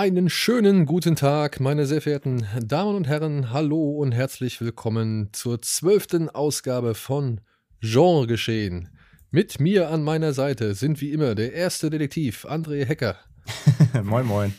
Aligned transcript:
Einen 0.00 0.30
schönen 0.30 0.86
guten 0.86 1.16
Tag, 1.16 1.58
meine 1.58 1.84
sehr 1.84 2.00
verehrten 2.00 2.46
Damen 2.62 2.94
und 2.94 3.08
Herren. 3.08 3.50
Hallo 3.50 3.90
und 3.98 4.12
herzlich 4.12 4.60
willkommen 4.60 5.30
zur 5.32 5.60
zwölften 5.60 6.30
Ausgabe 6.30 6.94
von 6.94 7.40
Genre 7.80 8.28
Geschehen. 8.28 8.90
Mit 9.32 9.58
mir 9.58 9.90
an 9.90 10.04
meiner 10.04 10.32
Seite 10.32 10.76
sind 10.76 11.00
wie 11.00 11.10
immer 11.10 11.34
der 11.34 11.52
erste 11.52 11.90
Detektiv 11.90 12.44
André 12.44 12.84
Hecker. 12.84 13.16
moin, 14.04 14.24
moin. 14.24 14.54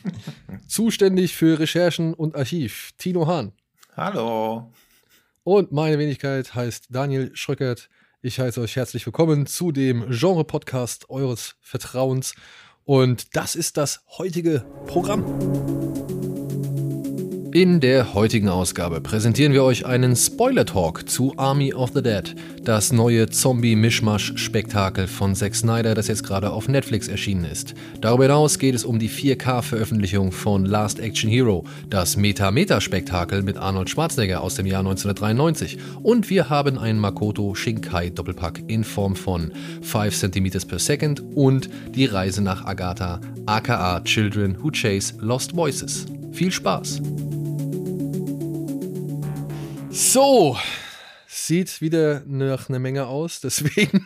Zuständig 0.68 1.38
für 1.38 1.58
Recherchen 1.58 2.14
und 2.14 2.36
Archiv 2.36 2.92
Tino 2.98 3.26
Hahn. 3.26 3.54
Hallo. 3.96 4.74
Und 5.46 5.72
meine 5.72 6.00
Wenigkeit 6.00 6.54
heißt 6.54 6.88
Daniel 6.90 7.32
Schröckert. 7.34 7.88
Ich 8.22 8.42
heiße 8.42 8.60
euch 8.60 8.76
herzlich 8.76 9.06
willkommen 9.06 9.46
zu 9.46 9.72
dem 9.72 10.06
Genre-Podcast 10.10 11.10
eures 11.10 11.56
Vertrauens. 11.62 12.34
Und 12.86 13.36
das 13.36 13.56
ist 13.56 13.78
das 13.78 14.02
heutige 14.18 14.66
Programm. 14.88 15.26
In 17.52 17.80
der 17.80 18.14
heutigen 18.14 18.48
Ausgabe 18.48 19.02
präsentieren 19.02 19.54
wir 19.54 19.64
euch 19.64 19.84
einen 19.84 20.16
Spoiler-Talk 20.16 21.10
zu 21.10 21.34
Army 21.36 21.74
of 21.74 21.90
the 21.96 22.04
Dead, 22.04 22.36
das 22.64 22.92
neue 22.92 23.28
Zombie-Mischmasch-Spektakel 23.28 25.08
von 25.08 25.34
Zack 25.34 25.56
Snyder, 25.56 25.96
das 25.96 26.08
jetzt 26.08 26.24
gerade 26.24 26.52
auf 26.52 26.68
Netflix 26.68 27.08
erschienen 27.08 27.46
ist. 27.46 27.74
Darüber 28.02 28.26
hinaus 28.26 28.60
geht 28.60 28.76
es 28.76 28.86
um 28.86 29.00
die 29.00 29.10
4K-Veröffentlichung 29.10 30.32
von 30.32 30.64
Last 30.64 31.00
Action 31.00 31.28
Hero, 31.28 31.64
das 31.90 32.18
Meta-Meta-Spektakel 32.18 33.42
mit 33.42 33.58
Arnold 33.58 33.90
Schwarzenegger 33.90 34.42
aus 34.42 34.54
dem 34.54 34.68
Jahr 34.68 34.82
1993. 34.82 35.80
Und 36.04 36.30
wir 36.30 36.52
haben 36.52 36.78
einen 36.78 37.00
Makoto 37.00 37.56
Shinkai-Doppelpack 37.56 38.62
in 38.68 38.84
Form 38.84 39.16
von 39.16 39.52
5 39.82 40.16
cm 40.16 40.52
per 40.68 40.78
second 40.78 41.24
und 41.34 41.68
die 41.96 42.06
Reise 42.06 42.44
nach 42.44 42.66
Agatha, 42.66 43.20
aka 43.48 44.02
Children 44.02 44.56
Who 44.62 44.70
Chase 44.70 45.16
Lost 45.20 45.56
Voices. 45.56 46.06
Viel 46.32 46.52
Spaß! 46.52 47.02
So, 49.92 50.56
sieht 51.28 51.82
wieder 51.82 52.24
nach 52.28 52.70
einer 52.70 52.78
Menge 52.80 53.08
aus, 53.08 53.42
deswegen 53.42 54.06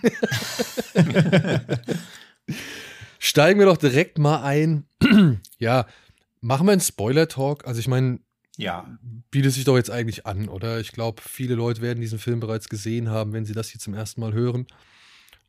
steigen 3.20 3.60
wir 3.60 3.66
doch 3.66 3.78
direkt 3.78 4.18
mal 4.18 4.44
ein. 4.44 4.86
ja, 5.60 5.86
machen 6.40 6.68
wir 6.68 6.72
einen 6.72 6.82
Spoiler-Talk. 6.82 7.68
Also 7.68 7.82
ich 7.82 7.90
meine, 7.90 8.20
ja. 8.58 8.98
bietet 9.30 9.54
sich 9.54 9.66
doch 9.66 9.76
jetzt 9.76 9.92
eigentlich 9.92 10.26
an, 10.26 10.48
oder? 10.48 10.80
Ich 10.80 10.94
glaube, 10.94 11.22
viele 11.22 11.56
Leute 11.56 11.82
werden 11.82 12.00
diesen 12.00 12.20
Film 12.20 12.40
bereits 12.40 12.70
gesehen 12.70 13.10
haben, 13.10 13.34
wenn 13.34 13.46
sie 13.46 13.54
das 13.54 13.70
hier 13.70 13.82
zum 13.82 13.94
ersten 13.94 14.22
Mal 14.22 14.34
hören. 14.34 14.68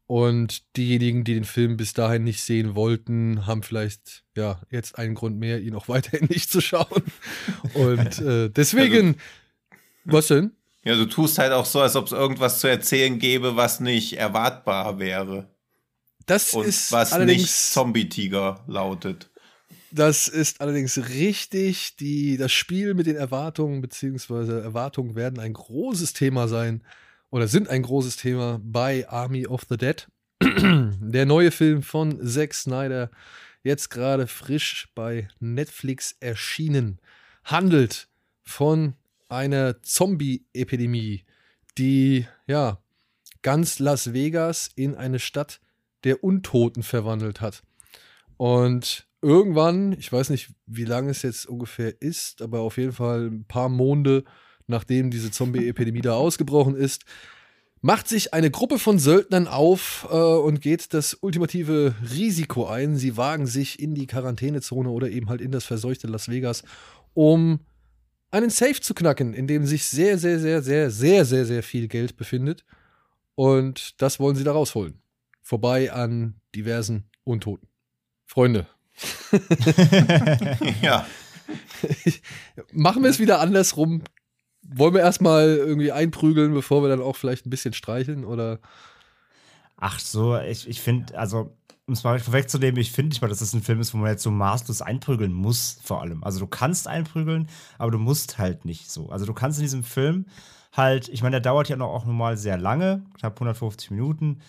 Und 0.06 0.76
diejenigen, 0.76 1.24
die 1.24 1.34
den 1.34 1.44
Film 1.44 1.76
bis 1.76 1.94
dahin 1.94 2.24
nicht 2.24 2.42
sehen 2.42 2.74
wollten, 2.74 3.46
haben 3.46 3.62
vielleicht 3.62 4.24
ja 4.36 4.60
jetzt 4.70 4.98
einen 4.98 5.14
Grund 5.14 5.38
mehr, 5.38 5.60
ihn 5.60 5.74
auch 5.74 5.88
weiterhin 5.88 6.28
nicht 6.28 6.50
zu 6.50 6.60
schauen. 6.60 7.04
Und 7.72 8.18
äh, 8.20 8.50
deswegen, 8.50 9.06
also, 9.06 9.18
was 10.04 10.28
denn? 10.28 10.52
Ja, 10.84 10.96
du 10.96 11.06
tust 11.06 11.38
halt 11.38 11.52
auch 11.52 11.64
so, 11.64 11.80
als 11.80 11.96
ob 11.96 12.06
es 12.06 12.12
irgendwas 12.12 12.60
zu 12.60 12.68
erzählen 12.68 13.18
gäbe, 13.18 13.56
was 13.56 13.80
nicht 13.80 14.18
erwartbar 14.18 14.98
wäre. 14.98 15.48
Das 16.26 16.52
Und 16.54 16.66
ist 16.66 16.92
was 16.92 17.16
nicht 17.18 17.48
Zombie-Tiger 17.48 18.64
lautet. 18.66 19.30
Das 19.90 20.28
ist 20.28 20.60
allerdings 20.60 21.08
richtig. 21.08 21.96
Die, 21.96 22.36
das 22.36 22.52
Spiel 22.52 22.94
mit 22.94 23.06
den 23.06 23.16
Erwartungen, 23.16 23.80
beziehungsweise 23.80 24.60
Erwartungen 24.60 25.14
werden 25.14 25.38
ein 25.38 25.52
großes 25.52 26.12
Thema 26.12 26.48
sein 26.48 26.82
oder 27.30 27.48
sind 27.48 27.68
ein 27.68 27.82
großes 27.82 28.16
Thema 28.16 28.60
bei 28.62 29.08
Army 29.08 29.46
of 29.46 29.62
the 29.68 29.76
Dead. 29.76 30.06
Der 30.42 31.26
neue 31.26 31.50
Film 31.50 31.82
von 31.82 32.26
Zack 32.26 32.54
Snyder, 32.54 33.10
jetzt 33.62 33.88
gerade 33.88 34.26
frisch 34.26 34.88
bei 34.94 35.28
Netflix 35.38 36.16
erschienen, 36.20 36.98
handelt 37.44 38.08
von 38.42 38.94
einer 39.34 39.82
Zombie-Epidemie, 39.82 41.24
die 41.78 42.26
ja 42.46 42.82
ganz 43.42 43.78
Las 43.78 44.12
Vegas 44.12 44.70
in 44.74 44.94
eine 44.94 45.18
Stadt 45.18 45.60
der 46.04 46.24
Untoten 46.24 46.82
verwandelt 46.82 47.40
hat. 47.40 47.62
Und 48.36 49.06
irgendwann, 49.22 49.92
ich 49.92 50.12
weiß 50.12 50.30
nicht, 50.30 50.50
wie 50.66 50.84
lange 50.84 51.10
es 51.10 51.22
jetzt 51.22 51.46
ungefähr 51.46 52.00
ist, 52.00 52.42
aber 52.42 52.60
auf 52.60 52.76
jeden 52.76 52.92
Fall 52.92 53.30
ein 53.30 53.44
paar 53.44 53.68
Monde 53.68 54.24
nachdem 54.66 55.10
diese 55.10 55.30
Zombie-Epidemie 55.30 56.00
da 56.00 56.14
ausgebrochen 56.14 56.76
ist, 56.76 57.04
macht 57.80 58.08
sich 58.08 58.32
eine 58.32 58.50
Gruppe 58.50 58.78
von 58.78 58.98
Söldnern 58.98 59.46
auf 59.46 60.08
äh, 60.10 60.16
und 60.16 60.60
geht 60.60 60.94
das 60.94 61.18
ultimative 61.20 61.94
Risiko 62.14 62.66
ein. 62.66 62.96
Sie 62.96 63.16
wagen 63.16 63.46
sich 63.46 63.78
in 63.78 63.94
die 63.94 64.06
Quarantänezone 64.06 64.88
oder 64.88 65.10
eben 65.10 65.28
halt 65.28 65.40
in 65.40 65.52
das 65.52 65.64
verseuchte 65.64 66.06
Las 66.06 66.28
Vegas, 66.28 66.62
um 67.12 67.60
einen 68.34 68.50
Safe 68.50 68.80
zu 68.80 68.94
knacken, 68.94 69.34
in 69.34 69.46
dem 69.46 69.66
sich 69.66 69.84
sehr, 69.86 70.18
sehr, 70.18 70.38
sehr, 70.38 70.62
sehr, 70.62 70.90
sehr, 70.90 71.24
sehr, 71.24 71.46
sehr 71.46 71.62
viel 71.62 71.88
Geld 71.88 72.16
befindet. 72.16 72.64
Und 73.34 74.00
das 74.02 74.20
wollen 74.20 74.36
sie 74.36 74.44
da 74.44 74.52
rausholen. 74.52 75.00
Vorbei 75.42 75.92
an 75.92 76.34
diversen 76.54 77.04
Untoten. 77.24 77.68
Freunde. 78.26 78.66
ja. 80.82 81.06
Machen 82.72 83.02
wir 83.02 83.10
es 83.10 83.18
wieder 83.18 83.40
andersrum 83.40 84.02
wollen 84.68 84.94
wir 84.94 85.00
erstmal 85.00 85.56
irgendwie 85.56 85.92
einprügeln, 85.92 86.54
bevor 86.54 86.82
wir 86.82 86.88
dann 86.88 87.02
auch 87.02 87.16
vielleicht 87.16 87.46
ein 87.46 87.50
bisschen 87.50 87.74
streicheln 87.74 88.24
oder? 88.24 88.60
Ach 89.76 89.98
so, 89.98 90.38
ich, 90.38 90.68
ich 90.68 90.80
finde, 90.80 91.18
also, 91.18 91.56
um 91.86 91.92
es 91.94 92.04
mal 92.04 92.18
vorwegzunehmen, 92.18 92.80
ich 92.80 92.92
finde 92.92 93.10
nicht 93.10 93.20
mal, 93.20 93.28
dass 93.28 93.40
das 93.40 93.52
ein 93.52 93.62
Film 93.62 93.80
ist, 93.80 93.92
wo 93.92 93.98
man 93.98 94.10
jetzt 94.10 94.22
so 94.22 94.30
maßlos 94.30 94.80
einprügeln 94.80 95.32
muss, 95.32 95.78
vor 95.82 96.00
allem. 96.00 96.24
Also, 96.24 96.40
du 96.40 96.46
kannst 96.46 96.88
einprügeln, 96.88 97.48
aber 97.78 97.90
du 97.90 97.98
musst 97.98 98.38
halt 98.38 98.64
nicht 98.64 98.90
so. 98.90 99.10
Also, 99.10 99.26
du 99.26 99.34
kannst 99.34 99.58
in 99.58 99.64
diesem 99.64 99.84
Film 99.84 100.26
halt, 100.72 101.08
ich 101.08 101.22
meine, 101.22 101.34
der 101.34 101.40
dauert 101.40 101.68
ja 101.68 101.76
noch 101.76 101.92
auch 101.92 102.06
normal 102.06 102.36
sehr 102.36 102.56
lange, 102.56 103.04
knapp 103.18 103.34
150 103.34 103.90
Minuten. 103.90 104.40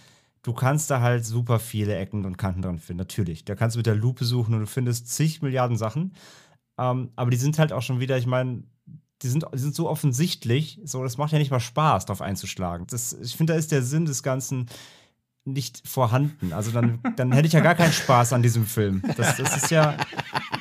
Du 0.43 0.53
kannst 0.53 0.89
da 0.91 1.01
halt 1.01 1.25
super 1.25 1.59
viele 1.59 1.95
Ecken 1.95 2.23
und 2.25 2.37
Kanten 2.37 2.61
dran 2.61 2.79
finden, 2.79 2.99
natürlich. 2.99 3.45
Da 3.45 3.55
kannst 3.55 3.75
du 3.75 3.79
mit 3.79 3.85
der 3.87 3.95
Lupe 3.95 4.25
suchen 4.25 4.53
und 4.53 4.61
du 4.61 4.67
findest 4.67 5.09
zig 5.09 5.41
Milliarden 5.41 5.77
Sachen. 5.77 6.13
Ähm, 6.77 7.09
aber 7.15 7.31
die 7.31 7.37
sind 7.37 7.59
halt 7.59 7.73
auch 7.73 7.81
schon 7.81 7.99
wieder, 7.99 8.17
ich 8.17 8.27
meine, 8.27 8.63
die 9.21 9.27
sind, 9.27 9.45
die 9.53 9.59
sind 9.59 9.75
so 9.75 9.89
offensichtlich, 9.89 10.79
so, 10.83 11.03
das 11.03 11.17
macht 11.17 11.31
ja 11.31 11.39
nicht 11.39 11.51
mal 11.51 11.59
Spaß, 11.59 12.05
darauf 12.05 12.21
einzuschlagen. 12.21 12.85
Das, 12.87 13.13
ich 13.13 13.35
finde, 13.35 13.53
da 13.53 13.59
ist 13.59 13.71
der 13.71 13.81
Sinn 13.81 14.05
des 14.05 14.23
Ganzen 14.23 14.67
nicht 15.45 15.87
vorhanden. 15.87 16.53
Also 16.53 16.71
dann, 16.71 16.99
dann 17.15 17.31
hätte 17.31 17.47
ich 17.47 17.53
ja 17.53 17.59
gar 17.59 17.75
keinen 17.75 17.93
Spaß 17.93 18.33
an 18.33 18.41
diesem 18.41 18.65
Film. 18.65 19.03
Das, 19.15 19.37
das 19.37 19.55
ist 19.55 19.71
ja, 19.71 19.95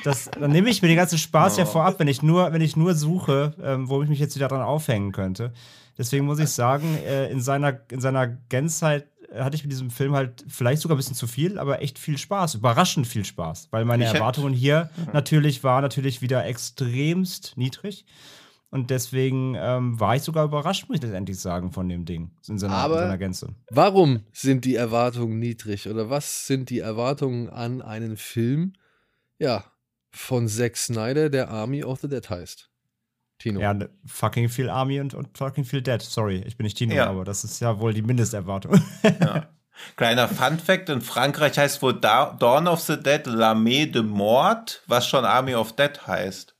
das, 0.03 0.29
dann 0.39 0.51
nehme 0.51 0.69
ich 0.69 0.81
mir 0.81 0.87
den 0.87 0.97
ganzen 0.97 1.17
Spaß 1.17 1.55
oh. 1.55 1.59
ja 1.59 1.65
vorab, 1.65 1.99
wenn 1.99 2.07
ich 2.07 2.21
nur, 2.21 2.53
wenn 2.53 2.61
ich 2.61 2.75
nur 2.75 2.93
suche, 2.93 3.55
ähm, 3.61 3.89
wo 3.89 4.01
ich 4.03 4.09
mich 4.09 4.19
jetzt 4.19 4.35
wieder 4.35 4.47
dran 4.47 4.61
aufhängen 4.61 5.11
könnte. 5.11 5.53
Deswegen 5.97 6.25
muss 6.25 6.39
ich 6.39 6.49
sagen, 6.49 6.97
äh, 7.05 7.31
in 7.31 7.41
seiner, 7.41 7.79
in 7.89 8.01
seiner 8.01 8.27
Gänzheit 8.27 9.07
hatte 9.33 9.55
ich 9.55 9.63
mit 9.63 9.71
diesem 9.71 9.89
Film 9.89 10.13
halt 10.13 10.45
vielleicht 10.47 10.81
sogar 10.81 10.95
ein 10.95 10.97
bisschen 10.97 11.15
zu 11.15 11.27
viel, 11.27 11.57
aber 11.57 11.81
echt 11.81 11.99
viel 11.99 12.17
Spaß, 12.17 12.55
überraschend 12.55 13.07
viel 13.07 13.25
Spaß, 13.25 13.69
weil 13.71 13.85
meine 13.85 14.05
Erwartungen 14.05 14.53
hier 14.53 14.89
mhm. 14.95 15.07
natürlich 15.13 15.63
waren 15.63 15.81
natürlich 15.81 16.21
wieder 16.21 16.45
extremst 16.45 17.53
niedrig. 17.55 18.05
Und 18.75 18.89
deswegen 18.89 19.55
ähm, 19.57 19.97
war 20.01 20.17
ich 20.17 20.23
sogar 20.23 20.43
überrascht, 20.43 20.89
muss 20.89 20.97
ich 20.97 21.03
letztendlich 21.03 21.39
sagen, 21.39 21.71
von 21.71 21.87
dem 21.87 22.03
Ding 22.03 22.31
in 22.45 22.57
seiner, 22.57 22.73
Aber 22.73 22.95
in 22.95 23.01
seiner 23.03 23.17
Gänze. 23.17 23.55
Warum 23.69 24.25
sind 24.33 24.65
die 24.65 24.75
Erwartungen 24.75 25.39
niedrig? 25.39 25.87
Oder 25.87 26.09
was 26.09 26.45
sind 26.45 26.69
die 26.69 26.79
Erwartungen 26.79 27.49
an 27.49 27.81
einen 27.81 28.17
Film, 28.17 28.73
ja, 29.39 29.63
von 30.11 30.49
Zack 30.49 30.75
Snyder, 30.75 31.29
der 31.29 31.51
Army 31.51 31.85
of 31.85 32.01
the 32.01 32.09
Dead 32.09 32.29
heißt? 32.29 32.69
Tino. 33.37 33.61
Ja, 33.61 33.73
ne, 33.73 33.89
fucking 34.05 34.49
viel 34.49 34.69
Army 34.69 34.99
und, 34.99 35.13
und 35.13 35.37
fucking 35.37 35.63
viel 35.63 35.81
Dead. 35.81 36.01
Sorry, 36.01 36.43
ich 36.45 36.57
bin 36.57 36.65
nicht 36.65 36.77
Tino, 36.77 36.95
ja. 36.95 37.07
aber 37.07 37.23
das 37.23 37.45
ist 37.45 37.61
ja 37.61 37.79
wohl 37.79 37.93
die 37.93 38.01
Mindesterwartung. 38.01 38.81
Ja. 39.03 39.47
Kleiner 39.97 40.27
Fun 40.27 40.57
Fact: 40.59 40.89
In 40.89 41.01
Frankreich 41.01 41.57
heißt 41.57 41.81
wohl 41.81 41.99
Dawn 41.99 42.67
of 42.67 42.81
the 42.81 42.97
Dead 42.97 43.25
L'Armée 43.25 43.89
de 43.89 44.01
Mort, 44.01 44.81
was 44.87 45.07
schon 45.07 45.25
Army 45.25 45.55
of 45.55 45.73
Dead 45.73 46.07
heißt. 46.07 46.54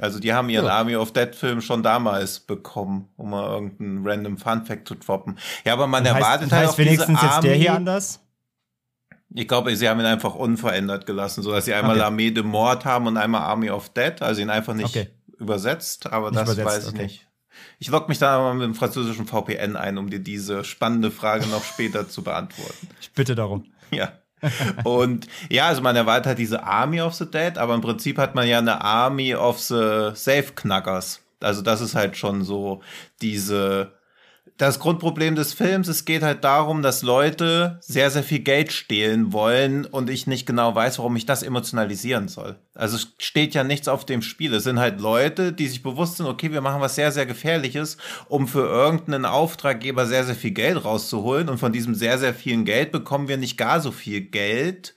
Also 0.00 0.18
die 0.18 0.32
haben 0.32 0.48
ihren 0.48 0.66
ja. 0.66 0.72
Army 0.72 0.96
of 0.96 1.12
Dead 1.12 1.34
Film 1.34 1.60
schon 1.60 1.82
damals 1.82 2.40
bekommen, 2.40 3.08
um 3.16 3.30
mal 3.30 3.48
irgendeinen 3.48 4.06
random 4.06 4.38
Fun 4.38 4.64
Fact 4.64 4.88
zu 4.88 4.96
droppen. 4.96 5.38
Ja, 5.64 5.72
aber 5.74 5.86
man 5.86 6.04
heißt, 6.04 6.16
erwartet 6.16 6.52
halt 6.52 6.62
heißt 6.62 6.74
auch 6.74 6.78
wenigstens 6.78 7.20
diese 7.20 7.32
Army, 7.32 7.34
jetzt 7.34 7.44
der 7.44 7.54
hier 7.54 7.74
anders? 7.74 8.20
Ich 9.32 9.48
glaube, 9.48 9.74
sie 9.76 9.88
haben 9.88 10.00
ihn 10.00 10.06
einfach 10.06 10.34
unverändert 10.34 11.06
gelassen, 11.06 11.42
so 11.42 11.52
dass 11.52 11.64
sie 11.64 11.74
einmal 11.74 11.96
okay. 11.96 12.06
Armee 12.06 12.30
de 12.30 12.42
Mord 12.42 12.84
haben 12.84 13.06
und 13.06 13.16
einmal 13.16 13.42
Army 13.42 13.70
of 13.70 13.88
Dead, 13.90 14.20
also 14.20 14.40
ihn 14.40 14.50
einfach 14.50 14.74
nicht 14.74 14.96
okay. 14.96 15.08
übersetzt, 15.38 16.12
aber 16.12 16.30
nicht 16.30 16.40
das 16.40 16.54
übersetzt, 16.54 16.66
weiß 16.66 16.86
ich 16.88 16.94
okay. 16.94 17.02
nicht. 17.02 17.26
Ich 17.78 17.88
logge 17.88 18.08
mich 18.08 18.18
da 18.18 18.38
mal 18.38 18.54
mit 18.54 18.64
dem 18.64 18.74
französischen 18.74 19.26
VPN 19.26 19.76
ein, 19.76 19.98
um 19.98 20.10
dir 20.10 20.18
diese 20.18 20.64
spannende 20.64 21.12
Frage 21.12 21.46
noch 21.46 21.64
später 21.64 22.08
zu 22.08 22.22
beantworten. 22.22 22.88
Ich 23.00 23.12
bitte 23.12 23.34
darum. 23.36 23.64
Ja. 23.90 24.12
Und 24.84 25.26
ja, 25.48 25.68
also 25.68 25.82
man 25.82 25.96
erwartet 25.96 26.26
halt 26.26 26.38
diese 26.38 26.64
Army 26.64 27.00
of 27.00 27.14
the 27.14 27.30
Dead, 27.30 27.58
aber 27.58 27.74
im 27.74 27.80
Prinzip 27.80 28.18
hat 28.18 28.34
man 28.34 28.46
ja 28.46 28.58
eine 28.58 28.82
Army 28.82 29.34
of 29.34 29.60
the 29.60 30.10
Safe-Knackers. 30.14 31.20
Also 31.40 31.62
das 31.62 31.80
ist 31.80 31.94
halt 31.94 32.16
schon 32.16 32.42
so 32.42 32.80
diese 33.20 33.92
das 34.56 34.78
Grundproblem 34.78 35.34
des 35.34 35.52
Films, 35.52 35.88
es 35.88 36.04
geht 36.04 36.22
halt 36.22 36.44
darum, 36.44 36.80
dass 36.82 37.02
Leute 37.02 37.78
sehr, 37.80 38.10
sehr 38.10 38.22
viel 38.22 38.38
Geld 38.38 38.72
stehlen 38.72 39.32
wollen 39.32 39.84
und 39.84 40.08
ich 40.08 40.28
nicht 40.28 40.46
genau 40.46 40.74
weiß, 40.74 40.98
warum 40.98 41.16
ich 41.16 41.26
das 41.26 41.42
emotionalisieren 41.42 42.28
soll. 42.28 42.56
Also 42.72 42.96
es 42.96 43.14
steht 43.18 43.54
ja 43.54 43.64
nichts 43.64 43.88
auf 43.88 44.04
dem 44.04 44.22
Spiel. 44.22 44.54
Es 44.54 44.62
sind 44.62 44.78
halt 44.78 45.00
Leute, 45.00 45.52
die 45.52 45.66
sich 45.66 45.82
bewusst 45.82 46.18
sind, 46.18 46.26
okay, 46.26 46.52
wir 46.52 46.60
machen 46.60 46.80
was 46.80 46.94
sehr, 46.94 47.10
sehr 47.10 47.26
Gefährliches, 47.26 47.96
um 48.28 48.46
für 48.46 48.66
irgendeinen 48.66 49.24
Auftraggeber 49.24 50.06
sehr, 50.06 50.24
sehr 50.24 50.36
viel 50.36 50.52
Geld 50.52 50.84
rauszuholen 50.84 51.48
und 51.48 51.58
von 51.58 51.72
diesem 51.72 51.96
sehr, 51.96 52.18
sehr 52.18 52.34
vielen 52.34 52.64
Geld 52.64 52.92
bekommen 52.92 53.26
wir 53.26 53.38
nicht 53.38 53.56
gar 53.56 53.80
so 53.80 53.90
viel 53.90 54.20
Geld 54.20 54.94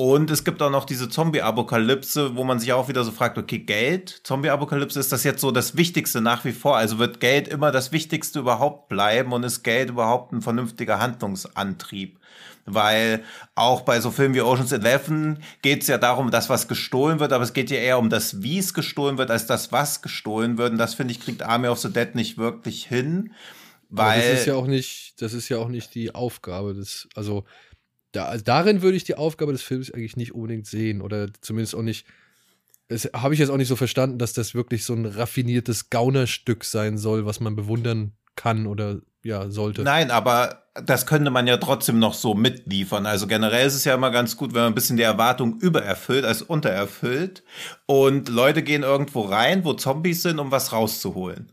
und 0.00 0.30
es 0.30 0.44
gibt 0.44 0.62
auch 0.62 0.70
noch 0.70 0.84
diese 0.84 1.08
Zombie-Apokalypse, 1.08 2.36
wo 2.36 2.44
man 2.44 2.60
sich 2.60 2.72
auch 2.72 2.86
wieder 2.86 3.02
so 3.02 3.10
fragt, 3.10 3.36
okay, 3.36 3.58
Geld, 3.58 4.20
Zombie-Apokalypse, 4.22 5.00
ist 5.00 5.10
das 5.10 5.24
jetzt 5.24 5.40
so 5.40 5.50
das 5.50 5.76
Wichtigste 5.76 6.20
nach 6.20 6.44
wie 6.44 6.52
vor? 6.52 6.76
Also 6.76 7.00
wird 7.00 7.18
Geld 7.18 7.48
immer 7.48 7.72
das 7.72 7.90
Wichtigste 7.90 8.38
überhaupt 8.38 8.88
bleiben 8.88 9.32
und 9.32 9.42
ist 9.42 9.64
Geld 9.64 9.90
überhaupt 9.90 10.32
ein 10.32 10.40
vernünftiger 10.40 11.00
Handlungsantrieb? 11.00 12.20
Weil 12.64 13.24
auch 13.56 13.80
bei 13.80 13.98
so 13.98 14.12
Filmen 14.12 14.36
wie 14.36 14.40
Ocean's 14.40 14.70
Eleven 14.70 15.42
geht 15.62 15.82
es 15.82 15.88
ja 15.88 15.98
darum, 15.98 16.30
dass 16.30 16.48
was 16.48 16.68
gestohlen 16.68 17.18
wird, 17.18 17.32
aber 17.32 17.42
es 17.42 17.52
geht 17.52 17.68
ja 17.68 17.78
eher 17.78 17.98
um 17.98 18.08
das, 18.08 18.40
wie 18.40 18.58
es 18.58 18.74
gestohlen 18.74 19.18
wird, 19.18 19.32
als 19.32 19.46
das, 19.46 19.72
was 19.72 20.00
gestohlen 20.00 20.58
wird. 20.58 20.70
Und 20.70 20.78
das, 20.78 20.94
finde 20.94 21.10
ich, 21.10 21.18
kriegt 21.18 21.42
Army 21.42 21.66
of 21.66 21.80
the 21.80 21.92
Dead 21.92 22.14
nicht 22.14 22.38
wirklich 22.38 22.86
hin. 22.86 23.32
Weil 23.90 24.20
aber 24.20 24.30
das 24.30 24.40
ist 24.40 24.46
ja 24.46 24.54
auch 24.54 24.66
nicht, 24.68 25.20
das 25.20 25.32
ist 25.32 25.48
ja 25.48 25.58
auch 25.58 25.68
nicht 25.68 25.92
die 25.96 26.14
Aufgabe 26.14 26.74
des, 26.74 27.08
also 27.16 27.44
da, 28.12 28.26
also 28.26 28.44
darin 28.44 28.82
würde 28.82 28.96
ich 28.96 29.04
die 29.04 29.16
Aufgabe 29.16 29.52
des 29.52 29.62
Films 29.62 29.92
eigentlich 29.92 30.16
nicht 30.16 30.34
unbedingt 30.34 30.66
sehen 30.66 31.00
oder 31.02 31.28
zumindest 31.40 31.74
auch 31.74 31.82
nicht. 31.82 32.06
Das 32.88 33.10
habe 33.14 33.34
ich 33.34 33.40
jetzt 33.40 33.50
auch 33.50 33.58
nicht 33.58 33.68
so 33.68 33.76
verstanden, 33.76 34.18
dass 34.18 34.32
das 34.32 34.54
wirklich 34.54 34.84
so 34.84 34.94
ein 34.94 35.04
raffiniertes 35.04 35.90
Gaunerstück 35.90 36.64
sein 36.64 36.96
soll, 36.96 37.26
was 37.26 37.40
man 37.40 37.54
bewundern 37.54 38.12
kann 38.34 38.66
oder 38.66 39.00
ja 39.22 39.50
sollte. 39.50 39.82
Nein, 39.82 40.10
aber 40.10 40.62
das 40.84 41.06
könnte 41.06 41.30
man 41.30 41.46
ja 41.46 41.56
trotzdem 41.58 41.98
noch 41.98 42.14
so 42.14 42.34
mitliefern. 42.34 43.04
Also 43.04 43.26
generell 43.26 43.66
ist 43.66 43.74
es 43.74 43.84
ja 43.84 43.94
immer 43.94 44.10
ganz 44.10 44.36
gut, 44.36 44.54
wenn 44.54 44.62
man 44.62 44.72
ein 44.72 44.74
bisschen 44.74 44.96
die 44.96 45.02
Erwartung 45.02 45.58
übererfüllt 45.60 46.24
als 46.24 46.40
untererfüllt 46.40 47.42
und 47.86 48.28
Leute 48.28 48.62
gehen 48.62 48.84
irgendwo 48.84 49.22
rein, 49.22 49.64
wo 49.64 49.74
Zombies 49.74 50.22
sind, 50.22 50.38
um 50.38 50.50
was 50.50 50.72
rauszuholen. 50.72 51.52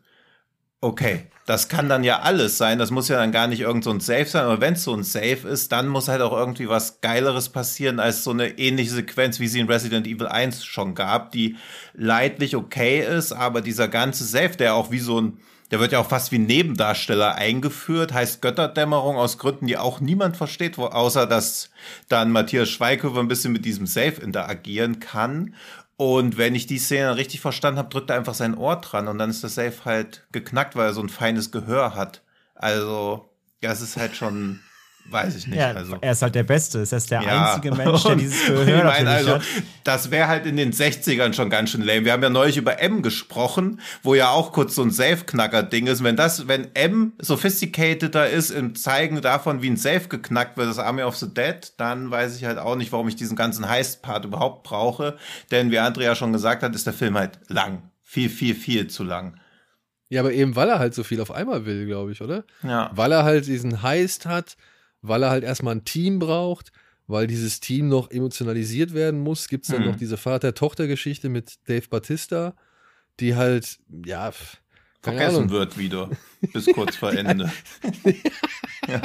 Okay, 0.86 1.24
das 1.48 1.68
kann 1.68 1.90
dann 1.90 2.04
ja 2.04 2.20
alles 2.20 2.60
sein. 2.60 2.78
Das 2.78 2.92
muss 2.92 3.08
ja 3.08 3.16
dann 3.16 3.32
gar 3.32 3.48
nicht 3.48 3.62
irgend 3.62 3.84
so 3.84 3.90
ein 3.90 4.02
Safe 4.02 4.26
sein. 4.26 4.44
Aber 4.44 4.62
wenn 4.62 4.76
es 4.76 4.84
so 4.84 4.94
ein 4.94 5.02
Safe 5.02 5.48
ist, 5.48 5.72
dann 5.72 5.88
muss 5.88 6.10
halt 6.10 6.22
auch 6.22 6.32
irgendwie 6.32 6.70
was 6.70 7.02
Geileres 7.02 7.50
passieren 7.50 8.00
als 8.00 8.24
so 8.24 8.30
eine 8.30 8.60
ähnliche 8.60 8.92
Sequenz, 8.92 9.40
wie 9.40 9.48
sie 9.48 9.62
in 9.62 9.68
Resident 9.68 10.06
Evil 10.06 10.28
1 10.28 10.64
schon 10.64 10.94
gab, 10.94 11.32
die 11.32 11.56
leidlich 11.96 12.56
okay 12.56 13.00
ist, 13.00 13.32
aber 13.32 13.62
dieser 13.62 13.88
ganze 13.88 14.26
Safe, 14.26 14.56
der 14.56 14.76
auch 14.76 14.92
wie 14.92 15.00
so 15.00 15.20
ein, 15.20 15.40
der 15.72 15.80
wird 15.80 15.92
ja 15.92 15.98
auch 15.98 16.08
fast 16.08 16.32
wie 16.32 16.38
Nebendarsteller 16.38 17.34
eingeführt, 17.34 18.14
heißt 18.14 18.44
Götterdämmerung 18.44 19.16
aus 19.16 19.40
Gründen, 19.40 19.66
die 19.66 19.80
auch 19.80 20.00
niemand 20.00 20.38
versteht, 20.38 20.78
außer 20.78 21.26
dass 21.26 21.72
dann 22.10 22.30
Matthias 22.30 22.70
Schweighöfer 22.70 23.22
ein 23.22 23.28
bisschen 23.28 23.54
mit 23.54 23.66
diesem 23.66 23.88
Safe 23.88 24.22
interagieren 24.22 25.00
kann. 25.00 25.56
Und 25.98 26.38
wenn 26.38 26.56
ich 26.56 26.68
die 26.68 26.78
Szene 26.78 27.16
richtig 27.16 27.40
verstanden 27.40 27.80
habe, 27.80 27.90
drückt 27.90 28.10
er 28.10 28.18
einfach 28.18 28.34
sein 28.34 28.56
Ohr 28.56 28.76
dran 28.78 29.08
und 29.08 29.18
dann 29.18 29.30
ist 29.30 29.44
das 29.44 29.56
Safe 29.56 29.86
halt 29.86 30.28
geknackt, 30.32 30.76
weil 30.76 30.88
er 30.88 30.94
so 30.94 31.02
ein 31.02 31.10
feines 31.10 31.52
Gehör 31.52 31.96
hat. 31.96 32.22
Also, 32.54 33.30
ja, 33.62 33.72
es 33.72 33.82
ist 33.82 33.96
halt 33.96 34.16
schon 34.16 34.60
Weiß 35.08 35.36
ich 35.36 35.46
nicht. 35.46 35.58
Ja, 35.58 35.72
also. 35.72 35.98
Er 36.02 36.14
ist 36.14 36.22
halt 36.24 36.34
der 36.34 36.44
Beste. 36.44 36.80
Es 36.80 36.92
ist 36.92 37.12
der 37.12 37.22
ja. 37.22 37.54
einzige 37.54 37.76
Mensch, 37.76 38.04
der 38.04 38.16
dieses 38.16 38.48
Gehör 38.48 38.78
ich 38.78 38.84
mein, 38.84 39.08
also, 39.08 39.36
hat. 39.36 39.44
Das 39.84 40.10
wäre 40.10 40.28
halt 40.28 40.48
in 40.48 40.58
den 40.58 40.74
60ern 40.74 41.34
schon 41.34 41.52
ganz 41.52 41.70
schön 41.70 41.82
lame. 41.82 42.06
Wir 42.06 42.14
haben 42.14 42.24
ja 42.24 42.30
neulich 42.30 42.58
über 42.58 42.80
M 42.80 43.04
gesprochen, 43.04 43.80
wo 44.02 44.16
ja 44.16 44.30
auch 44.30 44.52
kurz 44.52 44.74
so 44.74 44.82
ein 44.82 44.90
Safe-Knacker-Ding 44.90 45.86
ist. 45.86 46.04
Wenn 46.04 46.16
das, 46.16 46.48
wenn 46.48 46.74
M 46.74 47.14
sophisticateder 47.20 48.30
ist 48.30 48.50
im 48.50 48.74
Zeigen 48.76 49.22
davon, 49.22 49.62
wie 49.62 49.70
ein 49.70 49.78
Safe 49.78 50.08
geknackt 50.08 50.58
wird, 50.58 50.70
das 50.70 50.80
Army 50.80 51.04
of 51.04 51.16
the 51.18 51.32
Dead, 51.32 51.74
dann 51.78 52.10
weiß 52.10 52.36
ich 52.36 52.46
halt 52.46 52.58
auch 52.58 52.76
nicht, 52.76 52.92
warum 52.92 53.08
ich 53.08 53.16
diesen 53.16 53.36
ganzen 53.36 53.70
Heist-Part 53.70 54.26
überhaupt 54.26 54.64
brauche. 54.64 55.18
Denn 55.52 55.70
wie 55.70 55.78
Andrea 55.78 56.16
schon 56.16 56.34
gesagt 56.34 56.64
hat, 56.64 56.74
ist 56.74 56.88
der 56.88 56.94
Film 56.94 57.16
halt 57.16 57.40
lang. 57.48 57.84
Viel, 58.02 58.30
viel, 58.30 58.56
viel 58.56 58.88
zu 58.88 59.04
lang. 59.04 59.40
Ja, 60.10 60.22
aber 60.22 60.34
eben 60.34 60.56
weil 60.56 60.70
er 60.70 60.80
halt 60.80 60.94
so 60.94 61.04
viel 61.04 61.22
auf 61.22 61.32
einmal 61.32 61.66
will, 61.66 61.86
glaube 61.86 62.12
ich, 62.12 62.22
oder? 62.22 62.44
Ja. 62.64 62.90
Weil 62.94 63.12
er 63.12 63.24
halt 63.24 63.48
diesen 63.48 63.82
Heist 63.82 64.26
hat, 64.26 64.56
weil 65.08 65.24
er 65.24 65.30
halt 65.30 65.44
erstmal 65.44 65.76
ein 65.76 65.86
Team 65.86 66.20
braucht, 66.20 66.72
weil 67.08 67.28
dieses 67.28 67.60
Team 67.60 67.88
noch 67.88 68.10
emotionalisiert 68.12 68.94
werden 68.94 69.20
muss, 69.20 69.48
gibt 69.48 69.66
es 69.66 69.72
dann 69.72 69.84
hm. 69.84 69.92
noch 69.92 69.96
diese 69.98 70.18
Vater-Tochter-Geschichte 70.18 71.30
mit 71.30 71.56
Dave 71.68 71.88
Batista, 71.90 72.56
die 73.20 73.36
halt, 73.36 73.80
ja, 74.06 74.32
vergessen 75.02 75.36
Ahnung. 75.36 75.50
wird 75.52 75.78
wieder, 75.78 76.10
bis 76.54 76.66
kurz 76.68 76.96
vor 76.96 77.14
Ende. 77.14 77.52
ja. 78.88 79.02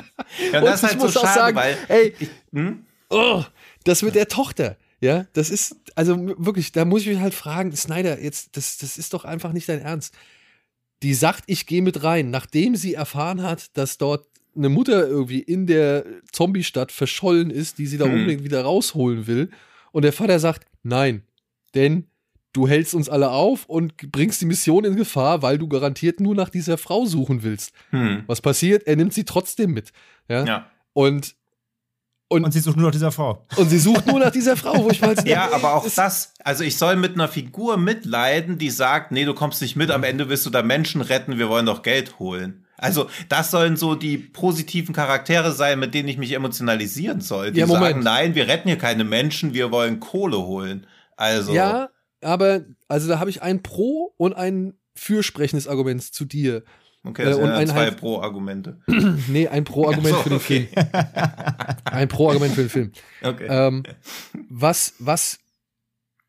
ja. 0.52 0.58
und 0.58 0.64
das 0.64 0.82
ist 0.82 0.90
halt 0.90 1.00
so 1.00 1.08
schade, 1.10 1.34
sagen, 1.34 1.56
weil 1.56 1.76
ey, 1.88 2.14
ich, 2.18 2.30
hm? 2.52 2.84
oh, 3.10 3.44
das 3.84 4.02
mit 4.02 4.14
der 4.14 4.28
Tochter, 4.28 4.76
ja, 5.00 5.26
das 5.32 5.50
ist, 5.50 5.76
also 5.94 6.18
wirklich, 6.38 6.72
da 6.72 6.84
muss 6.84 7.02
ich 7.02 7.08
mich 7.08 7.20
halt 7.20 7.34
fragen, 7.34 7.74
Snyder, 7.74 8.20
jetzt, 8.22 8.56
das, 8.56 8.78
das 8.78 8.98
ist 8.98 9.14
doch 9.14 9.24
einfach 9.24 9.52
nicht 9.52 9.68
dein 9.68 9.80
Ernst. 9.80 10.14
Die 11.02 11.14
sagt, 11.14 11.44
ich 11.46 11.64
gehe 11.64 11.80
mit 11.80 12.02
rein, 12.02 12.30
nachdem 12.30 12.76
sie 12.76 12.92
erfahren 12.92 13.42
hat, 13.42 13.76
dass 13.78 13.96
dort 13.96 14.26
eine 14.60 14.68
Mutter 14.68 15.06
irgendwie 15.06 15.40
in 15.40 15.66
der 15.66 16.04
Zombie-Stadt 16.32 16.92
verschollen 16.92 17.50
ist, 17.50 17.78
die 17.78 17.86
sie 17.86 17.98
da 17.98 18.04
hm. 18.04 18.12
unbedingt 18.12 18.44
wieder 18.44 18.62
rausholen 18.62 19.26
will. 19.26 19.50
Und 19.92 20.02
der 20.02 20.12
Vater 20.12 20.38
sagt, 20.38 20.66
nein, 20.82 21.22
denn 21.74 22.06
du 22.52 22.68
hältst 22.68 22.94
uns 22.94 23.08
alle 23.08 23.30
auf 23.30 23.64
und 23.66 23.96
bringst 24.12 24.40
die 24.40 24.46
Mission 24.46 24.84
in 24.84 24.96
Gefahr, 24.96 25.42
weil 25.42 25.58
du 25.58 25.68
garantiert 25.68 26.20
nur 26.20 26.34
nach 26.34 26.50
dieser 26.50 26.78
Frau 26.78 27.06
suchen 27.06 27.42
willst. 27.42 27.72
Hm. 27.90 28.24
Was 28.26 28.40
passiert? 28.40 28.86
Er 28.86 28.96
nimmt 28.96 29.14
sie 29.14 29.24
trotzdem 29.24 29.72
mit. 29.72 29.92
Ja. 30.28 30.44
ja. 30.44 30.70
Und 30.92 31.34
und, 32.32 32.44
und, 32.44 32.52
sie 32.52 32.60
sucht 32.60 32.76
nur 32.76 32.86
nach 32.86 32.92
dieser 32.92 33.10
Frau. 33.10 33.44
Und 33.56 33.70
sie 33.70 33.80
sucht 33.80 34.06
nur 34.06 34.20
nach 34.20 34.30
dieser 34.30 34.56
Frau, 34.56 34.84
wo 34.84 34.90
ich 34.90 35.00
mal 35.00 35.16
Ja, 35.26 35.50
aber 35.52 35.74
auch 35.74 35.84
das, 35.92 36.32
also 36.44 36.62
ich 36.62 36.78
soll 36.78 36.94
mit 36.94 37.14
einer 37.14 37.26
Figur 37.26 37.76
mitleiden, 37.76 38.56
die 38.56 38.70
sagt, 38.70 39.10
nee, 39.10 39.24
du 39.24 39.34
kommst 39.34 39.60
nicht 39.60 39.74
mit, 39.74 39.90
am 39.90 40.04
Ende 40.04 40.28
wirst 40.28 40.46
du 40.46 40.50
da 40.50 40.62
Menschen 40.62 41.00
retten, 41.00 41.38
wir 41.38 41.48
wollen 41.48 41.66
doch 41.66 41.82
Geld 41.82 42.20
holen. 42.20 42.66
Also 42.80 43.08
das 43.28 43.50
sollen 43.50 43.76
so 43.76 43.94
die 43.94 44.16
positiven 44.18 44.94
Charaktere 44.94 45.52
sein, 45.52 45.78
mit 45.78 45.94
denen 45.94 46.08
ich 46.08 46.16
mich 46.16 46.32
emotionalisieren 46.32 47.20
soll. 47.20 47.52
Die 47.52 47.60
ja, 47.60 47.66
sagen, 47.66 48.02
nein, 48.02 48.34
wir 48.34 48.48
retten 48.48 48.68
hier 48.68 48.78
keine 48.78 49.04
Menschen, 49.04 49.52
wir 49.54 49.70
wollen 49.70 50.00
Kohle 50.00 50.38
holen. 50.38 50.86
Also 51.16 51.52
ja, 51.52 51.90
aber 52.22 52.62
also 52.88 53.08
da 53.08 53.18
habe 53.18 53.30
ich 53.30 53.42
ein 53.42 53.62
Pro 53.62 54.14
und 54.16 54.34
ein 54.34 54.74
fürsprechendes 54.94 55.68
Argument 55.68 56.02
zu 56.02 56.24
dir. 56.24 56.62
Okay, 57.02 57.24
das 57.24 57.38
äh, 57.38 57.40
und 57.40 57.50
ein 57.50 57.66
zwei 57.66 57.84
halt, 57.86 57.96
Pro-Argumente. 57.96 58.78
nee, 59.28 59.48
ein 59.48 59.64
Pro-Argument 59.64 60.16
so, 60.16 60.22
für 60.22 60.28
den 60.28 60.38
okay. 60.38 60.68
Film. 60.72 60.88
ein 61.84 62.08
Pro-Argument 62.08 62.54
für 62.54 62.62
den 62.62 62.70
Film. 62.70 62.92
Okay. 63.22 63.46
Ähm, 63.48 63.82
was, 64.48 64.94
was 64.98 65.38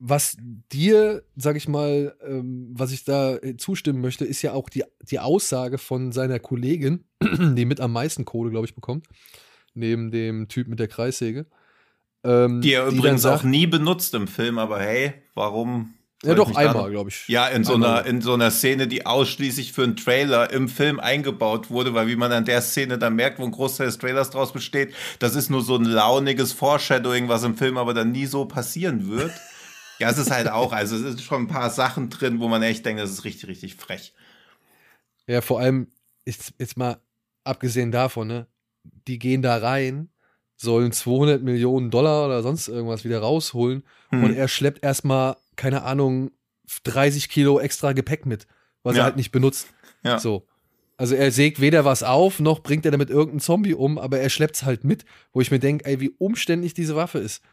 was 0.03 0.35
dir, 0.73 1.23
sag 1.35 1.55
ich 1.55 1.67
mal, 1.67 2.15
ähm, 2.25 2.69
was 2.73 2.91
ich 2.91 3.03
da 3.03 3.35
äh, 3.35 3.55
zustimmen 3.55 4.01
möchte, 4.01 4.25
ist 4.25 4.41
ja 4.41 4.53
auch 4.53 4.67
die, 4.67 4.83
die 5.03 5.19
Aussage 5.19 5.77
von 5.77 6.11
seiner 6.11 6.39
Kollegin, 6.39 7.03
die 7.21 7.65
mit 7.65 7.79
am 7.79 7.93
meisten 7.93 8.25
Kohle, 8.25 8.49
glaube 8.49 8.65
ich, 8.65 8.73
bekommt, 8.73 9.05
neben 9.75 10.09
dem 10.09 10.47
Typ 10.47 10.67
mit 10.67 10.79
der 10.79 10.87
Kreissäge. 10.87 11.45
Ähm, 12.23 12.61
die 12.61 12.73
er 12.73 12.89
die 12.89 12.97
übrigens 12.97 13.21
sagt, 13.21 13.41
auch 13.41 13.43
nie 13.43 13.67
benutzt 13.67 14.15
im 14.15 14.27
Film, 14.27 14.57
aber 14.57 14.79
hey, 14.79 15.13
warum? 15.35 15.93
Ja, 16.23 16.33
doch 16.33 16.55
einmal, 16.55 16.89
glaube 16.89 17.09
ich. 17.09 17.27
Ja, 17.27 17.47
in 17.47 17.63
so, 17.63 17.75
einer, 17.75 18.05
in 18.05 18.21
so 18.21 18.33
einer 18.33 18.49
Szene, 18.49 18.87
die 18.87 19.05
ausschließlich 19.05 19.71
für 19.71 19.83
einen 19.83 19.95
Trailer 19.95 20.51
im 20.51 20.67
Film 20.67 20.99
eingebaut 20.99 21.69
wurde, 21.69 21.93
weil 21.93 22.07
wie 22.07 22.15
man 22.15 22.31
an 22.31 22.45
der 22.45 22.61
Szene 22.61 22.97
dann 22.97 23.15
merkt, 23.15 23.39
wo 23.39 23.43
ein 23.43 23.51
Großteil 23.51 23.87
des 23.87 23.99
Trailers 23.99 24.31
draus 24.31 24.51
besteht, 24.51 24.93
das 25.19 25.35
ist 25.35 25.49
nur 25.51 25.61
so 25.61 25.75
ein 25.75 25.85
launiges 25.85 26.53
Foreshadowing, 26.53 27.27
was 27.27 27.43
im 27.43 27.55
Film 27.55 27.77
aber 27.77 27.93
dann 27.93 28.11
nie 28.11 28.25
so 28.25 28.45
passieren 28.45 29.07
wird. 29.07 29.31
Ja, 30.01 30.09
es 30.09 30.17
ist 30.17 30.31
halt 30.31 30.49
auch, 30.49 30.73
also 30.73 30.95
es 30.95 31.03
ist 31.03 31.21
schon 31.21 31.43
ein 31.43 31.47
paar 31.47 31.69
Sachen 31.69 32.09
drin, 32.09 32.39
wo 32.39 32.47
man 32.47 32.63
echt 32.63 32.83
denkt, 32.83 32.99
das 32.99 33.11
ist 33.11 33.23
richtig, 33.23 33.47
richtig 33.47 33.75
frech. 33.75 34.15
Ja, 35.27 35.41
vor 35.41 35.59
allem, 35.59 35.91
ist 36.25 36.53
jetzt 36.57 36.75
mal 36.75 36.99
abgesehen 37.43 37.91
davon, 37.91 38.27
ne, 38.27 38.47
die 38.83 39.19
gehen 39.19 39.43
da 39.43 39.57
rein, 39.57 40.09
sollen 40.55 40.91
200 40.91 41.43
Millionen 41.43 41.91
Dollar 41.91 42.25
oder 42.25 42.41
sonst 42.41 42.67
irgendwas 42.67 43.03
wieder 43.03 43.19
rausholen 43.19 43.83
hm. 44.09 44.23
und 44.23 44.33
er 44.33 44.47
schleppt 44.47 44.83
erstmal, 44.83 45.37
keine 45.55 45.83
Ahnung, 45.83 46.31
30 46.83 47.29
Kilo 47.29 47.59
extra 47.59 47.93
Gepäck 47.93 48.25
mit, 48.25 48.47
was 48.81 48.95
ja. 48.95 49.03
er 49.03 49.05
halt 49.05 49.17
nicht 49.17 49.31
benutzt. 49.31 49.67
Ja. 50.03 50.17
So. 50.17 50.47
Also 50.97 51.13
er 51.13 51.31
sägt 51.31 51.61
weder 51.61 51.85
was 51.85 52.01
auf, 52.01 52.39
noch 52.39 52.61
bringt 52.61 52.85
er 52.85 52.91
damit 52.91 53.11
irgendeinen 53.11 53.39
Zombie 53.39 53.75
um, 53.75 53.99
aber 53.99 54.19
er 54.19 54.31
schleppt 54.31 54.55
es 54.55 54.63
halt 54.63 54.83
mit, 54.83 55.05
wo 55.31 55.41
ich 55.41 55.51
mir 55.51 55.59
denke, 55.59 55.85
ey, 55.85 55.99
wie 55.99 56.09
umständlich 56.17 56.73
diese 56.73 56.95
Waffe 56.95 57.19
ist. 57.19 57.43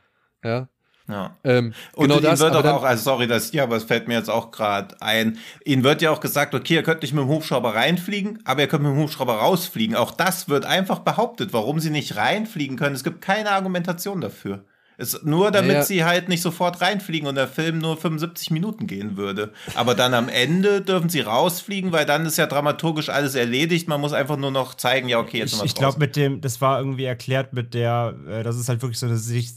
Ja. 0.43 0.71
Ja. 1.08 1.36
Ähm, 1.42 1.72
Und 1.94 2.08
genau 2.08 2.20
das, 2.20 2.38
wird 2.40 2.54
doch 2.54 2.64
auch, 2.64 2.82
also 2.82 3.02
sorry, 3.02 3.26
das 3.26 3.52
ja, 3.52 3.62
aber 3.62 3.76
es 3.76 3.84
fällt 3.84 4.08
mir 4.08 4.14
jetzt 4.14 4.28
auch 4.28 4.50
gerade 4.50 4.94
ein. 5.00 5.38
Ihnen 5.64 5.82
wird 5.82 6.02
ja 6.02 6.10
auch 6.10 6.20
gesagt, 6.20 6.54
okay, 6.54 6.74
ihr 6.74 6.82
könnt 6.82 7.00
nicht 7.00 7.14
mit 7.14 7.22
dem 7.24 7.28
Hubschrauber 7.28 7.74
reinfliegen, 7.74 8.40
aber 8.44 8.60
ihr 8.60 8.68
könnt 8.68 8.82
mit 8.82 8.92
dem 8.92 8.98
Hubschrauber 8.98 9.36
rausfliegen. 9.36 9.96
Auch 9.96 10.10
das 10.10 10.48
wird 10.50 10.66
einfach 10.66 11.00
behauptet, 11.00 11.52
warum 11.54 11.80
sie 11.80 11.90
nicht 11.90 12.16
reinfliegen 12.16 12.76
können. 12.76 12.94
Es 12.94 13.04
gibt 13.04 13.22
keine 13.22 13.50
Argumentation 13.52 14.20
dafür. 14.20 14.64
Es, 15.00 15.23
nur 15.23 15.50
damit 15.52 15.73
Ja. 15.76 15.83
sie 15.85 16.05
halt 16.05 16.28
nicht 16.28 16.43
sofort 16.43 16.81
reinfliegen 16.81 17.28
und 17.28 17.37
der 17.37 17.47
Film 17.49 17.78
nur 17.78 17.97
75 17.97 18.50
Minuten 18.50 18.87
gehen 18.88 19.17
würde. 19.17 19.52
Aber 19.76 19.95
dann 19.95 20.12
am 20.12 20.28
Ende 20.28 20.81
dürfen 20.83 21.09
sie 21.09 21.21
rausfliegen, 21.21 21.93
weil 21.93 22.05
dann 22.05 22.26
ist 22.26 22.37
ja 22.37 22.47
dramaturgisch 22.47 23.09
alles 23.09 23.37
erledigt. 23.37 23.87
Man 23.88 24.00
muss 24.00 24.12
einfach 24.12 24.37
nur 24.37 24.50
noch 24.50 24.75
zeigen, 24.75 25.09
ja, 25.09 25.21
okay, 25.21 25.38
jetzt 25.38 25.55
Ich, 25.55 25.62
ich 25.62 25.75
glaube, 25.76 25.99
mit 26.00 26.17
dem, 26.17 26.40
das 26.40 26.61
war 26.61 26.81
irgendwie 26.81 27.05
erklärt 27.05 27.52
mit 27.52 27.75
der, 27.75 28.14
äh, 28.28 28.43
dass 28.43 28.57
es 28.57 28.69
halt 28.69 28.83
wirklich 28.83 28.99
so 28.99 29.07
eine 29.07 29.17
Sich 29.17 29.52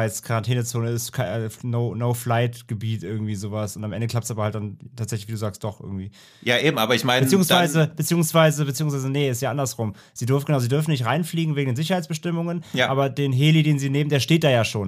Sicherheitsquarantänezone 0.00 0.90
ist, 0.90 1.12
ke- 1.12 1.22
äh, 1.24 1.48
No- 1.62 1.94
No-Flight-Gebiet, 1.94 3.02
irgendwie 3.02 3.34
sowas. 3.34 3.76
Und 3.76 3.84
am 3.84 3.92
Ende 3.92 4.06
klappt 4.06 4.24
es 4.24 4.30
aber 4.30 4.44
halt 4.44 4.54
dann 4.54 4.78
tatsächlich, 4.96 5.28
wie 5.28 5.32
du 5.32 5.38
sagst, 5.38 5.62
doch 5.64 5.80
irgendwie. 5.80 6.10
Ja, 6.42 6.58
eben, 6.58 6.78
aber 6.78 6.94
ich 6.94 7.04
meine. 7.04 7.24
Beziehungsweise, 7.26 7.90
beziehungsweise, 7.94 8.64
beziehungsweise, 8.64 9.08
nee, 9.10 9.30
ist 9.30 9.40
ja 9.42 9.50
andersrum. 9.50 9.94
Sie 10.14 10.26
dürfen, 10.26 10.46
genau, 10.46 10.58
sie 10.58 10.68
dürfen 10.68 10.90
nicht 10.90 11.04
reinfliegen 11.04 11.56
wegen 11.56 11.70
den 11.70 11.76
Sicherheitsbestimmungen, 11.76 12.64
Ja. 12.72 12.88
aber 12.88 13.08
den 13.08 13.32
Heli, 13.32 13.62
den 13.62 13.78
sie 13.78 13.90
nehmen, 13.90 14.10
der 14.10 14.20
steht 14.20 14.44
da 14.44 14.50
ja 14.50 14.64
schon. 14.64 14.79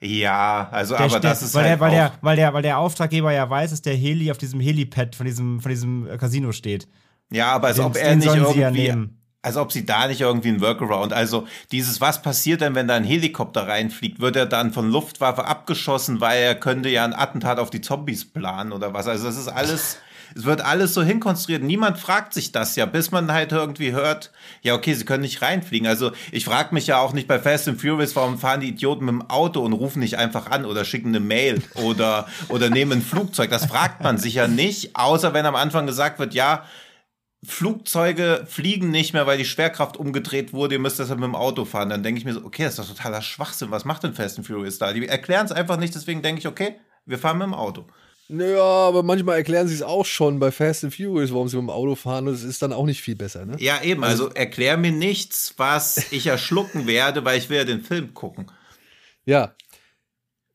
Ja, 0.00 0.68
also, 0.72 0.94
Der, 0.94 1.04
aber 1.06 1.20
der, 1.20 1.30
das 1.30 1.42
ist 1.42 1.54
weil, 1.54 1.62
halt 1.64 1.72
der, 1.72 1.80
weil, 1.80 1.90
der, 1.90 2.12
weil, 2.20 2.36
der, 2.36 2.54
weil 2.54 2.62
der 2.62 2.78
Auftraggeber 2.78 3.32
ja 3.32 3.48
weiß, 3.48 3.70
dass 3.70 3.80
der 3.82 3.94
Heli 3.94 4.30
auf 4.30 4.38
diesem 4.38 4.60
Helipad 4.60 5.14
von 5.16 5.24
diesem, 5.26 5.60
von 5.60 5.70
diesem 5.70 6.06
äh, 6.06 6.18
Casino 6.18 6.52
steht. 6.52 6.86
Ja, 7.30 7.52
aber 7.52 7.68
als 7.68 7.76
Den- 7.76 7.86
ob 7.86 7.96
er 7.96 8.14
nicht 8.14 8.26
ja 8.26 8.34
irgendwie. 8.34 8.82
nehmen. 8.82 9.22
als 9.42 9.56
ob 9.56 9.72
sie 9.72 9.86
da 9.86 10.06
nicht 10.06 10.20
irgendwie 10.20 10.48
ein 10.50 10.60
Workaround. 10.60 11.12
Also 11.14 11.46
dieses, 11.72 12.00
was 12.00 12.20
passiert 12.20 12.60
denn, 12.60 12.74
wenn 12.74 12.88
da 12.88 12.94
ein 12.96 13.04
Helikopter 13.04 13.66
reinfliegt? 13.68 14.20
Wird 14.20 14.36
er 14.36 14.46
dann 14.46 14.72
von 14.72 14.90
Luftwaffe 14.90 15.44
abgeschossen, 15.46 16.20
weil 16.20 16.42
er 16.42 16.54
könnte 16.56 16.88
ja 16.90 17.04
ein 17.04 17.14
Attentat 17.14 17.58
auf 17.58 17.70
die 17.70 17.80
Zombies 17.80 18.30
planen 18.30 18.72
oder 18.72 18.92
was? 18.92 19.08
Also 19.08 19.24
das 19.26 19.36
ist 19.36 19.48
alles, 19.48 19.98
es 20.34 20.44
wird 20.44 20.60
alles 20.60 20.94
so 20.94 21.02
hinkonstruiert. 21.02 21.62
Niemand 21.62 21.98
fragt 21.98 22.34
sich 22.34 22.52
das 22.52 22.76
ja, 22.76 22.86
bis 22.86 23.10
man 23.10 23.32
halt 23.32 23.52
irgendwie 23.52 23.92
hört, 23.92 24.32
ja 24.62 24.74
okay, 24.74 24.94
sie 24.94 25.04
können 25.04 25.22
nicht 25.22 25.42
reinfliegen. 25.42 25.86
Also 25.86 26.12
ich 26.32 26.44
frage 26.44 26.74
mich 26.74 26.86
ja 26.86 26.98
auch 26.98 27.12
nicht 27.12 27.28
bei 27.28 27.38
Fast 27.38 27.68
and 27.68 27.80
Furious, 27.80 28.16
warum 28.16 28.38
fahren 28.38 28.60
die 28.60 28.68
Idioten 28.68 29.04
mit 29.04 29.14
dem 29.14 29.30
Auto 29.30 29.60
und 29.60 29.72
rufen 29.72 30.00
nicht 30.00 30.18
einfach 30.18 30.50
an 30.50 30.64
oder 30.64 30.84
schicken 30.84 31.08
eine 31.08 31.20
Mail 31.20 31.62
oder, 31.74 32.26
oder 32.48 32.70
nehmen 32.70 32.92
ein 32.92 33.02
Flugzeug. 33.02 33.50
Das 33.50 33.66
fragt 33.66 34.02
man 34.02 34.18
sich 34.18 34.34
ja 34.34 34.48
nicht, 34.48 34.96
außer 34.96 35.34
wenn 35.34 35.46
am 35.46 35.56
Anfang 35.56 35.86
gesagt 35.86 36.18
wird, 36.18 36.34
ja, 36.34 36.64
Flugzeuge 37.44 38.44
fliegen 38.48 38.90
nicht 38.90 39.12
mehr, 39.12 39.26
weil 39.26 39.38
die 39.38 39.44
Schwerkraft 39.44 39.96
umgedreht 39.96 40.52
wurde, 40.52 40.74
ihr 40.74 40.80
müsst 40.80 40.98
deshalb 40.98 41.20
mit 41.20 41.28
dem 41.28 41.36
Auto 41.36 41.64
fahren. 41.64 41.90
Dann 41.90 42.02
denke 42.02 42.18
ich 42.18 42.24
mir 42.24 42.32
so, 42.32 42.44
okay, 42.44 42.64
das 42.64 42.78
ist 42.78 42.90
doch 42.90 42.96
totaler 42.96 43.22
Schwachsinn. 43.22 43.70
Was 43.70 43.84
macht 43.84 44.02
denn 44.02 44.14
Fast 44.14 44.38
and 44.38 44.46
Furious 44.46 44.78
da? 44.78 44.92
Die 44.92 45.06
erklären 45.06 45.46
es 45.46 45.52
einfach 45.52 45.76
nicht, 45.76 45.94
deswegen 45.94 46.22
denke 46.22 46.40
ich, 46.40 46.48
okay, 46.48 46.76
wir 47.04 47.18
fahren 47.18 47.38
mit 47.38 47.46
dem 47.46 47.54
Auto. 47.54 47.86
Naja, 48.28 48.60
aber 48.60 49.02
manchmal 49.02 49.36
erklären 49.36 49.68
sie 49.68 49.74
es 49.74 49.82
auch 49.82 50.04
schon 50.04 50.38
bei 50.38 50.50
Fast 50.50 50.84
and 50.84 50.94
Furious, 50.94 51.32
warum 51.32 51.48
sie 51.48 51.56
mit 51.56 51.64
dem 51.64 51.70
Auto 51.70 51.94
fahren 51.94 52.26
und 52.26 52.34
es 52.34 52.42
ist 52.42 52.60
dann 52.60 52.72
auch 52.72 52.86
nicht 52.86 53.00
viel 53.00 53.14
besser, 53.14 53.46
ne? 53.46 53.56
Ja, 53.60 53.82
eben, 53.82 54.02
also 54.02 54.28
erklär 54.30 54.76
mir 54.76 54.90
nichts, 54.90 55.54
was 55.56 56.12
ich 56.12 56.26
erschlucken 56.26 56.86
werde, 56.86 57.24
weil 57.24 57.38
ich 57.38 57.48
will 57.48 57.58
ja 57.58 57.64
den 57.64 57.82
Film 57.82 58.14
gucken. 58.14 58.50
Ja. 59.24 59.54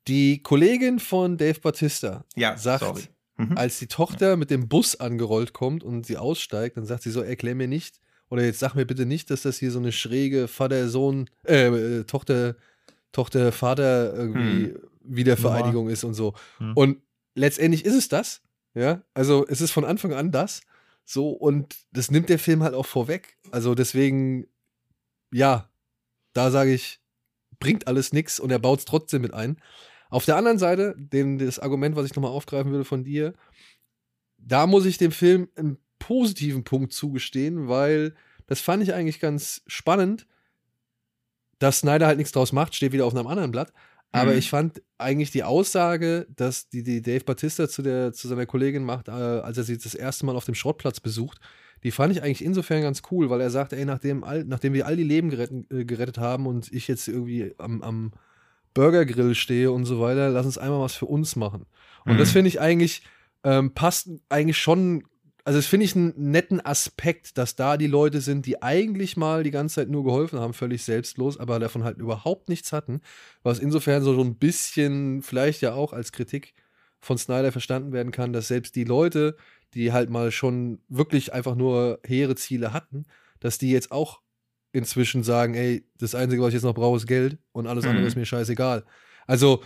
Die 0.08 0.42
Kollegin 0.44 1.00
von 1.00 1.38
Dave 1.38 1.60
Batista 1.60 2.26
Ja, 2.36 2.58
sagt. 2.58 3.10
Mhm. 3.38 3.58
als 3.58 3.80
die 3.80 3.88
Tochter 3.88 4.36
mit 4.36 4.52
dem 4.52 4.68
Bus 4.68 5.00
angerollt 5.00 5.54
kommt 5.54 5.84
und 5.84 6.06
sie 6.06 6.18
aussteigt, 6.18 6.78
dann 6.78 6.86
sagt 6.86 7.04
sie 7.04 7.12
so, 7.12 7.22
erklär 7.22 7.56
mir 7.56 7.68
nicht, 7.68 8.00
oder 8.30 8.44
jetzt 8.44 8.60
sag 8.60 8.76
mir 8.76 8.86
bitte 8.86 9.06
nicht, 9.06 9.30
dass 9.32 9.42
das 9.44 9.58
hier 9.58 9.72
so 9.72 9.80
eine 9.80 9.92
schräge 9.92 10.48
Vater-Sohn, 10.48 11.30
äh, 11.48 11.68
äh, 11.68 12.04
Tochter, 12.04 12.56
Tochter-Vater 13.14 14.14
irgendwie 14.14 14.76
Wiedervereinigung 15.04 15.90
ist 15.90 16.04
und 16.04 16.14
so. 16.14 16.34
Hm. 16.58 16.74
Und 16.76 16.98
letztendlich 17.36 17.86
ist 17.86 17.96
es 17.96 18.08
das, 18.08 18.42
ja, 18.74 19.04
also 19.14 19.46
es 19.48 19.62
ist 19.62 19.72
von 19.72 19.86
Anfang 19.86 20.14
an 20.14 20.32
das, 20.32 20.62
so, 21.04 21.30
und 21.30 21.76
das 21.92 22.12
nimmt 22.12 22.30
der 22.30 22.40
Film 22.40 22.64
halt 22.64 22.74
auch 22.74 22.86
vorweg. 22.86 23.38
Also 23.52 23.76
deswegen, 23.76 24.48
ja, 25.32 25.70
da 26.34 26.52
sage 26.52 26.74
ich, 26.74 27.00
bringt 27.60 27.88
alles 27.88 28.14
nichts 28.14 28.40
und 28.40 28.52
er 28.52 28.60
baut 28.60 28.80
es 28.80 28.86
trotzdem 28.86 29.22
mit 29.22 29.34
ein. 29.34 29.58
Auf 30.10 30.26
der 30.26 30.36
anderen 30.36 30.58
Seite, 30.58 30.96
dem, 30.98 31.38
das 31.38 31.60
Argument, 31.60 31.96
was 31.96 32.06
ich 32.06 32.16
nochmal 32.16 32.32
aufgreifen 32.32 32.72
würde 32.72 32.86
von 32.86 33.04
dir, 33.04 33.34
da 34.38 34.68
muss 34.68 34.86
ich 34.86 34.98
dem 34.98 35.12
Film 35.12 35.50
einen 35.56 35.78
positiven 36.00 36.64
Punkt 36.64 36.94
zugestehen, 36.94 37.68
weil 37.68 38.16
das 38.48 38.60
fand 38.60 38.84
ich 38.84 38.94
eigentlich 38.94 39.20
ganz 39.20 39.62
spannend, 39.68 40.28
dass 41.60 41.80
Snyder 41.80 42.08
halt 42.08 42.18
nichts 42.18 42.32
draus 42.32 42.52
macht, 42.52 42.76
steht 42.76 42.92
wieder 42.92 43.06
auf 43.06 43.16
einem 43.16 43.28
anderen 43.28 43.52
Blatt. 43.52 43.72
Aber 44.12 44.32
Mhm. 44.34 44.38
ich 44.38 44.50
fand 44.50 44.82
eigentlich 44.98 45.32
die 45.32 45.44
Aussage, 45.44 46.28
dass 46.36 46.68
die, 46.70 46.84
die 46.84 47.02
Dave 47.02 47.24
Batista 47.24 47.70
zu, 47.70 47.82
der, 47.82 48.12
zu 48.12 48.28
seiner 48.28 48.46
Kollegin 48.46 48.84
macht, 48.84 49.08
äh, 49.08 49.12
als 49.12 49.58
er 49.58 49.64
sie 49.64 49.78
das 49.78 49.96
erste 49.96 50.26
Mal 50.26 50.36
auf 50.36 50.46
dem 50.46 50.56
Schrottplatz 50.56 51.00
besucht, 51.00 51.40
die 51.84 51.92
fand 51.92 52.12
ich 52.14 52.22
eigentlich 52.22 52.44
insofern 52.44 52.82
ganz 52.82 53.02
cool, 53.10 53.30
weil 53.30 53.42
er 53.42 53.50
sagt, 53.50 53.74
ey, 53.74 53.86
nachdem, 53.86 54.24
all, 54.24 54.44
nachdem 54.44 54.74
wir 54.74 54.86
all 54.86 54.96
die 54.98 55.04
Leben 55.04 55.30
geretten, 55.30 55.66
äh, 55.72 55.86
gerettet 55.86 56.18
haben 56.18 56.46
und 56.46 56.72
ich 56.72 56.88
jetzt 56.88 57.08
irgendwie 57.08 57.56
am, 57.58 57.82
am 57.82 58.12
Burgergrill 58.74 59.34
stehe 59.36 59.72
und 59.72 59.86
so 59.86 60.00
weiter, 60.00 60.30
lass 60.30 60.46
uns 60.46 60.58
einmal 60.58 60.82
was 60.82 60.94
für 60.94 61.06
uns 61.06 61.36
machen. 61.36 61.66
Und 62.06 62.16
Mhm. 62.16 62.20
das 62.20 62.32
finde 62.32 62.50
ich 62.50 62.60
eigentlich, 62.60 63.04
ähm, 63.44 63.74
passt 63.74 64.10
eigentlich 64.30 64.58
schon, 64.58 65.04
also 65.44 65.58
das 65.60 65.66
finde 65.66 65.86
ich 65.86 65.96
einen 65.96 66.14
netten 66.32 66.64
Aspekt, 66.64 67.38
dass 67.38 67.56
da 67.56 67.78
die 67.78 67.88
Leute 67.88 68.22
sind, 68.22 68.46
die 68.46 68.62
eigentlich 68.62 69.18
mal 69.18 69.44
die 69.44 69.52
ganze 69.52 69.76
Zeit 69.76 69.90
nur 69.90 70.04
geholfen 70.04 70.40
haben, 70.40 70.54
völlig 70.54 70.84
selbstlos, 70.84 71.40
aber 71.40 71.60
davon 71.60 71.84
halt 71.84 71.98
überhaupt 71.98 72.50
nichts 72.50 72.72
hatten, 72.72 73.02
was 73.44 73.60
insofern 73.60 74.04
so 74.04 74.20
ein 74.22 74.36
bisschen 74.36 75.22
vielleicht 75.22 75.62
ja 75.62 75.74
auch 75.74 75.94
als 75.94 76.12
Kritik 76.12 76.54
von 77.00 77.18
Snyder 77.18 77.52
verstanden 77.52 77.92
werden 77.92 78.12
kann, 78.12 78.34
dass 78.34 78.48
selbst 78.48 78.76
die 78.76 78.84
Leute, 78.84 79.36
die 79.74 79.92
halt 79.92 80.10
mal 80.10 80.32
schon 80.32 80.80
wirklich 80.88 81.34
einfach 81.34 81.56
nur 81.56 82.00
hehre 82.06 82.36
Ziele 82.36 82.74
hatten, 82.74 83.06
dass 83.40 83.58
die 83.58 83.72
jetzt 83.72 83.92
auch 83.92 84.22
inzwischen 84.74 85.24
sagen, 85.24 85.56
ey, 85.56 85.86
das 85.98 86.16
Einzige, 86.16 86.42
was 86.42 86.50
ich 86.50 86.56
jetzt 86.56 86.64
noch 86.64 86.76
brauche, 86.76 86.98
ist 86.98 87.08
Geld 87.08 87.38
und 87.52 87.68
alles 87.68 87.86
andere 87.86 88.02
Mhm. 88.02 88.08
ist 88.08 88.16
mir 88.16 88.26
scheißegal. 88.26 88.86
Also 89.28 89.64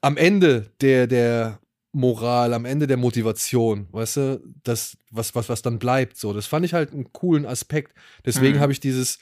am 0.00 0.16
Ende 0.16 0.70
der, 0.80 1.06
der 1.06 1.60
Moral, 1.92 2.52
am 2.54 2.64
Ende 2.64 2.86
der 2.86 2.96
Motivation, 2.98 3.88
weißt 3.92 4.16
du, 4.18 4.42
das, 4.62 4.96
was, 5.10 5.34
was, 5.34 5.48
was 5.48 5.62
dann 5.62 5.78
bleibt, 5.78 6.16
so, 6.16 6.32
das 6.32 6.46
fand 6.46 6.64
ich 6.66 6.74
halt 6.74 6.92
einen 6.92 7.12
coolen 7.12 7.46
Aspekt. 7.46 7.94
Deswegen 8.26 8.58
Mhm. 8.58 8.60
habe 8.60 8.72
ich 8.72 8.80
dieses, 8.80 9.18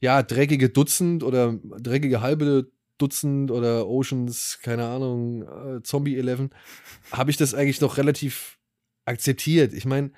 ja, 0.00 0.22
dreckige 0.22 0.68
Dutzend 0.68 1.22
oder 1.22 1.54
dreckige 1.78 2.20
halbe 2.20 2.70
Dutzend 2.98 3.50
oder 3.50 3.88
Oceans, 3.88 4.58
keine 4.62 4.86
Ahnung, 4.86 5.42
äh, 5.78 5.82
Zombie 5.82 6.16
11, 6.18 6.50
habe 7.12 7.30
ich 7.30 7.38
das 7.38 7.54
eigentlich 7.54 7.80
noch 7.80 7.96
relativ 7.96 8.58
akzeptiert. 9.06 9.72
Ich 9.72 9.86
meine, 9.86 10.10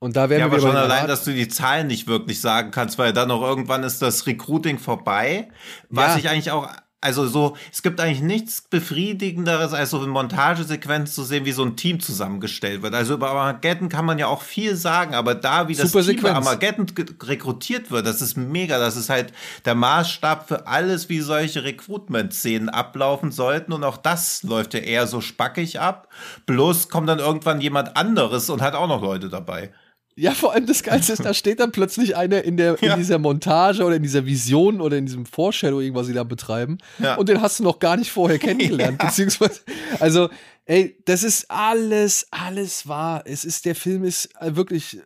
und 0.00 0.16
da 0.16 0.28
werden 0.30 0.40
Ja, 0.40 0.46
wir 0.46 0.58
aber 0.58 0.60
schon 0.68 0.76
allein, 0.76 1.06
dass 1.06 1.24
du 1.24 1.32
die 1.32 1.48
Zahlen 1.48 1.86
nicht 1.86 2.06
wirklich 2.08 2.40
sagen 2.40 2.70
kannst, 2.72 2.98
weil 2.98 3.12
dann 3.12 3.30
auch 3.30 3.42
irgendwann 3.42 3.82
ist 3.84 4.02
das 4.02 4.26
Recruiting 4.26 4.78
vorbei. 4.78 5.48
Was 5.88 6.14
Ja. 6.14 6.18
ich 6.18 6.28
eigentlich 6.28 6.50
auch, 6.50 6.68
also 7.00 7.28
so, 7.28 7.56
es 7.72 7.82
gibt 7.82 8.00
eigentlich 8.00 8.22
nichts 8.22 8.60
befriedigenderes, 8.60 9.72
als 9.72 9.90
so 9.90 10.02
in 10.02 10.10
Montagesequenzen 10.10 11.14
zu 11.14 11.22
sehen, 11.22 11.44
wie 11.44 11.52
so 11.52 11.62
ein 11.64 11.76
Team 11.76 12.00
zusammengestellt 12.00 12.82
wird. 12.82 12.92
Also 12.94 13.14
über 13.14 13.30
Armageddon 13.30 13.88
kann 13.88 14.04
man 14.04 14.18
ja 14.18 14.26
auch 14.26 14.42
viel 14.42 14.74
sagen, 14.74 15.14
aber 15.14 15.36
da, 15.36 15.68
wie 15.68 15.76
das 15.76 15.92
Super 15.92 16.04
Team 16.04 16.16
bei 16.22 16.28
Sequenz. 16.30 16.46
Armageddon 16.46 16.86
ge- 16.86 17.06
rekrutiert 17.22 17.92
wird, 17.92 18.04
das 18.06 18.20
ist 18.20 18.36
mega. 18.36 18.78
Das 18.80 18.96
ist 18.96 19.10
halt 19.10 19.32
der 19.64 19.76
Maßstab 19.76 20.48
für 20.48 20.66
alles, 20.66 21.08
wie 21.08 21.20
solche 21.20 21.62
Recruitment-Szenen 21.62 22.68
ablaufen 22.68 23.30
sollten. 23.30 23.72
Und 23.72 23.84
auch 23.84 23.96
das 23.96 24.42
läuft 24.42 24.74
ja 24.74 24.80
eher 24.80 25.06
so 25.06 25.20
spackig 25.20 25.80
ab. 25.80 26.08
Bloß 26.46 26.88
kommt 26.88 27.08
dann 27.08 27.20
irgendwann 27.20 27.60
jemand 27.60 27.96
anderes 27.96 28.50
und 28.50 28.60
hat 28.60 28.74
auch 28.74 28.88
noch 28.88 29.02
Leute 29.02 29.28
dabei. 29.28 29.72
Ja, 30.18 30.32
vor 30.32 30.52
allem 30.52 30.66
das 30.66 30.82
Geilste 30.82 31.12
ist, 31.12 31.24
da 31.24 31.32
steht 31.34 31.60
dann 31.60 31.70
plötzlich 31.72 32.16
einer 32.16 32.42
in, 32.44 32.56
der, 32.56 32.76
Ja. 32.80 32.94
in 32.94 32.98
dieser 33.00 33.18
Montage 33.18 33.84
oder 33.84 33.96
in 33.96 34.02
dieser 34.02 34.26
Vision 34.26 34.80
oder 34.80 34.96
in 34.96 35.06
diesem 35.06 35.26
Foreshadowing, 35.26 35.94
was 35.94 36.06
sie 36.08 36.12
da 36.12 36.24
betreiben. 36.24 36.78
Ja. 36.98 37.14
Und 37.16 37.28
den 37.28 37.40
hast 37.40 37.60
du 37.60 37.64
noch 37.64 37.78
gar 37.78 37.96
nicht 37.96 38.10
vorher 38.10 38.38
kennengelernt. 38.38 38.98
Ja. 39.02 39.08
Beziehungsweise, 39.08 39.60
also, 40.00 40.28
ey, 40.64 40.96
das 41.04 41.22
ist 41.22 41.50
alles, 41.50 42.26
alles 42.30 42.88
wahr. 42.88 43.22
Es 43.26 43.44
ist, 43.44 43.64
der 43.64 43.74
Film 43.74 44.02
ist 44.04 44.34
äh, 44.40 44.56
wirklich, 44.56 44.98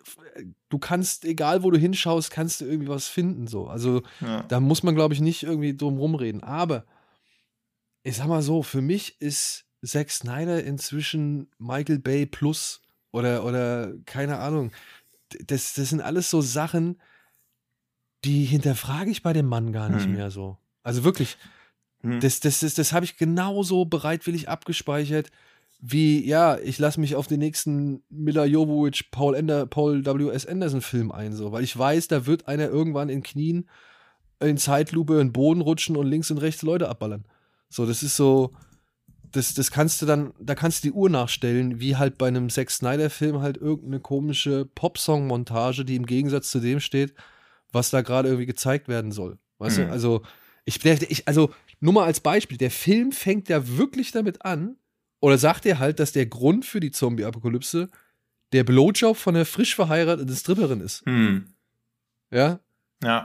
du 0.71 0.79
kannst, 0.79 1.25
egal 1.25 1.63
wo 1.63 1.71
du 1.71 1.79
hinschaust, 1.79 2.31
kannst 2.31 2.61
du 2.61 2.65
irgendwie 2.65 2.89
was 2.89 3.07
finden. 3.09 3.47
So. 3.47 3.67
Also, 3.67 4.03
da 4.49 4.61
muss 4.61 4.83
man, 4.83 4.95
glaube 4.95 5.13
ich, 5.15 5.21
nicht 5.21 5.43
irgendwie 5.43 5.77
drum 5.77 5.99
rumreden. 5.99 6.43
Aber 6.43 6.85
ich 8.03 8.17
sag 8.17 8.27
mal 8.29 8.43
so, 8.43 8.63
für 8.63 8.81
mich 8.81 9.21
ist 9.21 9.65
Zack 9.85 10.11
Snyder 10.11 10.63
inzwischen 10.65 11.51
Michael 11.59 11.99
Bay 11.99 12.25
plus 12.27 12.81
oder, 13.13 13.45
oder 13.45 13.93
keine 14.07 14.39
Ahnung. 14.39 14.71
Das, 15.47 15.75
das 15.75 15.91
sind 15.91 16.01
alles 16.01 16.31
so 16.31 16.41
Sachen, 16.41 17.01
die 18.25 18.45
hinterfrage 18.45 19.11
ich 19.11 19.23
bei 19.23 19.33
dem 19.33 19.47
Mann 19.47 19.73
gar 19.73 19.89
nicht 19.89 20.05
Hm. 20.07 20.13
mehr 20.13 20.31
so. 20.31 20.59
Also 20.83 21.05
wirklich, 21.05 21.37
Hm. 22.03 22.21
das, 22.21 22.41
das, 22.41 22.61
das, 22.61 22.75
das 22.75 22.93
habe 22.93 23.05
ich 23.05 23.17
genauso 23.17 23.85
bereitwillig 23.85 24.49
abgespeichert, 24.49 25.31
wie, 25.81 26.25
ja, 26.25 26.59
ich 26.59 26.79
lasse 26.79 27.01
mich 27.01 27.17
auf 27.17 27.27
den 27.27 27.41
nächsten 27.41 28.05
Mila 28.09 28.45
Jovovich, 28.45 29.11
Paul, 29.11 29.35
Ender, 29.35 29.67
Paul 29.67 30.05
W.S. 30.07 30.47
Anderson-Film 30.47 31.11
ein, 31.11 31.33
so, 31.33 31.51
weil 31.51 31.65
ich 31.65 31.77
weiß, 31.77 32.07
da 32.07 32.27
wird 32.27 32.47
einer 32.47 32.69
irgendwann 32.69 33.09
in 33.09 33.23
Knien 33.25 33.69
in 34.39 34.59
Zeitlupe 34.59 35.15
in 35.15 35.29
den 35.29 35.33
Boden 35.33 35.61
rutschen 35.61 35.97
und 35.97 36.07
links 36.07 36.31
und 36.31 36.39
rechts 36.39 36.63
Leute 36.63 36.89
abballern. 36.89 37.25
So, 37.69 37.87
das 37.87 38.03
ist 38.03 38.17
so, 38.17 38.53
das, 39.33 39.55
das 39.55 39.71
kannst 39.71 40.01
du 40.03 40.07
dann, 40.07 40.33
da 40.39 40.55
kannst 40.55 40.83
du 40.85 40.89
die 40.89 40.93
Uhr 40.93 41.11
nachstellen, 41.11 41.81
wie 41.81 41.97
halt 41.97 42.19
bei 42.19 42.29
einem 42.29 42.49
Zack 42.51 42.71
Snyder-Film 42.71 43.41
halt 43.41 43.57
irgendeine 43.57 44.01
komische 44.01 44.67
Popsong-Montage, 44.75 45.85
die 45.85 45.97
im 45.97 46.07
Gegensatz 46.07 46.51
zu 46.51 46.61
dem 46.61 46.81
steht, 46.81 47.15
was 47.73 47.91
da 47.91 48.03
gerade 48.03 48.29
irgendwie 48.29 48.47
gezeigt 48.47 48.89
werden 48.89 49.13
soll. 49.13 49.39
Weißt 49.59 49.79
Mhm. 49.79 49.83
du? 49.85 49.91
Also, 49.91 50.23
ich, 50.65 50.85
ich, 50.85 51.27
also, 51.27 51.53
nur 51.81 51.93
mal 51.95 52.05
als 52.05 52.21
Beispiel, 52.21 52.59
der 52.59 52.71
Film 52.71 53.11
fängt 53.13 53.49
ja 53.49 53.77
wirklich 53.77 54.13
damit 54.13 54.45
an, 54.45 54.77
oder 55.21 55.39
sagt 55.39 55.67
er 55.67 55.79
halt, 55.79 55.99
dass 56.01 56.13
der 56.13 56.27
Grund 56.27 56.65
für 56.65 56.81
die 56.81 56.91
Zombie-Apokalypse 56.91 57.91
der 58.53 58.65
Blowjob 58.65 59.17
von 59.17 59.35
der 59.35 59.47
frisch 59.47 59.75
verheirateten 59.75 60.35
Stripperin 60.35 60.81
ist. 60.81 61.05
Hm. 61.07 61.47
Ja? 62.31 62.61
Ja. 63.03 63.25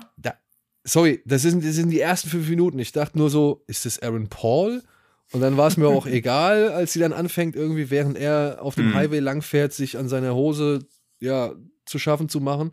Sorry, 0.84 1.22
das 1.26 1.42
sind, 1.42 1.66
das 1.66 1.76
sind 1.76 1.90
die 1.90 2.00
ersten 2.00 2.30
fünf 2.30 2.48
Minuten. 2.48 2.80
Ich 2.80 2.94
dachte 2.94 3.18
nur 3.18 3.30
so, 3.30 3.64
ist 3.68 3.86
das 3.86 4.00
Aaron 4.02 4.30
Paul? 4.30 4.84
Und 5.32 5.42
dann 5.42 5.58
war 5.58 5.68
es 5.68 5.78
mir 5.78 5.88
auch 5.88 6.06
egal, 6.08 6.70
als 6.72 6.94
sie 6.94 7.00
dann 7.00 7.14
anfängt, 7.14 7.56
irgendwie, 7.56 7.90
während 7.90 8.18
er 8.18 8.60
auf 8.62 8.76
dem 8.76 8.90
Mhm. 8.90 8.96
Highway 8.96 9.20
langfährt, 9.20 9.74
sich 9.74 9.98
an 9.98 10.08
seiner 10.10 10.34
Hose 10.36 10.80
ja, 11.20 11.54
zu 11.86 12.00
schaffen 12.00 12.30
zu 12.30 12.40
machen. 12.40 12.72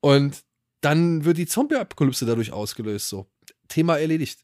Und 0.00 0.42
dann 0.80 1.24
wird 1.24 1.36
die 1.38 1.46
Zombie-Apokalypse 1.46 2.26
dadurch 2.26 2.52
ausgelöst. 2.52 3.08
So. 3.08 3.26
Thema 3.68 3.98
erledigt. 3.98 4.40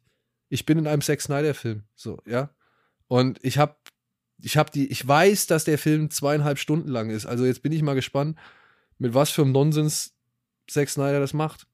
Ich 0.49 0.67
bin 0.67 0.79
in 0.79 0.87
einem 0.87 1.03
Zack 1.03 1.21
Snyder-Film. 1.21 1.85
So, 1.95 2.19
ja. 2.27 2.51
Und 3.09 3.39
ich 3.45 3.59
habe 3.59 3.77
ich 4.43 4.57
habe 4.59 4.71
die, 4.71 4.89
ich 4.89 5.07
weiß, 5.07 5.47
dass 5.47 5.65
der 5.65 5.79
Film 5.79 6.11
zweieinhalb 6.11 6.59
Stunden 6.59 6.89
lang 6.89 7.09
ist. 7.11 7.25
Also 7.25 7.47
jetzt 7.47 7.63
bin 7.63 7.73
ich 7.73 7.81
mal 7.83 7.95
gespannt, 7.95 8.37
mit 8.99 9.15
was 9.15 9.31
für 9.31 9.43
einem 9.43 9.53
Nonsens 9.53 10.13
Zack 10.69 10.91
Snyder 10.91 11.21
das 11.21 11.33
macht. 11.33 11.67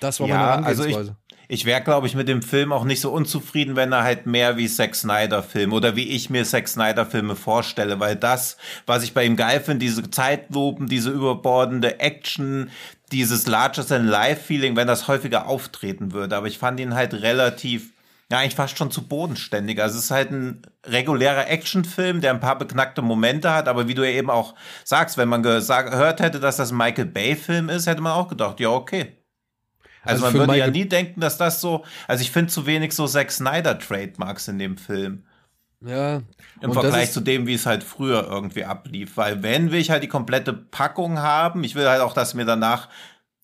Das 0.00 0.18
war 0.18 0.26
Ja, 0.28 0.34
meine 0.56 0.66
also 0.66 0.84
ich- 0.84 0.90
Herangehensweise. 0.94 1.16
Ich 1.50 1.64
wäre, 1.64 1.80
glaube 1.80 2.06
ich, 2.06 2.14
mit 2.14 2.28
dem 2.28 2.42
Film 2.42 2.72
auch 2.72 2.84
nicht 2.84 3.00
so 3.00 3.10
unzufrieden, 3.10 3.74
wenn 3.74 3.90
er 3.90 4.02
halt 4.02 4.26
mehr 4.26 4.58
wie 4.58 4.68
Zack 4.68 4.94
Snyder-Film 4.94 5.72
oder 5.72 5.96
wie 5.96 6.10
ich 6.10 6.28
mir 6.28 6.44
Zack 6.44 6.68
Snyder-Filme 6.68 7.36
vorstelle, 7.36 7.98
weil 8.00 8.16
das, 8.16 8.58
was 8.84 9.02
ich 9.02 9.14
bei 9.14 9.24
ihm 9.24 9.34
geil 9.34 9.60
finde, 9.60 9.86
diese 9.86 10.10
Zeitlupen, 10.10 10.88
diese 10.88 11.10
überbordende 11.10 12.00
Action, 12.00 12.70
dieses 13.12 13.46
Larger-than-Life-Feeling, 13.46 14.76
wenn 14.76 14.86
das 14.86 15.08
häufiger 15.08 15.46
auftreten 15.46 16.12
würde. 16.12 16.36
Aber 16.36 16.48
ich 16.48 16.58
fand 16.58 16.80
ihn 16.80 16.94
halt 16.94 17.14
relativ, 17.14 17.94
ja, 18.30 18.40
eigentlich 18.40 18.54
fast 18.54 18.76
schon 18.76 18.90
zu 18.90 19.08
bodenständig. 19.08 19.80
Also 19.80 19.96
es 19.96 20.04
ist 20.04 20.10
halt 20.10 20.30
ein 20.30 20.60
regulärer 20.84 21.48
Actionfilm, 21.48 22.20
der 22.20 22.32
ein 22.32 22.40
paar 22.40 22.58
beknackte 22.58 23.00
Momente 23.00 23.54
hat, 23.54 23.68
aber 23.68 23.88
wie 23.88 23.94
du 23.94 24.04
ja 24.04 24.14
eben 24.14 24.28
auch 24.28 24.54
sagst, 24.84 25.16
wenn 25.16 25.30
man 25.30 25.42
gehört 25.42 26.20
hätte, 26.20 26.40
dass 26.40 26.58
das 26.58 26.72
ein 26.72 26.76
Michael 26.76 27.06
Bay-Film 27.06 27.70
ist, 27.70 27.86
hätte 27.86 28.02
man 28.02 28.12
auch 28.12 28.28
gedacht, 28.28 28.60
ja, 28.60 28.68
okay. 28.68 29.14
Also, 30.08 30.24
Also 30.24 30.38
man 30.38 30.48
würde 30.48 30.58
ja 30.58 30.70
nie 30.70 30.86
denken, 30.86 31.20
dass 31.20 31.38
das 31.38 31.60
so, 31.60 31.84
also 32.06 32.22
ich 32.22 32.30
finde 32.30 32.50
zu 32.50 32.66
wenig 32.66 32.92
so 32.92 33.06
Zack 33.06 33.30
Snyder 33.30 33.78
Trademarks 33.78 34.48
in 34.48 34.58
dem 34.58 34.76
Film. 34.76 35.24
Ja. 35.80 36.22
Im 36.60 36.72
Vergleich 36.72 37.12
zu 37.12 37.20
dem, 37.20 37.46
wie 37.46 37.54
es 37.54 37.66
halt 37.66 37.84
früher 37.84 38.26
irgendwie 38.28 38.64
ablief. 38.64 39.16
Weil 39.16 39.42
wenn 39.42 39.70
will 39.70 39.80
ich 39.80 39.90
halt 39.90 40.02
die 40.02 40.08
komplette 40.08 40.52
Packung 40.52 41.18
haben, 41.18 41.62
ich 41.62 41.74
will 41.74 41.88
halt 41.88 42.00
auch, 42.00 42.14
dass 42.14 42.34
mir 42.34 42.44
danach 42.44 42.88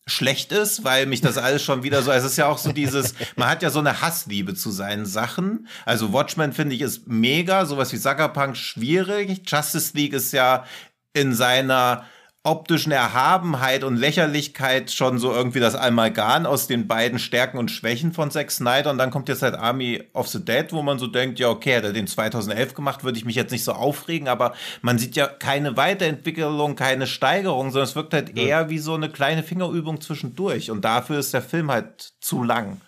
schlecht 0.07 0.53
ist, 0.53 0.85
weil 0.85 1.07
mich 1.07 1.21
das 1.23 1.39
alles 1.39 1.63
schon 1.63 1.83
wieder 1.83 2.03
so, 2.03 2.11
es 2.11 2.25
ist 2.25 2.37
ja 2.37 2.47
auch 2.47 2.59
so 2.59 2.73
dieses, 2.73 3.15
man 3.37 3.49
hat 3.49 3.63
ja 3.63 3.71
so 3.71 3.79
eine 3.79 4.03
Hassliebe 4.03 4.55
zu 4.55 4.71
seinen 4.71 5.07
Sachen. 5.07 5.69
Also 5.87 6.13
Watchmen 6.13 6.53
finde 6.53 6.75
ich 6.75 6.83
ist 6.83 7.07
mega, 7.07 7.65
sowas 7.67 7.93
wie 7.93 7.97
Sucker 7.97 8.29
Punk 8.29 8.57
schwierig. 8.57 9.43
Justice 9.47 9.97
League 9.97 10.13
ist 10.13 10.33
ja 10.33 10.65
in 11.13 11.35
seiner 11.35 12.05
optischen 12.47 12.93
Erhabenheit 12.93 13.85
und 13.85 13.97
Lächerlichkeit 13.97 14.91
schon 14.91 15.19
so 15.19 15.33
irgendwie 15.33 15.61
das 15.61 15.75
Amalgam 15.75 16.45
aus 16.45 16.67
den 16.67 16.87
beiden 16.87 17.19
Stärken 17.19 17.57
und 17.57 17.71
Schwächen 17.71 18.13
von 18.13 18.31
Zack 18.31 18.51
Snyder 18.51 18.91
und 18.91 18.99
dann 18.99 19.11
kommt 19.11 19.31
jetzt 19.31 19.41
halt 19.41 19.55
Army 19.55 20.03
of 20.13 20.29
the 20.29 20.45
Dead, 20.45 20.67
wo 20.71 20.83
man 20.83 20.99
so 20.99 21.07
denkt, 21.07 21.39
ja 21.39 21.49
okay, 21.49 21.79
hat 21.79 21.85
er 21.85 21.95
den 21.95 22.07
2011 22.07 22.75
gemacht, 22.75 23.03
würde 23.03 23.17
ich 23.17 23.25
mich 23.25 23.35
jetzt 23.35 23.51
nicht 23.51 23.65
so 23.65 23.73
aufregen, 23.73 24.29
aber 24.29 24.53
man 24.83 24.99
sieht 24.99 25.17
ja 25.17 25.27
keine 25.27 25.79
Weiterentwicklung, 25.79 26.77
keine 26.77 27.07
Steigerung, 27.07 27.71
sondern 27.71 27.89
es 27.89 27.97
wirkt 27.97 28.13
halt 28.13 28.37
eher 28.37 28.69
wie 28.69 28.79
so 28.79 28.93
eine 28.95 29.09
kleine 29.09 29.43
Fingerübung 29.43 30.03
zwischendurch 30.03 30.71
und 30.71 30.85
dafür 30.85 31.19
ist 31.19 31.33
der 31.33 31.43
Film 31.43 31.71
halt 31.71 32.13
zu 32.21 32.43
lang. 32.43 32.79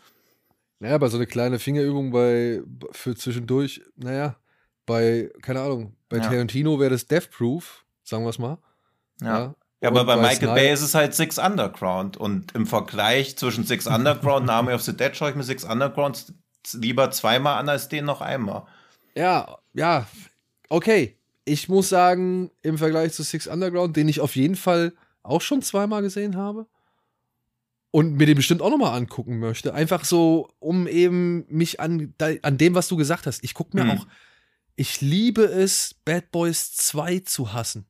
Naja, 0.81 0.97
aber 0.97 1.09
so 1.09 1.16
eine 1.16 1.27
kleine 1.27 1.59
Fingerübung 1.59 2.11
bei 2.11 2.61
für 2.92 3.16
zwischendurch, 3.16 3.81
naja, 3.97 4.37
bei, 4.85 5.31
keine 5.40 5.62
Ahnung, 5.62 5.97
bei 6.11 6.19
Ja. 6.19 6.25
Tarantino 6.25 6.79
wäre 6.79 6.90
das 6.90 7.07
Death 7.07 7.31
Proof, 7.31 7.87
sagen 8.05 8.25
wir 8.25 8.31
es 8.31 8.38
mal. 8.38 8.59
Ja. 9.20 9.55
Ja, 9.83 9.90
aber 9.90 10.00
Und 10.00 10.07
bei 10.07 10.16
Michael 10.16 10.55
Bay 10.55 10.72
ist 10.72 10.81
es 10.81 10.94
halt 10.94 11.14
Six 11.14 11.38
Underground. 11.38 12.16
Und 12.16 12.55
im 12.55 12.66
Vergleich 12.66 13.37
zwischen 13.37 13.64
Six 13.64 13.87
Underground 13.87 14.44
und 14.44 14.50
Army 14.50 14.72
of 14.72 14.83
the 14.83 14.96
Dead 14.96 15.14
schaue 15.14 15.31
ich 15.31 15.37
mir 15.37 15.42
Six 15.42 15.64
Underground 15.64 16.33
lieber 16.72 17.11
zweimal 17.11 17.59
an 17.59 17.68
als 17.68 17.88
den 17.88 18.05
noch 18.07 18.20
einmal. 18.20 18.66
Ja, 19.14 19.59
ja, 19.74 20.07
okay. 20.68 21.16
Ich 21.44 21.68
muss 21.68 21.88
sagen, 21.90 22.50
im 22.62 22.76
Vergleich 22.79 23.12
zu 23.12 23.22
Six 23.22 23.46
Underground, 23.46 23.96
den 23.96 24.09
ich 24.09 24.20
auf 24.20 24.35
jeden 24.35 24.57
Fall 24.57 24.92
auch 25.22 25.40
schon 25.42 25.62
zweimal 25.62 26.02
gesehen 26.02 26.37
habe 26.37 26.66
und 27.92 28.14
mir 28.16 28.26
den 28.26 28.37
bestimmt 28.37 28.62
auch 28.62 28.70
nochmal 28.70 28.96
angucken 28.96 29.38
möchte, 29.38 29.72
einfach 29.74 30.05
so, 30.05 30.48
um 30.59 30.87
eben 30.88 31.44
mich 31.48 31.79
an, 31.81 32.14
an 32.42 32.59
dem, 32.59 32.74
was 32.74 32.88
du 32.88 32.96
gesagt 32.96 33.26
hast. 33.26 33.44
Ich 33.44 33.55
gucke 33.55 33.76
mir 33.76 33.85
Mhm. 33.85 33.90
auch, 33.92 34.07
ich 34.74 35.00
liebe 35.00 35.44
es, 35.44 35.94
Bad 36.05 36.31
Boys 36.33 36.72
2 36.74 37.20
zu 37.20 37.52
hassen. 37.52 37.87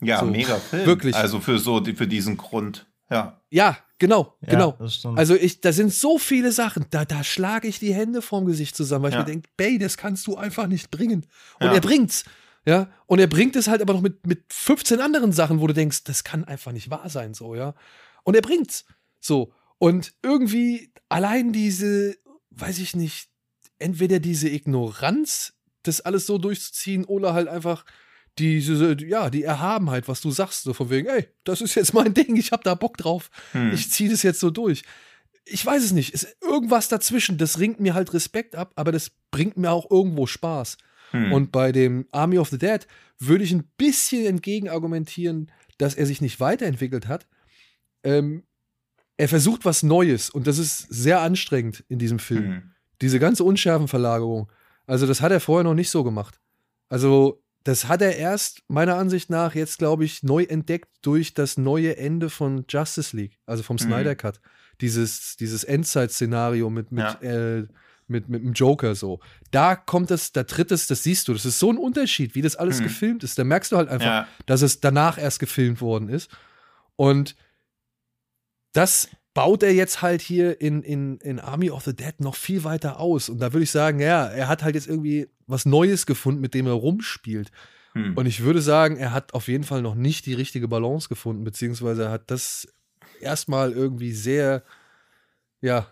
Ja, 0.00 0.20
So, 0.20 0.26
mega 0.26 0.56
Film. 0.56 0.86
wirklich. 0.86 1.14
Also 1.16 1.40
für 1.40 1.58
so, 1.58 1.82
für 1.84 2.06
diesen 2.06 2.36
Grund. 2.36 2.86
Ja. 3.10 3.40
Ja, 3.50 3.78
genau, 3.98 4.34
Ja, 4.42 4.50
genau. 4.50 4.78
Also 5.16 5.34
ich, 5.34 5.60
da 5.62 5.72
sind 5.72 5.92
so 5.94 6.18
viele 6.18 6.52
Sachen, 6.52 6.84
da, 6.90 7.04
da 7.06 7.24
schlage 7.24 7.66
ich 7.66 7.78
die 7.78 7.94
Hände 7.94 8.20
vorm 8.20 8.44
Gesicht 8.46 8.76
zusammen, 8.76 9.04
weil 9.04 9.12
Ja. 9.12 9.20
ich 9.20 9.26
mir 9.26 9.32
denke, 9.32 9.48
Bay, 9.56 9.78
das 9.78 9.96
kannst 9.96 10.26
du 10.26 10.36
einfach 10.36 10.66
nicht 10.66 10.90
bringen. 10.90 11.26
Und 11.58 11.66
Ja. 11.66 11.72
er 11.74 11.80
bringt's. 11.80 12.24
Ja, 12.66 12.88
und 13.06 13.18
er 13.18 13.28
bringt 13.28 13.56
es 13.56 13.66
halt 13.66 13.80
aber 13.80 13.94
noch 13.94 14.02
mit, 14.02 14.26
mit 14.26 14.42
15 14.52 15.00
anderen 15.00 15.32
Sachen, 15.32 15.60
wo 15.60 15.66
du 15.66 15.72
denkst, 15.72 16.04
das 16.04 16.22
kann 16.22 16.44
einfach 16.44 16.72
nicht 16.72 16.90
wahr 16.90 17.08
sein, 17.08 17.32
so, 17.32 17.54
ja. 17.54 17.74
Und 18.24 18.34
er 18.34 18.42
bringt's. 18.42 18.84
So. 19.20 19.52
Und 19.78 20.12
irgendwie 20.22 20.92
allein 21.08 21.52
diese, 21.54 22.16
weiß 22.50 22.78
ich 22.80 22.94
nicht, 22.94 23.30
entweder 23.78 24.18
diese 24.20 24.50
Ignoranz, 24.50 25.54
das 25.82 26.02
alles 26.02 26.26
so 26.26 26.36
durchzuziehen, 26.36 27.04
oder 27.06 27.32
halt 27.32 27.48
einfach 27.48 27.86
diese, 28.38 28.96
ja, 29.04 29.30
die 29.30 29.42
Erhabenheit, 29.42 30.08
was 30.08 30.20
du 30.20 30.30
sagst, 30.30 30.62
so 30.62 30.72
von 30.72 30.90
wegen, 30.90 31.08
ey, 31.08 31.28
das 31.44 31.60
ist 31.60 31.74
jetzt 31.74 31.94
mein 31.94 32.14
Ding, 32.14 32.36
ich 32.36 32.52
hab 32.52 32.64
da 32.64 32.74
Bock 32.74 32.96
drauf. 32.96 33.30
Hm. 33.52 33.72
Ich 33.72 33.90
ziehe 33.90 34.10
das 34.10 34.22
jetzt 34.22 34.40
so 34.40 34.50
durch. 34.50 34.82
Ich 35.44 35.64
weiß 35.64 35.82
es 35.82 35.92
nicht. 35.92 36.14
Ist 36.14 36.36
irgendwas 36.42 36.88
dazwischen, 36.88 37.38
das 37.38 37.58
ringt 37.58 37.80
mir 37.80 37.94
halt 37.94 38.12
Respekt 38.14 38.54
ab, 38.54 38.72
aber 38.76 38.92
das 38.92 39.10
bringt 39.30 39.56
mir 39.56 39.70
auch 39.70 39.90
irgendwo 39.90 40.26
Spaß. 40.26 40.78
Hm. 41.10 41.32
Und 41.32 41.52
bei 41.52 41.72
dem 41.72 42.06
Army 42.12 42.38
of 42.38 42.50
the 42.50 42.58
Dead 42.58 42.86
würde 43.18 43.44
ich 43.44 43.52
ein 43.52 43.68
bisschen 43.76 44.26
entgegenargumentieren, 44.26 45.50
dass 45.78 45.94
er 45.94 46.06
sich 46.06 46.20
nicht 46.20 46.40
weiterentwickelt 46.40 47.08
hat. 47.08 47.26
Ähm, 48.04 48.44
er 49.16 49.28
versucht 49.28 49.64
was 49.64 49.82
Neues 49.82 50.30
und 50.30 50.46
das 50.46 50.58
ist 50.58 50.86
sehr 50.88 51.20
anstrengend 51.20 51.84
in 51.88 51.98
diesem 51.98 52.18
Film. 52.18 52.44
Hm. 52.44 52.70
Diese 53.00 53.18
ganze 53.18 53.44
Unschärfenverlagerung. 53.44 54.50
Also, 54.86 55.06
das 55.06 55.20
hat 55.20 55.32
er 55.32 55.40
vorher 55.40 55.64
noch 55.64 55.74
nicht 55.74 55.90
so 55.90 56.04
gemacht. 56.04 56.40
Also, 56.88 57.42
das 57.68 57.86
hat 57.86 58.00
er 58.00 58.16
erst 58.16 58.62
meiner 58.68 58.96
Ansicht 58.96 59.28
nach 59.28 59.54
jetzt, 59.54 59.78
glaube 59.78 60.04
ich, 60.06 60.22
neu 60.22 60.44
entdeckt 60.44 60.88
durch 61.02 61.34
das 61.34 61.58
neue 61.58 61.96
Ende 61.98 62.30
von 62.30 62.64
Justice 62.68 63.14
League, 63.14 63.38
also 63.44 63.62
vom 63.62 63.74
Mhm. 63.76 63.80
Snyder 63.80 64.14
Cut. 64.14 64.40
Dieses, 64.80 65.36
dieses 65.36 65.64
Endzeit-Szenario 65.64 66.70
mit, 66.70 66.92
mit, 66.92 67.04
Ja. 67.04 67.20
äh, 67.20 67.66
mit, 68.06 68.30
mit 68.30 68.42
dem 68.42 68.54
Joker 68.54 68.94
so. 68.94 69.20
Da 69.50 69.76
kommt 69.76 70.10
es, 70.10 70.32
da 70.32 70.44
tritt 70.44 70.72
es, 70.72 70.86
das 70.86 71.02
siehst 71.02 71.28
du. 71.28 71.34
Das 71.34 71.44
ist 71.44 71.58
so 71.58 71.70
ein 71.70 71.76
Unterschied, 71.76 72.34
wie 72.34 72.40
das 72.40 72.56
alles 72.56 72.80
Mhm. 72.80 72.84
gefilmt 72.84 73.22
ist. 73.24 73.38
Da 73.38 73.44
merkst 73.44 73.70
du 73.72 73.76
halt 73.76 73.90
einfach, 73.90 74.06
Ja. 74.06 74.28
dass 74.46 74.62
es 74.62 74.80
danach 74.80 75.18
erst 75.18 75.38
gefilmt 75.38 75.82
worden 75.82 76.08
ist. 76.08 76.30
Und 76.96 77.36
das 78.72 79.08
baut 79.34 79.62
er 79.62 79.74
jetzt 79.74 80.00
halt 80.00 80.22
hier 80.22 80.60
in, 80.60 80.82
in, 80.82 81.18
in 81.18 81.38
Army 81.38 81.70
of 81.70 81.84
the 81.84 81.94
Dead 81.94 82.18
noch 82.20 82.34
viel 82.34 82.64
weiter 82.64 82.98
aus. 82.98 83.28
Und 83.28 83.40
da 83.40 83.52
würde 83.52 83.64
ich 83.64 83.70
sagen, 83.70 84.00
ja, 84.00 84.26
er 84.26 84.48
hat 84.48 84.62
halt 84.62 84.74
jetzt 84.74 84.88
irgendwie 84.88 85.28
was 85.48 85.66
Neues 85.66 86.06
gefunden, 86.06 86.40
mit 86.40 86.54
dem 86.54 86.66
er 86.66 86.74
rumspielt. 86.74 87.50
Hm. 87.94 88.16
Und 88.16 88.26
ich 88.26 88.42
würde 88.42 88.60
sagen, 88.60 88.96
er 88.96 89.12
hat 89.12 89.34
auf 89.34 89.48
jeden 89.48 89.64
Fall 89.64 89.82
noch 89.82 89.94
nicht 89.94 90.26
die 90.26 90.34
richtige 90.34 90.68
Balance 90.68 91.08
gefunden, 91.08 91.42
beziehungsweise 91.42 92.04
er 92.04 92.10
hat 92.10 92.30
das 92.30 92.68
erstmal 93.20 93.72
irgendwie 93.72 94.12
sehr, 94.12 94.62
ja, 95.60 95.86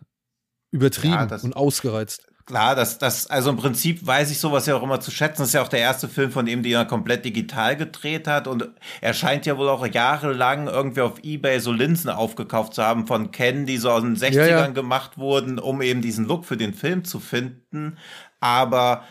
übertrieben 0.70 1.14
Ja, 1.14 1.26
das- 1.26 1.44
und 1.44 1.56
ausgereizt. 1.56 2.26
Klar, 2.46 2.76
das, 2.76 2.98
das, 2.98 3.26
also 3.26 3.50
im 3.50 3.56
Prinzip 3.56 4.06
weiß 4.06 4.30
ich 4.30 4.38
sowas 4.38 4.66
ja 4.66 4.76
auch 4.76 4.82
immer 4.84 5.00
zu 5.00 5.10
schätzen. 5.10 5.42
Das 5.42 5.48
ist 5.48 5.54
ja 5.54 5.62
auch 5.62 5.68
der 5.68 5.80
erste 5.80 6.08
Film 6.08 6.30
von 6.30 6.46
ihm, 6.46 6.62
den 6.62 6.74
er 6.74 6.84
komplett 6.84 7.24
digital 7.24 7.76
gedreht 7.76 8.28
hat. 8.28 8.46
Und 8.46 8.68
er 9.00 9.14
scheint 9.14 9.46
ja 9.46 9.58
wohl 9.58 9.68
auch 9.68 9.84
jahrelang 9.84 10.68
irgendwie 10.68 11.00
auf 11.00 11.24
Ebay 11.24 11.58
so 11.58 11.72
Linsen 11.72 12.08
aufgekauft 12.08 12.74
zu 12.74 12.84
haben 12.84 13.08
von 13.08 13.32
Ken, 13.32 13.66
die 13.66 13.78
so 13.78 13.90
aus 13.90 14.02
den 14.02 14.16
60ern 14.16 14.34
Ja, 14.34 14.46
ja. 14.46 14.66
gemacht 14.68 15.18
wurden, 15.18 15.58
um 15.58 15.82
eben 15.82 16.02
diesen 16.02 16.24
Look 16.24 16.44
für 16.44 16.56
den 16.56 16.72
Film 16.72 17.02
zu 17.02 17.18
finden. 17.18 17.98
Aber 18.38 19.02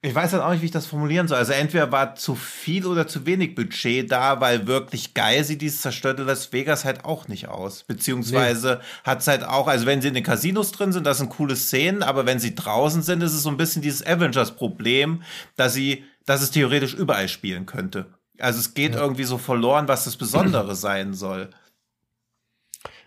Ich 0.00 0.14
weiß 0.14 0.30
dann 0.30 0.42
auch 0.42 0.52
nicht, 0.52 0.62
wie 0.62 0.66
ich 0.66 0.70
das 0.70 0.86
formulieren 0.86 1.26
soll. 1.26 1.38
Also 1.38 1.52
entweder 1.52 1.90
war 1.90 2.14
zu 2.14 2.36
viel 2.36 2.86
oder 2.86 3.08
zu 3.08 3.26
wenig 3.26 3.56
Budget 3.56 4.12
da, 4.12 4.40
weil 4.40 4.68
wirklich 4.68 5.12
geil 5.12 5.42
sieht 5.42 5.60
dieses 5.60 5.80
zerstörte 5.80 6.22
Las 6.22 6.52
Vegas 6.52 6.84
halt 6.84 7.04
auch 7.04 7.26
nicht 7.26 7.48
aus. 7.48 7.82
Beziehungsweise 7.82 8.78
nee. 8.80 9.02
hat 9.02 9.20
es 9.20 9.26
halt 9.26 9.42
auch, 9.42 9.66
also 9.66 9.86
wenn 9.86 10.00
sie 10.00 10.08
in 10.08 10.14
den 10.14 10.22
Casinos 10.22 10.70
drin 10.70 10.92
sind, 10.92 11.04
das 11.04 11.18
sind 11.18 11.30
coole 11.30 11.56
Szenen, 11.56 12.04
aber 12.04 12.26
wenn 12.26 12.38
sie 12.38 12.54
draußen 12.54 13.02
sind, 13.02 13.24
ist 13.24 13.34
es 13.34 13.42
so 13.42 13.50
ein 13.50 13.56
bisschen 13.56 13.82
dieses 13.82 14.06
Avengers-Problem, 14.06 15.24
dass 15.56 15.74
sie, 15.74 16.04
dass 16.26 16.42
es 16.42 16.52
theoretisch 16.52 16.94
überall 16.94 17.28
spielen 17.28 17.66
könnte. 17.66 18.06
Also 18.38 18.60
es 18.60 18.74
geht 18.74 18.94
ja. 18.94 19.00
irgendwie 19.00 19.24
so 19.24 19.36
verloren, 19.36 19.88
was 19.88 20.04
das 20.04 20.16
Besondere 20.16 20.74
sein 20.76 21.12
soll. 21.12 21.50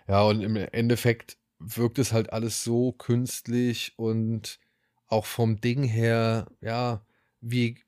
Ja, 0.06 0.20
und 0.24 0.42
im 0.42 0.56
Endeffekt 0.56 1.38
wirkt 1.58 1.98
es 1.98 2.12
halt 2.12 2.34
alles 2.34 2.62
so 2.62 2.92
künstlich 2.92 3.94
und 3.96 4.58
auch 5.12 5.26
vom 5.26 5.60
Ding 5.60 5.84
her, 5.84 6.46
ja, 6.60 7.04
wie, 7.40 7.78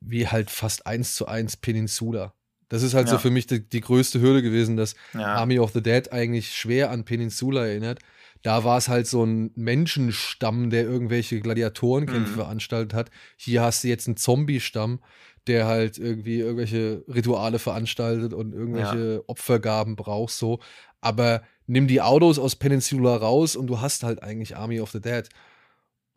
wie 0.00 0.28
halt 0.28 0.50
fast 0.50 0.86
eins 0.86 1.14
zu 1.14 1.26
eins 1.26 1.56
Peninsula. 1.56 2.34
Das 2.68 2.82
ist 2.82 2.94
halt 2.94 3.06
ja. 3.08 3.14
so 3.14 3.18
für 3.18 3.30
mich 3.30 3.46
die, 3.46 3.68
die, 3.68 3.80
größte 3.80 4.20
Hürde 4.20 4.42
gewesen, 4.42 4.76
dass 4.76 4.94
ja. 5.12 5.34
Army 5.34 5.58
of 5.58 5.72
the 5.72 5.82
Dead 5.82 6.12
eigentlich 6.12 6.54
schwer 6.54 6.90
an 6.90 7.04
Peninsula 7.04 7.66
erinnert. 7.66 8.00
Da 8.42 8.64
war 8.64 8.78
es 8.78 8.88
halt 8.88 9.06
so 9.06 9.24
ein 9.24 9.50
Menschenstamm, 9.54 10.70
der 10.70 10.84
irgendwelche 10.84 11.40
Gladiatorenkämpfe 11.40 12.30
mhm. 12.30 12.36
veranstaltet 12.36 12.94
hat. 12.94 13.10
Hier 13.36 13.62
hast 13.62 13.84
du 13.84 13.88
jetzt 13.88 14.06
einen 14.06 14.16
Zombie-Stamm, 14.16 15.00
der 15.46 15.66
halt 15.66 15.98
irgendwie 15.98 16.38
irgendwelche 16.38 17.04
Rituale 17.08 17.58
veranstaltet 17.58 18.32
und 18.32 18.54
irgendwelche 18.54 19.14
ja. 19.14 19.20
Opfergaben 19.26 19.96
braucht, 19.96 20.32
so. 20.32 20.60
Aber 21.00 21.42
nimm 21.66 21.86
die 21.86 22.00
Autos 22.00 22.38
aus 22.38 22.56
Peninsula 22.56 23.16
raus 23.16 23.56
und 23.56 23.66
du 23.66 23.80
hast 23.80 24.04
halt 24.04 24.22
eigentlich 24.22 24.56
Army 24.56 24.80
of 24.80 24.90
the 24.90 25.00
Dead. 25.00 25.28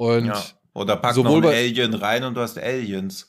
Und 0.04 0.26
ja. 0.26 0.44
Oder 0.74 0.98
pack 0.98 1.16
noch 1.16 1.26
einen 1.26 1.46
Alien 1.46 1.94
rein 1.94 2.24
und 2.24 2.34
du 2.34 2.42
hast 2.42 2.58
Aliens. 2.58 3.28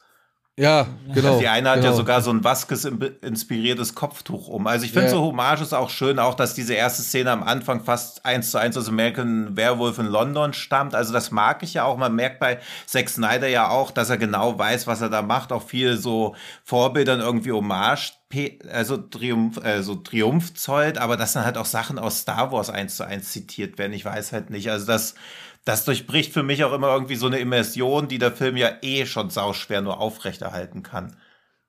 Ja, 0.57 0.87
genau. 1.13 1.41
Die 1.41 1.49
eine 1.49 1.69
hat 1.69 1.77
genau. 1.81 1.89
ja 1.89 1.97
sogar 1.97 2.23
so 2.23 2.31
ein 2.31 2.45
Vasquez-inspiriertes 2.45 3.97
Kopftuch 3.97 4.47
um. 4.47 4.69
Also 4.69 4.85
ich 4.85 4.93
finde 4.93 5.09
ja. 5.09 5.15
so 5.15 5.21
Hommages 5.21 5.73
auch 5.73 5.91
schön, 5.91 6.21
auch 6.21 6.35
dass 6.35 6.55
diese 6.55 6.75
erste 6.75 7.03
Szene 7.03 7.33
am 7.33 7.43
Anfang 7.43 7.83
fast 7.83 8.25
eins 8.25 8.53
zu 8.53 8.59
eins 8.59 8.77
aus 8.77 8.89
American 8.89 9.57
Werewolf 9.57 9.99
in 9.99 10.07
London 10.07 10.53
stammt. 10.53 10.95
Also 10.95 11.13
das 11.13 11.33
mag 11.33 11.65
ich 11.65 11.75
ja 11.75 11.85
auch. 11.85 11.97
Man 11.97 12.15
merkt 12.15 12.39
bei 12.39 12.61
Zack 12.87 13.09
Snyder 13.09 13.49
ja 13.49 13.69
auch, 13.69 13.91
dass 13.91 14.11
er 14.11 14.17
genau 14.17 14.57
weiß, 14.57 14.87
was 14.87 15.01
er 15.01 15.11
da 15.11 15.23
macht. 15.23 15.51
Auch 15.51 15.63
viel 15.63 15.97
so 15.97 16.37
Vorbildern 16.63 17.21
irgendwie 17.21 17.51
Hommage 17.51 18.13
also 18.73 18.97
Triumph, 18.97 19.59
also 19.63 19.95
Triumph 19.95 20.55
zollt, 20.55 20.99
aber 20.99 21.17
dass 21.17 21.35
dann 21.35 21.45
halt 21.45 21.57
auch 21.57 21.67
Sachen 21.67 22.01
aus 22.01 22.21
Star 22.21 22.51
Wars 22.51 22.71
eins 22.71 22.97
zu 22.97 23.05
eins 23.05 23.31
zitiert 23.31 23.79
werden. 23.79 23.93
Ich 23.93 24.05
weiß 24.05 24.33
halt 24.33 24.51
nicht. 24.51 24.71
Also 24.71 24.87
das 24.87 25.15
das 25.65 25.85
durchbricht 25.85 26.33
für 26.33 26.43
mich 26.43 26.65
auch 26.65 26.73
immer 26.73 26.89
irgendwie 26.93 27.17
so 27.17 27.27
eine 27.27 27.39
Immersion, 27.39 28.09
die 28.09 28.19
der 28.19 28.33
Film 28.33 28.57
ja 28.57 28.71
eh 28.83 29.07
schon 29.07 29.31
sauschwer 29.31 29.81
nur 29.81 30.01
aufrechterhalten 30.01 30.83
kann. 30.83 31.17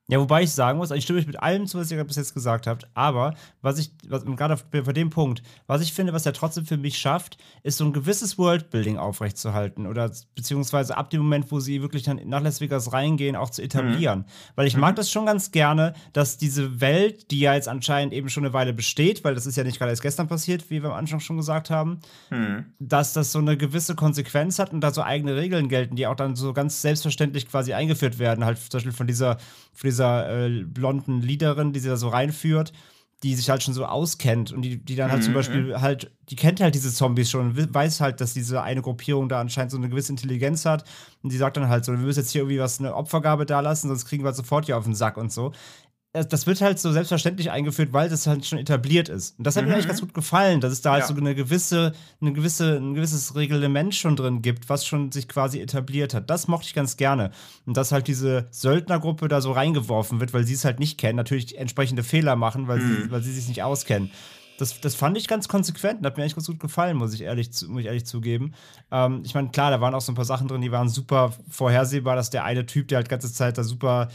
Ja, 0.07 0.19
wobei 0.19 0.43
ich 0.43 0.51
sagen 0.51 0.77
muss, 0.77 0.91
ich 0.91 1.03
stimme 1.03 1.23
mit 1.25 1.41
allem 1.41 1.65
zu, 1.65 1.79
was 1.79 1.89
ihr 1.89 2.03
bis 2.03 2.15
jetzt 2.15 2.35
gesagt 2.35 2.67
habt, 2.67 2.87
aber 2.93 3.33
was 3.63 3.79
ich, 3.79 3.91
was, 4.07 4.23
gerade 4.23 4.55
bei 4.71 4.93
dem 4.93 5.09
Punkt, 5.09 5.41
was 5.65 5.81
ich 5.81 5.93
finde, 5.93 6.13
was 6.13 6.27
er 6.27 6.33
trotzdem 6.33 6.67
für 6.67 6.77
mich 6.77 6.99
schafft, 6.99 7.37
ist 7.63 7.77
so 7.77 7.85
ein 7.85 7.93
gewisses 7.93 8.37
Worldbuilding 8.37 8.99
aufrechtzuerhalten 8.99 9.87
oder 9.87 10.11
beziehungsweise 10.35 10.95
ab 10.95 11.09
dem 11.09 11.21
Moment, 11.21 11.51
wo 11.51 11.59
sie 11.59 11.81
wirklich 11.81 12.03
dann 12.03 12.21
nach 12.25 12.41
Las 12.41 12.61
Vegas 12.61 12.93
reingehen, 12.93 13.35
auch 13.35 13.49
zu 13.49 13.63
etablieren. 13.63 14.19
Mhm. 14.19 14.25
Weil 14.55 14.67
ich 14.67 14.75
mhm. 14.75 14.81
mag 14.81 14.95
das 14.95 15.09
schon 15.09 15.25
ganz 15.25 15.51
gerne, 15.51 15.93
dass 16.13 16.37
diese 16.37 16.79
Welt, 16.81 17.31
die 17.31 17.39
ja 17.39 17.55
jetzt 17.55 17.67
anscheinend 17.67 18.13
eben 18.13 18.29
schon 18.29 18.45
eine 18.45 18.53
Weile 18.53 18.73
besteht, 18.73 19.23
weil 19.23 19.33
das 19.33 19.47
ist 19.47 19.55
ja 19.55 19.63
nicht 19.63 19.79
gerade 19.79 19.89
erst 19.89 20.03
gestern 20.03 20.27
passiert, 20.27 20.69
wie 20.69 20.83
wir 20.83 20.91
am 20.91 20.97
Anfang 20.97 21.19
schon 21.19 21.37
gesagt 21.37 21.71
haben, 21.71 21.99
mhm. 22.29 22.65
dass 22.77 23.13
das 23.13 23.31
so 23.31 23.39
eine 23.39 23.57
gewisse 23.57 23.95
Konsequenz 23.95 24.59
hat 24.59 24.71
und 24.71 24.81
da 24.81 24.93
so 24.93 25.01
eigene 25.01 25.35
Regeln 25.35 25.67
gelten, 25.67 25.95
die 25.95 26.05
auch 26.05 26.15
dann 26.15 26.35
so 26.35 26.53
ganz 26.53 26.83
selbstverständlich 26.83 27.47
quasi 27.47 27.73
eingeführt 27.73 28.19
werden, 28.19 28.45
halt 28.45 28.59
zum 28.59 28.77
Beispiel 28.77 28.91
von 28.91 29.07
dieser 29.07 29.37
von 29.75 29.89
dieser 29.89 30.47
äh, 30.47 30.63
blonden 30.63 31.21
Leaderin, 31.21 31.73
die 31.73 31.79
sie 31.79 31.89
da 31.89 31.97
so 31.97 32.09
reinführt, 32.09 32.73
die 33.23 33.33
sich 33.33 33.49
halt 33.49 33.63
schon 33.63 33.73
so 33.73 33.85
auskennt 33.85 34.51
und 34.51 34.61
die, 34.61 34.77
die 34.77 34.95
dann 34.95 35.09
halt 35.09 35.21
mhm. 35.21 35.25
zum 35.25 35.33
Beispiel 35.33 35.81
halt, 35.81 36.11
die 36.29 36.35
kennt 36.35 36.59
halt 36.59 36.75
diese 36.75 36.93
Zombies 36.93 37.29
schon 37.29 37.49
und 37.57 37.73
weiß 37.73 38.01
halt, 38.01 38.21
dass 38.21 38.33
diese 38.33 38.61
eine 38.61 38.81
Gruppierung 38.81 39.29
da 39.29 39.39
anscheinend 39.39 39.71
so 39.71 39.77
eine 39.77 39.89
gewisse 39.89 40.11
Intelligenz 40.11 40.65
hat 40.65 40.83
und 41.23 41.31
die 41.31 41.37
sagt 41.37 41.57
dann 41.57 41.69
halt 41.69 41.85
so, 41.85 41.91
wir 41.91 41.99
müssen 41.99 42.19
jetzt 42.19 42.31
hier 42.31 42.41
irgendwie 42.41 42.59
was, 42.59 42.79
eine 42.79 42.93
Opfergabe 42.93 43.45
da 43.45 43.61
lassen, 43.61 43.87
sonst 43.87 44.05
kriegen 44.05 44.23
wir 44.23 44.27
halt 44.27 44.35
sofort 44.35 44.65
hier 44.65 44.77
auf 44.77 44.83
den 44.83 44.95
Sack 44.95 45.17
und 45.17 45.31
so 45.31 45.53
das 46.23 46.47
wird 46.47 46.61
halt 46.61 46.79
so 46.79 46.91
selbstverständlich 46.91 47.51
eingeführt, 47.51 47.91
weil 47.93 48.09
das 48.09 48.25
halt 48.27 48.45
schon 48.45 48.59
etabliert 48.59 49.09
ist. 49.09 49.37
Und 49.37 49.45
das 49.45 49.55
hat 49.55 49.63
mhm. 49.63 49.69
mir 49.69 49.75
eigentlich 49.75 49.87
ganz 49.87 50.01
gut 50.01 50.13
gefallen, 50.13 50.61
dass 50.61 50.71
es 50.71 50.81
da 50.81 50.93
halt 50.93 51.03
ja. 51.03 51.07
so 51.07 51.15
eine 51.15 51.35
gewisse, 51.35 51.93
eine 52.21 52.33
gewisse, 52.33 52.77
ein 52.77 52.93
gewisses 52.93 53.35
Reglement 53.35 53.93
schon 53.93 54.15
drin 54.15 54.41
gibt, 54.41 54.69
was 54.69 54.85
schon 54.85 55.11
sich 55.11 55.27
quasi 55.27 55.59
etabliert 55.59 56.13
hat. 56.13 56.29
Das 56.29 56.47
mochte 56.47 56.67
ich 56.67 56.73
ganz 56.73 56.97
gerne. 56.97 57.31
Und 57.65 57.75
dass 57.77 57.91
halt 57.91 58.07
diese 58.07 58.47
Söldnergruppe 58.51 59.27
da 59.27 59.41
so 59.41 59.51
reingeworfen 59.51 60.19
wird, 60.19 60.33
weil 60.33 60.45
sie 60.45 60.53
es 60.53 60.65
halt 60.65 60.79
nicht 60.79 60.97
kennen, 60.97 61.17
natürlich 61.17 61.57
entsprechende 61.57 62.03
Fehler 62.03 62.35
machen, 62.35 62.67
weil, 62.67 62.79
mhm. 62.79 63.03
sie, 63.03 63.11
weil 63.11 63.21
sie 63.21 63.33
sich 63.33 63.47
nicht 63.47 63.63
auskennen. 63.63 64.11
Das, 64.57 64.79
das 64.79 64.95
fand 64.95 65.17
ich 65.17 65.27
ganz 65.27 65.47
konsequent 65.47 65.99
und 65.99 66.05
hat 66.05 66.15
mir 66.15 66.23
eigentlich 66.23 66.35
ganz 66.35 66.47
gut 66.47 66.59
gefallen, 66.59 66.95
muss 66.95 67.13
ich 67.13 67.21
ehrlich, 67.21 67.49
muss 67.67 67.81
ich 67.81 67.87
ehrlich 67.87 68.05
zugeben. 68.05 68.53
Ähm, 68.89 69.21
ich 69.25 69.33
meine, 69.33 69.49
klar, 69.49 69.69
da 69.69 69.81
waren 69.81 69.93
auch 69.93 70.01
so 70.01 70.11
ein 70.11 70.15
paar 70.15 70.25
Sachen 70.25 70.47
drin, 70.47 70.61
die 70.61 70.71
waren 70.71 70.87
super 70.87 71.33
vorhersehbar, 71.49 72.15
dass 72.15 72.29
der 72.29 72.45
eine 72.45 72.65
Typ, 72.65 72.87
der 72.87 72.97
halt 72.97 73.09
ganze 73.09 73.31
Zeit 73.33 73.57
da 73.57 73.63
super 73.63 74.07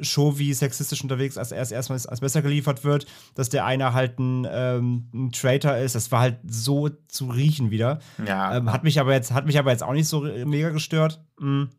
Show 0.00 0.38
wie 0.38 0.52
sexistisch 0.54 1.02
unterwegs, 1.02 1.38
als 1.38 1.52
er 1.52 1.70
erstmal 1.70 1.98
als 1.98 2.20
besser 2.20 2.42
geliefert 2.42 2.84
wird, 2.84 3.06
dass 3.34 3.48
der 3.48 3.64
eine 3.64 3.92
halt 3.92 4.18
ein, 4.18 4.46
ähm, 4.50 5.08
ein 5.12 5.32
Traitor 5.32 5.76
ist. 5.76 5.94
Das 5.94 6.10
war 6.12 6.20
halt 6.20 6.38
so 6.46 6.88
zu 7.08 7.26
riechen 7.26 7.70
wieder. 7.70 8.00
Ja. 8.26 8.56
Ähm, 8.56 8.72
hat 8.72 8.84
mich 8.84 9.00
aber 9.00 9.12
jetzt, 9.12 9.32
hat 9.32 9.46
mich 9.46 9.58
aber 9.58 9.70
jetzt 9.70 9.82
auch 9.82 9.92
nicht 9.92 10.08
so 10.08 10.20
mega 10.20 10.70
gestört. 10.70 11.22
Mhm. 11.38 11.70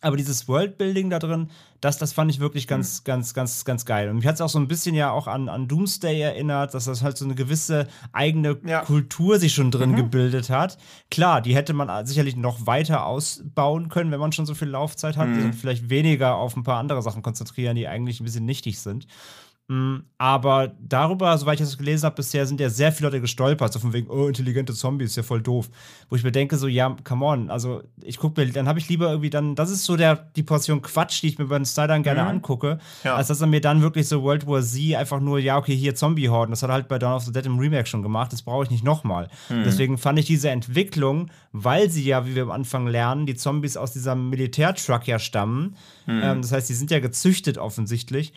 Aber 0.00 0.16
dieses 0.16 0.48
Worldbuilding 0.48 1.10
da 1.10 1.18
drin, 1.18 1.50
das, 1.80 1.98
das 1.98 2.12
fand 2.12 2.30
ich 2.30 2.40
wirklich 2.40 2.66
ganz, 2.66 3.00
mhm. 3.00 3.04
ganz, 3.04 3.34
ganz, 3.34 3.64
ganz 3.64 3.84
geil. 3.84 4.08
Und 4.08 4.16
mich 4.16 4.26
hat 4.26 4.34
es 4.34 4.40
auch 4.40 4.48
so 4.48 4.58
ein 4.58 4.68
bisschen 4.68 4.94
ja 4.94 5.10
auch 5.10 5.26
an, 5.26 5.48
an 5.48 5.68
Doomsday 5.68 6.20
erinnert, 6.20 6.74
dass 6.74 6.84
das 6.84 7.02
halt 7.02 7.16
so 7.18 7.24
eine 7.24 7.34
gewisse 7.34 7.86
eigene 8.12 8.58
ja. 8.64 8.80
Kultur 8.82 9.38
sich 9.38 9.54
schon 9.54 9.70
drin 9.70 9.92
mhm. 9.92 9.96
gebildet 9.96 10.50
hat. 10.50 10.78
Klar, 11.10 11.40
die 11.40 11.54
hätte 11.54 11.72
man 11.72 12.06
sicherlich 12.06 12.36
noch 12.36 12.66
weiter 12.66 13.06
ausbauen 13.06 13.88
können, 13.88 14.10
wenn 14.10 14.20
man 14.20 14.32
schon 14.32 14.46
so 14.46 14.54
viel 14.54 14.68
Laufzeit 14.68 15.16
hat. 15.16 15.28
Mhm. 15.28 15.52
vielleicht 15.52 15.90
weniger 15.90 16.36
auf 16.36 16.56
ein 16.56 16.64
paar 16.64 16.78
andere 16.78 17.02
Sachen 17.02 17.22
konzentrieren, 17.22 17.76
die 17.76 17.88
eigentlich 17.88 18.20
ein 18.20 18.24
bisschen 18.24 18.46
nichtig 18.46 18.80
sind. 18.80 19.06
Mm, 19.70 19.98
aber 20.18 20.72
darüber, 20.80 21.38
soweit 21.38 21.60
ich 21.60 21.66
das 21.66 21.78
gelesen 21.78 22.04
habe, 22.04 22.16
bisher 22.16 22.44
sind 22.44 22.58
ja 22.58 22.68
sehr 22.68 22.90
viele 22.90 23.06
Leute 23.06 23.20
gestolpert, 23.20 23.72
so 23.72 23.78
von 23.78 23.92
wegen, 23.92 24.10
oh, 24.10 24.26
intelligente 24.26 24.74
Zombies, 24.74 25.10
ist 25.10 25.16
ja 25.16 25.22
voll 25.22 25.40
doof. 25.40 25.70
Wo 26.08 26.16
ich 26.16 26.24
mir 26.24 26.32
denke, 26.32 26.56
so, 26.56 26.66
ja, 26.66 26.96
come 27.04 27.24
on, 27.24 27.50
also 27.50 27.84
ich 28.02 28.18
gucke 28.18 28.40
mir, 28.40 28.50
dann 28.50 28.66
habe 28.66 28.80
ich 28.80 28.88
lieber 28.88 29.08
irgendwie 29.10 29.30
dann, 29.30 29.54
das 29.54 29.70
ist 29.70 29.84
so 29.84 29.96
der, 29.96 30.16
die 30.16 30.42
Portion 30.42 30.82
Quatsch, 30.82 31.22
die 31.22 31.28
ich 31.28 31.38
mir 31.38 31.44
bei 31.44 31.56
den 31.56 31.66
Stylern 31.66 32.02
gerne 32.02 32.22
mhm. 32.22 32.28
angucke, 32.30 32.80
ja. 33.04 33.14
als 33.14 33.28
dass 33.28 33.40
er 33.42 33.46
mir 33.46 33.60
dann 33.60 33.80
wirklich 33.80 34.08
so 34.08 34.24
World 34.24 34.44
War 34.48 34.60
Z 34.60 34.96
einfach 34.96 35.20
nur, 35.20 35.38
ja, 35.38 35.56
okay, 35.56 35.76
hier 35.76 35.94
Zombie-Horden, 35.94 36.50
das 36.50 36.64
hat 36.64 36.70
er 36.70 36.74
halt 36.74 36.88
bei 36.88 36.98
Dawn 36.98 37.14
of 37.14 37.22
the 37.22 37.30
Dead 37.32 37.46
im 37.46 37.60
Remake 37.60 37.86
schon 37.86 38.02
gemacht, 38.02 38.32
das 38.32 38.42
brauche 38.42 38.64
ich 38.64 38.70
nicht 38.70 38.82
nochmal. 38.82 39.28
Mhm. 39.50 39.62
Deswegen 39.62 39.98
fand 39.98 40.18
ich 40.18 40.26
diese 40.26 40.50
Entwicklung, 40.50 41.30
weil 41.52 41.90
sie 41.90 42.04
ja, 42.04 42.26
wie 42.26 42.34
wir 42.34 42.42
am 42.42 42.50
Anfang 42.50 42.88
lernen, 42.88 43.24
die 43.24 43.36
Zombies 43.36 43.76
aus 43.76 43.92
diesem 43.92 44.30
Militärtruck 44.30 45.06
ja 45.06 45.20
stammen, 45.20 45.76
mhm. 46.06 46.22
ähm, 46.24 46.42
das 46.42 46.50
heißt, 46.50 46.68
die 46.68 46.74
sind 46.74 46.90
ja 46.90 46.98
gezüchtet 46.98 47.56
offensichtlich, 47.56 48.32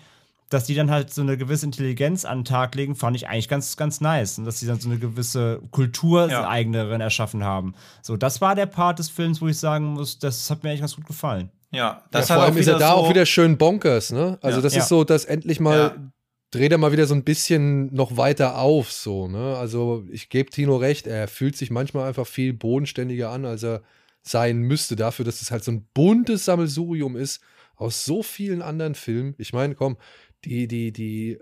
dass 0.54 0.66
die 0.66 0.76
dann 0.76 0.92
halt 0.92 1.14
so 1.14 1.22
eine 1.22 1.38
gewisse 1.38 1.66
Intelligenz 1.66 2.26
an 2.26 2.40
den 2.40 2.46
Tag 2.46 2.76
legen, 2.76 2.96
fand 2.96 3.16
ich 3.16 3.28
eigentlich 3.28 3.50
ganz, 3.50 3.76
ganz 3.76 4.02
nice. 4.02 4.38
Und 4.38 4.46
dass 4.46 4.60
sie 4.60 4.68
dann 4.68 4.80
so 4.80 4.90
eine 4.90 5.00
gewisse 5.00 5.62
Kultur 5.72 6.30
ja. 6.30 6.48
eigeneren 6.48 7.02
erschaffen 7.02 7.44
haben. 7.44 7.74
So, 8.02 8.18
das 8.18 8.40
war 8.42 8.56
der 8.56 8.68
Part 8.68 9.00
des 9.00 9.10
Films, 9.10 9.42
wo 9.42 9.48
ich 9.48 9.58
sagen 9.58 9.86
muss, 9.86 10.20
das 10.20 10.50
hat 10.50 10.64
mir 10.64 10.70
eigentlich 10.70 10.82
ganz 10.82 10.96
gut 10.96 11.08
gefallen. 11.08 11.50
Ja, 11.72 12.04
das 12.12 12.30
ja, 12.30 12.36
vor 12.36 12.44
allem 12.44 12.58
ist 12.58 12.68
er 12.68 12.78
da 12.78 12.90
so 12.90 12.96
auch 12.96 13.10
wieder 13.10 13.26
schön 13.26 13.58
bonkers, 13.58 14.12
ne? 14.12 14.38
Also, 14.42 14.60
ja. 14.60 14.62
das 14.62 14.76
ist 14.76 14.90
so, 14.90 15.04
dass 15.04 15.26
endlich 15.26 15.60
mal 15.60 16.12
dreht 16.52 16.72
er 16.72 16.78
mal 16.78 16.92
wieder 16.92 17.08
so 17.08 17.16
ein 17.16 17.24
bisschen 17.24 17.92
noch 17.96 18.16
weiter 18.16 18.60
auf, 18.60 18.92
so, 18.92 19.28
ne? 19.28 19.58
Also, 19.58 20.06
ich 20.12 20.30
gebe 20.30 20.52
Tino 20.52 20.76
recht, 20.78 21.08
er 21.08 21.28
fühlt 21.28 21.58
sich 21.58 21.72
manchmal 21.72 22.08
einfach 22.08 22.28
viel 22.28 22.54
bodenständiger 22.54 23.32
an, 23.32 23.46
als 23.46 23.64
er 23.64 23.82
sein 24.22 24.60
müsste, 24.60 24.96
dafür, 24.96 25.26
dass 25.26 25.42
es 25.42 25.50
halt 25.50 25.64
so 25.64 25.72
ein 25.72 25.88
buntes 25.96 26.46
Sammelsurium 26.46 27.16
ist 27.16 27.42
aus 27.76 28.06
so 28.06 28.24
vielen 28.24 28.62
anderen 28.62 28.96
Filmen. 28.96 29.34
Ich 29.38 29.52
meine, 29.52 29.76
komm, 29.76 29.98
die, 30.46 30.68
die, 30.68 30.92
die 30.92 31.40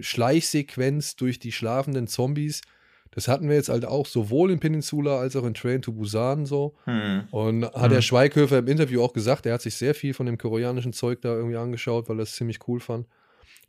Schleichsequenz 0.00 1.16
durch 1.16 1.38
die 1.38 1.52
schlafenden 1.52 2.06
Zombies, 2.06 2.62
das 3.10 3.28
hatten 3.28 3.48
wir 3.48 3.56
jetzt 3.56 3.70
halt 3.70 3.86
auch 3.86 4.04
sowohl 4.04 4.50
in 4.50 4.60
Peninsula 4.60 5.18
als 5.18 5.36
auch 5.36 5.44
in 5.44 5.54
Train 5.54 5.80
to 5.80 5.92
Busan 5.92 6.44
so. 6.44 6.74
Hm. 6.84 7.24
Und 7.30 7.64
hat 7.64 7.84
hm. 7.84 7.90
der 7.90 8.02
Schweighöfer 8.02 8.58
im 8.58 8.66
Interview 8.66 9.02
auch 9.02 9.12
gesagt, 9.12 9.46
er 9.46 9.54
hat 9.54 9.62
sich 9.62 9.74
sehr 9.74 9.94
viel 9.94 10.12
von 10.12 10.26
dem 10.26 10.36
koreanischen 10.36 10.92
Zeug 10.92 11.22
da 11.22 11.34
irgendwie 11.34 11.56
angeschaut, 11.56 12.08
weil 12.08 12.18
er 12.18 12.24
es 12.24 12.34
ziemlich 12.34 12.58
cool 12.68 12.80
fand. 12.80 13.06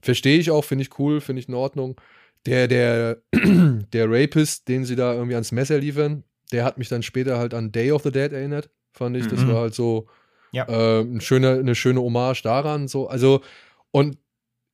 Verstehe 0.02 0.38
ich 0.38 0.52
auch, 0.52 0.64
finde 0.64 0.84
ich 0.84 1.00
cool, 1.00 1.22
finde 1.22 1.42
ich 1.42 1.48
in 1.48 1.54
Ordnung. 1.54 2.00
Der, 2.46 2.68
der, 2.68 3.22
der 3.34 4.12
Rapist, 4.12 4.68
den 4.68 4.86
sie 4.86 4.96
da 4.96 5.14
irgendwie 5.14 5.36
ans 5.36 5.52
Messer 5.52 5.80
liefern, 5.80 6.24
der 6.52 6.66
hat 6.66 6.78
mich 6.78 6.90
dann 6.90 7.04
später 7.04 7.38
halt 7.38 7.54
an 7.54 7.72
Day 7.72 7.92
of 7.92 8.04
the 8.04 8.12
Dead 8.12 8.32
erinnert, 8.32 8.70
fand 8.92 9.16
ich. 9.18 9.28
Das 9.28 9.42
mhm. 9.42 9.50
war 9.50 9.62
halt 9.62 9.76
so 9.76 10.08
ja. 10.52 10.68
äh, 10.68 11.02
ein 11.02 11.22
schöne, 11.22 11.52
eine 11.52 11.76
schöne 11.76 12.02
Hommage 12.02 12.42
daran. 12.42 12.88
So. 12.88 13.08
Also, 13.08 13.42
und 13.92 14.18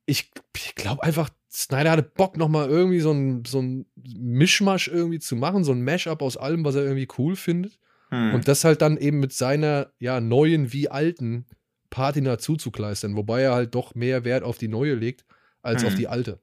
ich, 0.06 0.30
ich 0.56 0.74
glaube 0.74 1.02
einfach, 1.02 1.30
Snyder 1.52 1.92
hatte 1.92 2.02
Bock, 2.02 2.36
nochmal 2.36 2.68
irgendwie 2.68 3.00
so 3.00 3.12
ein, 3.12 3.44
so 3.46 3.60
ein 3.62 3.86
Mischmasch 3.96 4.88
irgendwie 4.88 5.20
zu 5.20 5.36
machen, 5.36 5.62
so 5.64 5.72
ein 5.72 5.84
Mashup 5.84 6.20
aus 6.22 6.36
allem, 6.36 6.64
was 6.64 6.74
er 6.74 6.82
irgendwie 6.82 7.08
cool 7.18 7.36
findet. 7.36 7.78
Hm. 8.10 8.34
Und 8.34 8.48
das 8.48 8.64
halt 8.64 8.82
dann 8.82 8.96
eben 8.96 9.20
mit 9.20 9.32
seiner, 9.32 9.90
ja, 9.98 10.20
neuen 10.20 10.72
wie 10.72 10.90
alten 10.90 11.46
Patina 11.90 12.38
zuzukleistern, 12.38 13.16
wobei 13.16 13.42
er 13.42 13.54
halt 13.54 13.74
doch 13.74 13.94
mehr 13.94 14.24
Wert 14.24 14.42
auf 14.42 14.58
die 14.58 14.68
neue 14.68 14.94
legt, 14.94 15.24
als 15.62 15.82
Hm. 15.82 15.88
auf 15.88 15.94
die 15.94 16.08
alte. 16.08 16.40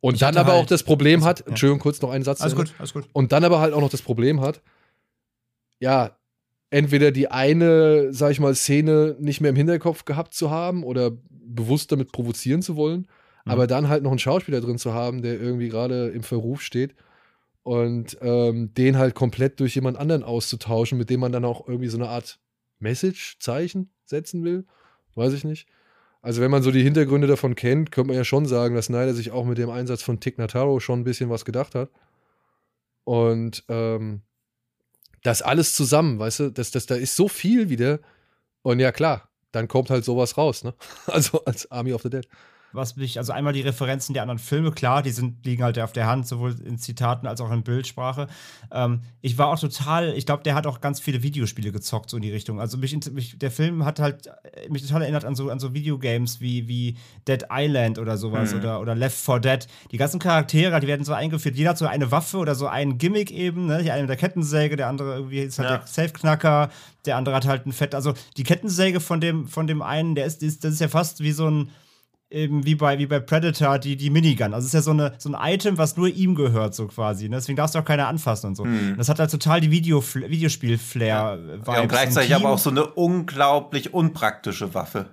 Und 0.00 0.14
Ich 0.14 0.20
dann 0.20 0.36
aber 0.36 0.52
halt- 0.52 0.62
auch 0.62 0.66
das 0.66 0.82
Problem 0.82 1.20
also, 1.20 1.28
hat, 1.28 1.40
ja. 1.40 1.46
Entschuldigung, 1.46 1.80
kurz 1.80 2.00
noch 2.02 2.10
einen 2.10 2.24
Satz. 2.24 2.40
Alles 2.40 2.54
gut, 2.56 2.74
alles 2.78 2.92
gut. 2.92 3.08
Und 3.12 3.32
dann 3.32 3.44
aber 3.44 3.60
halt 3.60 3.72
auch 3.74 3.80
noch 3.80 3.90
das 3.90 4.02
Problem 4.02 4.40
hat, 4.40 4.60
ja, 5.80 6.17
entweder 6.70 7.10
die 7.10 7.30
eine, 7.30 8.12
sag 8.12 8.30
ich 8.32 8.40
mal, 8.40 8.54
Szene 8.54 9.16
nicht 9.18 9.40
mehr 9.40 9.50
im 9.50 9.56
Hinterkopf 9.56 10.04
gehabt 10.04 10.34
zu 10.34 10.50
haben 10.50 10.84
oder 10.84 11.12
bewusst 11.30 11.90
damit 11.92 12.12
provozieren 12.12 12.62
zu 12.62 12.76
wollen, 12.76 13.06
Mhm. 13.44 13.52
aber 13.52 13.66
dann 13.66 13.88
halt 13.88 14.02
noch 14.02 14.10
einen 14.10 14.18
Schauspieler 14.18 14.60
drin 14.60 14.78
zu 14.78 14.92
haben, 14.92 15.22
der 15.22 15.40
irgendwie 15.40 15.68
gerade 15.68 16.08
im 16.08 16.22
Verruf 16.22 16.60
steht 16.62 16.94
und 17.62 18.18
ähm, 18.20 18.74
den 18.74 18.98
halt 18.98 19.14
komplett 19.14 19.60
durch 19.60 19.74
jemand 19.74 19.96
anderen 19.98 20.22
auszutauschen, 20.22 20.98
mit 20.98 21.10
dem 21.10 21.20
man 21.20 21.32
dann 21.32 21.44
auch 21.44 21.66
irgendwie 21.66 21.88
so 21.88 21.96
eine 21.98 22.08
Art 22.08 22.38
Message-Zeichen 22.78 23.90
setzen 24.04 24.44
will, 24.44 24.66
weiß 25.14 25.32
ich 25.32 25.44
nicht. 25.44 25.66
Also 26.20 26.42
wenn 26.42 26.50
man 26.50 26.62
so 26.62 26.70
die 26.70 26.82
Hintergründe 26.82 27.26
davon 27.26 27.54
kennt, 27.54 27.92
könnte 27.92 28.08
man 28.08 28.16
ja 28.16 28.24
schon 28.24 28.44
sagen, 28.46 28.74
dass 28.74 28.86
Snyder 28.86 29.14
sich 29.14 29.30
auch 29.30 29.44
mit 29.44 29.56
dem 29.58 29.70
Einsatz 29.70 30.02
von 30.02 30.20
Tick 30.20 30.36
Notaro 30.38 30.80
schon 30.80 31.00
ein 31.00 31.04
bisschen 31.04 31.30
was 31.30 31.44
gedacht 31.44 31.74
hat. 31.74 31.90
Und 33.04 33.64
ähm, 33.68 34.22
das 35.22 35.42
alles 35.42 35.74
zusammen, 35.74 36.18
weißt 36.18 36.40
du, 36.40 36.50
das, 36.50 36.70
das, 36.70 36.86
da 36.86 36.94
ist 36.94 37.16
so 37.16 37.28
viel 37.28 37.68
wieder. 37.68 38.00
Und 38.62 38.80
ja, 38.80 38.92
klar, 38.92 39.28
dann 39.52 39.68
kommt 39.68 39.90
halt 39.90 40.04
sowas 40.04 40.36
raus, 40.36 40.64
ne? 40.64 40.74
Also 41.06 41.44
als 41.44 41.70
Army 41.70 41.92
of 41.92 42.02
the 42.02 42.10
Dead. 42.10 42.28
Was 42.72 42.96
mich, 42.96 43.18
also 43.18 43.32
einmal 43.32 43.52
die 43.54 43.62
Referenzen 43.62 44.12
der 44.12 44.22
anderen 44.22 44.38
Filme, 44.38 44.72
klar, 44.72 45.02
die 45.02 45.10
sind, 45.10 45.44
liegen 45.46 45.62
halt 45.62 45.78
auf 45.78 45.92
der 45.92 46.06
Hand, 46.06 46.26
sowohl 46.28 46.54
in 46.64 46.78
Zitaten 46.78 47.26
als 47.26 47.40
auch 47.40 47.50
in 47.50 47.62
Bildsprache. 47.62 48.26
Ähm, 48.70 49.00
ich 49.22 49.38
war 49.38 49.48
auch 49.48 49.58
total, 49.58 50.12
ich 50.14 50.26
glaube, 50.26 50.42
der 50.42 50.54
hat 50.54 50.66
auch 50.66 50.80
ganz 50.80 51.00
viele 51.00 51.22
Videospiele 51.22 51.72
gezockt, 51.72 52.10
so 52.10 52.16
in 52.18 52.22
die 52.22 52.30
Richtung. 52.30 52.60
Also 52.60 52.76
mich, 52.76 52.94
mich 53.12 53.38
der 53.38 53.50
Film 53.50 53.84
hat 53.84 54.00
halt 54.00 54.26
äh, 54.26 54.68
mich 54.68 54.82
total 54.86 55.02
erinnert 55.02 55.24
an 55.24 55.34
so, 55.34 55.48
an 55.50 55.58
so 55.58 55.72
Videogames 55.72 56.40
wie, 56.40 56.68
wie 56.68 56.96
Dead 57.26 57.44
Island 57.50 57.98
oder 57.98 58.16
sowas 58.18 58.52
Mhm. 58.52 58.58
oder, 58.60 58.80
oder 58.80 58.94
Left 58.94 59.16
4 59.16 59.40
Dead. 59.40 59.66
Die 59.90 59.96
ganzen 59.96 60.18
Charaktere, 60.20 60.78
die 60.80 60.86
werden 60.86 61.04
so 61.04 61.14
eingeführt. 61.14 61.56
Jeder 61.56 61.70
hat 61.70 61.78
so 61.78 61.86
eine 61.86 62.10
Waffe 62.10 62.36
oder 62.36 62.54
so 62.54 62.66
ein 62.66 62.98
Gimmick 62.98 63.30
eben, 63.30 63.66
ne? 63.66 63.82
Der 63.82 63.94
eine 63.94 64.02
mit 64.02 64.10
der 64.10 64.16
Kettensäge, 64.18 64.76
der 64.76 64.88
andere 64.88 65.14
irgendwie 65.14 65.38
ist 65.40 65.58
halt 65.58 65.70
Ja. 65.70 65.76
der 65.78 65.86
Safe-Knacker, 65.86 66.70
der 67.06 67.16
andere 67.16 67.34
hat 67.34 67.46
halt 67.46 67.64
ein 67.66 67.72
Fett. 67.72 67.94
Also 67.94 68.12
die 68.36 68.42
Kettensäge 68.44 69.00
von 69.00 69.20
dem, 69.20 69.48
von 69.48 69.66
dem 69.66 69.80
einen, 69.80 70.14
der 70.14 70.26
ist, 70.26 70.42
ist, 70.42 70.64
das 70.64 70.74
ist 70.74 70.80
ja 70.80 70.88
fast 70.88 71.20
wie 71.20 71.32
so 71.32 71.48
ein 71.48 71.70
eben 72.30 72.64
wie 72.64 72.74
bei, 72.74 72.98
wie 72.98 73.06
bei 73.06 73.20
Predator 73.20 73.78
die, 73.78 73.96
die 73.96 74.10
Minigun. 74.10 74.54
Also 74.54 74.66
es 74.66 74.66
ist 74.66 74.74
ja 74.74 74.82
so, 74.82 74.90
eine, 74.90 75.14
so 75.18 75.32
ein 75.32 75.54
Item, 75.54 75.78
was 75.78 75.96
nur 75.96 76.08
ihm 76.08 76.34
gehört, 76.34 76.74
so 76.74 76.86
quasi. 76.86 77.28
Ne? 77.28 77.36
Deswegen 77.36 77.56
darfst 77.56 77.74
du 77.74 77.78
auch 77.78 77.84
keiner 77.84 78.08
anfassen 78.08 78.48
und 78.48 78.54
so. 78.54 78.64
Hm. 78.64 78.92
Und 78.92 78.98
das 78.98 79.08
hat 79.08 79.18
halt 79.18 79.30
total 79.30 79.60
die 79.60 79.70
Video 79.70 80.02
Videospiel-Flair. 80.02 81.08
Ja, 81.08 81.38
Vibes. 81.38 81.80
und 81.80 81.88
gleichzeitig 81.88 82.34
aber 82.34 82.50
auch 82.50 82.58
so 82.58 82.70
eine 82.70 82.86
unglaublich 82.86 83.94
unpraktische 83.94 84.74
Waffe. 84.74 85.06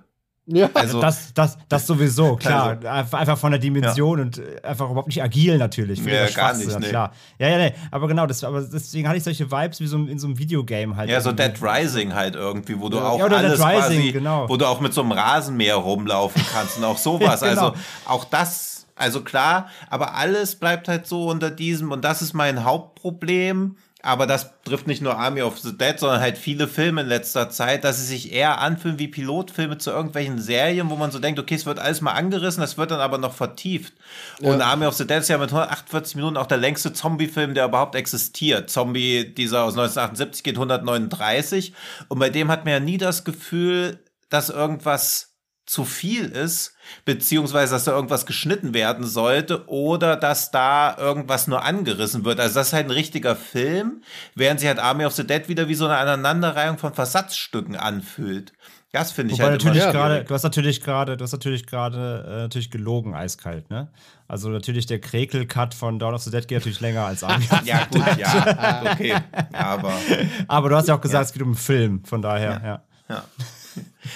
Ja. 0.48 0.70
Also, 0.74 1.00
das, 1.00 1.34
das, 1.34 1.58
das 1.68 1.86
sowieso, 1.88 2.36
klar. 2.36 2.78
Also- 2.84 3.16
Einfach- 3.16 3.36
von 3.38 3.50
der 3.50 3.58
Dimension 3.58 4.20
und 4.20 4.38
äh, 4.38 4.60
einfach 4.62 4.86
überhaupt 4.86 5.08
nicht 5.08 5.20
agil 5.22 5.58
natürlich. 5.58 6.00
Für 6.00 6.10
Ja, 6.10 6.28
gar 6.30 6.54
nicht, 6.54 6.78
nee. 6.78 6.88
klar. 6.88 7.12
Ja, 7.38 7.48
ja, 7.48 7.58
nee. 7.58 7.74
Aber 7.90 8.06
genau, 8.06 8.26
das, 8.26 8.44
aber 8.44 8.62
deswegen 8.62 9.08
hatte 9.08 9.18
ich 9.18 9.24
solche 9.24 9.50
Vibes 9.50 9.80
wie 9.80 9.86
so 9.88 9.96
in 9.98 10.18
so 10.20 10.28
einem 10.28 10.38
Videogame 10.38 10.94
halt. 10.96 11.10
ja, 11.10 11.20
so 11.20 11.30
irgendwie. 11.30 11.48
Dead 11.48 11.62
Rising 11.62 12.14
halt 12.14 12.36
irgendwie, 12.36 12.78
wo 12.78 12.88
du 12.88 12.98
Ja, 12.98 13.08
auch 13.08 13.18
oder 13.18 13.28
Dead 13.40 13.46
alles 13.46 13.60
Rising, 13.60 13.78
quasi, 14.00 14.12
genau. 14.12 14.48
wo 14.48 14.56
du 14.56 14.66
auch 14.66 14.80
mit 14.80 14.94
so 14.94 15.00
einem 15.02 15.12
Rasenmäher 15.12 15.74
rumlaufen 15.76 16.40
kannst 16.52 16.78
und 16.78 16.84
auch 16.84 16.98
sowas. 17.06 17.40
Ja, 17.40 17.48
genau. 17.50 17.68
Also 17.70 17.74
auch 18.06 18.24
das, 18.24 18.86
also 18.94 19.22
klar, 19.22 19.66
aber 19.90 20.14
alles 20.14 20.54
bleibt 20.54 20.86
halt 20.86 21.08
so 21.08 21.28
unter 21.28 21.50
diesem 21.50 21.90
und 21.90 22.04
das 22.04 22.22
ist 22.22 22.34
mein 22.34 22.62
Hauptproblem. 22.64 23.76
Aber 24.06 24.26
das 24.26 24.50
trifft 24.64 24.86
nicht 24.86 25.02
nur 25.02 25.18
Army 25.18 25.42
of 25.42 25.58
the 25.58 25.76
Dead, 25.76 25.98
sondern 25.98 26.20
halt 26.20 26.38
viele 26.38 26.68
Filme 26.68 27.00
in 27.00 27.08
letzter 27.08 27.50
Zeit, 27.50 27.82
dass 27.82 27.98
sie 27.98 28.06
sich 28.06 28.32
eher 28.32 28.60
anfühlen 28.60 29.00
wie 29.00 29.08
Pilotfilme 29.08 29.78
zu 29.78 29.90
irgendwelchen 29.90 30.38
Serien, 30.38 30.90
wo 30.90 30.96
man 30.96 31.10
so 31.10 31.18
denkt, 31.18 31.40
okay, 31.40 31.56
es 31.56 31.66
wird 31.66 31.80
alles 31.80 32.00
mal 32.00 32.12
angerissen, 32.12 32.60
das 32.60 32.78
wird 32.78 32.92
dann 32.92 33.00
aber 33.00 33.18
noch 33.18 33.34
vertieft. 33.34 33.94
Und 34.40 34.60
Ja. 34.60 34.66
Army 34.66 34.86
of 34.86 34.94
the 34.94 35.06
Dead 35.06 35.18
ist 35.18 35.28
ja 35.28 35.38
mit 35.38 35.50
148 35.50 36.14
Minuten 36.14 36.36
auch 36.36 36.46
der 36.46 36.58
längste 36.58 36.92
Zombie-Film, 36.92 37.54
der 37.54 37.64
überhaupt 37.66 37.96
existiert. 37.96 38.70
Zombie, 38.70 39.34
dieser 39.34 39.64
aus 39.64 39.72
1978 39.74 40.44
geht 40.44 40.54
139. 40.54 41.74
Und 42.08 42.18
bei 42.20 42.30
dem 42.30 42.48
hat 42.50 42.64
man 42.64 42.74
ja 42.74 42.80
nie 42.80 42.98
das 42.98 43.24
Gefühl, 43.24 44.04
dass 44.30 44.50
irgendwas 44.50 45.35
zu 45.66 45.84
viel 45.84 46.26
ist, 46.26 46.74
beziehungsweise 47.04 47.72
dass 47.74 47.84
da 47.84 47.92
irgendwas 47.92 48.24
geschnitten 48.24 48.72
werden 48.72 49.04
sollte 49.04 49.68
oder 49.68 50.16
dass 50.16 50.50
da 50.52 50.96
irgendwas 50.96 51.48
nur 51.48 51.64
angerissen 51.64 52.24
wird. 52.24 52.38
Also 52.40 52.54
das 52.54 52.68
ist 52.68 52.72
halt 52.72 52.86
ein 52.86 52.92
richtiger 52.92 53.34
Film, 53.36 54.02
während 54.34 54.60
sich 54.60 54.68
halt 54.68 54.78
Army 54.78 55.04
of 55.04 55.12
the 55.14 55.26
Dead 55.26 55.48
wieder 55.48 55.68
wie 55.68 55.74
so 55.74 55.86
eine 55.86 55.96
Aneinanderreihung 55.96 56.78
von 56.78 56.94
Versatzstücken 56.94 57.74
anfühlt. 57.76 58.52
Das 58.92 59.10
finde 59.12 59.34
ich 59.34 59.40
Wobei 59.40 59.50
halt 59.50 59.62
natürlich 59.64 59.82
Ja. 59.84 59.90
gerade, 59.92 60.24
du 60.24 60.32
hast 60.32 60.44
natürlich 60.44 60.80
gerade, 60.80 61.16
du 61.16 61.24
hast 61.24 61.32
natürlich 61.32 61.66
gerade 61.66 62.24
äh, 62.26 62.36
natürlich 62.42 62.70
gelogen 62.70 63.14
eiskalt, 63.14 63.68
ne? 63.68 63.88
Also 64.28 64.48
natürlich 64.48 64.86
der 64.86 65.00
Krekel-Cut 65.00 65.74
von 65.74 65.98
Dawn 65.98 66.14
of 66.14 66.22
the 66.22 66.30
Dead 66.30 66.46
geht 66.48 66.58
natürlich 66.58 66.80
länger 66.80 67.04
als 67.04 67.22
Army. 67.22 67.44
Ja, 67.64 67.84
gut, 67.90 68.16
ja, 68.16 68.82
okay. 68.92 69.14
Aber 69.52 69.92
Aber 70.48 70.68
du 70.68 70.76
hast 70.76 70.88
ja 70.88 70.94
auch 70.94 71.00
gesagt, 71.00 71.26
es 71.26 71.32
geht 71.32 71.42
um 71.42 71.48
einen 71.48 71.56
Film, 71.56 72.04
von 72.04 72.22
daher, 72.22 72.60
ja. 72.64 72.82
Ja. 73.08 73.24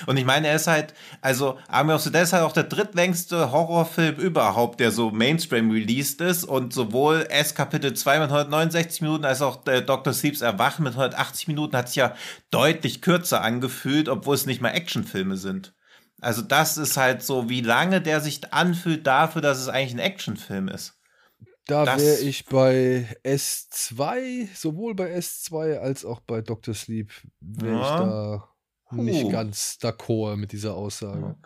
Und 0.06 0.16
ich 0.16 0.24
meine, 0.24 0.48
er 0.48 0.56
ist 0.56 0.66
halt, 0.66 0.94
also 1.20 1.58
Army 1.68 1.92
of 1.92 2.02
the 2.02 2.10
Dead 2.10 2.22
ist 2.22 2.32
halt 2.32 2.44
auch 2.44 2.52
der 2.52 2.64
drittlängste 2.64 3.52
Horrorfilm 3.52 4.16
überhaupt, 4.16 4.80
der 4.80 4.90
so 4.90 5.10
Mainstream 5.10 5.70
released 5.70 6.20
ist. 6.20 6.44
Und 6.44 6.72
sowohl 6.72 7.26
S 7.28 7.54
Kapitel 7.54 7.94
2 7.94 8.20
mit 8.20 8.30
169 8.30 9.02
Minuten 9.02 9.24
als 9.24 9.42
auch 9.42 9.62
der 9.64 9.80
Dr. 9.80 10.12
Sleeps 10.12 10.40
Erwachen 10.40 10.84
mit 10.84 10.92
180 10.92 11.48
Minuten 11.48 11.76
hat 11.76 11.88
sich 11.88 11.96
ja 11.96 12.14
deutlich 12.50 13.02
kürzer 13.02 13.42
angefühlt, 13.42 14.08
obwohl 14.08 14.34
es 14.34 14.46
nicht 14.46 14.60
mal 14.60 14.70
Actionfilme 14.70 15.36
sind. 15.36 15.74
Also 16.20 16.42
das 16.42 16.76
ist 16.76 16.96
halt 16.96 17.22
so, 17.22 17.48
wie 17.48 17.62
lange 17.62 18.00
der 18.00 18.20
sich 18.20 18.52
anfühlt 18.52 19.06
dafür, 19.06 19.40
dass 19.42 19.58
es 19.58 19.68
eigentlich 19.68 19.94
ein 19.94 20.00
Actionfilm 20.00 20.68
ist. 20.68 20.96
Da 21.66 21.86
wäre 21.86 22.18
ich 22.18 22.46
bei 22.46 23.06
S2, 23.24 24.48
sowohl 24.54 24.94
bei 24.94 25.16
S2 25.16 25.78
als 25.78 26.04
auch 26.04 26.20
bei 26.20 26.40
Dr. 26.40 26.74
Sleep, 26.74 27.12
wäre 27.40 27.80
ich 27.80 27.86
Ja. 27.86 27.96
da 27.96 28.49
nicht 28.92 29.30
ganz 29.30 29.78
d'accord 29.80 30.36
mit 30.36 30.52
dieser 30.52 30.74
Aussage. 30.74 31.36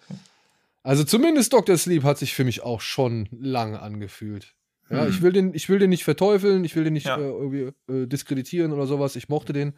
Also 0.83 1.05
zumindest 1.05 1.53
Dr. 1.53 1.77
Sleep 1.79 2.03
hat 2.03 2.19
sich 2.19 2.35
für 2.35 2.45
mich 2.45 2.63
auch 2.63 2.81
schon 2.81 3.29
lang 3.33 3.75
angefühlt. 3.77 4.55
Ja, 4.91 5.05
Hm. 5.05 5.09
ich 5.11 5.23
will 5.23 5.33
den, 5.33 5.55
ich 5.55 5.69
will 5.71 5.79
den 5.79 5.89
nicht 5.91 6.05
verteufeln, 6.05 6.63
ich 6.65 6.77
will 6.77 6.85
den 6.85 6.93
nicht 6.93 7.07
Ja. 7.07 7.17
äh, 7.17 7.23
irgendwie 7.23 7.73
äh, 7.91 8.07
diskreditieren 8.07 8.73
oder 8.73 8.87
sowas. 8.87 9.17
Ich 9.17 9.29
mochte 9.31 9.53
den, 9.55 9.73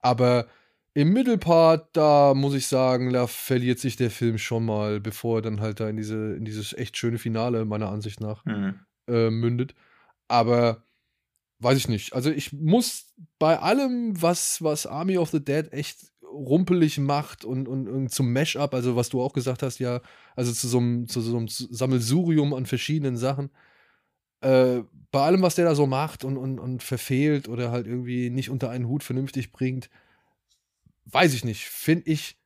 aber 0.00 0.46
im 0.94 1.12
Mittelpart, 1.12 1.88
da 1.96 2.32
muss 2.34 2.54
ich 2.54 2.66
sagen, 2.68 3.12
da 3.12 3.26
verliert 3.26 3.78
sich 3.80 3.96
der 3.96 4.10
Film 4.10 4.38
schon 4.38 4.64
mal, 4.64 5.00
bevor 5.00 5.38
er 5.38 5.42
dann 5.42 5.60
halt 5.60 5.80
da 5.80 5.88
in 5.88 5.96
diese, 5.96 6.34
in 6.34 6.44
dieses 6.44 6.74
echt 6.74 6.96
schöne 6.96 7.18
Finale 7.18 7.64
meiner 7.64 7.88
Ansicht 7.90 8.20
nach 8.20 8.44
Hm. 8.44 8.74
äh, 9.08 9.30
mündet. 9.30 9.74
Aber 10.28 10.84
weiß 11.58 11.76
ich 11.78 11.88
nicht. 11.88 12.12
Also 12.14 12.30
ich 12.30 12.52
muss 12.52 13.12
bei 13.40 13.58
allem, 13.58 14.20
was, 14.20 14.62
was 14.62 14.86
Army 14.86 15.16
of 15.18 15.30
the 15.30 15.44
Dead 15.44 15.72
echt 15.72 16.11
rumpelig 16.32 16.98
macht 16.98 17.44
und, 17.44 17.68
und, 17.68 17.88
und 17.88 18.08
zum 18.10 18.32
Mash-up, 18.32 18.74
also 18.74 18.96
was 18.96 19.08
du 19.08 19.22
auch 19.22 19.32
gesagt 19.32 19.62
hast, 19.62 19.78
ja, 19.78 20.00
also 20.34 20.52
zu 20.52 20.68
so 20.68 20.78
einem, 20.78 21.08
zu 21.08 21.20
so 21.20 21.36
einem 21.36 21.48
Sammelsurium 21.48 22.54
an 22.54 22.66
verschiedenen 22.66 23.16
Sachen, 23.16 23.50
äh, 24.40 24.82
bei 25.10 25.20
allem, 25.20 25.42
was 25.42 25.54
der 25.54 25.66
da 25.66 25.74
so 25.74 25.86
macht 25.86 26.24
und, 26.24 26.36
und, 26.36 26.58
und 26.58 26.82
verfehlt 26.82 27.48
oder 27.48 27.70
halt 27.70 27.86
irgendwie 27.86 28.30
nicht 28.30 28.50
unter 28.50 28.70
einen 28.70 28.88
Hut 28.88 29.04
vernünftig 29.04 29.52
bringt, 29.52 29.90
weiß 31.04 31.34
ich 31.34 31.44
nicht, 31.44 31.68
finde 31.68 32.10
ich, 32.10 32.38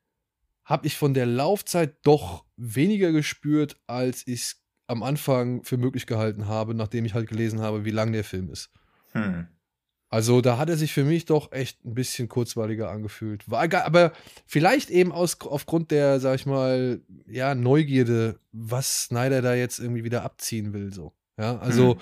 habe 0.65 0.87
ich 0.87 0.97
von 0.97 1.15
der 1.15 1.27
Laufzeit 1.27 2.05
doch 2.05 2.45
weniger 2.57 3.13
gespürt, 3.13 3.81
als 3.87 4.27
ich 4.27 4.41
es 4.41 4.63
am 4.89 5.03
Anfang 5.03 5.65
für 5.65 5.77
möglich 5.77 6.07
gehalten 6.07 6.47
habe, 6.47 6.75
nachdem 6.75 7.05
ich 7.05 7.15
halt 7.15 7.29
gelesen 7.29 7.61
habe, 7.61 7.85
wie 7.85 7.91
lang 7.91 8.13
der 8.13 8.25
Film 8.25 8.51
ist. 8.51 8.71
Hm. 9.13 9.49
Also 10.17 10.41
da 10.41 10.57
hat 10.57 10.71
er 10.71 10.79
sich 10.79 10.95
für 10.95 11.05
mich 11.05 11.27
doch 11.27 11.53
echt 11.53 11.85
ein 11.85 11.93
bisschen 11.93 12.27
kurzweiliger 12.31 12.89
angefühlt. 12.91 13.51
War 13.51 13.65
egal, 13.65 13.83
aber 13.83 14.13
vielleicht 14.47 14.89
eben 14.89 15.13
aus, 15.13 15.39
aufgrund 15.43 15.91
der, 15.91 16.21
sag 16.21 16.37
ich 16.37 16.47
mal, 16.47 17.03
ja, 17.27 17.55
Neugierde, 17.55 18.39
was 18.51 19.03
Snyder 19.05 19.43
da 19.43 19.53
jetzt 19.55 19.79
irgendwie 19.79 20.05
wieder 20.05 20.23
abziehen 20.23 20.73
will, 20.73 20.91
so. 20.91 21.13
Ja, 21.39 21.59
also, 21.59 21.97
Hm. 21.97 22.01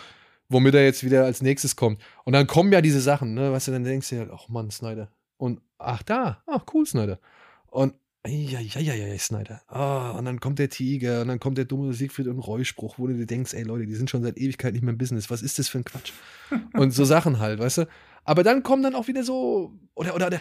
womit 0.49 0.77
er 0.77 0.85
jetzt 0.85 1.03
wieder 1.03 1.25
als 1.25 1.43
nächstes 1.43 1.75
kommt. 1.75 2.01
Und 2.23 2.35
dann 2.35 2.47
kommen 2.47 2.73
ja 2.73 2.81
diese 2.81 3.01
Sachen, 3.01 3.35
ne, 3.35 3.51
was 3.51 3.65
du 3.65 3.73
dann 3.73 3.83
denkst, 3.83 4.13
ja, 4.13 4.29
ach 4.33 4.49
Mann, 4.49 4.71
Snyder. 4.71 5.11
Und 5.37 5.61
ach 5.79 6.05
da, 6.05 6.41
ach 6.47 6.67
cool, 6.73 6.87
Snyder. 6.87 7.19
Und 7.67 7.95
ja, 8.27 8.61
ja, 8.61 8.81
ja, 8.81 8.95
ja, 8.95 9.19
Snyder. 9.19 9.61
Ah, 9.69 10.13
und 10.13 10.25
dann 10.25 10.41
kommt 10.41 10.59
der 10.59 10.71
Tiger 10.71 11.23
und 11.23 11.29
dann 11.29 11.39
kommt 11.41 11.59
der 11.59 11.67
dumme 11.67 11.93
Siegfried 11.93 12.27
und 12.29 12.39
Roy-Spruch, 12.39 12.99
wo 12.99 13.07
du 13.07 13.15
dir 13.15 13.27
denkst, 13.27 13.53
ey 13.55 13.63
Leute, 13.65 13.87
die 13.87 13.95
sind 13.95 14.09
schon 14.11 14.23
seit 14.23 14.39
Ewigkeit 14.39 14.73
nicht 14.73 14.83
mehr 14.83 14.93
im 14.93 14.99
Business. 14.99 15.31
Was 15.31 15.43
ist 15.43 15.59
das 15.59 15.69
für 15.69 15.79
ein 15.79 15.85
Quatsch? 15.85 16.13
und 16.75 16.91
so 16.93 17.05
Sachen 17.05 17.39
halt, 17.39 17.59
weißt 17.59 17.79
du? 17.79 17.89
Aber 18.25 18.43
dann 18.43 18.63
kommen 18.63 18.83
dann 18.83 18.95
auch 18.95 19.09
wieder 19.09 19.23
so, 19.25 19.79
oder, 19.95 20.15
oder 20.15 20.31
der, 20.31 20.41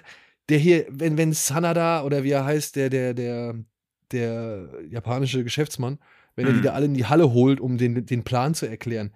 der 0.50 0.58
hier, 0.60 0.86
wenn, 0.90 1.18
wenn 1.18 1.34
Sanada 1.34 2.04
oder 2.04 2.24
wie 2.24 2.32
er 2.32 2.46
heißt, 2.46 2.76
der, 2.78 2.90
der, 2.90 3.14
der, 3.14 3.56
der 4.12 4.70
japanische 4.90 5.44
Geschäftsmann, 5.44 6.00
wenn 6.36 6.46
er 6.48 6.54
die 6.54 6.60
Hm. 6.60 6.64
da 6.64 6.74
alle 6.74 6.86
in 6.86 6.94
die 6.94 7.06
Halle 7.06 7.32
holt, 7.34 7.60
um 7.60 7.78
den, 7.78 8.06
den 8.06 8.24
Plan 8.24 8.54
zu 8.56 8.66
erklären. 8.66 9.14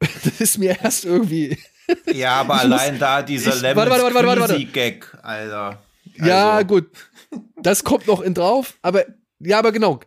Das 0.24 0.40
ist 0.40 0.58
mir 0.58 0.76
erst 0.82 1.04
irgendwie 1.04 1.56
Ja, 2.12 2.40
aber 2.40 2.54
allein 2.60 2.98
da 2.98 3.22
dieser 3.22 3.54
ich- 3.54 3.62
Lemon 3.62 3.76
warte, 3.88 3.90
warte, 4.02 4.14
warte, 4.16 4.26
warte, 4.28 4.40
warte. 4.40 4.64
Gag, 4.66 5.16
Alter. 5.22 5.82
Ja, 6.16 6.54
Also, 6.56 6.66
gut. 6.66 6.90
Das 7.62 7.84
kommt 7.84 8.06
noch 8.06 8.20
in 8.20 8.34
drauf, 8.34 8.78
aber 8.82 9.06
ja, 9.38 9.58
aber 9.58 9.72
genau. 9.72 10.00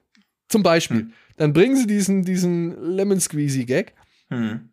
Zum 0.47 0.63
Beispiel. 0.63 1.01
Hm. 1.01 1.13
Dann 1.37 1.53
bringen 1.53 1.75
sie 1.75 1.87
diesen, 1.87 2.23
diesen 2.23 2.81
Lemon 2.95 3.19
Squeezy 3.19 3.65
Gag, 3.65 3.93
Hm. 4.29 4.69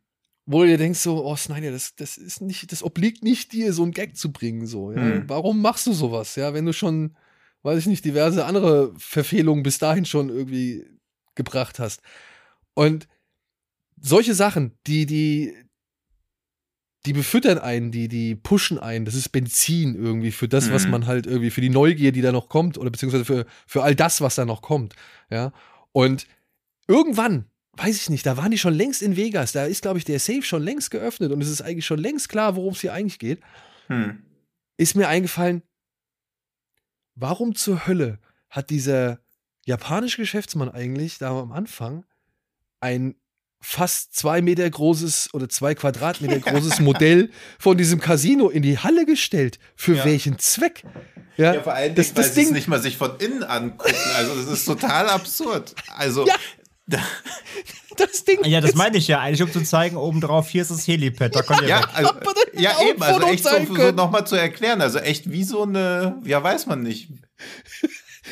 wo 0.47 0.63
du 0.63 0.69
dir 0.69 0.79
denkst 0.79 1.01
so, 1.01 1.25
oh 1.25 1.37
Snyder, 1.37 1.73
das, 1.73 1.95
das 1.97 2.17
ist 2.17 2.41
nicht, 2.41 2.71
das 2.73 2.83
obliegt 2.83 3.23
nicht 3.23 3.53
dir, 3.53 3.73
so 3.73 3.83
einen 3.83 3.93
Gag 3.93 4.17
zu 4.17 4.33
bringen, 4.33 4.67
so. 4.67 4.93
Ja? 4.93 5.01
Hm. 5.01 5.25
Warum 5.29 5.61
machst 5.61 5.87
du 5.87 5.93
sowas, 5.93 6.37
ja, 6.37 6.55
wenn 6.55 6.67
du 6.67 6.73
schon, 6.73 7.17
weiß 7.63 7.79
ich 7.79 7.87
nicht, 7.87 8.05
diverse 8.05 8.45
andere 8.45 8.95
Verfehlungen 8.97 9.63
bis 9.63 9.79
dahin 9.79 10.05
schon 10.05 10.29
irgendwie 10.29 10.87
gebracht 11.35 11.79
hast. 11.79 12.03
Und 12.75 13.09
solche 14.01 14.35
Sachen, 14.35 14.73
die, 14.87 15.07
die, 15.07 15.55
die 17.07 17.13
befüttern 17.13 17.59
einen, 17.59 17.91
die, 17.91 18.09
die 18.09 18.37
pushen 18.37 18.79
einen. 18.79 19.05
Das 19.05 19.15
ist 19.15 19.31
Benzin 19.31 19.95
irgendwie 19.95 20.31
für 20.31 20.49
das, 20.49 20.71
was 20.71 20.85
Mhm. 20.85 20.91
man 20.91 21.07
halt 21.07 21.27
irgendwie, 21.27 21.51
für 21.51 21.61
die 21.61 21.69
Neugier, 21.69 22.13
die 22.13 22.21
da 22.21 22.31
noch 22.31 22.49
kommt, 22.49 22.79
oder 22.79 22.91
beziehungsweise 22.91 23.25
für, 23.25 23.47
für 23.67 23.83
all 23.83 23.95
das, 23.95 24.21
was 24.21 24.37
da 24.37 24.45
noch 24.45 24.63
kommt. 24.63 24.95
Ja. 25.29 25.53
Und 25.91 26.27
irgendwann, 26.87 27.47
weiß 27.77 27.97
ich 27.97 28.11
nicht, 28.11 28.25
da 28.25 28.37
waren 28.37 28.51
die 28.53 28.59
schon 28.59 28.75
längst 28.75 29.03
in 29.03 29.17
Vegas. 29.17 29.53
Da 29.53 29.65
ist, 29.67 29.83
glaube 29.83 29.99
ich, 29.99 30.05
der 30.05 30.21
Safe 30.21 30.43
schon 30.43 30.63
längst 30.63 30.91
geöffnet 30.91 31.33
und 31.33 31.41
es 31.43 31.49
ist 31.49 31.63
eigentlich 31.63 31.87
schon 31.87 31.99
längst 31.99 32.29
klar, 32.29 32.55
worum 32.55 32.73
es 32.73 32.81
hier 32.81 32.93
eigentlich 32.93 33.19
geht. 33.19 33.41
Hm. 33.89 34.23
Ist 34.77 34.95
mir 34.95 35.09
eingefallen, 35.09 35.63
warum 37.15 37.55
zur 37.55 37.87
Hölle 37.87 38.19
hat 38.49 38.71
dieser 38.71 39.21
japanische 39.67 40.19
Geschäftsmann 40.19 40.69
eigentlich 40.69 41.19
da 41.19 41.41
am 41.41 41.53
Anfang 41.53 42.05
ein 42.81 43.15
fast 43.65 44.15
zwei 44.17 44.43
Meter 44.43 44.69
großes 44.69 45.31
oder 45.33 45.49
zwei 45.49 45.75
Quadratmeter 45.75 46.41
großes 46.53 46.81
Modell 46.81 47.31
von 47.59 47.79
diesem 47.79 48.01
Casino 48.01 48.49
in 48.51 48.63
die 48.63 48.77
Halle 48.79 49.07
gestellt. 49.07 49.59
Für 49.77 49.95
Ja. 49.95 50.05
welchen 50.05 50.39
Zweck? 50.39 50.83
Ja, 51.37 51.55
Ja, 51.55 51.63
vor 51.63 51.73
allen 51.73 51.95
Dingen, 51.95 51.97
das, 51.97 52.09
weil 52.15 52.25
das 52.25 52.35
sie 52.35 52.41
es 52.41 52.47
Ding, 52.49 52.55
nicht 52.55 52.69
mal 52.69 52.83
sich 52.83 52.97
von 52.99 53.17
innen 53.19 53.43
angucken. 53.45 53.95
Also, 54.17 54.35
das 54.35 54.47
ist 54.53 54.65
total 54.67 55.09
absurd. 55.09 55.75
Also, 55.97 56.27
Ja. 56.27 56.35
das 57.97 58.25
Ding. 58.25 58.45
Ja, 58.45 58.61
das 58.61 58.75
meine 58.75 58.97
ich 58.99 59.07
ja 59.09 59.21
eigentlich, 59.21 59.43
um 59.43 59.51
zu 59.53 59.63
zeigen, 59.63 59.97
obendrauf, 59.97 60.49
hier 60.49 60.63
ist 60.63 60.71
das 60.71 60.87
Helipad, 60.87 61.35
da 61.35 61.43
könnt 61.43 61.63
ihr 61.63 61.69
ja, 61.69 61.81
also, 61.95 62.11
ja 62.55 62.71
hätte 62.71 62.79
auch 62.79 62.87
eben, 62.89 63.03
also 63.03 63.23
echt 63.29 63.45
so, 63.45 63.75
so 63.75 63.91
nochmal 63.93 64.27
zu 64.27 64.35
erklären. 64.37 64.81
Also 64.83 64.99
echt 64.99 65.31
wie 65.31 65.45
so 65.45 65.63
eine, 65.63 66.21
ja, 66.25 66.43
weiß 66.43 66.67
man 66.67 66.83
nicht. 66.83 67.09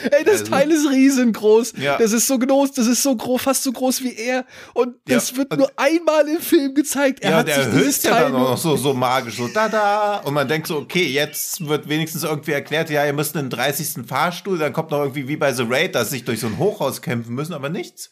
Ey, 0.05 0.25
das 0.25 0.41
Also- 0.41 0.45
Teil 0.53 0.71
ist 0.71 0.89
riesengroß. 0.91 1.75
Ja. 1.79 1.99
Das 1.99 2.13
ist 2.13 2.27
so 2.27 2.39
groß, 2.39 2.73
das 2.73 2.87
ist 2.87 3.03
so 3.03 3.15
groß, 3.17 3.43
fast 3.43 3.63
so 3.63 3.73
groß 3.73 4.03
wie 4.03 4.15
er. 4.17 4.45
Und 4.75 4.97
das 5.07 5.31
Ja, 5.33 5.37
wird 5.39 5.53
und- 5.53 5.59
nur 5.59 5.71
einmal 5.77 6.27
im 6.29 6.41
Film 6.41 6.75
gezeigt. 6.75 7.21
Er 7.23 7.31
ja, 7.33 7.37
hat 7.39 7.49
der 7.49 7.57
sich 7.57 7.65
erhöht 7.67 8.03
ja 8.05 8.11
Teil 8.11 8.23
dann 8.25 8.35
auch 8.37 8.51
noch 8.51 8.59
so, 8.59 8.77
so 8.77 8.95
magisch, 8.95 9.37
so 9.37 9.49
da 9.49 10.17
Und 10.25 10.35
man 10.35 10.49
denkt 10.49 10.67
so, 10.67 10.79
okay, 10.79 11.07
jetzt 11.07 11.67
wird 11.67 11.89
wenigstens 11.89 12.23
irgendwie 12.25 12.53
erklärt, 12.53 12.91
ja, 12.91 13.05
ihr 13.05 13.13
müsst 13.13 13.37
einen 13.37 13.51
30. 13.51 14.07
Fahrstuhl, 14.07 14.59
dann 14.59 14.73
kommt 14.73 14.91
noch 14.91 15.01
irgendwie 15.01 15.29
wie 15.29 15.37
bei 15.37 15.53
The 15.53 15.65
Raid, 15.69 15.95
dass 15.95 16.09
sie 16.11 16.17
sich 16.17 16.25
durch 16.25 16.41
so 16.41 16.47
ein 16.47 16.59
Hochhaus 16.59 17.03
kämpfen 17.03 17.35
müssen, 17.35 17.53
aber 17.53 17.69
nichts. 17.69 18.11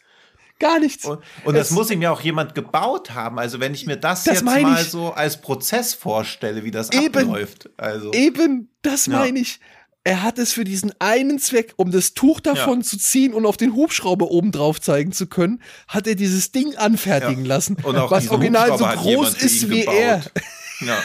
gar 0.61 0.81
nichts. 0.81 1.05
Und, 1.05 1.21
und 1.45 1.55
das 1.57 1.69
Es- 1.69 1.71
muss 1.71 1.89
ihm 1.89 2.03
ja 2.03 2.11
auch 2.11 2.21
jemand 2.21 2.57
gebaut 2.57 3.13
haben. 3.15 3.39
Also 3.39 3.61
wenn 3.61 3.75
ich 3.75 3.87
mir 3.87 3.97
das, 3.97 4.25
Das 4.25 4.35
jetzt 4.35 4.45
mal 4.45 4.77
so 4.85 5.13
als 5.13 5.41
Prozess 5.41 5.95
vorstelle, 5.95 6.65
wie 6.65 6.73
das 6.73 6.91
Eben. 6.91 7.17
abläuft. 7.29 7.71
Also, 7.77 8.13
Eben, 8.13 8.69
das 8.83 9.07
Ja. 9.07 9.13
meine 9.21 9.39
ich. 9.39 9.61
Er 10.05 10.23
hat 10.23 10.39
es 10.39 10.53
für 10.53 10.65
diesen 10.65 10.93
einen 11.01 11.39
Zweck, 11.39 11.75
um 11.77 11.91
das 11.91 12.15
Tuch 12.15 12.41
davon 12.41 12.79
Ja. 12.81 12.85
zu 12.87 12.97
ziehen 12.99 13.35
und 13.35 13.45
auf 13.45 13.57
den 13.59 13.75
Hubschrauber 13.75 14.31
oben 14.31 14.53
drauf 14.53 14.81
zeigen 14.81 15.13
zu 15.13 15.27
können, 15.27 15.61
hat 15.87 16.07
er 16.07 16.15
dieses 16.15 16.51
Ding 16.53 16.77
anfertigen 16.77 17.45
Ja. 17.45 17.49
lassen, 17.57 17.77
was 17.83 18.29
original 18.31 18.79
so 18.79 18.87
Hubschrauber 18.89 18.97
groß 18.97 19.35
ist 19.35 19.69
wie 19.69 19.81
gebaut. 19.81 19.95
er. 19.95 20.23
Ja. 20.81 20.99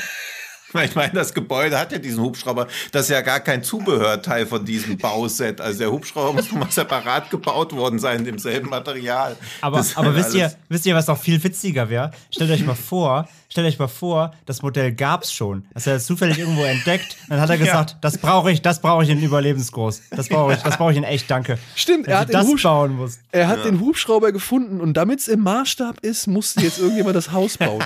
Ich 0.83 0.95
meine, 0.95 1.13
das 1.13 1.33
Gebäude 1.33 1.77
hat 1.79 1.91
ja 1.91 1.97
diesen 1.99 2.21
Hubschrauber. 2.21 2.67
Das 2.91 3.03
ist 3.03 3.09
ja 3.09 3.21
gar 3.21 3.39
kein 3.39 3.63
Zubehörteil 3.63 4.45
von 4.45 4.65
diesem 4.65 4.97
Bauset. 4.97 5.62
Also 5.62 5.79
der 5.79 5.91
Hubschrauber 5.91 6.33
muss 6.33 6.51
nochmal 6.51 6.71
separat 6.71 7.29
gebaut 7.29 7.73
worden 7.73 7.99
sein, 7.99 8.19
in 8.19 8.25
demselben 8.25 8.69
Material. 8.69 9.36
Aber, 9.62 9.77
Das 9.77 9.95
aber 9.95 10.15
wisst, 10.15 10.33
ihr, 10.33 10.53
wisst 10.69 10.86
ihr, 10.86 10.95
was 10.95 11.07
noch 11.07 11.17
viel 11.17 11.43
witziger 11.43 11.89
wäre? 11.89 12.12
Stellt 12.31 12.51
euch 12.51 12.65
mal 12.65 12.75
vor, 12.75 13.27
stellt 13.49 13.67
euch 13.67 13.79
mal 13.79 13.88
vor, 13.88 14.33
das 14.45 14.62
Modell 14.62 14.93
gab's 14.93 15.31
schon. 15.31 15.65
Das 15.73 15.86
hat 15.86 15.93
er 15.93 15.99
zufällig 15.99 16.39
irgendwo 16.39 16.63
entdeckt. 16.63 17.17
Dann 17.29 17.39
hat 17.39 17.49
er 17.49 17.57
gesagt, 17.59 17.97
das 18.01 18.17
brauche 18.17 18.51
ich, 18.51 18.62
das 18.62 18.81
brauche 18.81 19.03
ich 19.03 19.09
in 19.09 19.21
überlebensgroß. 19.21 20.01
Das 20.12 20.27
brauche 20.27 20.53
ich, 20.53 20.62
das 20.62 20.77
brauche 20.77 20.91
ich 20.91 20.97
in 20.97 21.03
echt, 21.03 21.29
danke. 21.29 21.57
Stimmt, 21.75 22.07
er 22.07 22.19
hat, 22.19 22.29
den, 22.29 22.33
das 22.33 22.47
Hubsch 22.47 22.63
bauen 22.63 22.95
muss. 22.95 23.19
er 23.31 23.47
hat 23.47 23.63
den 23.65 23.79
Hubschrauber 23.79 24.31
gefunden 24.31 24.81
und 24.81 24.95
damit 24.95 25.19
es 25.19 25.27
im 25.27 25.41
Maßstab 25.41 25.99
ist, 26.01 26.27
musste 26.27 26.62
jetzt 26.62 26.79
irgendjemand 26.79 27.15
das 27.15 27.31
Haus 27.31 27.57
bauen. 27.57 27.83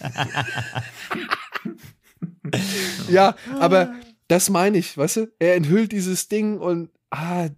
ja, 3.08 3.34
aber 3.60 3.94
das 4.28 4.50
meine 4.50 4.78
ich, 4.78 4.96
weißt 4.96 5.16
du? 5.16 5.32
Er 5.38 5.56
enthüllt 5.56 5.92
dieses 5.92 6.28
Ding 6.28 6.58
und 6.58 6.90
ah, 7.10 7.48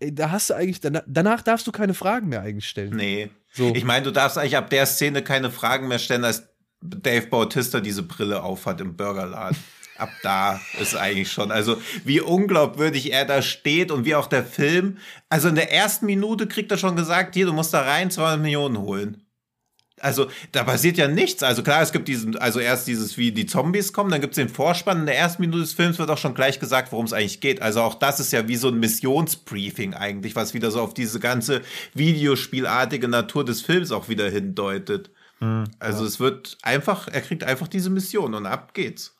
da 0.00 0.30
hast 0.30 0.50
du 0.50 0.54
eigentlich, 0.54 0.80
danach, 0.80 1.02
danach 1.06 1.42
darfst 1.42 1.66
du 1.66 1.72
keine 1.72 1.94
Fragen 1.94 2.28
mehr 2.28 2.42
eigentlich 2.42 2.68
stellen. 2.68 2.96
Nee. 2.96 3.30
So. 3.52 3.74
Ich 3.74 3.84
meine, 3.84 4.04
du 4.04 4.10
darfst 4.10 4.36
eigentlich 4.36 4.56
ab 4.56 4.68
der 4.68 4.84
Szene 4.86 5.22
keine 5.22 5.50
Fragen 5.50 5.88
mehr 5.88 5.98
stellen, 5.98 6.24
als 6.24 6.48
Dave 6.82 7.26
Bautista 7.28 7.80
diese 7.80 8.02
Brille 8.02 8.42
aufhat 8.42 8.80
im 8.80 8.96
Burgerladen. 8.96 9.56
Ab 9.96 10.10
da 10.22 10.60
ist 10.78 10.94
eigentlich 10.94 11.32
schon, 11.32 11.50
also 11.50 11.80
wie 12.04 12.20
unglaubwürdig 12.20 13.14
er 13.14 13.24
da 13.24 13.40
steht 13.40 13.90
und 13.90 14.04
wie 14.04 14.14
auch 14.14 14.26
der 14.26 14.44
Film. 14.44 14.98
Also 15.30 15.48
in 15.48 15.54
der 15.54 15.72
ersten 15.72 16.04
Minute 16.04 16.46
kriegt 16.46 16.70
er 16.70 16.76
schon 16.76 16.96
gesagt, 16.96 17.34
hier, 17.34 17.46
du 17.46 17.54
musst 17.54 17.72
da 17.72 17.80
rein 17.80 18.10
200 18.10 18.40
Millionen 18.40 18.76
holen. 18.76 19.25
Also 20.06 20.28
da 20.52 20.62
passiert 20.62 20.98
ja 20.98 21.08
nichts. 21.08 21.42
Also 21.42 21.64
klar, 21.64 21.82
es 21.82 21.90
gibt 21.90 22.06
diesen, 22.06 22.38
also 22.38 22.60
erst 22.60 22.86
dieses, 22.86 23.18
wie 23.18 23.32
die 23.32 23.46
Zombies 23.46 23.92
kommen, 23.92 24.10
dann 24.10 24.20
gibt 24.20 24.34
es 24.34 24.36
den 24.36 24.48
Vorspann. 24.48 25.00
In 25.00 25.06
der 25.06 25.18
ersten 25.18 25.42
Minute 25.42 25.58
des 25.58 25.72
Films 25.72 25.98
wird 25.98 26.08
auch 26.10 26.18
schon 26.18 26.34
gleich 26.34 26.60
gesagt, 26.60 26.92
worum 26.92 27.06
es 27.06 27.12
eigentlich 27.12 27.40
geht. 27.40 27.60
Also 27.60 27.80
auch 27.82 27.94
das 27.94 28.20
ist 28.20 28.32
ja 28.32 28.46
wie 28.46 28.54
so 28.54 28.68
ein 28.68 28.78
Missionsbriefing 28.78 29.94
eigentlich, 29.94 30.36
was 30.36 30.54
wieder 30.54 30.70
so 30.70 30.80
auf 30.80 30.94
diese 30.94 31.18
ganze 31.18 31.62
Videospielartige 31.94 33.08
Natur 33.08 33.44
des 33.44 33.62
Films 33.62 33.90
auch 33.90 34.08
wieder 34.08 34.30
hindeutet. 34.30 35.10
Also 35.80 36.04
es 36.04 36.20
wird 36.20 36.56
einfach, 36.62 37.08
er 37.08 37.20
kriegt 37.20 37.42
einfach 37.42 37.66
diese 37.66 37.90
Mission 37.90 38.34
und 38.34 38.46
ab 38.46 38.74
geht's. 38.74 39.16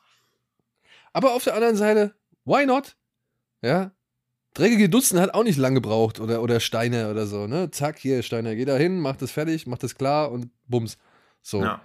Aber 1.12 1.34
auf 1.34 1.42
der 1.42 1.54
anderen 1.54 1.76
Seite, 1.76 2.14
why 2.44 2.64
not? 2.64 2.96
Ja. 3.60 3.90
Dreckige 4.56 4.88
Dutzend 4.88 5.20
hat 5.20 5.34
auch 5.34 5.44
nicht 5.44 5.58
lang 5.58 5.74
gebraucht 5.74 6.18
oder, 6.18 6.40
oder 6.40 6.60
Steiner 6.60 7.10
oder 7.10 7.26
so, 7.26 7.46
ne? 7.46 7.70
Zack, 7.70 7.98
hier, 7.98 8.22
Steiner, 8.22 8.54
geh 8.54 8.64
da 8.64 8.76
hin, 8.76 9.00
mach 9.00 9.16
das 9.16 9.30
fertig, 9.30 9.66
mach 9.66 9.76
das 9.76 9.96
klar 9.96 10.32
und 10.32 10.48
bums. 10.66 10.96
So. 11.42 11.62
Ja. 11.62 11.82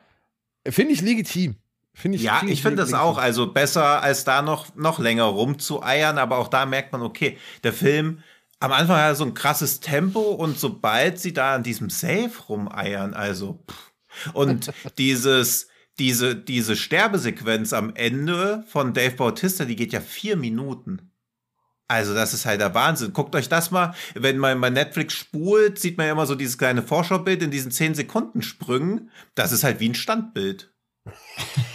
Finde 0.65 0.93
ich 0.93 1.01
legitim. 1.01 1.55
Finde 1.93 2.15
ich, 2.17 2.23
Ja, 2.23 2.37
find 2.39 2.49
ich 2.51 2.61
finde 2.61 2.77
das 2.77 2.91
legitim. 2.91 3.05
auch. 3.05 3.17
Also 3.17 3.51
besser 3.51 4.01
als 4.01 4.23
da 4.23 4.41
noch, 4.41 4.73
noch 4.75 4.99
länger 4.99 5.25
rumzueiern, 5.25 6.17
aber 6.17 6.37
auch 6.37 6.47
da 6.47 6.65
merkt 6.65 6.93
man, 6.93 7.01
okay, 7.01 7.37
der 7.65 7.73
Film 7.73 8.19
am 8.61 8.71
Anfang 8.71 8.95
hat 8.95 9.09
er 9.09 9.15
so 9.15 9.25
ein 9.25 9.33
krasses 9.33 9.81
Tempo 9.81 10.21
und 10.21 10.57
sobald 10.57 11.19
sie 11.19 11.33
da 11.33 11.55
an 11.55 11.63
diesem 11.63 11.89
Safe 11.89 12.31
rumeiern, 12.47 13.13
also 13.13 13.59
pff. 13.69 14.33
und 14.33 14.71
dieses, 14.97 15.67
diese, 15.99 16.37
diese 16.37 16.77
Sterbesequenz 16.77 17.73
am 17.73 17.93
Ende 17.95 18.63
von 18.69 18.93
Dave 18.93 19.15
Bautista, 19.17 19.65
die 19.65 19.75
geht 19.75 19.91
ja 19.91 19.99
vier 19.99 20.37
Minuten. 20.37 21.10
Also, 21.91 22.13
das 22.13 22.33
ist 22.33 22.45
halt 22.45 22.61
der 22.61 22.73
Wahnsinn. 22.73 23.11
Guckt 23.11 23.35
euch 23.35 23.49
das 23.49 23.69
mal, 23.69 23.93
wenn 24.15 24.37
man 24.37 24.61
bei 24.61 24.69
Netflix 24.69 25.13
spult, 25.13 25.77
sieht 25.77 25.97
man 25.97 26.05
ja 26.07 26.13
immer 26.13 26.25
so 26.25 26.35
dieses 26.35 26.57
kleine 26.57 26.81
Vorschaubild 26.83 27.43
in 27.43 27.51
diesen 27.51 27.69
10 27.71 27.95
Sekunden 27.95 28.41
Sprüngen. 28.41 29.09
Das 29.35 29.51
ist 29.51 29.63
halt 29.65 29.79
wie 29.81 29.89
ein 29.89 29.95
Standbild. 29.95 30.71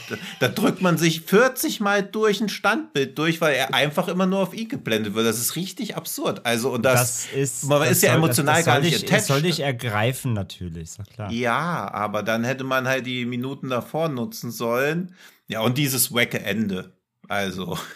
Da, 0.09 0.17
da 0.41 0.49
drückt 0.49 0.81
man 0.81 0.97
sich 0.97 1.21
40 1.23 1.81
Mal 1.81 2.03
durch 2.03 2.41
ein 2.41 2.49
Standbild 2.49 3.19
durch, 3.19 3.41
weil 3.43 3.57
er 3.57 3.75
einfach 3.75 4.09
immer 4.09 4.25
nur 4.25 4.39
auf 4.39 4.55
ihn 4.55 4.69
geblendet 4.69 5.15
wird. 5.15 5.27
Das 5.27 5.39
ist 5.39 5.55
richtig 5.57 5.97
absurd. 5.97 6.47
Also, 6.47 6.71
und 6.73 6.83
das, 6.83 7.01
Das 7.01 7.27
ist, 7.35 7.65
man 7.65 7.81
das 7.81 7.91
ist 7.91 8.03
ja 8.03 8.11
soll- 8.13 8.19
emotional 8.19 8.55
das, 8.57 8.65
das 8.65 8.75
gar 8.75 8.81
nicht 8.81 9.03
dich, 9.03 9.11
Das 9.11 9.27
soll 9.27 9.37
attached. 9.39 9.59
dich 9.59 9.65
ergreifen, 9.65 10.33
natürlich, 10.33 10.85
ist 10.85 11.01
klar. 11.13 11.31
Ja, 11.31 11.91
aber 11.93 12.23
dann 12.23 12.45
hätte 12.45 12.65
man 12.65 12.89
halt 12.89 13.05
die 13.05 13.27
Minuten 13.27 13.69
davor 13.69 14.09
nutzen 14.09 14.51
sollen. 14.51 15.15
Ja, 15.49 15.61
und 15.61 15.77
dieses 15.77 16.15
wacke 16.15 16.41
Ende. 16.41 16.93
Also. 17.29 17.77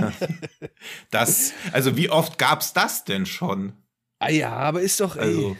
das, 1.10 1.52
also 1.72 1.96
wie 1.96 2.10
oft 2.10 2.38
gab's 2.38 2.72
das 2.72 3.04
denn 3.04 3.26
schon? 3.26 3.72
Ah 4.18 4.30
ja, 4.30 4.50
aber 4.50 4.80
ist 4.80 5.00
doch, 5.00 5.16
ey. 5.16 5.22
Also, 5.22 5.56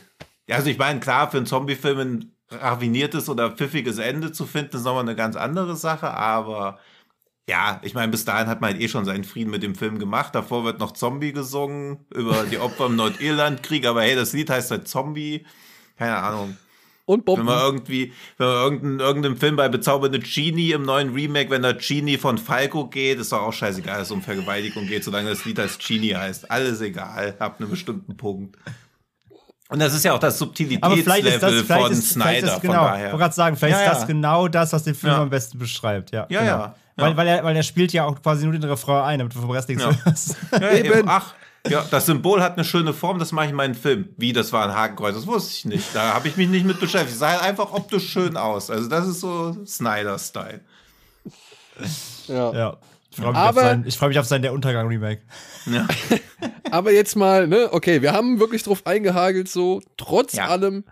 ja, 0.49 0.57
also 0.57 0.71
ich 0.71 0.79
meine, 0.79 1.01
klar, 1.01 1.31
für 1.31 1.37
einen 1.37 1.47
Zombie-Film 1.47 1.99
ein 1.99 2.33
raffiniertes 2.51 3.29
oder 3.29 3.51
pfiffiges 3.51 3.99
Ende 3.99 4.33
zu 4.33 4.47
finden, 4.47 4.77
ist 4.77 4.85
nochmal 4.85 5.03
eine 5.03 5.17
ganz 5.17 5.37
andere 5.37 5.77
Sache, 5.77 6.11
aber 6.11 6.79
ja, 7.49 7.81
ich 7.83 7.95
meine, 7.95 8.13
bis 8.13 8.27
dahin 8.27 8.47
hat 8.47 8.61
man 8.61 8.73
halt 8.73 8.83
eh 8.83 8.89
schon 8.89 9.07
seinen 9.07 9.25
Frieden 9.25 9.51
mit 9.51 9.63
dem 9.63 9.75
Film 9.75 9.99
gemacht. 9.99 10.35
Davor 10.35 10.65
wird 10.65 10.79
noch 10.79 10.93
Zombie 10.93 11.33
gesungen 11.33 12.05
über 12.15 12.45
die 12.45 12.59
Opfer 12.59 12.87
im 12.87 12.97
Nordirlandkrieg, 12.97 13.87
aber 13.87 14.03
hey, 14.03 14.15
das 14.15 14.35
Lied 14.35 14.51
heißt 14.51 14.71
halt 14.71 14.87
Zombie. 14.87 15.47
Keine 15.97 16.19
Ahnung. 16.19 16.59
Und 17.09 17.21
Wenn 17.21 17.25
Bomben. 17.25 17.47
man 17.47 17.59
irgendwie, 17.59 18.13
wenn 18.37 18.47
man 18.47 18.57
irgendeinen, 18.57 19.01
irgendeinem 19.01 19.37
Film 19.39 19.57
bei 19.57 19.69
Bezaubernde 19.71 20.19
Genie 20.19 20.73
im 20.73 20.83
neuen 20.83 21.15
Remake, 21.15 21.49
wenn 21.51 21.63
da 21.63 21.73
Genie 21.73 22.19
von 22.19 22.37
Falco 22.37 22.87
geht, 22.87 23.19
ist 23.19 23.33
doch 23.33 23.41
auch 23.41 23.53
scheißegal, 23.53 23.99
dass 23.99 24.09
es 24.09 24.13
um 24.13 24.21
Vergewaltigung 24.21 24.87
geht, 24.87 25.05
solange 25.05 25.31
das 25.31 25.45
Lied 25.47 25.59
als 25.59 25.79
Genie 25.79 26.15
heißt. 26.15 26.51
Alles 26.51 26.83
egal, 26.83 27.35
ab 27.39 27.57
einem 27.59 27.71
bestimmten 27.71 28.15
Punkt. 28.17 28.57
Und 29.71 29.81
das 29.81 29.95
ist 29.95 30.05
ja 30.05 30.13
auch 30.13 30.19
das 30.19 30.41
Aber 30.43 30.53
vielleicht 30.53 30.81
ist 31.27 31.43
das, 31.43 31.53
Subtilitätslevel 31.53 31.65
von 31.65 31.93
ist, 31.93 32.11
Snyder, 32.11 32.55
ist 32.55 32.61
genau, 32.61 32.75
von 32.75 32.83
ich 32.85 32.91
daher. 32.91 33.05
wollte 33.07 33.19
gerade 33.19 33.35
sagen, 33.35 33.57
vielleicht 33.57 33.77
Ja, 33.77 33.81
ist 33.83 33.87
ja. 33.87 33.95
das 33.95 34.07
genau 34.07 34.49
das, 34.49 34.73
was 34.75 34.83
den 34.85 34.95
Film 34.95 35.13
Ja. 35.15 35.23
am 35.23 35.31
besten 35.31 35.59
beschreibt. 35.59 36.11
Ja, 36.11 36.27
Ja, 36.29 36.41
genau. 36.41 36.45
ja, 36.53 36.59
ja. 36.59 36.75
Weil, 36.97 37.17
weil, 37.17 37.27
er, 37.29 37.45
weil 37.45 37.57
er 37.57 37.63
spielt 37.63 37.93
ja 37.95 38.05
auch 38.05 38.21
quasi 38.23 38.45
nur 38.45 38.53
den 38.53 38.65
Refrain 38.65 39.05
ein, 39.05 39.19
damit 39.21 39.35
du 39.35 39.41
vom 39.41 39.51
Rest 39.51 39.69
nichts 39.71 39.85
Ja. 39.85 39.93
hörst. 40.05 40.37
Ja, 40.53 40.73
eben. 40.73 41.09
Ach, 41.09 41.33
ja, 41.69 41.85
das 41.91 42.07
Symbol 42.07 42.43
hat 42.43 42.55
eine 42.55 42.65
schöne 42.65 42.93
Form, 42.93 43.19
das 43.19 43.33
mache 43.33 43.47
ich 43.47 43.51
in 43.51 43.57
meinem 43.57 43.75
Film. 43.75 44.09
Wie, 44.17 44.33
das 44.33 44.53
war 44.53 44.65
ein 44.69 44.75
Hakenkreuz, 44.75 45.15
das 45.15 45.27
wusste 45.27 45.53
ich 45.53 45.65
nicht. 45.65 45.95
Da 45.95 46.15
habe 46.15 46.29
ich 46.29 46.37
mich 46.37 46.49
nicht 46.49 46.65
mit 46.67 46.81
beschäftigt. 46.81 47.13
Es 47.15 47.19
sah 47.19 47.31
halt 47.33 47.43
einfach 47.43 47.73
optisch 47.73 48.09
schön 48.11 48.37
aus. 48.37 48.71
Also 48.71 48.89
das 48.89 49.07
ist 49.07 49.21
so 49.21 49.57
Snyder-Style. 49.65 50.61
Ja. 52.29 52.53
Ja. 52.53 52.77
Ich 53.11 53.17
freue 53.17 53.29
mich, 53.33 53.37
Aber- 53.39 53.61
auf 53.61 53.67
sein- 53.67 53.85
ich 53.87 53.97
freu 53.99 54.09
mich 54.09 54.19
auf 54.19 54.27
sein 54.27 54.43
Der 54.43 54.53
Untergang-Remake. 54.53 55.23
Ja. 55.67 55.87
Aber 56.71 56.93
jetzt 56.93 57.17
mal, 57.17 57.47
ne, 57.49 57.69
okay, 57.73 58.03
wir 58.03 58.13
haben 58.13 58.39
wirklich 58.41 58.63
drauf 58.63 58.87
eingehagelt, 58.87 59.49
so, 59.49 59.81
trotz 59.97 60.35
Ja. 60.35 60.49
allem, 60.49 60.85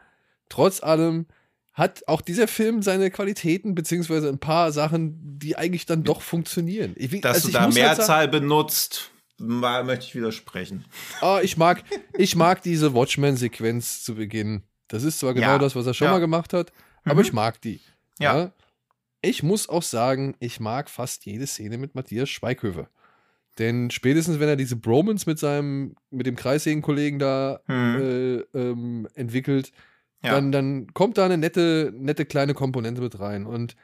trotz 0.49 0.83
allem 0.83 1.27
hat 1.74 2.03
auch 2.09 2.22
dieser 2.22 2.49
Film 2.49 2.81
seine 2.81 3.11
Qualitäten, 3.11 3.74
beziehungsweise 3.74 4.29
ein 4.31 4.39
paar 4.39 4.72
Sachen, 4.72 5.39
die 5.39 5.57
eigentlich 5.57 5.85
dann 5.85 6.05
doch 6.05 6.22
funktionieren. 6.22 6.95
Ich, 6.97 7.20
Dass 7.20 7.37
also 7.37 7.49
du 7.49 7.53
da 7.53 7.66
muss 7.66 7.77
halt 7.77 7.85
sagen, 7.87 7.97
Mehrzahl 7.99 8.29
benutzt, 8.29 9.11
mal, 9.39 9.84
möchte 9.84 10.07
ich 10.07 10.14
widersprechen. 10.14 10.84
ah, 11.20 11.41
ich 11.43 11.57
mag, 11.57 11.82
ich 12.16 12.37
mag 12.37 12.62
diese 12.62 12.95
Watchmen-Sequenz 12.95 14.03
zu 14.03 14.14
Beginn. 14.14 14.62
Das 14.89 15.03
ist 15.03 15.18
zwar 15.18 15.34
genau 15.34 15.47
Ja. 15.53 15.59
das, 15.59 15.74
was 15.76 15.87
er 15.87 15.95
schon 15.95 16.07
Ja. 16.07 16.12
mal 16.12 16.20
gemacht 16.20 16.53
hat, 16.53 16.72
aber 17.05 17.16
Mhm. 17.16 17.20
ich 17.20 17.32
mag 17.32 17.61
die. 17.61 17.80
Ja. 18.18 18.53
Ich 19.22 19.43
muss 19.43 19.68
auch 19.68 19.82
sagen, 19.82 20.37
ich 20.39 20.61
mag 20.61 20.89
fast 20.89 21.24
jede 21.26 21.47
Szene 21.47 21.78
mit 21.78 21.95
Matthias 21.95 22.28
Schweighöfer. 22.30 22.89
Denn 23.59 23.91
spätestens, 23.91 24.39
wenn 24.39 24.49
er 24.49 24.57
diese 24.57 24.76
Bromance 24.76 25.28
mit 25.28 25.39
seinem, 25.39 25.97
mit 26.11 26.26
dem 26.26 26.37
Kreissägen-Kollegen 26.37 27.18
da 27.18 27.61
Hm. 27.66 27.97
äh, 27.97 28.59
ähm, 28.59 29.09
entwickelt, 29.14 29.72
Ja. 30.22 30.32
dann, 30.32 30.53
dann 30.53 30.93
kommt 30.95 31.18
da 31.18 31.24
eine 31.24 31.39
nette, 31.39 31.93
nette 31.97 32.26
kleine 32.26 32.53
Komponente 32.55 33.01
mit 33.01 33.18
rein. 33.18 33.47
Und 33.47 33.74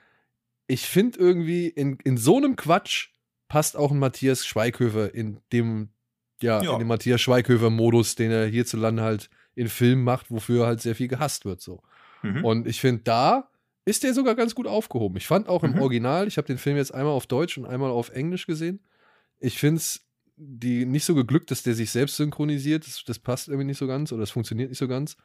ich 0.67 0.83
finde 0.87 1.19
irgendwie, 1.19 1.69
in, 1.69 1.99
in 2.05 2.17
so 2.19 2.37
einem 2.37 2.55
Quatsch 2.57 3.09
passt 3.53 3.77
auch 3.77 3.91
ein 3.91 3.99
Matthias 3.99 4.47
Schweighöfer 4.47 5.15
in 5.15 5.39
dem, 5.53 5.91
ja, 6.41 6.63
Ja. 6.63 6.73
in 6.73 6.79
dem 6.79 6.89
Matthias 6.89 7.21
Schweighöfer-Modus, 7.21 8.15
den 8.15 8.31
er 8.31 8.47
hierzulande 8.47 9.03
halt 9.03 9.29
in 9.55 9.69
Filmen 9.69 10.05
macht, 10.05 10.31
wofür 10.31 10.67
halt 10.67 10.81
sehr 10.81 10.95
viel 10.95 11.09
gehasst 11.09 11.45
wird. 11.45 11.61
So. 11.61 11.83
Mhm. 12.23 12.45
Und 12.45 12.67
ich 12.67 12.81
finde, 12.81 13.03
da 13.05 13.51
ist 13.85 14.05
der 14.05 14.15
sogar 14.15 14.35
ganz 14.37 14.55
gut 14.55 14.67
aufgehoben. 14.67 15.19
Ich 15.19 15.27
fand 15.27 15.49
auch 15.51 15.65
im 15.65 15.73
Mhm. 15.73 15.81
Original, 15.81 16.27
ich 16.29 16.39
habe 16.39 16.47
den 16.47 16.57
Film 16.57 16.79
jetzt 16.79 16.95
einmal 16.95 17.13
auf 17.13 17.27
Deutsch 17.27 17.59
und 17.59 17.67
einmal 17.67 17.91
auf 17.91 18.09
Englisch 18.09 18.47
gesehen. 18.47 18.81
Ich 19.39 19.59
finde 19.59 19.79
es 19.79 20.07
die 20.37 20.87
nicht 20.87 21.05
so 21.05 21.15
geglückt, 21.15 21.51
dass 21.51 21.63
der 21.63 21.75
sich 21.75 21.91
selbst 21.91 22.17
synchronisiert. 22.17 22.87
Das, 22.87 23.05
das 23.05 23.19
passt 23.19 23.49
irgendwie 23.49 23.67
nicht 23.67 23.79
so 23.79 23.87
ganz 23.87 24.13
oder 24.13 24.21
das 24.23 24.31
funktioniert 24.31 24.71
nicht 24.71 24.79
so 24.79 24.89
ganz. 24.89 25.17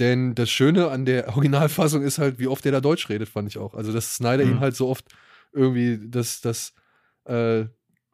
Denn 0.00 0.34
das 0.34 0.50
Schöne 0.50 0.90
an 0.90 1.04
der 1.04 1.28
Originalfassung 1.36 2.02
ist 2.02 2.18
halt, 2.18 2.38
wie 2.40 2.48
oft 2.48 2.64
der 2.64 2.72
da 2.72 2.80
Deutsch 2.80 3.08
redet, 3.08 3.28
fand 3.28 3.48
ich 3.48 3.56
auch. 3.58 3.74
Also, 3.74 3.92
dass 3.92 4.16
Snyder 4.16 4.44
Mhm. 4.44 4.50
ihm 4.52 4.60
halt 4.60 4.74
so 4.74 4.88
oft 4.88 5.04
irgendwie 5.52 5.98
das, 6.10 6.40
das, 6.40 6.72
äh, 7.26 7.66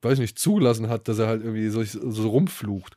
weiß 0.03 0.15
ich 0.15 0.21
nicht, 0.21 0.39
zugelassen 0.39 0.89
hat, 0.89 1.09
dass 1.09 1.19
er 1.19 1.29
halt 1.29 1.43
irgendwie 1.43 1.69
so, 1.69 1.83
so 1.85 2.29
rumflucht. 2.29 2.95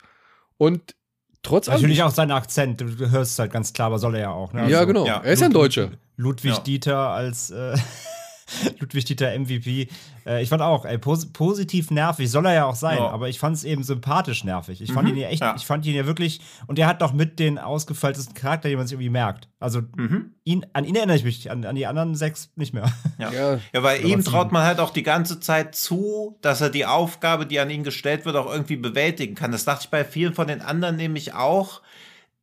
Und 0.57 0.95
trotz 1.43 1.70
allem. 1.70 1.82
Natürlich 1.82 2.03
auch 2.03 2.11
sein 2.11 2.32
Akzent, 2.32 2.82
du, 2.82 3.09
hörst 3.09 3.34
es 3.34 3.39
halt 3.39 3.51
ganz 3.51 3.74
klar, 3.74 3.88
aber 3.88 3.99
soll 3.99 4.16
er 4.16 4.22
ja 4.22 4.32
auch. 4.32 4.53
Ne? 4.53 4.70
ja, 4.70 4.80
Also, 4.80 4.88
genau. 4.88 5.05
ja. 5.05 5.22
Er 5.22 5.34
ist 5.34 5.39
ja 5.41 5.47
ein 5.47 5.53
Deutscher. 5.53 5.91
Ludwig 6.18 6.53
Ja. 6.53 6.59
Dieter 6.59 6.97
als 7.09 7.51
äh, 7.51 7.78
Ludwig 8.79 9.05
Dieter 9.05 9.31
MVP. 9.37 9.87
Äh, 10.25 10.43
ich 10.43 10.49
fand 10.49 10.61
auch, 10.61 10.85
ey, 10.85 10.97
pos 10.97 11.31
positiv 11.31 11.89
nervig, 11.91 12.29
soll 12.29 12.45
er 12.45 12.53
ja 12.53 12.65
auch 12.65 12.75
sein, 12.75 12.97
Ja. 12.97 13.09
aber 13.09 13.27
ich 13.29 13.39
fand 13.39 13.55
es 13.55 13.63
eben 13.63 13.83
sympathisch 13.83 14.43
nervig. 14.43 14.81
Ich 14.81 14.91
fand 14.91 15.07
Mhm, 15.09 15.15
ihn 15.15 15.21
ja 15.21 15.29
echt, 15.29 15.41
ja. 15.41 15.55
ich 15.57 15.65
fand 15.65 15.85
ihn 15.85 15.95
ja 15.95 16.05
wirklich, 16.05 16.41
und 16.67 16.77
er 16.77 16.87
hat 16.87 17.01
doch 17.01 17.11
mit 17.13 17.39
den 17.39 17.57
ausgefeiltesten 17.57 18.35
Charakter, 18.35 18.69
den 18.69 18.77
man 18.77 18.85
sich 18.87 18.93
irgendwie 18.93 19.09
merkt. 19.09 19.49
Also 19.59 19.81
Mhm. 19.95 20.31
ihn, 20.43 20.65
an 20.73 20.85
ihn 20.85 20.95
erinnere 20.95 21.17
ich 21.17 21.23
mich, 21.23 21.49
an, 21.49 21.65
an 21.65 21.75
die 21.75 21.87
anderen 21.87 22.15
sechs 22.15 22.51
nicht 22.55 22.73
mehr. 22.73 22.91
Ja. 23.17 23.31
Ja. 23.31 23.59
Ja, 23.73 23.81
weil 23.83 24.05
ihm 24.05 24.23
traut 24.23 24.51
man 24.51 24.63
halt 24.63 24.79
auch 24.79 24.91
die 24.91 25.03
ganze 25.03 25.39
Zeit 25.39 25.73
zu, 25.75 26.37
dass 26.41 26.61
er 26.61 26.69
die 26.69 26.85
Aufgabe, 26.85 27.45
die 27.45 27.59
an 27.59 27.69
ihn 27.69 27.83
gestellt 27.83 28.25
wird, 28.25 28.35
auch 28.35 28.51
irgendwie 28.51 28.75
bewältigen 28.75 29.35
kann. 29.35 29.51
Das 29.51 29.65
dachte 29.65 29.85
ich 29.85 29.89
bei 29.89 30.03
vielen 30.03 30.33
von 30.33 30.47
den 30.47 30.61
anderen 30.61 30.97
nämlich 30.97 31.33
auch, 31.33 31.81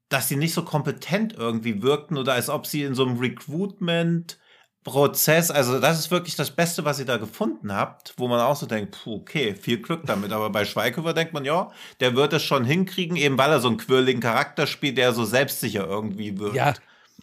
dass 0.09 0.29
sie 0.29 0.37
nicht 0.37 0.53
so 0.55 0.63
kompetent 0.63 1.35
irgendwie 1.35 1.83
wirkten 1.83 2.17
oder 2.19 2.33
als 2.35 2.49
ob 2.51 2.67
sie 2.67 2.83
in 2.83 2.95
so 2.95 3.05
einem 3.07 3.19
Recruitment 3.19 4.39
Prozess, 4.85 5.51
also 5.51 5.79
das 5.79 5.99
ist 6.01 6.11
wirklich 6.11 6.35
das 6.35 6.51
Beste, 6.51 6.85
was 6.85 6.99
ihr 6.99 7.05
da 7.05 7.17
gefunden 7.17 7.73
habt, 7.73 8.15
wo 8.17 8.27
man 8.27 8.41
auch 8.41 8.57
so 8.57 8.67
denkt, 8.67 8.99
puh, 9.05 9.17
okay, 9.17 9.55
viel 9.55 9.79
Glück 9.81 10.01
damit. 10.07 10.33
Aber 10.33 10.51
bei 10.51 10.65
Schweighöfer 10.65 11.15
denkt 11.15 11.33
man, 11.33 11.45
ja, 11.45 11.71
der 12.01 12.17
wird 12.17 12.33
es 12.33 12.43
schon 12.43 12.65
hinkriegen, 12.65 13.17
eben 13.17 13.39
weil 13.39 13.51
er 13.53 13.61
so 13.61 13.69
einen 13.69 13.77
quirligen 13.77 14.21
Charakter 14.21 14.67
spielt, 14.67 14.99
der 14.99 15.13
so 15.13 15.25
selbstsicher 15.25 15.87
irgendwie 15.87 16.37
wirkt. 16.39 16.57
Ja, 16.57 16.75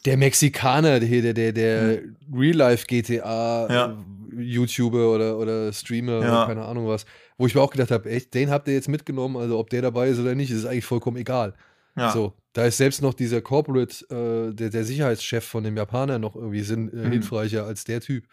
der 0.05 0.15
Mexikaner, 0.15 1.01
der, 1.01 1.21
der, 1.21 1.33
der, 1.33 1.51
der 1.51 1.99
Real-Life-GTA 2.33 3.67
Hm. 3.67 3.75
Ja. 3.75 3.85
äh, 3.87 4.41
YouTuber 4.41 5.09
oder, 5.11 5.37
oder 5.37 5.73
Streamer 5.73 6.21
Ja. 6.21 6.43
oder 6.43 6.45
keine 6.47 6.65
Ahnung 6.65 6.87
was, 6.87 7.05
wo 7.37 7.45
ich 7.47 7.55
mir 7.55 7.61
auch 7.61 7.71
gedacht 7.71 7.91
habe, 7.91 8.09
echt, 8.09 8.33
den 8.33 8.49
habt 8.49 8.67
ihr 8.67 8.73
jetzt 8.73 8.87
mitgenommen, 8.87 9.35
also 9.37 9.57
ob 9.59 9.69
der 9.69 9.81
dabei 9.81 10.09
ist 10.09 10.19
oder 10.19 10.35
nicht, 10.35 10.51
ist 10.51 10.65
eigentlich 10.65 10.85
vollkommen 10.85 11.17
egal. 11.17 11.53
Ja. 11.99 12.11
So, 12.11 12.33
da 12.53 12.65
ist 12.65 12.77
selbst 12.77 13.01
noch 13.01 13.13
dieser 13.13 13.41
Corporate, 13.41 14.05
äh, 14.09 14.53
der, 14.53 14.69
der 14.69 14.83
Sicherheitschef 14.85 15.43
von 15.45 15.63
dem 15.63 15.77
Japaner 15.77 16.17
noch 16.19 16.35
irgendwie 16.35 16.61
sinn, 16.61 16.89
äh, 16.91 17.07
Mhm. 17.07 17.11
hilfreicher 17.11 17.65
als 17.65 17.83
der 17.83 18.01
Typ. 18.01 18.25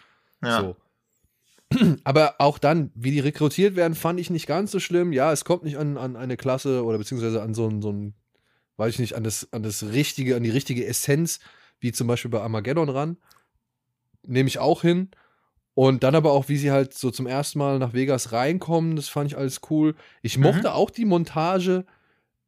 ja. 0.43 0.61
So. 0.61 0.77
Aber 2.05 2.37
auch 2.39 2.59
dann, 2.59 2.93
wie 2.95 3.11
die 3.11 3.19
rekrutiert 3.21 3.75
werden, 3.75 3.95
fand 3.95 4.21
ich 4.21 4.31
nicht 4.31 4.47
ganz 4.47 4.71
so 4.71 4.79
schlimm. 4.79 5.12
Ja, 5.12 5.33
es 5.33 5.45
kommt 5.45 5.64
nicht 5.64 5.77
an, 5.79 5.97
an 5.99 6.14
eine 6.17 6.37
Klasse 6.37 6.85
oder 6.85 6.97
beziehungsweise 6.99 7.43
an 7.43 7.55
so 7.55 7.69
ein, 7.69 7.83
so 7.83 7.91
ein, 7.93 8.14
weiß 8.77 8.95
ich 8.95 8.99
nicht, 9.01 9.14
an 9.14 9.25
das, 9.25 9.53
an 9.53 9.62
das 9.64 9.83
richtige, 9.83 10.37
an 10.37 10.45
die 10.45 10.51
richtige 10.51 10.87
Essenz, 10.87 11.41
wie 11.81 11.91
zum 11.93 12.07
Beispiel 12.07 12.31
bei 12.31 12.41
Armageddon 12.41 12.89
ran. 12.89 13.17
Nehme 14.25 14.49
ich 14.49 14.59
auch 14.59 14.83
hin. 14.83 15.11
Und 15.75 16.05
dann 16.05 16.14
aber 16.14 16.33
auch, 16.33 16.49
wie 16.49 16.57
sie 16.57 16.71
halt 16.71 16.95
so 16.95 17.11
zum 17.11 17.27
ersten 17.27 17.59
Mal 17.59 17.79
nach 17.79 17.93
Vegas 17.93 18.33
reinkommen, 18.33 18.97
das 18.97 19.09
fand 19.09 19.31
ich 19.31 19.37
alles 19.37 19.61
cool. 19.69 19.95
Ich 20.23 20.37
Mhm. 20.39 20.45
mochte 20.45 20.73
auch 20.73 20.91
die 20.91 21.05
Montage. 21.05 21.85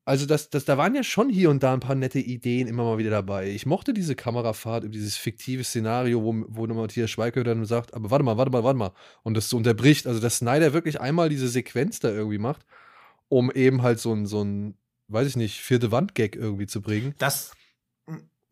Also, 0.08 0.24
das, 0.24 0.48
das, 0.48 0.64
da 0.64 0.78
waren 0.78 0.94
ja 0.94 1.02
schon 1.02 1.28
hier 1.28 1.50
und 1.50 1.62
da 1.62 1.74
ein 1.74 1.80
paar 1.80 1.94
nette 1.94 2.18
Ideen 2.18 2.66
immer 2.66 2.82
mal 2.82 2.96
wieder 2.96 3.10
dabei. 3.10 3.50
Ich 3.50 3.66
mochte 3.66 3.92
diese 3.92 4.14
Kamerafahrt 4.14 4.84
über 4.84 4.92
dieses 4.94 5.18
fiktive 5.18 5.62
Szenario, 5.62 6.22
wo, 6.22 6.46
wo 6.48 6.66
Matthias 6.66 7.10
Schweighöfer 7.10 7.44
dann 7.44 7.66
sagt, 7.66 7.92
aber 7.92 8.10
warte 8.10 8.24
mal, 8.24 8.38
warte 8.38 8.50
mal, 8.50 8.64
warte 8.64 8.78
mal. 8.78 8.92
Und 9.22 9.36
das 9.36 9.50
so 9.50 9.58
unterbricht. 9.58 10.06
Also, 10.06 10.18
dass 10.18 10.38
Snyder 10.38 10.72
wirklich 10.72 10.98
einmal 10.98 11.28
diese 11.28 11.46
Sequenz 11.46 12.00
da 12.00 12.08
irgendwie 12.08 12.38
macht, 12.38 12.64
um 13.28 13.50
eben 13.50 13.82
halt 13.82 14.00
so 14.00 14.14
ein, 14.14 14.24
so 14.24 14.42
ein, 14.42 14.78
weiß 15.08 15.28
ich 15.28 15.36
nicht, 15.36 15.60
vierte 15.60 15.92
Wand-Gag 15.92 16.36
irgendwie 16.36 16.66
zu 16.66 16.80
bringen. 16.80 17.14
Das 17.18 17.52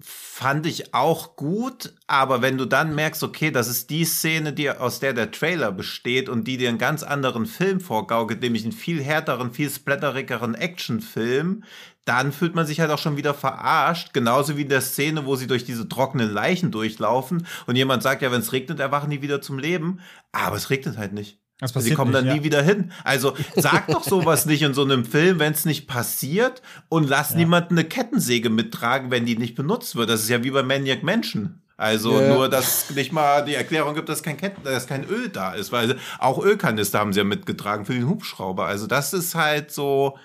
fand 0.00 0.66
ich 0.66 0.92
auch 0.92 1.36
gut, 1.36 1.94
aber 2.06 2.42
wenn 2.42 2.58
du 2.58 2.66
dann 2.66 2.94
merkst, 2.94 3.22
okay, 3.22 3.50
das 3.50 3.68
ist 3.68 3.88
die 3.88 4.04
Szene, 4.04 4.52
die, 4.52 4.70
aus 4.70 5.00
der 5.00 5.14
der 5.14 5.30
Trailer 5.30 5.72
besteht 5.72 6.28
und 6.28 6.44
die 6.44 6.58
dir 6.58 6.68
einen 6.68 6.78
ganz 6.78 7.02
anderen 7.02 7.46
Film 7.46 7.80
vorgaukelt, 7.80 8.42
nämlich 8.42 8.64
einen 8.64 8.72
viel 8.72 9.02
härteren, 9.02 9.52
viel 9.52 9.70
splatterigeren 9.70 10.54
Actionfilm, 10.54 11.64
dann 12.04 12.32
fühlt 12.32 12.54
man 12.54 12.66
sich 12.66 12.80
halt 12.80 12.90
auch 12.90 12.98
schon 12.98 13.16
wieder 13.16 13.34
verarscht. 13.34 14.12
Genauso 14.12 14.56
wie 14.56 14.62
in 14.62 14.68
der 14.68 14.82
Szene, 14.82 15.24
wo 15.24 15.34
sie 15.36 15.46
durch 15.46 15.64
diese 15.64 15.88
trockenen 15.88 16.30
Leichen 16.30 16.70
durchlaufen 16.70 17.46
und 17.66 17.76
jemand 17.76 18.02
sagt, 18.02 18.22
ja, 18.22 18.30
wenn 18.30 18.40
es 18.40 18.52
regnet, 18.52 18.78
erwachen 18.78 19.10
die 19.10 19.22
wieder 19.22 19.40
zum 19.40 19.58
Leben. 19.58 20.00
Aber 20.32 20.56
es 20.56 20.70
regnet 20.70 20.98
halt 20.98 21.14
nicht. 21.14 21.40
Das 21.58 21.72
Sie 21.72 21.94
kommen 21.94 22.10
nicht, 22.10 22.20
dann 22.20 22.26
ja. 22.26 22.34
nie 22.34 22.42
wieder 22.44 22.62
hin. 22.62 22.92
Also 23.02 23.34
sag 23.54 23.86
doch 23.88 24.04
sowas 24.04 24.44
nicht 24.44 24.60
in 24.62 24.74
so 24.74 24.82
einem 24.82 25.04
Film, 25.06 25.38
wenn 25.38 25.52
es 25.54 25.64
nicht 25.64 25.86
passiert 25.86 26.60
und 26.90 27.08
lass 27.08 27.30
Ja. 27.30 27.36
niemanden 27.38 27.78
eine 27.78 27.88
Kettensäge 27.88 28.50
mittragen, 28.50 29.10
wenn 29.10 29.24
die 29.24 29.38
nicht 29.38 29.54
benutzt 29.54 29.96
wird. 29.96 30.10
Das 30.10 30.20
ist 30.22 30.28
ja 30.28 30.44
wie 30.44 30.50
bei 30.50 30.62
Maniac 30.62 31.02
Mansion. 31.02 31.62
Also 31.78 32.20
Ja. 32.20 32.34
nur, 32.34 32.48
dass 32.50 32.90
nicht 32.90 33.12
mal 33.12 33.44
die 33.44 33.54
Erklärung 33.54 33.94
gibt, 33.94 34.08
dass 34.10 34.22
kein, 34.22 34.36
Ketten, 34.36 34.62
dass 34.64 34.86
kein 34.86 35.04
Öl 35.08 35.28
da 35.30 35.52
ist, 35.54 35.72
weil 35.72 35.96
auch 36.18 36.42
Ölkanister 36.42 36.98
haben 36.98 37.12
sie 37.14 37.20
ja 37.20 37.24
mitgetragen 37.24 37.86
für 37.86 37.92
den 37.94 38.06
Hubschrauber. 38.08 38.66
Also 38.66 38.86
das 38.86 39.12
ist 39.14 39.34
halt 39.34 39.70
so, 39.70 40.18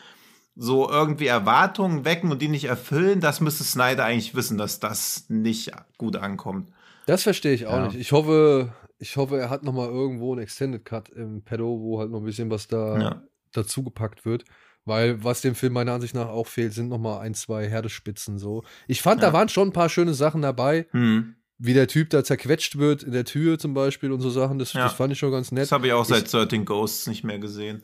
so 0.58 0.90
irgendwie 0.90 1.28
Erwartungen 1.28 2.04
wecken 2.04 2.30
und 2.32 2.42
die 2.42 2.48
nicht 2.50 2.66
erfüllen. 2.66 3.22
Das 3.22 3.40
müsste 3.40 3.64
Snyder 3.64 4.04
eigentlich 4.06 4.36
wissen, 4.36 4.58
dass 4.58 4.80
das 4.82 5.26
nicht 5.30 5.72
gut 5.98 6.18
ankommt. 6.18 6.70
Das 7.06 7.24
verstehe 7.24 7.54
ich 7.54 7.68
auch 7.68 7.74
Ja. 7.74 7.86
nicht. 7.88 7.96
Ich 7.98 8.12
hoffe, 8.12 8.74
ich 9.02 9.18
hoffe, 9.18 9.38
er 9.40 9.50
hat 9.50 9.64
noch 9.64 9.74
mal 9.74 9.90
irgendwo 9.90 10.32
einen 10.32 10.42
Extended 10.44 10.86
Cut 10.86 11.10
im 11.10 11.42
Pedo, 11.44 11.80
wo 11.82 12.00
halt 12.00 12.12
noch 12.12 12.20
ein 12.20 12.26
bisschen 12.26 12.50
was 12.52 12.68
da 12.68 13.00
Ja. 13.00 13.24
dazugepackt 13.54 14.26
wird. 14.26 14.46
Weil 14.86 15.24
was 15.24 15.42
dem 15.42 15.54
Film 15.54 15.74
meiner 15.74 15.94
Ansicht 15.94 16.16
nach 16.16 16.28
auch 16.30 16.48
fehlt, 16.48 16.74
sind 16.74 16.90
noch 16.90 16.98
mal 16.98 17.20
ein, 17.20 17.36
zwei 17.36 17.68
Herdespitzen 17.68 18.40
so. 18.40 18.64
Ich 18.88 19.02
fand, 19.02 19.22
Ja. 19.22 19.28
da 19.28 19.34
waren 19.34 19.48
schon 19.50 19.68
ein 19.70 19.74
paar 19.74 19.90
schöne 19.90 20.14
Sachen 20.16 20.42
dabei, 20.42 20.88
Hm. 20.92 21.36
wie 21.60 21.76
der 21.76 21.88
Typ 21.88 22.10
da 22.10 22.24
zerquetscht 22.24 22.78
wird 22.80 23.04
in 23.04 23.12
der 23.12 23.26
Tür 23.26 23.60
zum 23.60 23.76
Beispiel 23.76 24.12
und 24.12 24.22
so 24.22 24.32
Sachen. 24.32 24.58
Das, 24.58 24.74
Ja. 24.74 24.86
das 24.86 24.94
fand 24.94 25.14
ich 25.14 25.20
schon 25.20 25.32
ganz 25.32 25.52
nett. 25.52 25.64
Das 25.66 25.72
habe 25.72 25.86
ich 25.86 25.94
auch 25.94 26.06
seit 26.06 26.24
Ich- 26.24 26.32
13 26.32 26.66
Ghosts 26.66 27.06
nicht 27.06 27.24
mehr 27.24 27.38
gesehen. 27.38 27.84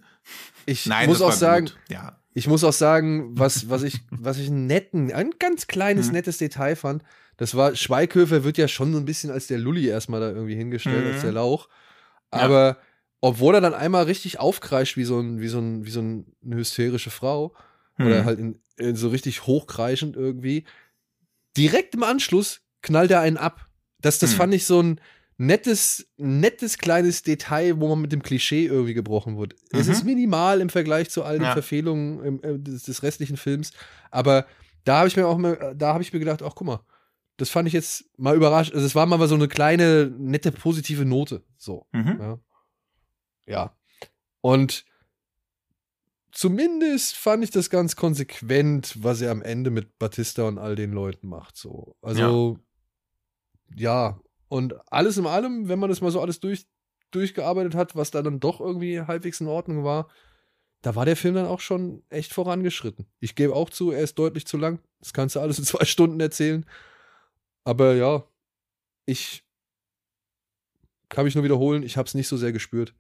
Ich 0.66 0.88
Nein, 0.88 1.08
muss 1.08 1.22
auch 1.22 1.32
sagen. 1.32 1.70
Ja. 1.90 2.20
Ich 2.34 2.48
muss 2.48 2.64
auch 2.64 2.74
sagen, 2.74 3.38
was, 3.38 3.70
was, 3.70 3.84
ich, 3.84 4.02
was 4.12 4.40
ich 4.40 4.48
einen 4.50 4.66
netten, 4.68 5.12
ein 5.12 5.32
ganz 5.40 5.68
kleines, 5.68 6.08
Mhm. 6.08 6.14
nettes 6.14 6.38
Detail 6.40 6.76
fand, 6.76 7.04
das 7.38 7.56
war, 7.56 7.76
Schweighöfer 7.76 8.44
wird 8.44 8.58
ja 8.58 8.68
schon 8.68 8.92
so 8.94 9.00
ein 9.00 9.06
bisschen 9.06 9.30
als 9.32 9.48
der 9.48 9.58
Lulli 9.60 9.88
erstmal 9.88 10.20
da 10.20 10.30
irgendwie 10.30 10.56
hingestellt, 10.56 11.02
Mhm. 11.02 11.08
als 11.08 11.22
der 11.22 11.32
Lauch. 11.32 11.70
Ja. 12.34 12.40
Aber 12.42 12.78
obwohl 13.22 13.56
er 13.56 13.62
dann 13.62 13.74
einmal 13.74 14.04
richtig 14.04 14.40
aufkreischt 14.40 14.98
wie 14.98 15.04
so, 15.06 15.20
ein, 15.20 15.40
wie 15.42 15.48
so, 15.48 15.60
ein, 15.60 15.86
wie 15.86 15.90
so 15.92 16.02
ein, 16.02 16.26
eine 16.46 16.58
hysterische 16.58 17.10
Frau, 17.10 17.54
oder 18.00 18.20
Hm. 18.20 18.26
halt 18.26 18.40
in, 18.40 18.60
äh, 18.78 18.94
so 18.94 19.10
richtig 19.10 19.48
hochkreischend 19.48 20.16
irgendwie. 20.16 20.66
Direkt 21.58 21.96
im 21.96 22.04
Anschluss 22.04 22.62
knallt 22.84 23.10
er 23.12 23.22
einen 23.22 23.38
ab. 23.38 23.68
Das, 24.02 24.20
das 24.20 24.32
Hm. 24.32 24.38
fand 24.38 24.54
ich 24.54 24.66
so 24.68 24.82
ein 24.82 25.02
nettes, 25.40 26.08
nettes 26.18 26.78
kleines 26.78 27.24
Detail, 27.24 27.80
wo 27.80 27.88
man 27.90 28.02
mit 28.02 28.12
dem 28.12 28.22
Klischee 28.22 28.66
irgendwie 28.68 28.94
gebrochen 28.94 29.38
wird. 29.38 29.56
Es 29.72 29.88
Mhm. 29.88 29.92
ist 29.94 30.04
minimal 30.04 30.62
im 30.62 30.70
Vergleich 30.70 31.10
zu 31.10 31.24
all 31.24 31.38
den 31.40 31.46
Ja. 31.46 31.54
Verfehlungen 31.54 32.24
im, 32.24 32.44
äh, 32.44 32.60
des, 32.60 32.84
des 32.84 33.02
restlichen 33.04 33.38
Films, 33.38 33.72
aber 34.12 34.46
da 34.84 35.00
habe 35.00 35.08
ich 35.08 35.18
mir 35.18 35.28
auch 35.28 35.38
mal, 35.38 35.74
da 35.76 35.94
habe 35.94 36.04
ich 36.04 36.14
mir 36.14 36.20
gedacht, 36.20 36.42
ach 36.44 36.54
guck 36.56 36.68
mal, 36.68 36.80
das 37.38 37.50
fand 37.52 37.68
ich 37.68 37.74
jetzt 37.74 38.06
mal 38.18 38.36
überrascht. 38.36 38.74
Also 38.74 38.86
es 38.86 38.96
war 38.96 39.06
mal 39.06 39.26
so 39.28 39.36
eine 39.36 39.48
kleine, 39.48 40.12
nette, 40.18 40.52
positive 40.52 41.06
Note. 41.06 41.44
So. 41.56 41.88
Mhm. 41.92 42.18
Ja. 42.20 42.40
ja. 43.46 43.78
Und 44.42 44.86
zumindest 46.32 47.16
fand 47.16 47.44
ich 47.44 47.52
das 47.52 47.70
ganz 47.70 47.96
konsequent, 47.96 49.04
was 49.04 49.22
er 49.22 49.32
am 49.32 49.44
Ende 49.44 49.70
mit 49.70 50.00
Batista 50.00 50.48
und 50.48 50.58
all 50.58 50.76
den 50.76 50.92
Leuten 50.92 51.28
macht. 51.28 51.58
So. 51.58 51.96
Also, 52.02 52.60
ja. 53.76 54.20
Und 54.50 54.76
alles 54.92 55.18
in 55.18 55.28
allem, 55.28 55.68
wenn 55.68 55.80
man 55.80 55.90
das 55.90 56.02
mal 56.02 56.12
so 56.12 56.22
alles 56.22 56.40
durch, 56.40 56.66
durchgearbeitet 57.12 57.76
hat, 57.76 57.96
was 57.96 58.10
da 58.10 58.24
dann 58.24 58.40
doch 58.40 58.60
irgendwie 58.60 59.02
halbwegs 59.02 59.42
in 59.42 59.48
Ordnung 59.48 59.84
war, 59.84 60.08
da 60.82 60.96
war 60.96 61.06
der 61.06 61.18
Film 61.18 61.36
dann 61.36 61.48
auch 61.48 61.60
schon 61.60 62.04
echt 62.10 62.34
vorangeschritten. 62.34 63.08
Ich 63.20 63.36
gebe 63.36 63.56
auch 63.56 63.70
zu, 63.70 63.92
er 63.92 64.02
ist 64.02 64.18
deutlich 64.18 64.48
zu 64.48 64.58
lang. 64.58 64.80
Das 65.00 65.14
kannst 65.14 65.36
du 65.36 65.40
alles 65.40 65.60
in 65.60 65.66
zwei 65.66 65.86
Stunden 65.86 66.20
erzählen. 66.20 66.66
Aber 67.68 67.96
ja, 67.96 68.24
ich 69.06 69.44
kann 71.10 71.26
mich 71.26 71.36
nur 71.36 71.44
wiederholen, 71.44 71.84
ich 71.84 71.98
habe 71.98 72.08
es 72.08 72.14
nicht 72.14 72.30
so 72.30 72.38
sehr 72.38 72.54
gespürt, 72.54 72.94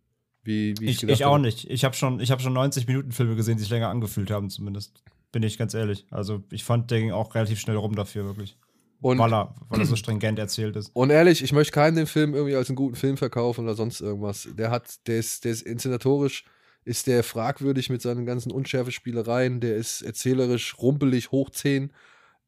wie, 0.43 0.75
wie 0.81 0.85
ich, 0.87 0.91
Ich, 0.91 0.99
gedacht 0.99 1.15
ich 1.19 1.25
auch 1.25 1.35
habe. 1.35 1.43
nicht. 1.43 1.69
Ich 1.69 1.85
habe 1.85 1.95
schon, 1.95 2.19
ich 2.19 2.31
hab 2.31 2.41
schon 2.41 2.51
90 2.51 2.85
Minuten 2.85 3.13
Filme 3.13 3.37
gesehen, 3.37 3.55
die 3.55 3.61
sich 3.61 3.69
länger 3.69 3.87
angefühlt 3.87 4.29
haben, 4.29 4.49
zumindest. 4.49 5.01
Bin 5.31 5.41
ich 5.41 5.57
ganz 5.57 5.73
ehrlich. 5.73 6.05
Also, 6.11 6.43
ich 6.51 6.65
fand, 6.65 6.91
der 6.91 6.99
ging 6.99 7.11
auch 7.13 7.33
relativ 7.33 7.61
schnell 7.61 7.77
rum 7.77 7.95
dafür, 7.95 8.25
wirklich. 8.25 8.57
Und, 8.99 9.19
weil, 9.19 9.33
er, 9.33 9.55
weil 9.69 9.79
er 9.79 9.85
so 9.85 9.95
stringent 9.95 10.37
erzählt 10.37 10.75
ist. 10.75 10.89
und 10.93 11.11
ehrlich, 11.11 11.41
ich 11.41 11.53
möchte 11.53 11.71
keinen 11.71 11.95
den 11.95 12.07
Film 12.07 12.33
irgendwie 12.33 12.57
als 12.57 12.67
einen 12.67 12.75
guten 12.75 12.97
Film 12.97 13.15
verkaufen 13.15 13.63
oder 13.63 13.75
sonst 13.75 14.01
irgendwas. 14.01 14.49
Der 14.51 14.69
hat, 14.69 15.07
der 15.07 15.19
ist, 15.19 15.45
der 15.45 15.53
ist 15.53 15.61
inszenatorisch, 15.61 16.43
ist 16.83 17.07
der 17.07 17.23
fragwürdig 17.23 17.89
mit 17.89 18.01
seinen 18.01 18.25
ganzen 18.25 18.51
Unschärfe-Spielereien, 18.51 19.61
der 19.61 19.77
ist 19.77 20.01
erzählerisch 20.01 20.77
rumpelig, 20.77 21.31
hoch 21.31 21.51
10. 21.51 21.93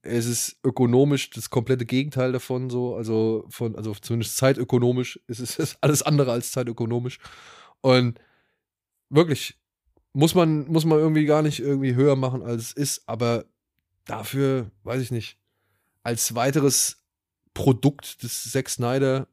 Es 0.02 0.26
ist 0.26 0.58
ökonomisch 0.64 1.30
das 1.32 1.50
komplette 1.50 1.86
Gegenteil 1.86 2.32
davon, 2.32 2.70
so, 2.70 2.96
also 2.96 3.46
von, 3.50 3.76
also 3.76 3.94
zumindest 3.94 4.38
zeitökonomisch 4.38 5.20
ist 5.28 5.40
es 5.40 5.56
ist 5.60 5.78
alles 5.82 6.02
andere 6.02 6.32
als 6.32 6.52
zeitökonomisch. 6.52 7.20
Und 7.82 8.20
wirklich, 9.10 9.58
muss 10.14 10.36
man, 10.36 10.68
muss 10.68 10.86
man 10.86 11.00
irgendwie 11.00 11.26
gar 11.26 11.42
nicht 11.42 11.60
irgendwie 11.60 11.96
höher 11.96 12.16
machen, 12.16 12.42
als 12.42 12.64
es 12.64 12.72
ist, 12.74 13.04
aber 13.08 13.46
dafür, 14.06 14.72
weiß 14.84 15.02
ich 15.02 15.12
nicht, 15.12 15.38
als 16.04 16.34
weiteres 16.36 17.04
Produkt 17.54 18.24
des 18.24 18.52
Zack 18.52 18.70
Snyder 18.70 19.28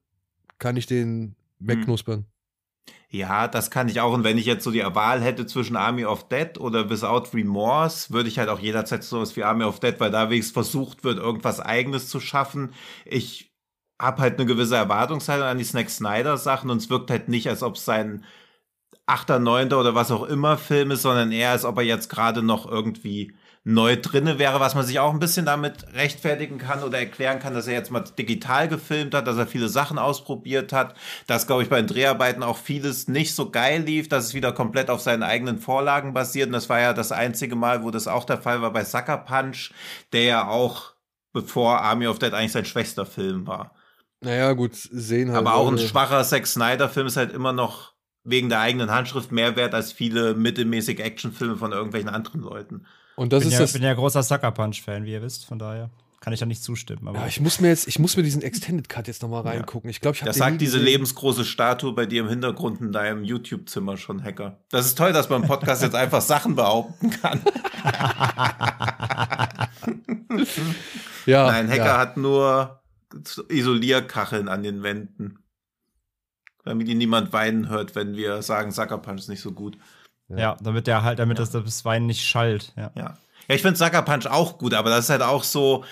kann 0.59 0.77
ich 0.77 0.87
den 0.87 1.37
wegknuspern. 1.59 2.27
Ja, 3.09 3.49
das 3.49 3.71
kann 3.71 3.89
ich 3.89 4.01
auch. 4.01 4.13
Und 4.13 4.25
wenn 4.25 4.39
ich 4.39 4.47
jetzt 4.47 4.65
so 4.65 4.71
die 4.71 4.83
Wahl 4.83 5.21
hätte 5.23 5.47
zwischen 5.47 5.77
Army 5.77 6.05
of 6.05 6.29
Dead 6.29 6.59
oder 6.59 6.91
Without 6.91 7.25
Remorse, 7.35 8.11
würde 8.13 8.29
ich 8.29 8.39
halt 8.39 8.49
auch 8.49 8.59
jederzeit 8.59 9.05
sowas 9.05 9.37
wie 9.37 9.45
Army 9.45 9.65
of 9.65 9.81
Dead, 9.81 9.99
weil 10.01 10.11
da 10.11 10.29
wenigstens 10.31 10.53
versucht 10.53 11.05
wird, 11.05 11.19
irgendwas 11.19 11.61
Eigenes 11.61 12.09
zu 12.09 12.21
schaffen. 12.21 12.73
Ich 13.05 13.53
habe 14.01 14.21
halt 14.23 14.35
eine 14.39 14.47
gewisse 14.47 14.77
Erwartungshaltung 14.77 15.47
an 15.47 15.59
die 15.59 15.65
Snack 15.65 15.89
Snyder 15.91 16.37
Sachen 16.37 16.69
und 16.71 16.79
es 16.79 16.91
wirkt 16.91 17.11
halt 17.11 17.29
nicht, 17.29 17.49
als 17.49 17.63
ob 17.63 17.77
es 17.77 17.85
sein 17.85 18.25
achter, 19.07 19.39
neunter 19.39 19.81
oder 19.81 19.95
was 19.95 20.11
auch 20.11 20.25
immer 20.25 20.59
Film 20.59 20.91
ist, 20.91 21.03
sondern 21.03 21.33
eher, 21.33 21.51
als 21.53 21.65
ob 21.65 21.79
er 21.79 21.85
jetzt 21.85 22.09
gerade 22.11 22.43
noch 22.43 22.67
irgendwie 22.71 23.35
neu 23.69 23.97
drinne 23.97 24.39
wäre, 24.39 24.61
was 24.61 24.77
man 24.77 24.87
sich 24.87 25.01
auch 25.01 25.13
ein 25.13 25.19
bisschen 25.19 25.45
damit 25.45 25.93
rechtfertigen 25.93 26.57
kann 26.57 26.85
oder 26.85 26.99
erklären 26.99 27.41
kann, 27.41 27.53
dass 27.53 27.67
er 27.67 27.75
jetzt 27.75 27.91
mal 27.91 28.05
digital 28.17 28.69
gefilmt 28.69 29.13
hat, 29.13 29.27
dass 29.27 29.39
er 29.39 29.49
viele 29.49 29.69
Sachen 29.69 29.99
ausprobiert 29.99 30.73
hat, 30.73 30.95
dass, 31.27 31.49
glaube 31.49 31.65
ich, 31.65 31.69
bei 31.69 31.79
den 31.79 31.89
Dreharbeiten 31.89 32.45
auch 32.45 32.59
vieles 32.59 33.09
nicht 33.09 33.35
so 33.35 33.51
geil 33.51 33.83
lief, 33.83 34.09
dass 34.09 34.27
es 34.27 34.35
wieder 34.35 34.53
komplett 34.53 34.89
auf 34.89 35.01
seinen 35.01 35.25
eigenen 35.25 35.59
Vorlagen 35.59 36.15
basiert. 36.15 36.47
Und 36.47 36.53
das 36.53 36.69
war 36.69 36.79
ja 36.79 36.93
das 36.93 37.11
einzige 37.11 37.57
Mal, 37.57 37.83
wo 37.83 37.91
das 37.91 38.07
auch 38.07 38.23
der 38.23 38.39
Fall 38.39 38.63
war 38.63 38.73
bei 38.73 38.85
Sucker 38.85 39.19
Punch, 39.19 39.73
der 40.13 40.23
ja 40.23 40.49
auch 40.49 40.93
bevor 41.33 41.81
Army 41.81 42.07
of 42.07 42.21
Dead 42.21 42.33
eigentlich 42.33 42.53
sein 42.53 42.67
schwächster 42.67 43.05
Film 43.05 43.49
war. 43.49 43.75
Naja, 44.21 44.53
gut, 44.53 44.77
sehen 44.77 45.33
halt. 45.33 45.39
Aber 45.39 45.55
auch 45.55 45.69
ein 45.69 45.79
schwacher 45.79 46.23
Zack 46.23 46.47
Snyder-Film 46.47 47.09
ist 47.09 47.17
halt 47.17 47.33
immer 47.33 47.53
noch 47.53 47.95
wegen 48.23 48.49
der 48.49 48.61
eigenen 48.61 48.93
Handschrift 48.93 49.33
mehr 49.33 49.57
wert 49.57 49.75
als 49.75 49.91
viele 49.91 50.35
mittelmäßig 50.35 51.01
Actionfilme 51.01 51.57
von 51.57 51.73
irgendwelchen 51.73 52.09
anderen 52.09 52.43
Leuten. 52.43 52.87
Und 53.17 53.33
das 53.33 53.43
Ich 53.43 53.49
bin, 53.49 53.53
ist 53.53 53.59
ja, 53.59 53.65
das. 53.65 53.73
bin 53.73 53.83
ja 53.83 53.95
großer 53.95 54.23
Sucker 54.23 54.53
Punch-Fan, 54.53 55.05
wie 55.05 55.13
ihr 55.13 55.23
wisst, 55.23 55.47
von 55.47 55.59
daher 55.59 55.91
kann 56.21 56.33
ich 56.33 56.41
da 56.41 56.47
nicht 56.47 56.63
zustimmen. 56.63 57.07
Aber 57.09 57.21
Ja, 57.21 57.27
ich 57.27 57.41
muss 57.41 57.61
mir 57.61 57.69
jetzt, 57.69 57.89
ich 57.89 57.99
muss 57.99 58.17
mir 58.17 58.23
diesen 58.23 58.43
Extended 58.43 58.89
Cut 58.89 59.07
jetzt 59.07 59.23
nochmal 59.23 59.43
reingucken. 59.43 59.89
Ich 59.91 60.01
glaube, 60.01 60.17
ich 60.17 60.23
habe 60.23 60.29
Das 60.29 60.37
sagt 60.37 60.61
diese 60.61 60.79
lebensgroße 60.79 61.45
Statue 61.45 61.93
bei 61.93 62.07
dir 62.07 62.23
im 62.23 62.29
Hintergrund 62.29 62.81
in 62.81 62.93
deinem 62.93 63.25
YouTube-Zimmer 63.25 63.97
schon, 63.97 64.23
Hacker. 64.23 64.59
Das 64.71 64.87
ist 64.87 64.99
toll, 64.99 65.13
dass 65.13 65.29
man 65.29 65.43
im 65.43 65.49
Podcast 65.49 65.83
jetzt 65.83 65.95
einfach 65.95 66.21
Sachen 66.21 66.55
behaupten 66.57 67.11
kann. 67.11 67.41
Ja, 71.27 71.47
Nein, 71.49 71.69
Hacker 71.69 71.85
ja. 71.85 71.99
hat 71.99 72.17
nur 72.17 72.81
Isolierkacheln 73.49 74.49
an 74.49 74.63
den 74.63 74.83
Wänden. 74.83 75.39
Damit 76.65 76.89
ihn 76.89 76.99
niemand 76.99 77.33
weinen 77.33 77.69
hört, 77.69 77.95
wenn 77.95 78.17
wir 78.17 78.43
sagen, 78.43 78.71
Sucker 78.73 78.99
Punch 78.99 79.21
ist 79.21 79.29
nicht 79.29 79.41
so 79.41 79.53
gut. 79.53 79.77
Ja, 80.29 80.57
damit 80.61 80.87
der 80.87 81.03
halt, 81.03 81.19
damit 81.19 81.39
das, 81.39 81.51
das 81.51 81.85
Wein 81.85 82.07
nicht 82.07 82.25
schallt. 82.25 82.73
Ja. 82.77 82.91
Ja. 82.95 83.19
Ja, 83.49 83.55
ich 83.55 83.63
finde 83.63 83.77
Sucker 83.77 84.03
Punch 84.03 84.27
auch 84.27 84.59
gut, 84.59 84.75
aber 84.75 84.91
das 84.91 85.05
ist 85.05 85.11
halt 85.11 85.23
auch 85.23 85.45
so, 85.45 85.85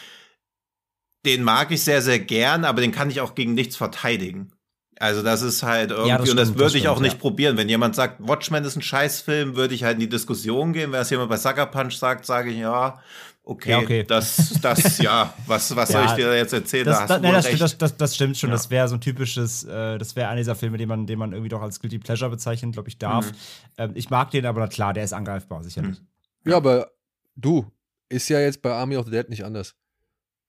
den 1.24 1.42
mag 1.42 1.70
ich 1.70 1.82
sehr, 1.82 2.02
sehr 2.02 2.18
gern, 2.18 2.64
aber 2.64 2.80
den 2.80 2.92
kann 2.92 3.10
ich 3.10 3.20
auch 3.20 3.34
gegen 3.34 3.54
nichts 3.54 3.76
verteidigen. 3.76 4.52
Also 4.98 5.22
das 5.22 5.42
ist 5.42 5.62
halt 5.62 5.90
irgendwie, 5.90 6.08
Ja, 6.08 6.18
das 6.18 6.30
und 6.30 6.36
das 6.36 6.48
stimmt, 6.48 6.58
würde 6.58 6.72
das 6.72 6.74
ich 6.74 6.88
auch 6.88 6.94
stimmt, 6.94 7.04
nicht 7.04 7.14
ja. 7.14 7.20
probieren. 7.20 7.56
Wenn 7.56 7.68
jemand 7.68 7.96
sagt, 7.96 8.16
Watchmen 8.26 8.64
ist 8.64 8.76
ein 8.76 8.82
Scheißfilm, 8.82 9.56
würde 9.56 9.74
ich 9.74 9.84
halt 9.84 9.94
in 9.94 10.00
die 10.00 10.08
Diskussion 10.08 10.72
gehen. 10.72 10.92
Wenn 10.92 11.00
das 11.00 11.10
jemand 11.10 11.30
bei 11.30 11.36
Sucker 11.36 11.66
Punch 11.66 11.96
sagt, 11.96 12.26
sage 12.26 12.50
ich, 12.50 12.58
ja, 12.58 13.00
okay, 13.44 13.70
Ja, 13.70 13.78
okay. 13.78 14.02
das, 14.04 14.58
das, 14.60 14.98
ja, 14.98 15.32
was, 15.46 15.74
was 15.76 15.88
soll 15.92 16.02
Ja, 16.02 16.10
ich 16.10 16.16
dir 16.16 16.26
da 16.26 16.34
jetzt 16.34 16.52
erzählen? 16.52 16.86
Das, 16.86 16.96
da 16.96 17.02
hast 17.02 17.10
das, 17.10 17.22
wohl 17.22 17.32
das, 17.32 17.44
recht. 17.46 17.60
das, 17.60 17.78
das, 17.78 17.96
das 17.96 18.14
stimmt 18.14 18.36
schon. 18.36 18.50
Ja. 18.50 18.54
Das 18.56 18.70
wäre 18.70 18.88
so 18.88 18.94
ein 18.96 19.00
typisches, 19.00 19.64
äh, 19.64 19.98
das 19.98 20.16
wäre 20.16 20.28
einer 20.28 20.38
dieser 20.38 20.54
Filme, 20.54 20.78
den 20.78 20.88
man, 20.88 21.06
den 21.06 21.18
man 21.18 21.32
irgendwie 21.32 21.48
doch 21.50 21.62
als 21.62 21.80
Guilty 21.80 21.98
Pleasure 21.98 22.30
bezeichnen, 22.30 22.72
glaube 22.72 22.88
ich, 22.88 22.98
darf. 22.98 23.30
Mhm. 23.30 23.36
Ähm, 23.78 23.92
ich 23.94 24.10
mag 24.10 24.30
den, 24.30 24.46
aber 24.46 24.66
klar, 24.68 24.92
der 24.92 25.04
ist 25.04 25.12
angreifbar, 25.12 25.62
sicherlich. 25.62 26.00
ja, 26.44 26.56
aber 26.56 26.90
du, 27.36 27.70
ist 28.08 28.28
ja 28.28 28.40
jetzt 28.40 28.62
bei 28.62 28.72
Army 28.72 28.96
of 28.96 29.06
the 29.06 29.10
Dead 29.10 29.28
nicht 29.28 29.44
anders. 29.44 29.74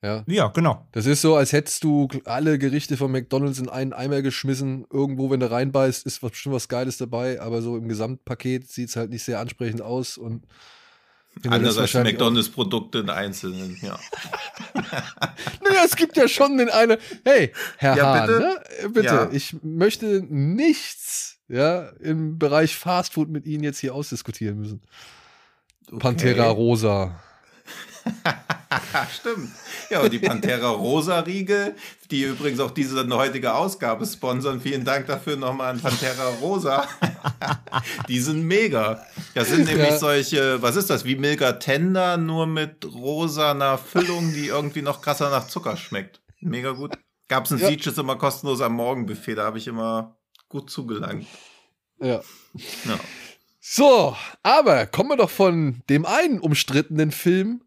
Ja. 0.03 0.23
Ja, 0.27 0.47
genau. 0.49 0.87
Das 0.91 1.07
ist 1.07 1.21
so, 1.21 1.35
als 1.35 1.51
hättest 1.51 1.83
du 1.83 2.07
alle 2.25 2.59
Gerichte 2.59 2.95
von 2.95 3.11
McDonalds 3.11 3.57
in 3.57 3.69
einen 3.69 3.91
Eimer 3.91 4.21
geschmissen. 4.21 4.85
Irgendwo, 4.91 5.31
wenn 5.31 5.39
du 5.39 5.49
reinbeißt, 5.49 6.05
ist 6.05 6.21
was, 6.21 6.31
bestimmt 6.31 6.53
was 6.53 6.67
Geiles 6.67 6.97
dabei, 6.97 7.41
aber 7.41 7.63
so 7.63 7.75
im 7.75 7.87
Gesamtpaket 7.87 8.69
sieht 8.69 8.89
es 8.89 8.95
halt 8.97 9.09
nicht 9.09 9.23
sehr 9.23 9.39
ansprechend 9.39 9.81
aus 9.81 10.17
und 10.19 10.45
Anders 11.49 11.77
als 11.77 11.93
McDonalds-Produkte 11.93 12.99
in 12.99 13.09
einzelnen, 13.09 13.77
ja. 13.81 13.99
Naja, 15.63 15.83
es 15.85 15.95
gibt 15.95 16.17
ja 16.17 16.27
schon 16.27 16.57
den 16.57 16.69
eine. 16.69 16.97
Hey, 17.23 17.51
Herr 17.77 17.97
Ja, 17.97 18.05
Hahn, 18.19 18.27
bitte? 18.27 18.39
ne? 18.39 18.89
Bitte, 18.89 19.05
Ja. 19.05 19.29
ich 19.31 19.55
möchte 19.61 20.25
nichts 20.29 21.37
ja, 21.47 21.89
im 21.99 22.39
Bereich 22.39 22.75
Fastfood 22.77 23.29
mit 23.29 23.45
Ihnen 23.45 23.63
jetzt 23.63 23.79
hier 23.79 23.93
ausdiskutieren 23.93 24.57
müssen. 24.59 24.81
Pantera 25.99 26.47
Rosa. 26.47 27.19
Stimmt. 29.13 29.51
Ja, 29.89 30.01
und 30.01 30.11
die 30.11 30.19
Pantera 30.19 30.69
Rosa 30.69 31.19
Riegel, 31.21 31.75
die 32.11 32.23
übrigens 32.23 32.59
auch 32.59 32.71
diese 32.71 33.07
heutige 33.15 33.53
Ausgabe 33.53 34.05
sponsern. 34.05 34.61
Vielen 34.61 34.85
Dank 34.85 35.07
dafür 35.07 35.37
nochmal 35.37 35.71
an 35.71 35.79
Pantera 35.79 36.29
Rosa. 36.41 36.87
die 38.07 38.19
sind 38.19 38.43
mega. 38.43 39.05
Das 39.33 39.49
sind 39.49 39.65
nämlich 39.65 39.89
Ja. 39.89 39.97
solche, 39.97 40.61
was 40.61 40.75
ist 40.75 40.89
das, 40.89 41.05
wie 41.05 41.15
Milka 41.15 41.53
Tender, 41.53 42.17
nur 42.17 42.47
mit 42.47 42.85
rosaner 42.85 43.77
Füllung, 43.77 44.33
die 44.33 44.47
irgendwie 44.47 44.81
noch 44.81 45.01
krasser 45.01 45.29
nach 45.29 45.47
Zucker 45.47 45.77
schmeckt. 45.77 46.21
Mega 46.39 46.71
gut. 46.71 46.97
Gab's 47.27 47.51
ein 47.51 47.59
Ja. 47.59 47.67
Sieges 47.69 47.97
immer 47.97 48.17
kostenlos 48.17 48.61
am 48.61 48.73
Morgenbuffet, 48.73 49.35
da 49.35 49.45
habe 49.45 49.57
ich 49.57 49.67
immer 49.67 50.17
gut 50.47 50.69
zugelangt. 50.69 51.25
Ja. 51.99 52.21
Ja. 52.85 52.99
So, 53.59 54.15
aber 54.43 54.85
kommen 54.85 55.09
wir 55.09 55.17
doch 55.17 55.31
von 55.31 55.81
dem 55.89 56.05
einen 56.05 56.39
umstrittenen 56.39 57.11
Film 57.11 57.61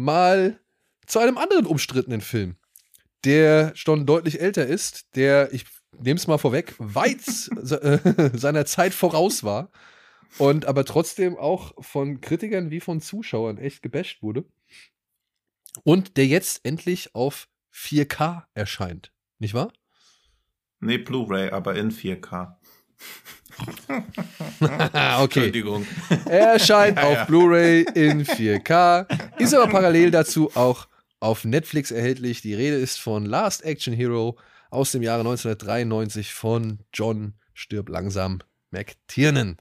mal 0.00 0.58
zu 1.06 1.18
einem 1.18 1.38
anderen 1.38 1.66
umstrittenen 1.66 2.20
Film, 2.20 2.56
der 3.24 3.72
schon 3.76 4.06
deutlich 4.06 4.40
älter 4.40 4.66
ist, 4.66 5.14
der, 5.14 5.52
ich 5.52 5.66
nehme 5.98 6.18
es 6.18 6.26
mal 6.26 6.38
vorweg, 6.38 6.74
weit 6.78 7.20
äh, 7.70 8.36
seiner 8.36 8.64
Zeit 8.64 8.94
voraus 8.94 9.44
war 9.44 9.70
und 10.38 10.64
aber 10.66 10.84
trotzdem 10.84 11.36
auch 11.36 11.74
von 11.84 12.20
Kritikern 12.20 12.70
wie 12.70 12.80
von 12.80 13.00
Zuschauern 13.00 13.58
echt 13.58 13.82
gebasht 13.82 14.22
wurde 14.22 14.44
und 15.84 16.16
der 16.16 16.26
jetzt 16.26 16.64
endlich 16.64 17.14
auf 17.14 17.48
4K 17.74 18.44
erscheint, 18.54 19.12
nicht 19.38 19.54
wahr? 19.54 19.72
Nee, 20.80 20.98
Blu-ray, 20.98 21.50
aber 21.50 21.76
in 21.76 21.90
4K. 21.90 22.56
okay. 24.60 25.22
Entschuldigung. 25.22 25.86
Er 26.26 26.52
erscheint 26.52 26.98
auf 26.98 27.26
Blu-ray 27.26 27.86
in 27.94 28.24
4K, 28.24 29.06
ist 29.38 29.54
aber 29.54 29.68
parallel 29.68 30.10
dazu 30.10 30.50
auch 30.54 30.88
auf 31.20 31.44
Netflix 31.44 31.90
erhältlich. 31.90 32.40
Die 32.42 32.54
Rede 32.54 32.76
ist 32.76 32.98
von 32.98 33.26
Last 33.26 33.64
Action 33.64 33.92
Hero 33.92 34.38
aus 34.70 34.92
dem 34.92 35.02
Jahre 35.02 35.20
1993 35.20 36.32
von 36.32 36.78
John 36.92 37.34
Stirb 37.52 37.88
langsam 37.88 38.40
McTiernan. 38.70 39.58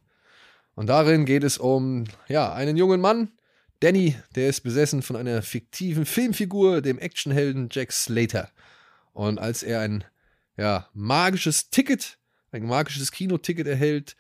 Und 0.76 0.88
darin 0.88 1.26
geht 1.26 1.44
es 1.44 1.58
um 1.58 2.06
ja, 2.28 2.54
einen 2.54 2.78
jungen 2.78 3.02
Mann, 3.02 3.34
Danny, 3.82 4.16
der 4.36 4.50
ist 4.50 4.62
besessen 4.62 5.02
von 5.02 5.16
einer 5.16 5.42
fiktiven 5.42 6.06
Filmfigur, 6.06 6.82
dem 6.82 7.00
Actionhelden 7.00 7.70
Jack 7.72 7.94
Slater. 7.94 8.50
Und 9.14 9.40
als 9.40 9.64
er 9.64 9.80
ein 9.80 10.04
ja, 10.58 10.88
magisches 10.94 11.70
Ticket, 11.70 12.19
ein 12.52 12.66
magisches 12.66 13.12
Kinoticket 13.12 13.68
erhält, 13.68 14.16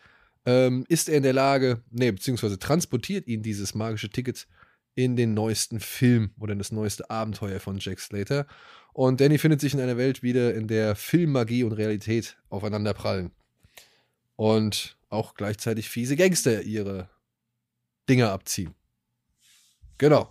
ähm, 0.46 0.86
ist 0.88 1.10
er 1.10 1.18
in 1.18 1.24
der 1.24 1.34
Lage, 1.34 1.82
nee, 1.92 2.12
beziehungsweise 2.12 2.60
transportiert 2.60 3.28
ihn 3.28 3.44
dieses 3.44 3.76
magische 3.76 4.10
Ticket 4.10 4.48
in 4.96 5.16
den 5.16 5.34
neuesten 5.34 5.80
Film 5.80 6.32
oder 6.40 6.54
in 6.54 6.60
das 6.60 6.72
neueste 6.72 7.10
Abenteuer 7.10 7.60
von 7.60 7.78
Jack 7.80 8.00
Slater. 8.00 8.48
Und 8.94 9.22
Danny 9.22 9.38
findet 9.38 9.62
sich 9.62 9.74
in 9.74 9.80
einer 9.80 9.98
Welt 9.98 10.24
wieder, 10.24 10.54
in 10.54 10.68
der 10.68 10.96
Filmmagie 10.96 11.64
und 11.64 11.74
Realität 11.74 12.38
aufeinander 12.50 12.94
prallen. 12.94 13.32
Und 14.36 14.98
auch 15.10 15.36
gleichzeitig 15.36 15.90
fiese 15.90 16.16
Gangster 16.16 16.62
ihre 16.64 17.10
Dinge 18.10 18.30
abziehen. 18.30 18.74
Genau. 19.98 20.30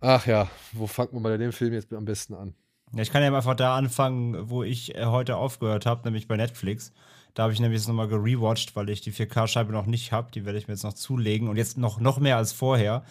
Ach 0.00 0.26
ja, 0.26 0.50
wo 0.72 0.86
fangen 0.86 1.12
wir 1.12 1.20
bei 1.20 1.36
dem 1.36 1.52
Film 1.52 1.74
jetzt 1.74 1.92
am 1.92 2.04
besten 2.04 2.34
an? 2.34 2.54
Ich 2.96 3.10
kann 3.10 3.22
ja 3.22 3.34
einfach 3.34 3.54
da 3.54 3.76
anfangen, 3.76 4.50
wo 4.50 4.62
ich 4.62 4.94
äh, 4.96 5.04
heute 5.04 5.36
aufgehört 5.36 5.86
habe, 5.86 6.02
nämlich 6.04 6.26
bei 6.26 6.36
Netflix. 6.36 6.92
Da 7.34 7.44
habe 7.44 7.52
ich 7.52 7.60
nämlich 7.60 7.80
jetzt 7.80 7.88
nochmal 7.88 8.08
gerewatcht, 8.08 8.74
weil 8.74 8.88
ich 8.90 9.00
die 9.00 9.12
4K-Scheibe 9.12 9.72
noch 9.72 9.86
nicht 9.86 10.12
habe. 10.12 10.32
Die 10.32 10.44
werde 10.44 10.58
ich 10.58 10.66
mir 10.66 10.74
jetzt 10.74 10.82
noch 10.82 10.94
zulegen 10.94 11.48
und 11.48 11.56
jetzt 11.56 11.78
noch, 11.78 12.00
noch 12.00 12.18
mehr 12.18 12.36
als 12.36 12.52
vorher. 12.52 13.04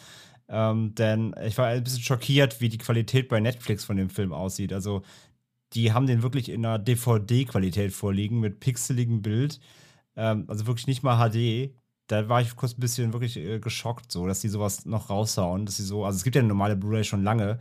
Ähm, 0.49 0.95
denn 0.95 1.33
ich 1.45 1.57
war 1.57 1.67
ein 1.67 1.83
bisschen 1.83 2.01
schockiert, 2.01 2.59
wie 2.59 2.69
die 2.69 2.77
Qualität 2.77 3.29
bei 3.29 3.39
Netflix 3.39 3.85
von 3.85 3.97
dem 3.97 4.09
Film 4.09 4.33
aussieht. 4.33 4.73
Also, 4.73 5.03
die 5.73 5.93
haben 5.93 6.07
den 6.07 6.23
wirklich 6.23 6.49
in 6.49 6.65
einer 6.65 6.79
DVD-Qualität 6.79 7.93
vorliegen 7.93 8.39
mit 8.39 8.59
pixeligem 8.59 9.21
Bild. 9.21 9.59
Ähm, 10.15 10.45
also 10.47 10.67
wirklich 10.67 10.87
nicht 10.87 11.03
mal 11.03 11.29
HD. 11.29 11.73
Da 12.07 12.27
war 12.27 12.41
ich 12.41 12.55
kurz 12.55 12.73
ein 12.73 12.79
bisschen 12.81 13.13
wirklich 13.13 13.37
äh, 13.37 13.59
geschockt, 13.59 14.11
so, 14.11 14.27
dass 14.27 14.41
die 14.41 14.49
sowas 14.49 14.85
noch 14.85 15.09
raushauen. 15.09 15.65
Dass 15.65 15.77
sie 15.77 15.83
so, 15.83 16.05
also 16.05 16.17
es 16.17 16.23
gibt 16.23 16.35
ja 16.35 16.41
eine 16.41 16.49
normale 16.49 16.75
Blu-ray 16.75 17.03
schon 17.03 17.23
lange. 17.23 17.59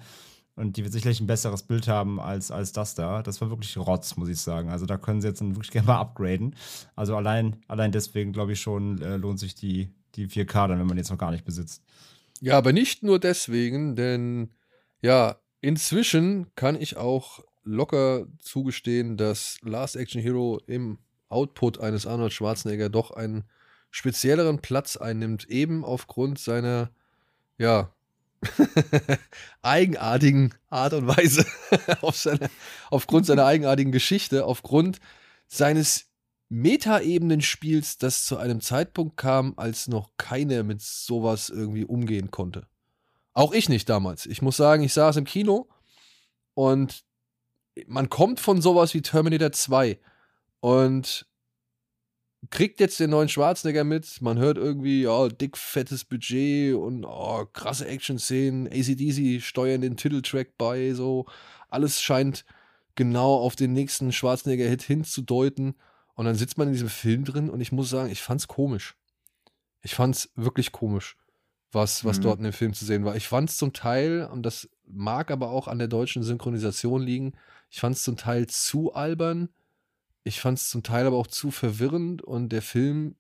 Und 0.59 0.77
die 0.77 0.83
wird 0.83 0.93
sicherlich 0.93 1.21
ein 1.21 1.29
besseres 1.29 1.63
Bild 1.63 1.87
haben 1.87 2.19
als, 2.19 2.51
als 2.51 2.73
das 2.73 2.97
da. 2.97 3.23
Das 3.23 3.41
war 3.41 3.49
wirklich 3.49 3.77
Rotz, 3.77 4.17
muss 4.17 4.29
ich 4.29 4.41
sagen. 4.41 4.71
Also 4.71 4.87
da 4.87 4.97
können 4.97 5.21
sie 5.21 5.29
jetzt 5.29 5.41
dann 5.41 5.55
wirklich 5.55 5.71
gerne 5.73 5.87
mal 5.87 6.01
upgraden. 6.01 6.57
Also 6.97 7.17
allein, 7.17 7.63
allein 7.69 7.93
deswegen, 7.93 8.33
glaube 8.33 8.53
ich 8.53 8.61
schon, 8.61 9.01
äh, 9.01 9.17
lohnt 9.17 9.39
sich 9.39 9.55
die, 9.55 9.95
die 10.17 10.27
4K 10.27 10.67
dann, 10.67 10.81
wenn 10.81 10.87
man 10.89 10.97
jetzt 10.97 11.11
noch 11.11 11.19
gar 11.19 11.31
nicht 11.31 11.45
besitzt. 11.45 11.85
Ja, 12.41 12.59
aber 12.59 12.73
nicht 12.73 13.05
nur 13.05 13.21
deswegen, 13.21 13.95
denn 13.95 14.51
ja, 15.01 15.37
inzwischen 15.61 16.49
kann 16.57 16.75
ich 16.75 16.97
auch 16.97 17.45
locker 17.63 18.27
zugestehen, 18.41 19.17
dass 19.17 19.59
Last 19.63 19.95
Action 19.95 20.21
Hero 20.21 20.61
im 20.67 20.99
Output 21.29 21.79
eines 21.79 22.05
Arnold 22.05 22.33
Schwarzenegger 22.33 22.89
doch 22.89 23.13
einen 23.13 23.45
spezielleren 23.93 24.59
Platz 24.59 24.97
einnimmt, 24.97 25.49
eben 25.49 25.85
aufgrund 25.85 26.41
seiner, 26.41 26.91
ja, 27.59 27.93
eigenartigen 29.63 30.55
Art 30.69 30.93
und 30.95 31.07
Weise, 31.07 31.47
auf 32.01 32.17
seine, 32.17 32.51
aufgrund 32.91 33.27
seiner 33.27 33.45
eigenartigen 33.47 33.93
Geschichte, 33.93 34.45
aufgrund 34.45 34.99
seines 35.47 36.07
Metaebenenspiels, 36.49 37.99
das 37.99 38.25
zu 38.25 38.39
einem 38.39 38.61
Zeitpunkt 38.61 39.17
kam, 39.17 39.55
als 39.57 39.89
noch 39.89 40.11
keiner 40.17 40.63
mit 40.63 40.81
sowas 40.81 41.51
irgendwie 41.51 41.85
umgehen 41.85 42.31
konnte. 42.31 42.67
Auch 43.35 43.53
ich 43.53 43.69
nicht 43.69 43.89
damals. 43.89 44.27
Ich 44.27 44.43
muss 44.43 44.57
sagen, 44.57 44.83
ich 44.83 44.93
saß 44.93 45.17
im 45.17 45.25
Kino 45.25 45.69
und 46.55 47.05
man 47.87 48.09
kommt 48.09 48.41
von 48.41 48.61
sowas 48.61 48.95
wie 48.95 49.03
Terminator 49.03 49.53
2 49.53 49.99
und 50.61 51.28
kriegt 52.51 52.81
jetzt 52.81 53.01
den 53.01 53.11
neuen 53.11 53.29
Schwarzenegger 53.29 53.85
mit. 53.85 54.23
Man 54.23 54.39
hört 54.39 54.59
irgendwie, 54.59 55.03
ja, 55.03 55.29
dick, 55.29 55.57
fettes 55.57 56.05
Budget 56.05 56.75
und 56.75 57.05
oh, 57.05 57.45
krasse 57.53 57.87
Action-Szenen. 57.87 58.69
ACDC 58.69 59.43
steuern 59.43 59.81
den 59.81 59.97
Titeltrack 59.97 60.57
bei, 60.57 60.95
so. 60.95 61.27
Alles 61.69 62.01
scheint 62.01 62.45
genau 62.95 63.35
auf 63.35 63.57
den 63.57 63.73
nächsten 63.73 64.13
Schwarzenegger-Hit 64.13 64.83
hinzudeuten. 64.83 65.75
Und 66.15 66.25
dann 66.25 66.37
sitzt 66.37 66.59
man 66.59 66.69
in 66.69 66.73
diesem 66.73 66.89
Film 66.89 67.25
drin 67.25 67.51
und 67.51 67.61
ich 67.61 67.73
muss 67.73 67.91
sagen, 67.91 68.11
ich 68.11 68.23
fand's 68.23 68.49
komisch. 68.49 68.97
Ich 69.83 69.95
fand's 69.95 70.31
wirklich 70.35 70.73
komisch, 70.73 71.17
was, 71.71 72.05
was 72.05 72.19
mhm. 72.19 72.23
dort 72.23 72.39
in 72.39 72.45
dem 72.45 72.53
Film 72.53 72.75
zu 72.75 72.85
sehen 72.85 73.05
war. 73.05 73.15
Ich 73.15 73.29
fand's 73.29 73.57
zum 73.57 73.73
Teil, 73.73 74.29
und 74.33 74.43
das 74.43 74.69
mag 74.85 75.31
aber 75.31 75.51
auch 75.51 75.69
an 75.69 75.79
der 75.79 75.87
deutschen 75.87 76.23
Synchronisation 76.23 77.03
liegen, 77.03 77.35
ich 77.71 77.81
fand's 77.81 78.03
zum 78.03 78.17
Teil 78.17 78.47
zu 78.47 78.95
albern 78.95 79.51
ich 80.25 80.41
fand 80.41 80.59
es 80.59 80.69
zum 80.69 80.83
Teil 80.83 81.07
aber 81.07 81.17
auch 81.17 81.27
zu 81.27 81.51
verwirrend 81.51 82.23
und 82.23 82.51
der 82.51 82.63
Film 82.63 83.17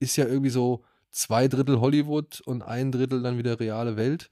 ist 0.00 0.16
ja 0.16 0.26
irgendwie 0.26 0.50
so 0.50 0.84
zwei 1.10 1.48
Drittel 1.48 1.80
Hollywood 1.80 2.40
und 2.42 2.62
ein 2.62 2.92
Drittel 2.92 3.22
dann 3.22 3.38
wieder 3.38 3.60
reale 3.60 3.96
Welt. 3.96 4.30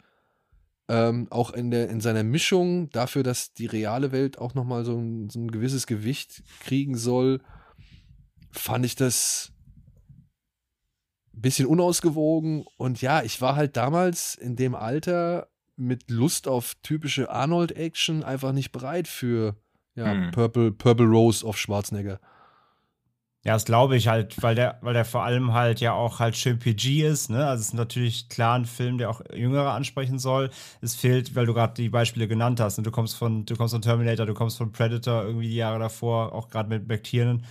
Ähm, 0.88 1.28
auch 1.30 1.52
in, 1.52 1.70
der, 1.70 1.88
in 1.88 2.00
seiner 2.00 2.24
Mischung 2.24 2.90
dafür, 2.90 3.22
dass 3.22 3.54
die 3.54 3.66
reale 3.66 4.10
Welt 4.10 4.38
auch 4.38 4.54
nochmal 4.54 4.84
so 4.84 4.98
ein, 4.98 5.30
so 5.30 5.38
ein 5.38 5.50
gewisses 5.50 5.86
Gewicht 5.86 6.42
kriegen 6.60 6.96
soll, 6.96 7.40
fand 8.50 8.84
ich 8.84 8.96
das 8.96 9.52
ein 11.34 11.40
bisschen 11.40 11.66
unausgewogen. 11.66 12.64
Und 12.76 13.00
ja, 13.00 13.22
ich 13.22 13.40
war 13.40 13.54
halt 13.54 13.76
damals 13.76 14.34
in 14.34 14.56
dem 14.56 14.74
Alter 14.74 15.48
mit 15.76 16.10
Lust 16.10 16.48
auf 16.48 16.74
typische 16.82 17.30
Arnold-Action 17.30 18.22
einfach 18.22 18.52
nicht 18.52 18.72
bereit 18.72 19.08
für 19.08 19.56
ja, 19.94 20.12
hm. 20.12 20.30
Purple, 20.30 20.72
Purple 20.72 21.06
Rose 21.06 21.44
of 21.44 21.58
Schwarzenegger. 21.58 22.18
Ja, 23.44 23.54
das 23.54 23.64
glaube 23.64 23.96
ich 23.96 24.06
halt, 24.06 24.40
weil 24.40 24.54
der, 24.54 24.78
weil 24.82 24.94
der 24.94 25.04
vor 25.04 25.24
allem 25.24 25.52
halt 25.52 25.80
ja 25.80 25.94
auch 25.94 26.20
halt 26.20 26.36
schön 26.36 26.60
PG 26.60 27.02
ist, 27.02 27.28
ne? 27.28 27.44
Also 27.44 27.62
es 27.62 27.68
ist 27.68 27.74
natürlich 27.74 28.28
klar 28.28 28.56
ein 28.56 28.66
Film, 28.66 28.98
der 28.98 29.10
auch 29.10 29.20
Jüngere 29.34 29.72
ansprechen 29.72 30.20
soll. 30.20 30.50
Es 30.80 30.94
fehlt, 30.94 31.34
weil 31.34 31.46
du 31.46 31.52
gerade 31.52 31.74
die 31.74 31.88
Beispiele 31.88 32.28
genannt 32.28 32.60
hast. 32.60 32.78
Und 32.78 32.82
ne? 32.82 32.90
du 32.90 32.94
kommst 32.94 33.16
von, 33.16 33.44
du 33.44 33.56
kommst 33.56 33.74
von 33.74 33.82
Terminator, 33.82 34.26
du 34.26 34.34
kommst 34.34 34.58
von 34.58 34.70
Predator 34.70 35.24
irgendwie 35.24 35.48
die 35.48 35.56
Jahre 35.56 35.80
davor, 35.80 36.32
auch 36.32 36.50
gerade 36.50 36.68
mit 36.68 36.86
McTiernan. 36.86 37.44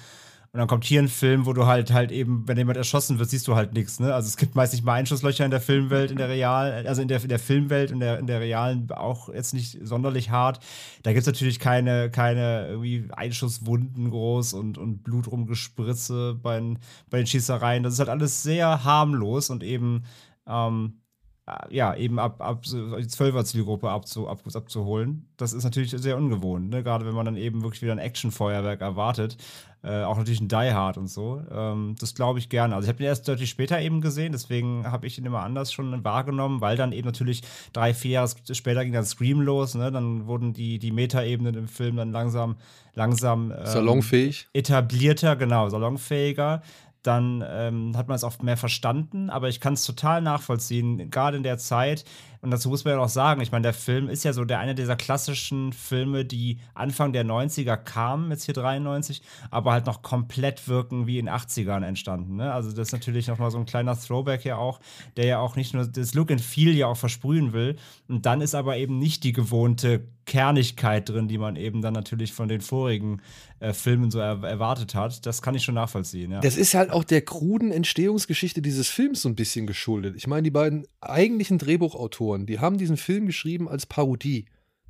Und 0.54 0.58
dann 0.58 0.68
kommt 0.68 0.84
hier 0.84 1.02
ein 1.02 1.08
Film, 1.08 1.46
wo 1.46 1.54
du 1.54 1.66
halt 1.66 1.94
halt 1.94 2.12
eben, 2.12 2.46
wenn 2.46 2.58
jemand 2.58 2.76
erschossen 2.78 3.20
wird, 3.20 3.30
siehst 3.30 3.48
du 3.48 3.56
halt 3.56 3.74
nichts. 3.74 4.02
Ne? 4.02 4.14
Also 4.14 4.28
es 4.28 4.36
gibt 4.36 4.54
meist 4.54 4.74
nicht 4.74 4.84
mal 4.84 4.96
Einschusslöcher 4.96 5.46
in 5.46 5.52
der 5.52 5.62
Filmwelt, 5.62 6.12
in 6.12 6.18
der 6.18 6.28
Real, 6.28 6.86
also 6.86 7.02
in 7.02 7.08
der, 7.08 7.22
in 7.22 7.30
der 7.30 7.40
Filmwelt, 7.40 7.90
in 7.90 8.02
der, 8.02 8.20
in 8.20 8.28
der 8.28 8.42
realen 8.42 8.92
auch 8.92 9.30
jetzt 9.30 9.54
nicht 9.54 9.78
sonderlich 9.82 10.30
hart. 10.30 10.60
Da 11.04 11.14
gibt 11.14 11.22
es 11.22 11.28
natürlich 11.28 11.60
keine, 11.60 12.12
keine 12.12 12.68
irgendwie 12.68 13.08
Einschusswunden 13.14 14.10
groß 14.10 14.54
und, 14.54 14.78
und 14.78 15.04
Blutrumgespritze 15.04 16.38
bei, 16.42 16.62
bei 17.10 17.18
den 17.20 17.28
Schießereien. 17.28 17.84
Das 17.84 17.94
ist 17.94 18.00
halt 18.00 18.10
alles 18.10 18.44
sehr 18.44 18.84
harmlos 18.84 19.50
und 19.52 19.64
eben 19.64 20.04
ähm, 20.48 21.02
äh, 21.48 21.76
ja, 21.76 21.96
eben 21.96 22.20
ab, 22.20 22.42
ab 22.42 22.64
die 22.64 23.08
Zwölfer-Zielgruppe 23.08 23.90
abzu, 23.90 24.28
ab, 24.28 24.42
abzuholen. 24.54 25.30
Das 25.38 25.54
ist 25.54 25.64
natürlich 25.64 25.92
sehr 25.92 26.18
ungewohnt, 26.18 26.70
ne? 26.70 26.84
gerade 26.84 27.06
wenn 27.06 27.16
man 27.16 27.26
dann 27.26 27.38
eben 27.38 27.64
wirklich 27.64 27.82
wieder 27.82 27.94
ein 27.94 28.00
Actionfeuerwerk 28.00 28.82
erwartet. 28.82 29.38
Äh, 29.84 30.04
auch 30.04 30.18
natürlich 30.18 30.42
ein 30.42 30.48
Die 30.48 30.56
Hard 30.56 30.98
und 30.98 31.08
so. 31.08 31.42
Ähm, 31.52 31.96
das 32.00 32.14
glaube 32.14 32.38
ich 32.38 32.50
gerne. 32.50 32.76
Also 32.76 32.86
ich 32.86 32.90
habe 32.90 32.98
den 32.98 33.08
erst 33.08 33.28
deutlich 33.28 33.50
später 33.50 33.80
eben 33.82 34.00
gesehen, 34.00 34.32
deswegen 34.32 34.86
habe 34.86 35.08
ich 35.08 35.18
ihn 35.18 35.26
immer 35.26 35.42
anders 35.42 35.74
schon 35.74 36.04
wahrgenommen, 36.04 36.62
weil 36.62 36.78
dann 36.78 36.92
eben 36.92 37.08
natürlich 37.08 37.42
drei, 37.74 37.94
vier 37.94 38.12
Jahre 38.12 38.30
später 38.52 38.84
ging 38.84 38.94
dann 38.94 39.06
Scream 39.06 39.42
los, 39.42 39.74
ne? 39.74 39.92
Dann 39.92 40.28
wurden 40.28 40.54
die, 40.54 40.78
die 40.78 40.92
Meta-Ebenen 40.92 41.56
im 41.56 41.68
Film 41.68 41.96
dann 41.96 42.12
langsam, 42.12 42.58
langsam 42.94 43.52
ähm, 43.52 43.66
salonfähig. 43.66 44.48
Etablierter, 44.54 45.36
genau, 45.36 45.68
salonfähiger 45.70 46.62
dann 47.04 47.44
ähm, 47.48 47.98
hat 47.98 48.08
man 48.08 48.16
es 48.16 48.24
oft 48.24 48.44
mehr 48.44 48.58
verstanden. 48.58 49.30
Aber 49.30 49.50
ich 49.50 49.60
kann 49.60 49.74
es 49.74 49.86
total 49.86 50.22
nachvollziehen, 50.22 51.10
gerade 51.10 51.38
in 51.38 51.44
der 51.44 51.58
Zeit. 51.58 52.06
Und 52.42 52.52
dazu 52.52 52.70
muss 52.70 52.84
man 52.84 52.96
ja 52.96 53.00
auch 53.00 53.10
sagen, 53.10 53.42
ich 53.42 53.52
meine, 53.52 53.64
der 53.64 53.74
Film 53.74 54.10
ist 54.10 54.24
ja 54.24 54.34
so 54.34 54.46
der 54.46 54.60
eine 54.60 54.74
dieser 54.74 54.96
klassischen 54.96 55.74
Filme, 55.74 56.26
die 56.26 56.60
Anfang 56.74 57.14
der 57.14 57.24
90er 57.24 57.78
kamen, 57.78 58.32
jetzt 58.32 58.46
hier 58.46 58.56
93, 58.56 59.22
aber 59.52 59.74
halt 59.74 59.86
noch 59.86 60.02
komplett 60.02 60.68
wirken 60.68 61.06
wie 61.06 61.20
in 61.20 61.30
80ern 61.30 61.86
entstanden. 61.86 62.38
Ne? 62.38 62.52
Also 62.52 62.72
das 62.72 62.88
ist 62.88 62.94
natürlich 62.94 63.28
nochmal 63.28 63.52
so 63.52 63.60
ein 63.60 63.66
kleiner 63.66 64.00
Throwback 64.00 64.44
ja 64.44 64.58
auch, 64.58 64.80
der 65.18 65.26
ja 65.26 65.40
auch 65.40 65.56
nicht 65.56 65.74
nur 65.74 65.86
das 65.86 66.14
Look 66.16 66.32
and 66.32 66.42
Feel 66.42 66.76
ja 66.76 66.88
auch 66.88 66.98
versprühen 66.98 67.54
will. 67.54 67.76
Und 68.08 68.26
dann 68.26 68.42
ist 68.42 68.56
aber 68.56 68.78
eben 68.78 68.98
nicht 68.98 69.24
die 69.24 69.34
gewohnte 69.34 70.08
Kernigkeit 70.26 71.10
drin, 71.10 71.28
die 71.28 71.38
man 71.38 71.58
eben 71.58 71.82
dann 71.82 71.94
natürlich 71.94 72.32
von 72.32 72.48
den 72.48 72.62
vorigen 72.62 73.22
äh, 73.60 73.74
Filmen 73.74 74.12
so 74.12 74.20
er 74.20 74.42
erwartet 74.44 74.96
hat. 74.96 75.26
Das 75.26 75.42
kann 75.42 75.56
ich 75.56 75.64
schon 75.64 75.76
nachvollziehen. 75.76 76.32
Ja. 76.32 76.40
Das 76.40 76.56
ist 76.56 76.74
halt 76.74 76.90
auch 76.92 77.04
der 77.04 77.22
kruden 77.22 77.72
Entstehungsgeschichte 77.72 78.62
dieses 78.62 78.88
Films 78.88 79.24
so 79.24 79.30
ein 79.30 79.36
bisschen 79.36 79.68
geschuldet. 79.68 80.16
Ich 80.16 80.28
meine, 80.28 80.44
die 80.44 80.52
beiden 80.52 80.86
eigentlichen 81.02 81.58
Drehbuchautoren, 81.58 82.31
die 82.40 82.60
haben 82.60 82.78
diesen 82.78 82.98
Film 82.98 83.26
geschrieben 83.26 83.70
als 83.70 83.86
Parodie. 83.86 84.46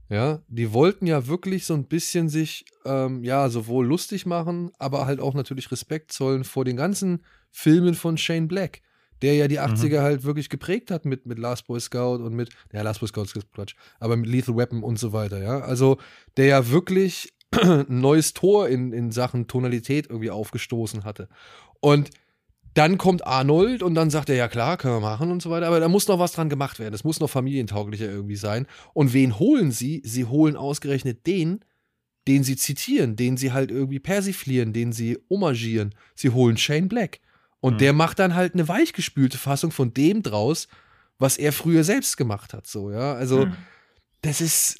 Ja, 0.09 0.41
die 0.49 0.73
wollten 0.73 1.07
ja 1.07 1.27
wirklich 1.27 1.65
so 1.65 1.73
ein 1.73 1.85
bisschen 1.85 2.27
sich, 2.27 2.65
ähm, 2.83 3.23
ja, 3.23 3.47
sowohl 3.47 3.87
lustig 3.87 4.25
machen, 4.25 4.71
aber 4.77 5.05
halt 5.05 5.21
auch 5.21 5.33
natürlich 5.33 5.71
Respekt 5.71 6.11
zollen 6.11 6.43
vor 6.43 6.65
den 6.65 6.75
ganzen 6.75 7.23
Filmen 7.49 7.93
von 7.93 8.17
Shane 8.17 8.49
Black, 8.49 8.81
der 9.21 9.35
ja 9.35 9.47
die 9.47 9.61
80er 9.61 10.01
halt 10.01 10.25
wirklich 10.25 10.49
geprägt 10.49 10.91
hat 10.91 11.05
mit, 11.05 11.25
mit 11.25 11.39
Last 11.39 11.65
Boy 11.65 11.79
Scout 11.79 12.17
und 12.17 12.33
mit, 12.33 12.49
ja, 12.73 12.81
Last 12.81 12.99
Boy 12.99 13.07
Scout 13.07 13.21
ist 13.21 13.53
Quatsch, 13.53 13.75
aber 14.01 14.17
mit 14.17 14.29
Lethal 14.29 14.57
Weapon 14.57 14.83
und 14.83 14.99
so 14.99 15.13
weiter, 15.13 15.41
ja. 15.41 15.61
Also, 15.61 15.97
der 16.35 16.47
ja 16.47 16.69
wirklich 16.69 17.31
ein 17.61 17.85
neues 18.01 18.33
Tor 18.33 18.67
in, 18.67 18.91
in 18.91 19.11
Sachen 19.11 19.47
Tonalität 19.47 20.07
irgendwie 20.09 20.31
aufgestoßen 20.31 21.05
hatte. 21.05 21.29
Und 21.79 22.09
dann 22.74 22.97
kommt 22.97 23.26
Arnold 23.28 23.84
und 23.84 23.95
dann 23.95 24.09
sagt 24.09 24.30
er, 24.30 24.36
ja 24.36 24.47
klar, 24.47 24.78
können 24.78 24.95
wir 24.95 24.99
machen 25.01 25.30
und 25.32 25.41
so 25.41 25.49
weiter, 25.49 25.67
aber 25.67 25.80
da 25.80 25.88
muss 25.89 26.07
noch 26.07 26.19
was 26.19 26.32
dran 26.32 26.49
gemacht 26.49 26.80
werden. 26.80 26.93
Es 26.93 27.03
muss 27.03 27.19
noch 27.19 27.30
familientauglicher 27.30 28.05
irgendwie 28.05 28.36
sein. 28.38 28.65
Und 28.93 29.13
wen 29.13 29.38
holen 29.39 29.72
sie? 29.72 30.01
Sie 30.05 30.26
holen 30.26 30.55
ausgerechnet 30.55 31.28
den, 31.28 31.59
den 32.28 32.43
sie 32.43 32.55
zitieren, 32.55 33.15
den 33.15 33.36
sie 33.36 33.51
halt 33.51 33.72
irgendwie 33.72 33.99
persiflieren, 33.99 34.74
den 34.74 34.93
sie 34.93 35.17
homagieren. 35.30 35.93
Sie 36.15 36.30
holen 36.30 36.55
Shane 36.57 36.88
Black. 36.88 37.19
Und 37.59 37.74
Mhm. 37.74 37.78
der 37.80 37.93
macht 37.93 38.19
dann 38.19 38.36
halt 38.36 38.53
eine 38.53 38.67
weichgespülte 38.67 39.38
Fassung 39.38 39.72
von 39.72 39.93
dem 39.93 40.24
draus, 40.24 40.67
was 41.19 41.38
er 41.38 41.51
früher 41.51 41.84
selbst 41.84 42.15
gemacht 42.17 42.53
hat. 42.53 42.67
So, 42.67 42.89
ja. 42.91 43.13
Also, 43.15 43.43
Hm. 43.45 43.55
das 44.22 44.39
ist, 44.41 44.80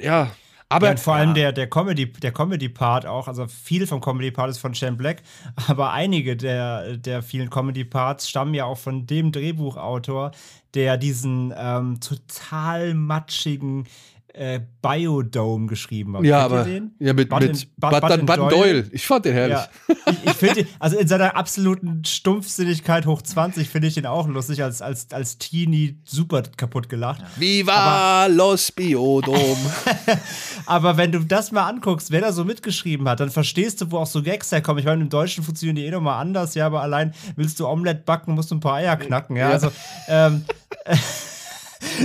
ja. 0.00 0.34
Aber 0.74 0.88
ja, 0.88 0.96
vor 0.96 1.14
allem 1.14 1.34
der, 1.34 1.52
der 1.52 1.68
Comedy, 1.68 2.12
der 2.12 2.32
Comedy-Part 2.32 3.06
auch, 3.06 3.28
also 3.28 3.46
viel 3.46 3.86
vom 3.86 4.00
Comedy-Part 4.00 4.50
ist 4.50 4.58
von 4.58 4.74
Shane 4.74 4.96
Black, 4.96 5.22
aber 5.68 5.92
einige 5.92 6.36
der, 6.36 6.96
der 6.96 7.22
vielen 7.22 7.48
Comedy-Parts 7.48 8.28
stammen 8.28 8.54
ja 8.54 8.64
auch 8.64 8.78
von 8.78 9.06
dem 9.06 9.30
Drehbuchautor, 9.30 10.32
der 10.74 10.96
diesen 10.96 11.54
ähm, 11.56 12.00
total 12.00 12.94
matschigen 12.94 13.86
äh, 14.34 14.60
Biodome 14.82 15.66
geschrieben 15.68 16.16
hat. 16.16 16.24
ja, 16.24 16.40
Kennt 16.42 16.52
aber 16.52 16.64
den? 16.64 16.90
ja, 16.98 17.12
mit, 17.12 17.28
Button- 17.28 17.48
mit 17.52 17.68
Bud- 17.76 17.90
Bud, 17.90 18.00
Button 18.00 18.26
Bud, 18.26 18.36
Bud 18.36 18.50
Doyle. 18.52 18.82
Doyle. 18.82 18.84
Ich 18.92 19.06
fand 19.06 19.24
den 19.24 19.32
herrlich. 19.32 19.56
Ja, 19.56 19.68
ich, 20.10 20.24
ich 20.24 20.32
finde, 20.32 20.66
also 20.80 20.98
in 20.98 21.06
seiner 21.08 21.36
absoluten 21.36 22.04
Stumpfsinnigkeit 22.04 23.06
hoch 23.06 23.22
20 23.22 23.68
finde 23.68 23.88
ich 23.88 23.96
ihn 23.96 24.06
auch 24.06 24.26
lustig, 24.28 24.62
als, 24.62 24.82
als, 24.82 25.12
als 25.12 25.38
Teenie 25.38 25.98
super 26.04 26.42
kaputt 26.56 26.88
gelacht. 26.88 27.22
Viva 27.36 28.26
los 28.26 28.72
Biodom. 28.72 29.56
Aber 30.66 30.96
wenn 30.96 31.12
du 31.12 31.20
das 31.20 31.52
mal 31.52 31.68
anguckst, 31.68 32.10
wer 32.10 32.20
da 32.20 32.32
so 32.32 32.44
mitgeschrieben 32.44 33.08
hat, 33.08 33.20
dann 33.20 33.30
verstehst 33.30 33.80
du, 33.80 33.90
wo 33.92 33.98
auch 33.98 34.06
so 34.06 34.22
Gags 34.22 34.50
herkommen. 34.50 34.80
Ich 34.80 34.84
meine, 34.86 35.02
im 35.02 35.10
Deutschen 35.10 35.44
funktionieren 35.44 35.76
die 35.76 35.84
eh 35.86 35.90
nochmal 35.90 36.20
anders, 36.20 36.54
ja, 36.54 36.66
aber 36.66 36.82
allein 36.82 37.14
willst 37.36 37.60
du 37.60 37.66
Omelette 37.68 38.02
backen, 38.04 38.34
musst 38.34 38.50
du 38.50 38.56
ein 38.56 38.60
paar 38.60 38.74
Eier 38.74 38.96
knacken, 38.96 39.36
ja. 39.36 39.48
Ja. 39.48 39.50
Also, 39.52 39.70
ähm, 40.08 40.44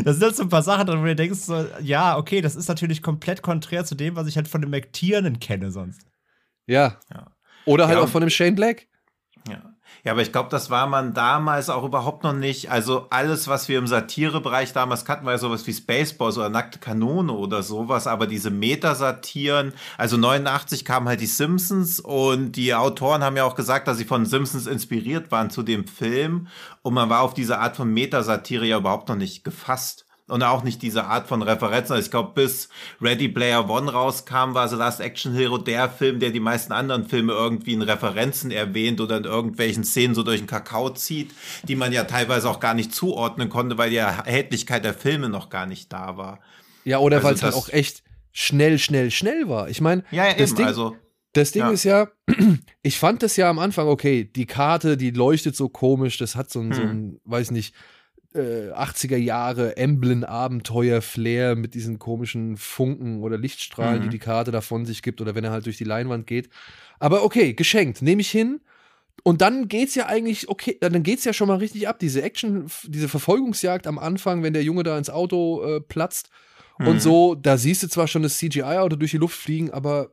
das 0.04 0.16
sind 0.18 0.24
halt 0.24 0.36
so 0.36 0.44
ein 0.44 0.50
paar 0.50 0.64
Sachen, 0.64 0.88
wo 0.88 1.04
du 1.04 1.16
denkst, 1.16 1.40
so, 1.40 1.66
ja, 1.82 2.18
okay, 2.18 2.42
das 2.42 2.56
ist 2.56 2.68
natürlich 2.68 3.02
komplett 3.02 3.42
konträr 3.42 3.86
zu 3.86 3.96
dem, 3.96 4.16
was 4.16 4.28
ich 4.28 4.36
halt 4.36 4.48
von 4.48 4.62
den 4.62 4.70
McTiernan 4.70 5.40
kenne 5.40 5.72
sonst. 5.72 6.02
ja. 6.68 6.98
Ja. 7.14 7.32
Oder 7.66 7.88
halt 7.88 7.98
Ja, 7.98 8.04
auch 8.04 8.10
von 8.10 8.22
dem 8.22 8.30
Shane 8.30 8.56
Black. 8.56 8.88
Ja. 10.04 10.14
aber 10.14 10.22
ich 10.22 10.32
glaube, 10.32 10.50
das 10.50 10.70
war 10.70 10.88
man 10.88 11.14
damals 11.14 11.70
auch 11.70 11.84
überhaupt 11.84 12.24
noch 12.24 12.34
nicht. 12.34 12.72
Also 12.72 13.08
alles, 13.10 13.48
was 13.48 13.68
wir 13.70 13.80
im 13.80 13.88
Satirebereich 13.88 14.74
damals 14.74 15.06
kannten, 15.06 15.26
war 15.26 15.34
ja 15.34 15.38
sowas 15.38 15.66
wie 15.68 15.74
Spaceballs 15.74 16.38
oder 16.38 16.50
Nackte 16.50 16.80
Kanone 16.80 17.34
oder 17.34 17.64
sowas. 17.64 18.08
Aber 18.08 18.28
diese 18.28 18.50
Metasatiren, 18.50 19.74
also 19.98 20.18
89 20.18 20.86
kamen 20.86 21.08
halt 21.08 21.22
die 21.22 21.28
Simpsons 21.28 22.00
und 22.00 22.54
die 22.54 22.74
Autoren 22.74 23.24
haben 23.24 23.38
ja 23.38 23.44
auch 23.44 23.56
gesagt, 23.56 23.88
dass 23.88 23.98
sie 23.98 24.06
von 24.06 24.26
Simpsons 24.26 24.68
inspiriert 24.68 25.32
waren 25.32 25.50
zu 25.50 25.64
dem 25.64 25.88
Film. 25.88 26.48
Und 26.82 26.94
man 26.94 27.10
war 27.10 27.22
auf 27.22 27.34
diese 27.34 27.60
Art 27.60 27.76
von 27.76 27.94
Metasatire 27.94 28.66
ja 28.66 28.78
überhaupt 28.78 29.10
noch 29.10 29.16
nicht 29.16 29.44
gefasst. 29.44 30.06
Und 30.32 30.44
auch 30.44 30.64
nicht 30.64 30.82
diese 30.82 31.06
Art 31.06 31.28
von 31.28 31.42
Referenzen. 31.42 31.94
Also 31.94 32.06
ich 32.06 32.12
glaube, 32.12 32.32
bis 32.36 32.70
Ready 33.02 33.28
Player 33.30 33.70
One 33.70 33.92
rauskam, 33.92 34.54
war 34.54 34.68
The 34.68 34.76
Last 34.76 35.00
Action 35.02 35.34
Hero 35.34 35.58
der 35.58 35.90
Film, 35.90 36.20
der 36.20 36.30
die 36.32 36.40
meisten 36.40 36.72
anderen 36.74 37.08
Filme 37.08 37.34
irgendwie 37.34 37.74
in 37.74 37.82
Referenzen 37.82 38.52
erwähnt 38.52 39.02
oder 39.02 39.18
in 39.18 39.24
irgendwelchen 39.26 39.84
Szenen 39.84 40.16
so 40.16 40.24
durch 40.24 40.40
den 40.40 40.48
Kakao 40.48 40.90
zieht, 40.92 41.32
die 41.64 41.76
man 41.76 41.92
ja 41.92 42.04
teilweise 42.04 42.50
auch 42.50 42.60
gar 42.60 42.74
nicht 42.74 42.94
zuordnen 42.94 43.50
konnte, 43.50 43.78
weil 43.78 43.90
die 43.90 43.98
Erhältlichkeit 43.98 44.86
der 44.86 44.94
Filme 44.94 45.30
noch 45.30 45.50
gar 45.50 45.66
nicht 45.66 45.92
da 45.92 46.18
war. 46.18 46.40
Ja, 46.86 47.00
oder 47.00 47.18
Also 47.18 47.28
weil 47.28 47.36
es 47.36 47.44
halt 47.44 47.54
auch 47.56 47.70
echt 47.70 48.04
schnell, 48.32 48.80
schnell, 48.80 49.12
schnell 49.12 49.50
war. 49.50 49.70
Ich 49.70 49.82
meine, 49.82 50.04
Ja, 50.12 50.26
ja, 50.28 50.34
das 50.34 50.52
eben. 50.52 50.58
Ding, 50.58 50.66
also, 50.68 50.96
das 51.34 51.52
Ding 51.52 51.62
ja. 51.64 51.70
ist 51.72 51.84
ja, 51.84 52.08
ich 52.82 52.98
fand 52.98 53.22
das 53.22 53.36
ja 53.38 53.50
am 53.50 53.60
Anfang, 53.60 53.88
okay, 53.88 54.24
die 54.24 54.46
Karte, 54.46 54.98
die 54.98 55.12
leuchtet 55.12 55.56
so 55.56 55.70
komisch, 55.70 56.18
das 56.18 56.36
hat 56.36 56.50
so 56.50 56.60
ein, 56.60 56.74
so 56.74 56.82
Hm. 56.82 56.90
ein 56.90 57.20
weiß 57.26 57.52
nicht, 57.52 57.76
äh, 58.34 58.72
80er 58.72 59.18
Jahre 59.18 59.76
Emblem-Abenteuer-Flair 59.78 61.56
mit 61.56 61.74
diesen 61.74 62.00
komischen 62.00 62.58
Funken 62.58 63.22
oder 63.24 63.38
Lichtstrahlen, 63.38 64.00
Mhm. 64.00 64.04
die 64.04 64.10
die 64.10 64.20
Karte 64.20 64.52
da 64.52 64.62
von 64.62 64.86
sich 64.86 65.02
gibt 65.02 65.22
oder 65.22 65.36
wenn 65.36 65.44
er 65.44 65.52
halt 65.52 65.66
durch 65.66 65.78
die 65.78 65.84
Leinwand 65.84 66.28
geht. 66.28 66.50
Aber 67.00 67.24
okay, 67.24 67.54
geschenkt, 67.54 68.02
nehme 68.02 68.22
ich 68.22 68.30
hin. 68.30 68.62
Und 69.24 69.42
dann 69.42 69.68
geht's 69.68 69.96
ja 69.96 70.06
eigentlich, 70.06 70.48
okay, 70.48 70.78
dann 70.80 71.04
geht's 71.04 71.26
ja 71.26 71.34
schon 71.34 71.48
mal 71.50 71.58
richtig 71.58 71.88
ab. 71.88 72.00
Diese 72.00 72.22
Action, 72.22 72.68
diese 72.86 73.10
Verfolgungsjagd 73.10 73.86
am 73.86 74.00
Anfang, 74.00 74.44
wenn 74.44 74.54
der 74.54 74.64
Junge 74.64 74.84
da 74.84 74.98
ins 74.98 75.10
Auto 75.10 75.62
äh, 75.64 75.82
platzt 75.82 76.30
und 76.78 76.96
Mhm. 76.96 77.00
so, 77.00 77.36
da 77.36 77.58
siehst 77.58 77.84
du 77.84 77.88
zwar 77.88 78.08
schon 78.08 78.24
das 78.24 78.38
CGI-Auto 78.38 78.96
durch 78.96 79.12
die 79.12 79.18
Luft 79.18 79.38
fliegen, 79.38 79.72
aber 79.72 80.12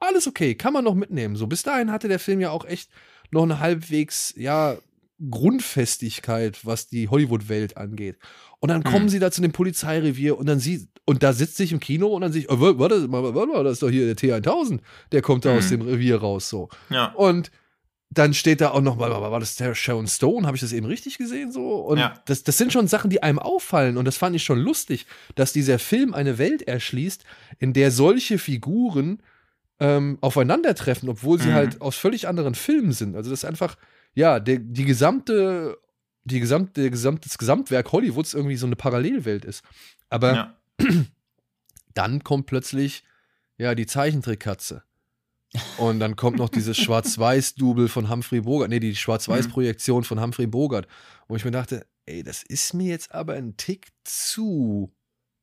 alles 0.00 0.26
okay, 0.26 0.54
kann 0.56 0.72
man 0.72 0.84
noch 0.84 0.94
mitnehmen. 0.94 1.36
So, 1.36 1.46
bis 1.46 1.62
dahin 1.62 1.92
hatte 1.92 2.08
der 2.08 2.18
Film 2.18 2.40
ja 2.40 2.50
auch 2.50 2.64
echt 2.64 2.90
noch 3.30 3.44
eine 3.44 3.60
halbwegs, 3.60 4.34
ja, 4.36 4.76
Grundfestigkeit, 5.30 6.64
was 6.64 6.88
die 6.88 7.08
Hollywood-Welt 7.08 7.76
angeht. 7.76 8.18
Und 8.60 8.68
dann 8.70 8.84
kommen 8.84 9.06
Mhm. 9.06 9.08
sie 9.10 9.18
da 9.18 9.30
zu 9.30 9.40
dem 9.42 9.52
Polizeirevier 9.52 10.38
und 10.38 10.46
dann 10.46 10.58
sieht, 10.60 10.88
und 11.04 11.22
da 11.22 11.32
sitzt 11.32 11.56
sich 11.56 11.72
im 11.72 11.80
Kino 11.80 12.08
und 12.08 12.22
dann 12.22 12.32
sieht, 12.32 12.48
oh, 12.50 12.60
warte, 12.60 13.10
warte, 13.10 13.34
warte 13.34 13.52
mal, 13.52 13.64
das 13.64 13.74
ist 13.74 13.82
doch 13.82 13.90
hier 13.90 14.06
der 14.06 14.16
T1000, 14.16 14.80
der 15.12 15.22
kommt 15.22 15.44
da 15.44 15.50
aus 15.56 15.66
Mhm. 15.66 15.80
dem 15.80 15.82
Revier 15.88 16.18
raus, 16.18 16.48
so. 16.48 16.68
ja. 16.90 17.12
Und 17.14 17.50
dann 18.10 18.32
steht 18.32 18.62
da 18.62 18.70
auch 18.70 18.80
noch 18.80 18.96
mal, 18.96 19.10
war 19.10 19.38
das 19.38 19.56
der 19.56 19.74
Sharon 19.74 20.06
Stone? 20.06 20.46
Habe 20.46 20.56
ich 20.56 20.62
das 20.62 20.72
eben 20.72 20.86
richtig 20.86 21.18
gesehen 21.18 21.52
so? 21.52 21.74
Und 21.76 21.98
Ja. 21.98 22.14
das, 22.24 22.42
das 22.42 22.56
sind 22.56 22.72
schon 22.72 22.88
Sachen, 22.88 23.10
die 23.10 23.22
einem 23.22 23.38
auffallen. 23.38 23.98
Und 23.98 24.06
das 24.06 24.16
fand 24.16 24.34
ich 24.34 24.44
schon 24.44 24.58
lustig, 24.58 25.04
dass 25.34 25.52
dieser 25.52 25.78
Film 25.78 26.14
eine 26.14 26.38
Welt 26.38 26.62
erschließt, 26.62 27.24
in 27.58 27.74
der 27.74 27.90
solche 27.90 28.38
Figuren 28.38 29.22
ähm, 29.80 30.16
aufeinandertreffen, 30.22 31.08
obwohl 31.10 31.38
sie 31.38 31.50
Mhm. 31.50 31.54
halt 31.54 31.80
aus 31.82 31.96
völlig 31.96 32.26
anderen 32.26 32.54
Filmen 32.54 32.92
sind. 32.92 33.14
Also 33.14 33.28
das 33.30 33.40
ist 33.40 33.44
einfach, 33.44 33.76
ja, 34.18 34.40
der, 34.40 34.58
die 34.58 34.84
gesamte, 34.84 35.78
die 36.24 36.40
gesamte, 36.40 36.90
gesamte, 36.90 37.28
das 37.28 37.38
Gesamtwerk 37.38 37.92
Hollywoods 37.92 38.34
irgendwie 38.34 38.56
so 38.56 38.66
eine 38.66 38.74
Parallelwelt 38.74 39.44
ist. 39.44 39.62
Aber 40.08 40.34
ja. 40.34 40.56
dann 41.94 42.24
kommt 42.24 42.46
plötzlich, 42.46 43.04
ja, 43.58 43.76
die 43.76 43.86
Zeichentrickkatze. 43.86 44.82
Und 45.76 46.00
dann 46.00 46.16
kommt 46.16 46.38
noch 46.38 46.48
dieses 46.48 46.76
Schwarz-Weiß-Double 46.78 47.86
von 47.86 48.10
Humphrey 48.10 48.40
Bogart, 48.40 48.70
nee, 48.70 48.80
die 48.80 48.96
Schwarz-Weiß-Projektion 48.96 50.02
von 50.02 50.20
Humphrey 50.20 50.48
Bogart, 50.48 50.88
wo 51.28 51.36
ich 51.36 51.44
mir 51.44 51.52
dachte, 51.52 51.86
ey, 52.06 52.24
das 52.24 52.42
ist 52.42 52.74
mir 52.74 52.88
jetzt 52.88 53.12
aber 53.12 53.34
ein 53.34 53.56
Tick 53.56 53.86
zu 54.02 54.92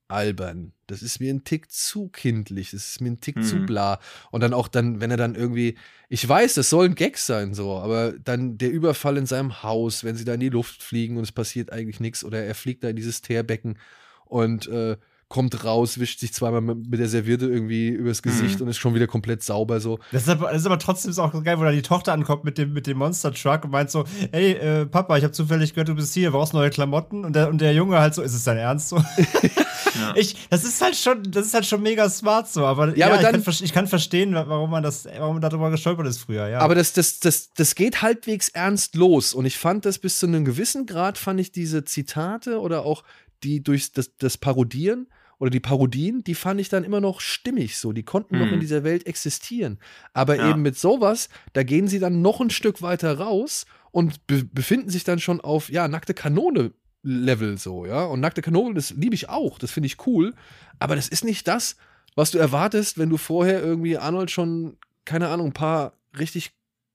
albern. 0.07 0.73
Das 0.87 1.01
ist 1.01 1.19
mir 1.19 1.33
ein 1.33 1.43
Tick 1.43 1.71
zu 1.71 2.09
kindlich, 2.09 2.71
das 2.71 2.85
ist 2.89 3.01
mir 3.01 3.09
ein 3.11 3.19
Tick 3.19 3.43
zu 3.43 3.55
Mhm. 3.57 3.65
bla. 3.65 3.99
Und 4.31 4.41
dann 4.41 4.53
auch 4.53 4.67
dann, 4.67 5.01
wenn 5.01 5.09
er 5.11 5.17
dann 5.17 5.33
irgendwie, 5.35 5.77
ich 6.09 6.27
weiß, 6.27 6.53
das 6.53 6.69
soll 6.69 6.85
ein 6.85 6.95
Gag 6.95 7.17
sein, 7.17 7.53
so, 7.53 7.77
aber 7.77 8.13
dann 8.13 8.57
der 8.57 8.71
Überfall 8.71 9.17
in 9.17 9.25
seinem 9.25 9.63
Haus, 9.63 10.03
wenn 10.03 10.15
sie 10.15 10.25
da 10.25 10.33
in 10.35 10.39
die 10.39 10.49
Luft 10.49 10.83
fliegen 10.83 11.17
und 11.17 11.23
es 11.23 11.31
passiert 11.31 11.71
eigentlich 11.71 11.99
nichts 11.99 12.23
oder 12.23 12.43
er 12.43 12.53
fliegt 12.55 12.83
da 12.83 12.89
in 12.89 12.95
dieses 12.95 13.21
Teerbecken 13.21 13.79
und 14.25 14.67
äh, 14.67 14.97
kommt 15.27 15.63
raus, 15.65 15.99
wischt 15.99 16.19
sich 16.19 16.33
zweimal 16.33 16.61
mit, 16.61 16.87
mit 16.87 16.99
der 16.99 17.07
Serviette 17.07 17.47
irgendwie 17.47 17.89
übers 17.89 18.21
Gesicht 18.21 18.59
Mhm. 18.59 18.65
und 18.65 18.69
ist 18.69 18.77
schon 18.77 18.93
wieder 18.93 19.07
komplett 19.07 19.41
sauber 19.41 19.79
so. 19.79 19.97
Das 20.11 20.21
ist, 20.21 20.29
aber, 20.29 20.51
das 20.51 20.61
ist 20.61 20.65
aber 20.67 20.77
trotzdem 20.77 21.11
auch 21.17 21.33
so 21.33 21.41
geil, 21.41 21.57
wo 21.59 21.63
da 21.63 21.71
die 21.71 21.81
Tochter 21.81 22.13
ankommt 22.13 22.43
mit 22.43 22.59
dem, 22.59 22.73
mit 22.73 22.85
dem 22.85 22.99
Monster 22.99 23.33
Truck 23.33 23.63
und 23.65 23.71
meint 23.71 23.89
so: 23.89 24.05
Ey, 24.31 24.51
äh, 24.51 24.85
Papa, 24.85 25.17
ich 25.17 25.23
habe 25.23 25.33
zufällig 25.33 25.73
gehört, 25.73 25.87
du 25.87 25.95
bist 25.95 26.13
hier, 26.13 26.29
brauchst 26.29 26.53
neue 26.53 26.69
Klamotten. 26.69 27.25
Und 27.25 27.35
der, 27.35 27.49
und 27.49 27.59
der 27.59 27.73
Junge 27.73 27.97
halt 27.99 28.13
so: 28.13 28.21
Ist 28.21 28.35
es 28.35 28.43
dein 28.43 28.57
Ernst 28.57 28.89
so? 28.89 29.03
Ja. 29.99 30.13
Ich, 30.15 30.35
das 30.49 30.63
ist 30.63 30.81
halt 30.81 30.95
schon, 30.95 31.23
das 31.31 31.47
ist 31.47 31.53
halt 31.53 31.65
schon 31.65 31.81
mega 31.81 32.09
smart 32.09 32.47
so, 32.49 32.65
aber, 32.65 32.89
Ja, 32.89 32.95
ja, 32.95 33.05
aber 33.07 33.15
ich, 33.15 33.21
dann- 33.21 33.31
kann, 33.33 33.43
ver- 33.43 33.63
ich 33.63 33.73
kann 33.73 33.87
verstehen, 33.87 34.33
warum 34.33 34.69
man 34.69 34.83
das, 34.83 35.05
warum 35.05 35.35
man 35.35 35.41
darüber 35.41 35.69
gestolpert 35.71 36.07
ist 36.07 36.19
früher, 36.19 36.47
ja. 36.47 36.59
Aber 36.59 36.75
das, 36.75 36.93
das, 36.93 37.19
das, 37.19 37.51
das 37.53 37.75
geht 37.75 38.01
halbwegs 38.01 38.49
ernst 38.49 38.95
los. 38.95 39.33
Und 39.33 39.45
ich 39.45 39.57
fand 39.57 39.85
das 39.85 39.99
bis 39.99 40.19
zu 40.19 40.25
einem 40.27 40.45
gewissen 40.45 40.85
Grad, 40.85 41.17
fand 41.17 41.39
ich 41.39 41.51
diese 41.51 41.83
Zitate 41.85 42.59
oder 42.59 42.85
auch 42.85 43.03
die 43.43 43.63
durch 43.63 43.91
das, 43.91 44.11
das 44.17 44.37
Parodieren 44.37 45.07
oder 45.37 45.49
die 45.49 45.59
Parodien, 45.59 46.23
die 46.23 46.33
fand 46.35 46.61
ich 46.61 46.69
dann 46.69 46.83
immer 46.85 47.01
noch 47.01 47.19
stimmig 47.19 47.77
so. 47.77 47.91
Die 47.91 48.03
konnten 48.03 48.39
noch 48.39 48.45
Mhm. 48.47 48.53
in 48.53 48.59
dieser 48.61 48.83
Welt 48.85 49.05
existieren. 49.05 49.79
Aber 50.13 50.37
Ja. 50.37 50.49
eben 50.49 50.61
mit 50.61 50.77
sowas, 50.79 51.27
da 51.53 51.63
gehen 51.63 51.87
sie 51.87 51.99
dann 51.99 52.21
noch 52.21 52.39
ein 52.39 52.49
Stück 52.49 52.81
weiter 52.81 53.17
raus 53.17 53.65
und 53.91 54.25
be 54.27 54.43
befinden 54.45 54.89
sich 54.89 55.03
dann 55.03 55.19
schon 55.19 55.41
auf, 55.41 55.69
ja, 55.69 55.87
nackte 55.89 56.13
Kanone. 56.13 56.71
Level 57.05 57.57
so, 57.57 57.85
ja. 57.85 58.03
Und 58.03 58.19
nackte 58.19 58.41
Kanone, 58.41 58.73
das 58.73 58.91
liebe 58.91 59.15
ich 59.15 59.29
auch, 59.29 59.59
das 59.59 59.71
finde 59.71 59.87
ich 59.87 60.05
cool. 60.07 60.33
Aber 60.79 60.95
das 60.95 61.07
ist 61.07 61.23
nicht 61.23 61.47
das, 61.47 61.77
was 62.15 62.31
du 62.31 62.37
erwartest, 62.37 62.97
wenn 62.97 63.09
du 63.09 63.17
vorher 63.17 63.61
irgendwie 63.61 63.97
Arnold 63.97 64.31
schon, 64.31 64.77
keine 65.05 65.29
Ahnung, 65.29 65.47
ein 65.47 65.53
paar 65.53 65.93
richtig 66.17 66.51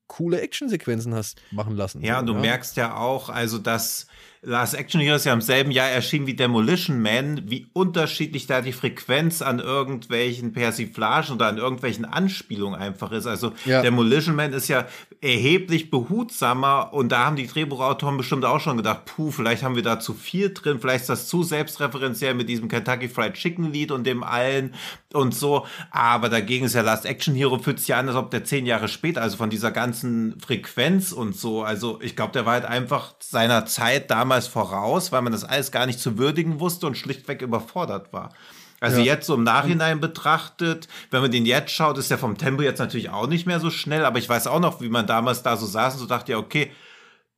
coole 0.08 0.40
Actionsequenzen 0.40 1.14
hast 1.14 1.40
machen 1.52 1.76
lassen. 1.76 2.02
Ja, 2.02 2.18
und 2.18 2.26
du 2.26 2.34
merkst 2.34 2.76
ja 2.76 2.96
auch, 2.96 3.28
also 3.28 3.58
dass 3.58 4.08
Last 4.42 4.74
Action 4.74 5.00
Hero 5.00 5.14
ist 5.14 5.24
ja 5.24 5.32
im 5.32 5.40
selben 5.40 5.70
Jahr 5.70 5.88
erschienen 5.88 6.26
wie 6.26 6.34
Demolition 6.34 7.00
Man, 7.00 7.48
wie 7.48 7.68
unterschiedlich 7.74 8.48
da 8.48 8.60
die 8.60 8.72
Frequenz 8.72 9.40
an 9.40 9.60
irgendwelchen 9.60 10.52
Persiflagen 10.52 11.34
oder 11.34 11.46
an 11.46 11.58
irgendwelchen 11.58 12.04
Anspielungen 12.04 12.80
einfach 12.80 13.12
ist. 13.12 13.26
Also 13.26 13.52
ja. 13.66 13.82
Demolition 13.82 14.34
Man 14.34 14.52
ist 14.52 14.66
ja 14.66 14.88
erheblich 15.20 15.90
behutsamer 15.90 16.92
und 16.92 17.10
da 17.10 17.26
haben 17.26 17.36
die 17.36 17.46
Drehbuchautoren 17.46 18.16
bestimmt 18.16 18.44
auch 18.46 18.60
schon 18.60 18.78
gedacht, 18.78 19.04
puh, 19.04 19.30
vielleicht 19.30 19.62
haben 19.62 19.76
wir 19.76 19.82
da 19.82 20.00
zu 20.00 20.14
viel 20.14 20.54
drin, 20.54 20.78
vielleicht 20.80 21.02
ist 21.02 21.10
das 21.10 21.28
zu 21.28 21.42
selbstreferenziell 21.42 22.32
mit 22.34 22.48
diesem 22.48 22.68
Kentucky 22.68 23.08
Fried 23.08 23.34
Chicken 23.34 23.70
Lied 23.70 23.92
und 23.92 24.06
dem 24.06 24.22
allen 24.22 24.74
und 25.12 25.34
so. 25.34 25.66
Aber 25.90 26.30
dagegen 26.30 26.64
ist 26.64 26.74
ja 26.74 26.80
Last 26.80 27.04
Action 27.04 27.34
Hero 27.34 27.58
fühlt 27.58 27.78
sich 27.78 27.88
ja 27.88 27.98
an, 27.98 28.08
als 28.08 28.16
ob 28.16 28.30
der 28.30 28.44
zehn 28.44 28.64
Jahre 28.64 28.88
später, 28.88 29.20
also 29.20 29.36
von 29.36 29.50
dieser 29.50 29.70
ganzen 29.70 30.40
Frequenz 30.40 31.12
und 31.12 31.36
so, 31.36 31.62
also 31.62 32.00
ich 32.00 32.16
glaube, 32.16 32.32
der 32.32 32.46
war 32.46 32.54
halt 32.54 32.64
einfach 32.64 33.14
seiner 33.20 33.66
Zeit 33.66 34.10
damals 34.10 34.30
damals 34.30 34.46
voraus, 34.46 35.12
weil 35.12 35.22
man 35.22 35.32
das 35.32 35.44
alles 35.44 35.72
gar 35.72 35.86
nicht 35.86 35.98
zu 35.98 36.16
würdigen 36.16 36.60
wusste 36.60 36.86
und 36.86 36.96
schlichtweg 36.96 37.42
überfordert 37.42 38.12
war. 38.12 38.32
Also 38.80 38.98
ja. 38.98 39.04
jetzt 39.04 39.26
so 39.26 39.34
im 39.34 39.44
Nachhinein 39.44 40.00
betrachtet, 40.00 40.88
wenn 41.10 41.20
man 41.20 41.30
den 41.30 41.44
jetzt 41.44 41.70
schaut, 41.70 41.98
ist 41.98 42.10
der 42.10 42.18
vom 42.18 42.38
Tempo 42.38 42.62
jetzt 42.62 42.78
natürlich 42.78 43.10
auch 43.10 43.26
nicht 43.26 43.46
mehr 43.46 43.60
so 43.60 43.70
schnell, 43.70 44.06
aber 44.06 44.18
ich 44.18 44.28
weiß 44.28 44.46
auch 44.46 44.60
noch, 44.60 44.80
wie 44.80 44.88
man 44.88 45.06
damals 45.06 45.42
da 45.42 45.56
so 45.58 45.66
saß 45.66 45.94
und 45.94 46.00
so 46.00 46.06
dachte, 46.06 46.32
ja, 46.32 46.38
okay, 46.38 46.70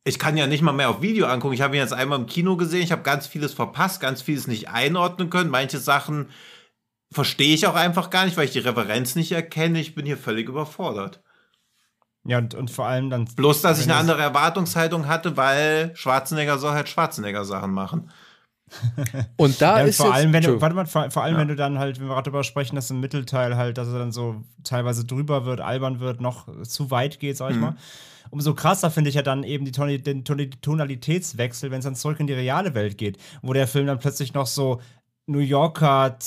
ich 0.04 0.18
kann 0.18 0.36
ja 0.36 0.46
nicht 0.46 0.62
mal 0.62 0.72
mehr 0.72 0.88
auf 0.88 1.02
Video 1.02 1.26
angucken. 1.26 1.54
Ich 1.54 1.60
habe 1.60 1.76
ihn 1.76 1.82
jetzt 1.82 1.92
einmal 1.92 2.18
im 2.18 2.26
Kino 2.26 2.56
gesehen, 2.56 2.82
ich 2.82 2.92
habe 2.92 3.02
ganz 3.02 3.26
vieles 3.26 3.52
verpasst, 3.52 4.00
ganz 4.00 4.22
vieles 4.22 4.46
nicht 4.46 4.68
einordnen 4.68 5.30
können. 5.30 5.50
Manche 5.50 5.78
Sachen 5.78 6.28
verstehe 7.12 7.54
ich 7.54 7.66
auch 7.66 7.74
einfach 7.74 8.10
gar 8.10 8.24
nicht, 8.24 8.36
weil 8.36 8.46
ich 8.46 8.52
die 8.52 8.58
Referenz 8.60 9.14
nicht 9.14 9.32
erkenne. 9.32 9.80
Ich 9.80 9.94
bin 9.94 10.06
hier 10.06 10.16
völlig 10.16 10.48
überfordert. 10.48 11.22
Ja, 12.24 12.38
und, 12.38 12.54
und 12.54 12.70
vor 12.70 12.86
allem 12.86 13.10
dann. 13.10 13.24
Bloß, 13.24 13.62
dass 13.62 13.80
ich 13.80 13.84
eine 13.84 13.96
andere 13.96 14.22
Erwartungshaltung 14.22 15.08
hatte, 15.08 15.36
weil 15.36 15.90
Schwarzenegger 15.94 16.58
soll 16.58 16.72
halt 16.72 16.88
Schwarzenegger-Sachen 16.88 17.72
machen. 17.72 18.10
Und 19.36 19.60
da 19.60 19.80
ja, 19.80 19.86
ist 19.86 19.98
vor 19.98 20.12
allem, 20.12 20.32
wenn 20.32 20.42
du, 20.42 20.60
warte 20.60 20.74
mal, 20.74 20.86
vor, 20.86 21.10
vor 21.10 21.22
allem, 21.22 21.34
ja. 21.34 21.40
wenn 21.40 21.48
du 21.48 21.56
dann 21.56 21.78
halt, 21.78 21.98
wenn 22.00 22.06
wir 22.06 22.14
gerade 22.14 22.30
darüber 22.30 22.44
sprechen, 22.44 22.76
dass 22.76 22.90
im 22.90 23.00
Mittelteil 23.00 23.56
halt, 23.56 23.78
dass 23.78 23.88
er 23.88 23.98
dann 23.98 24.12
so 24.12 24.42
teilweise 24.64 25.04
drüber 25.04 25.44
wird, 25.44 25.60
albern 25.60 26.00
wird, 26.00 26.20
noch 26.20 26.46
zu 26.62 26.90
weit 26.90 27.20
geht, 27.20 27.36
sag 27.36 27.50
ich 27.50 27.56
mhm. 27.56 27.62
mal. 27.62 27.76
Umso 28.30 28.54
krasser 28.54 28.90
finde 28.90 29.10
ich 29.10 29.16
ja 29.16 29.22
dann 29.22 29.44
eben 29.44 29.64
die 29.64 29.72
Ton 29.72 29.88
den 29.88 30.24
Tonalitätswechsel, 30.24 31.70
wenn 31.70 31.80
es 31.80 31.84
dann 31.84 31.94
zurück 31.94 32.18
in 32.18 32.26
die 32.26 32.32
reale 32.32 32.74
Welt 32.74 32.96
geht, 32.96 33.18
wo 33.42 33.52
der 33.52 33.66
Film 33.66 33.86
dann 33.86 33.98
plötzlich 33.98 34.32
noch 34.32 34.46
so 34.46 34.80
New 35.26 35.38
Yorker 35.38 36.18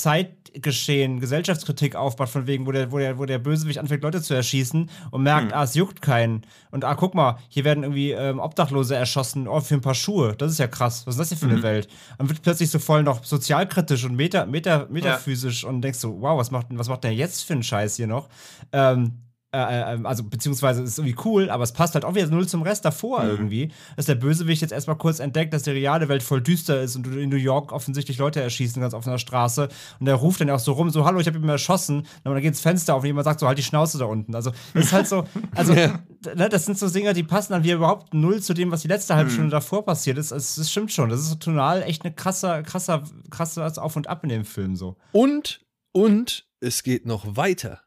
Zeitgeschehen, 0.56 1.20
Gesellschaftskritik 1.20 1.96
aufbaut, 1.96 2.28
von 2.28 2.46
wegen, 2.46 2.66
wo 2.66 2.72
der, 2.72 2.90
wo 2.90 2.98
der, 2.98 3.18
wo 3.18 3.24
der 3.26 3.38
Bösewicht 3.38 3.78
anfängt, 3.78 4.02
Leute 4.02 4.22
zu 4.22 4.34
erschießen 4.34 4.88
und 5.10 5.22
merkt, 5.22 5.52
hm. 5.52 5.58
ah, 5.58 5.64
es 5.64 5.74
juckt 5.74 6.00
keinen. 6.00 6.42
Und 6.70 6.84
ah, 6.84 6.94
guck 6.94 7.14
mal, 7.14 7.38
hier 7.48 7.64
werden 7.64 7.84
irgendwie 7.84 8.12
ähm, 8.12 8.38
Obdachlose 8.38 8.96
erschossen, 8.96 9.48
oh, 9.48 9.60
für 9.60 9.74
ein 9.74 9.80
paar 9.80 9.94
Schuhe. 9.94 10.34
Das 10.36 10.50
ist 10.50 10.58
ja 10.58 10.66
krass. 10.66 11.06
Was 11.06 11.14
ist 11.14 11.18
das 11.18 11.28
hier 11.28 11.38
für 11.38 11.46
eine 11.46 11.58
mhm. 11.58 11.62
Welt? 11.62 11.88
Dann 12.18 12.28
wird 12.28 12.42
plötzlich 12.42 12.70
so 12.70 12.78
voll 12.78 13.02
noch 13.02 13.24
sozialkritisch 13.24 14.04
und 14.04 14.16
meta, 14.16 14.46
meta, 14.46 14.86
metaphysisch 14.90 15.62
ja. 15.62 15.68
und 15.68 15.82
denkst 15.82 15.98
so, 15.98 16.20
wow, 16.20 16.38
was 16.38 16.50
macht, 16.50 16.66
was 16.70 16.88
macht 16.88 17.04
der 17.04 17.14
jetzt 17.14 17.44
für 17.44 17.52
einen 17.52 17.62
Scheiß 17.62 17.96
hier 17.96 18.06
noch? 18.06 18.28
Ähm, 18.72 19.25
äh, 19.52 19.58
äh, 19.58 20.00
also 20.04 20.24
beziehungsweise 20.24 20.82
ist 20.82 20.98
irgendwie 20.98 21.16
cool, 21.24 21.50
aber 21.50 21.62
es 21.62 21.72
passt 21.72 21.94
halt 21.94 22.04
auch 22.04 22.14
wieder 22.14 22.26
null 22.26 22.48
zum 22.48 22.62
Rest 22.62 22.84
davor 22.84 23.22
mhm. 23.22 23.30
irgendwie, 23.30 23.72
dass 23.96 24.06
der 24.06 24.16
Bösewicht 24.16 24.60
jetzt 24.60 24.72
erstmal 24.72 24.96
kurz 24.96 25.20
entdeckt, 25.20 25.54
dass 25.54 25.62
die 25.62 25.70
reale 25.70 26.08
Welt 26.08 26.22
voll 26.22 26.42
düster 26.42 26.80
ist 26.80 26.96
und 26.96 27.04
du 27.06 27.10
in 27.18 27.30
New 27.30 27.36
York 27.36 27.72
offensichtlich 27.72 28.18
Leute 28.18 28.40
erschießen 28.40 28.82
kannst 28.82 28.94
auf 28.94 29.06
einer 29.06 29.18
Straße 29.18 29.68
und 30.00 30.06
der 30.06 30.16
ruft 30.16 30.40
dann 30.40 30.50
auch 30.50 30.58
so 30.58 30.72
rum, 30.72 30.90
so 30.90 31.04
hallo, 31.04 31.20
ich 31.20 31.28
habe 31.28 31.38
ihn 31.38 31.48
erschossen, 31.48 31.98
und 31.98 32.06
dann 32.24 32.42
geht 32.42 32.54
das 32.54 32.60
Fenster 32.60 32.94
auf 32.96 33.02
und 33.02 33.06
jemand 33.06 33.24
sagt 33.24 33.40
so 33.40 33.46
halt 33.46 33.56
die 33.56 33.62
Schnauze 33.62 33.98
da 33.98 34.06
unten. 34.06 34.34
Also 34.34 34.50
das 34.74 34.86
ist 34.86 34.92
halt 34.92 35.06
so, 35.06 35.24
also 35.54 35.72
ja. 35.72 36.00
ne, 36.34 36.48
das 36.48 36.64
sind 36.64 36.76
so 36.76 36.88
Dinge, 36.90 37.14
die 37.14 37.22
passen 37.22 37.52
dann 37.52 37.62
wieder 37.62 37.76
überhaupt 37.76 38.14
null 38.14 38.42
zu 38.42 38.52
dem, 38.52 38.72
was 38.72 38.82
die 38.82 38.88
letzte 38.88 39.14
halbe 39.14 39.30
mhm. 39.30 39.34
Stunde 39.34 39.50
davor 39.50 39.84
passiert 39.84 40.18
ist. 40.18 40.32
Also, 40.32 40.60
das 40.60 40.70
stimmt 40.70 40.92
schon, 40.92 41.08
das 41.08 41.20
ist 41.20 41.28
so 41.28 41.36
tonal 41.36 41.82
echt 41.82 42.04
eine 42.04 42.12
krasser, 42.12 42.62
krasser, 42.62 43.04
krasser 43.30 43.72
Auf 43.82 43.94
und 43.94 44.08
Ab 44.08 44.24
in 44.24 44.30
dem 44.30 44.44
Film 44.44 44.74
so. 44.74 44.96
Und 45.12 45.60
und 45.92 46.46
es 46.60 46.82
geht 46.82 47.06
noch 47.06 47.36
weiter 47.36 47.85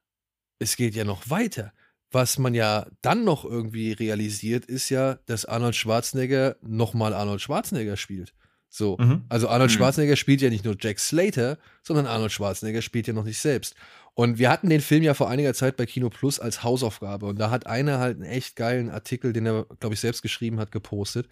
es 0.59 0.75
geht 0.75 0.95
ja 0.95 1.05
noch 1.05 1.29
weiter. 1.29 1.73
Was 2.11 2.37
man 2.37 2.53
ja 2.53 2.87
dann 3.01 3.23
noch 3.23 3.45
irgendwie 3.45 3.91
realisiert, 3.91 4.65
ist 4.65 4.89
ja, 4.89 5.19
dass 5.25 5.45
Arnold 5.45 5.75
Schwarzenegger 5.75 6.57
nochmal 6.61 7.13
Arnold 7.13 7.41
Schwarzenegger 7.41 7.97
spielt. 7.97 8.33
So. 8.67 8.97
Mhm. 8.99 9.25
Also 9.29 9.47
Arnold 9.47 9.71
mhm. 9.71 9.75
Schwarzenegger 9.75 10.15
spielt 10.15 10.41
ja 10.41 10.49
nicht 10.49 10.65
nur 10.65 10.75
Jack 10.79 10.99
Slater, 10.99 11.57
sondern 11.83 12.07
Arnold 12.07 12.31
Schwarzenegger 12.31 12.81
spielt 12.81 13.07
ja 13.07 13.13
noch 13.13 13.25
nicht 13.25 13.39
selbst. 13.39 13.75
Und 14.15 14.37
wir 14.37 14.49
hatten 14.49 14.69
den 14.69 14.81
Film 14.81 15.03
ja 15.03 15.13
vor 15.13 15.29
einiger 15.29 15.53
Zeit 15.53 15.77
bei 15.77 15.85
Kino 15.85 16.09
Plus 16.09 16.39
als 16.39 16.63
Hausaufgabe. 16.63 17.27
Und 17.27 17.39
da 17.39 17.51
hat 17.51 17.67
einer 17.67 17.99
halt 17.99 18.17
einen 18.17 18.29
echt 18.29 18.55
geilen 18.55 18.89
Artikel, 18.89 19.31
den 19.31 19.45
er, 19.45 19.65
glaube 19.79 19.93
ich, 19.93 19.99
selbst 19.99 20.21
geschrieben 20.21 20.59
hat, 20.59 20.71
gepostet 20.71 21.27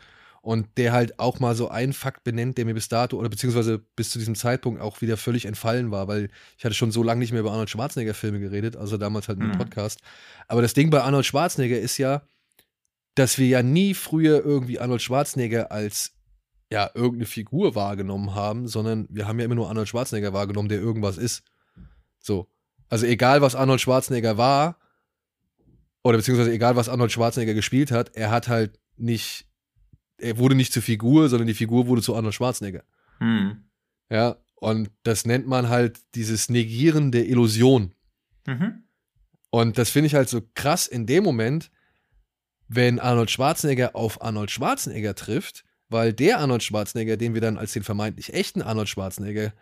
und 0.48 0.78
der 0.78 0.94
halt 0.94 1.20
auch 1.20 1.42
mal 1.42 1.56
so 1.56 1.68
einen 1.68 1.92
Fakt 1.92 2.24
benennt, 2.24 2.58
der 2.58 2.64
mir 2.64 2.74
bis 2.74 2.88
dato 2.88 3.18
oder 3.18 3.28
beziehungsweise 3.28 3.80
bis 3.98 4.12
zu 4.12 4.18
diesem 4.18 4.34
Zeitpunkt 4.34 4.80
auch 4.80 5.02
wieder 5.02 5.18
völlig 5.18 5.44
entfallen 5.44 5.92
war, 5.92 6.08
weil 6.08 6.30
ich 6.58 6.64
hatte 6.64 6.74
schon 6.74 6.90
so 6.90 7.04
lange 7.04 7.20
nicht 7.20 7.34
mehr 7.34 7.42
über 7.42 7.52
Arnold 7.52 7.70
Schwarzenegger 7.70 8.14
Filme 8.14 8.40
geredet, 8.40 8.78
also 8.78 8.96
damals 8.96 9.28
halt 9.28 9.42
im 9.42 9.50
mhm. 9.50 9.58
Podcast. 9.58 10.00
Aber 10.48 10.62
das 10.62 10.74
Ding 10.74 10.90
bei 10.90 11.02
Arnold 11.02 11.26
Schwarzenegger 11.26 11.78
ist 11.78 11.98
ja, 11.98 12.22
dass 13.14 13.38
wir 13.38 13.48
ja 13.48 13.62
nie 13.62 13.94
früher 13.94 14.42
irgendwie 14.42 14.80
Arnold 14.80 15.02
Schwarzenegger 15.02 15.70
als 15.70 16.14
ja 16.72 16.92
irgendeine 16.94 17.26
Figur 17.26 17.76
wahrgenommen 17.76 18.34
haben, 18.34 18.70
sondern 18.70 19.06
wir 19.10 19.28
haben 19.28 19.40
ja 19.40 19.46
immer 19.46 19.56
nur 19.56 19.68
Arnold 19.68 19.90
Schwarzenegger 19.90 20.32
wahrgenommen, 20.32 20.70
der 20.70 20.80
irgendwas 20.80 21.18
ist. 21.18 21.44
So. 22.20 22.48
Also 22.88 23.06
egal, 23.06 23.42
was 23.42 23.56
Arnold 23.56 23.82
Schwarzenegger 23.82 24.38
war, 24.38 24.80
oder 26.06 26.20
beziehungsweise 26.20 26.54
egal, 26.54 26.78
was 26.78 26.88
Arnold 26.88 27.12
Schwarzenegger 27.12 27.54
gespielt 27.54 27.92
hat, 27.92 28.16
er 28.16 28.32
hat 28.32 28.48
halt 28.48 28.80
nicht 28.96 29.47
er 30.18 30.38
wurde 30.38 30.56
nicht 30.56 30.74
zur 30.74 30.82
Figur, 30.82 31.30
sondern 31.30 31.48
die 31.48 31.54
Figur 31.54 31.88
wurde 31.88 32.02
zu 32.02 32.16
Arnold 32.16 32.34
Schwarzenegger. 32.34 32.84
Hm. 33.20 33.64
Ja, 34.10 34.38
und 34.56 34.90
das 35.04 35.26
nennt 35.26 35.48
man 35.48 35.70
halt 35.70 36.00
dieses 36.16 36.50
Negieren 36.50 37.12
der 37.12 37.28
Illusion. 37.28 37.94
Mhm. 38.48 38.84
Und 39.50 39.78
das 39.78 39.90
finde 39.90 40.08
ich 40.08 40.16
halt 40.16 40.30
so 40.30 40.42
krass 40.56 40.88
in 40.88 41.06
dem 41.06 41.24
Moment, 41.24 41.70
wenn 42.68 43.00
Arnold 43.00 43.32
Schwarzenegger 43.32 43.96
auf 43.96 44.22
Arnold 44.22 44.52
Schwarzenegger 44.52 45.16
trifft, 45.16 45.64
weil 45.90 46.14
der 46.14 46.40
Arnold 46.40 46.64
Schwarzenegger, 46.64 47.18
den 47.18 47.34
wir 47.34 47.42
dann 47.42 47.58
als 47.58 47.74
den 47.74 47.84
vermeintlich 47.84 48.34
echten 48.34 48.62
Arnold 48.62 48.90
Schwarzenegger 48.90 49.54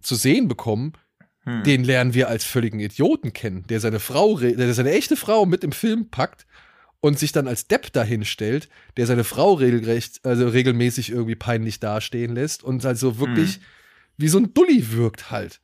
zu 0.00 0.14
sehen 0.14 0.46
bekommen, 0.46 0.92
hm. 1.44 1.64
den 1.64 1.82
lernen 1.82 2.14
wir 2.14 2.28
als 2.28 2.44
völligen 2.44 2.80
Idioten 2.80 3.32
kennen, 3.32 3.64
der 3.68 3.80
seine 3.80 3.98
Frau, 3.98 4.38
der 4.38 4.74
seine 4.74 4.92
echte 4.92 5.16
Frau 5.16 5.46
mit 5.46 5.64
im 5.64 5.72
Film 5.72 6.10
packt 6.10 6.46
und 7.02 7.18
sich 7.18 7.32
dann 7.32 7.48
als 7.48 7.66
Depp 7.66 7.92
dahin 7.92 8.24
stellt, 8.24 8.68
der 8.96 9.06
seine 9.06 9.24
Frau 9.24 9.54
regelrecht, 9.54 10.24
also 10.24 10.46
regelmäßig 10.46 11.10
irgendwie 11.10 11.34
peinlich 11.34 11.80
dastehen 11.80 12.34
lässt 12.34 12.62
und 12.62 12.86
also 12.86 13.18
wirklich 13.18 13.58
mhm. 13.58 13.62
wie 14.18 14.28
so 14.28 14.38
ein 14.38 14.54
Dulli 14.54 14.92
wirkt 14.92 15.32
halt. 15.32 15.60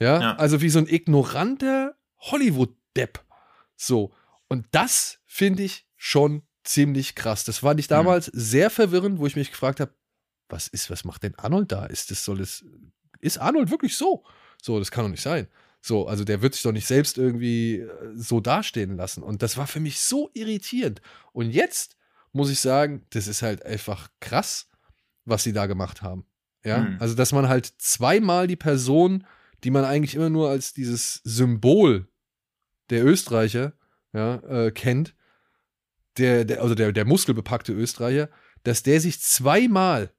Ja? 0.00 0.20
ja. 0.20 0.36
also 0.36 0.62
wie 0.62 0.70
so 0.70 0.78
ein 0.78 0.88
ignoranter 0.88 1.94
Hollywood-Depp. 2.18 3.22
So. 3.76 4.14
Und 4.48 4.64
das 4.70 5.18
finde 5.26 5.62
ich 5.62 5.86
schon 5.96 6.42
ziemlich 6.64 7.14
krass. 7.14 7.44
Das 7.44 7.58
fand 7.58 7.78
ich 7.80 7.86
mhm. 7.90 7.94
damals 7.94 8.32
mhm. 8.32 8.38
sehr 8.40 8.70
verwirrend, 8.70 9.18
wo 9.18 9.26
ich 9.26 9.36
mich 9.36 9.50
gefragt 9.50 9.80
habe, 9.80 9.92
was 10.48 10.68
ist, 10.68 10.88
was 10.88 11.04
macht 11.04 11.22
denn 11.22 11.34
Arnold 11.34 11.70
da? 11.70 11.84
Ist 11.84 12.10
das, 12.10 12.24
soll 12.24 12.40
es, 12.40 12.64
ist 13.20 13.36
Arnold 13.36 13.70
wirklich 13.70 13.94
so? 13.94 14.24
So, 14.62 14.78
das 14.78 14.90
kann 14.90 15.04
doch 15.04 15.10
nicht 15.10 15.22
sein. 15.22 15.48
So, 15.80 16.06
also 16.06 16.24
der 16.24 16.42
wird 16.42 16.54
sich 16.54 16.62
doch 16.62 16.72
nicht 16.72 16.86
selbst 16.86 17.18
irgendwie 17.18 17.76
äh, 17.76 17.88
so 18.14 18.40
dastehen 18.40 18.96
lassen. 18.96 19.22
Und 19.22 19.42
das 19.42 19.56
war 19.56 19.66
für 19.66 19.80
mich 19.80 20.00
so 20.00 20.30
irritierend. 20.34 21.00
Und 21.32 21.50
jetzt 21.50 21.96
muss 22.32 22.50
ich 22.50 22.60
sagen, 22.60 23.06
das 23.10 23.26
ist 23.26 23.42
halt 23.42 23.64
einfach 23.64 24.08
krass, 24.20 24.68
was 25.24 25.44
sie 25.44 25.52
da 25.52 25.66
gemacht 25.66 26.02
haben. 26.02 26.26
Ja, 26.64 26.78
mhm. 26.78 26.96
also 26.98 27.14
dass 27.14 27.32
man 27.32 27.48
halt 27.48 27.66
zweimal 27.78 28.46
die 28.46 28.56
Person, 28.56 29.26
die 29.64 29.70
man 29.70 29.84
eigentlich 29.84 30.14
immer 30.14 30.30
nur 30.30 30.50
als 30.50 30.72
dieses 30.72 31.20
Symbol 31.24 32.08
der 32.90 33.04
Österreicher 33.04 33.74
ja, 34.12 34.36
äh, 34.36 34.70
kennt, 34.70 35.14
der, 36.16 36.44
der, 36.44 36.62
also 36.62 36.74
der, 36.74 36.92
der 36.92 37.04
muskelbepackte 37.04 37.72
Österreicher, 37.72 38.28
dass 38.64 38.82
der 38.82 39.00
sich 39.00 39.20
zweimal 39.20 40.12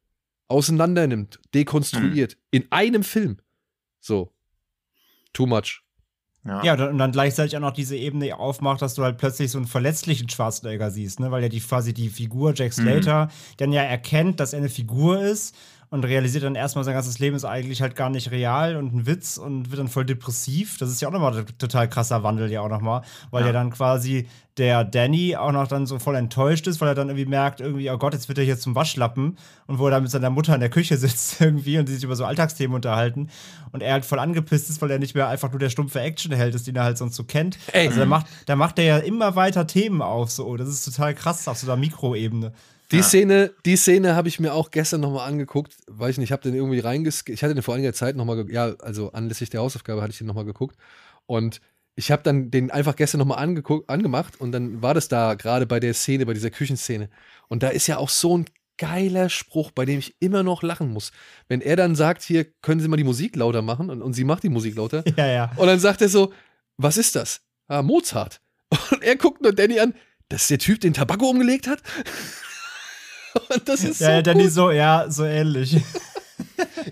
auseinandernimmt, 0.48 1.40
dekonstruiert, 1.54 2.36
mhm. 2.36 2.42
in 2.52 2.72
einem 2.72 3.04
Film. 3.04 3.38
So 4.00 4.34
too 5.34 5.46
much. 5.46 5.84
Ja. 6.46 6.64
ja, 6.64 6.90
und 6.90 6.98
dann 6.98 7.12
gleichzeitig 7.12 7.58
auch 7.58 7.62
noch 7.62 7.74
diese 7.74 7.98
Ebene 7.98 8.38
aufmacht, 8.38 8.82
dass 8.82 8.96
du 8.96 9.04
halt 9.04 9.18
plötzlich 9.18 9.52
so 9.52 9.58
einen 9.58 9.68
verletzlichen 9.68 10.30
Schwarzenegger 10.30 10.90
siehst, 10.90 11.20
ne? 11.20 11.32
Weil 11.32 11.44
ja 11.44 11.50
die 11.50 11.60
quasi 11.60 11.94
die 11.94 12.08
Figur 12.08 12.54
Jack 12.56 12.78
mhm. 12.78 12.82
Slater 12.82 13.26
mhm. 13.26 13.30
dann 13.58 13.72
ja 13.74 13.82
erkennt, 13.84 14.40
dass 14.40 14.54
er 14.54 14.60
eine 14.60 14.70
Figur 14.70 15.22
ist 15.22 15.56
und 15.92 16.04
realisiert 16.04 16.44
dann 16.44 16.56
erstmal, 16.56 16.84
sein 16.84 16.94
ganzes 16.94 17.18
Leben 17.20 17.36
ist 17.36 17.46
eigentlich 17.46 17.82
halt 17.82 17.96
gar 17.96 18.10
nicht 18.10 18.30
real 18.30 18.76
und 18.76 18.94
ein 18.94 19.06
Witz 19.08 19.38
und 19.38 19.72
wird 19.72 19.80
dann 19.80 19.88
voll 19.88 20.06
depressiv. 20.06 20.78
Das 20.78 20.90
ist 20.90 21.02
ja 21.02 21.08
auch 21.08 21.12
nochmal 21.12 21.36
ein 21.36 21.46
total 21.58 21.90
krasser 21.90 22.22
Wandel, 22.22 22.52
ja 22.52 22.62
auch 22.62 22.70
nochmal, 22.70 23.02
weil 23.32 23.42
ja. 23.42 23.48
ja 23.48 23.54
dann 23.54 23.72
quasi 23.72 24.28
der 24.60 24.84
Danny 24.84 25.36
auch 25.36 25.52
noch 25.52 25.68
dann 25.68 25.88
so 25.88 25.98
voll 26.00 26.16
enttäuscht 26.16 26.68
ist, 26.68 26.80
weil 26.82 26.90
er 26.90 26.96
dann 26.96 27.08
irgendwie 27.08 27.26
merkt, 27.26 27.62
irgendwie, 27.62 27.90
oh 27.90 27.98
Gott, 27.98 28.14
jetzt 28.14 28.28
wird 28.28 28.38
er 28.38 28.44
hier 28.44 28.60
zum 28.60 28.76
Waschlappen 28.76 29.38
und 29.68 29.80
wo 29.80 29.86
er 29.86 29.92
dann 29.92 30.04
mit 30.04 30.12
seiner 30.12 30.30
Mutter 30.30 30.54
in 30.54 30.60
der 30.60 30.70
Küche 30.70 30.98
sitzt 30.98 31.42
irgendwie 31.42 31.80
und 31.80 31.88
die 31.88 31.94
sich 31.94 32.04
über 32.04 32.16
so 32.16 32.26
Alltagsthemen 32.26 32.76
unterhalten 32.76 33.30
und 33.72 33.82
er 33.82 33.94
halt 33.94 34.06
voll 34.06 34.20
angepisst 34.20 34.70
ist, 34.70 34.82
weil 34.82 34.92
er 34.92 35.00
nicht 35.00 35.16
mehr 35.16 35.28
einfach 35.28 35.50
nur 35.50 35.60
der 35.60 35.70
stumpfe 35.70 36.02
Actionheld 36.02 36.54
ist, 36.54 36.68
den 36.68 36.76
er 36.76 36.84
halt 36.84 36.98
sonst 36.98 37.16
so 37.16 37.24
kennt. 37.24 37.58
Ey. 37.72 37.88
Also 37.88 38.02
da 38.02 38.06
macht, 38.06 38.28
da 38.46 38.56
macht 38.56 38.78
er 38.78 38.86
ja 38.86 38.98
immer 38.98 39.36
weiter 39.36 39.66
Themen 39.66 40.02
auf, 40.02 40.30
so. 40.30 40.56
Das 40.58 40.68
ist 40.68 40.84
total 40.86 41.16
krass 41.16 41.48
auf 41.48 41.58
so 41.58 41.72
einer 41.72 41.80
Mikroebene. 41.80 42.52
Die 42.92 42.98
ja. 42.98 43.04
Szene, 43.04 43.54
die 43.66 43.76
Szene 43.76 44.16
habe 44.16 44.28
ich 44.28 44.40
mir 44.40 44.54
auch 44.54 44.72
gestern 44.72 45.02
nochmal 45.02 45.28
angeguckt. 45.28 45.76
Weiß 45.88 46.12
ich 46.12 46.18
nicht, 46.18 46.30
ich 46.30 46.32
habe 46.32 46.42
den 46.42 46.56
irgendwie 46.56 46.80
reingeskippt. 46.80 47.36
Ich 47.36 47.44
hatte 47.44 47.54
den 47.54 47.62
vor 47.64 47.76
einiger 47.76 47.94
Zeit 47.94 48.16
nochmal, 48.16 48.50
ja, 48.50 48.74
also 48.80 49.12
anlässlich 49.12 49.50
der 49.50 49.62
Hausaufgabe 49.62 50.02
hatte 50.02 50.12
ich 50.12 50.18
den 50.18 50.28
nochmal 50.28 50.46
geguckt. 50.46 50.76
Und 51.28 51.62
ich 51.96 52.12
habe 52.12 52.24
dann 52.24 52.50
den 52.50 52.72
einfach 52.72 52.96
gestern 52.96 53.20
nochmal 53.20 53.40
angemacht 53.40 54.40
und 54.40 54.52
dann 54.52 54.82
war 54.82 54.94
das 54.94 55.10
da 55.10 55.36
gerade 55.36 55.66
bei 55.66 55.80
der 55.80 55.94
Szene, 55.94 56.26
bei 56.26 56.34
dieser 56.34 56.50
Küchenszene. 56.50 57.10
Und 57.48 57.62
da 57.62 57.70
ist 57.70 57.88
ja 57.88 57.98
auch 57.98 58.10
so 58.10 58.38
ein 58.38 58.46
geiler 58.78 59.30
Spruch, 59.30 59.72
bei 59.72 59.86
dem 59.86 60.00
ich 60.00 60.16
immer 60.20 60.42
noch 60.42 60.64
lachen 60.64 60.92
muss. 60.92 61.12
Wenn 61.50 61.62
er 61.62 61.76
dann 61.76 61.96
sagt, 61.96 62.24
hier 62.24 62.46
können 62.62 62.80
Sie 62.80 62.88
mal 62.88 62.98
die 62.98 63.04
Musik 63.04 63.36
lauter 63.36 63.62
machen 63.62 63.90
und, 63.90 64.02
und 64.02 64.14
sie 64.14 64.24
macht 64.24 64.44
die 64.44 64.50
Musik 64.50 64.76
lauter. 64.76 65.04
Ja, 65.18 65.28
ja. 65.28 65.52
Und 65.58 65.68
dann 65.68 65.80
sagt 65.80 66.02
er 66.02 66.10
so, 66.10 66.32
was 66.78 66.96
ist 66.96 67.16
das? 67.16 67.42
Ah, 67.68 67.82
Mozart. 67.82 68.42
Und 68.92 69.04
er 69.04 69.18
guckt 69.18 69.42
nur 69.42 69.52
Danny 69.52 69.80
an, 69.80 69.94
das 70.30 70.44
ist 70.44 70.50
der 70.52 70.60
Typ, 70.60 70.80
den 70.80 70.94
Tabakko 70.94 71.30
umgelegt 71.30 71.68
hat? 71.68 71.82
Und 73.50 73.68
das 73.68 73.84
ist 73.84 74.02
ja, 74.02 74.08
so. 74.08 74.12
Ja, 74.14 74.22
Danny 74.22 74.50
so, 74.50 74.72
ja, 74.72 75.06
so 75.10 75.26
ähnlich. 75.26 75.78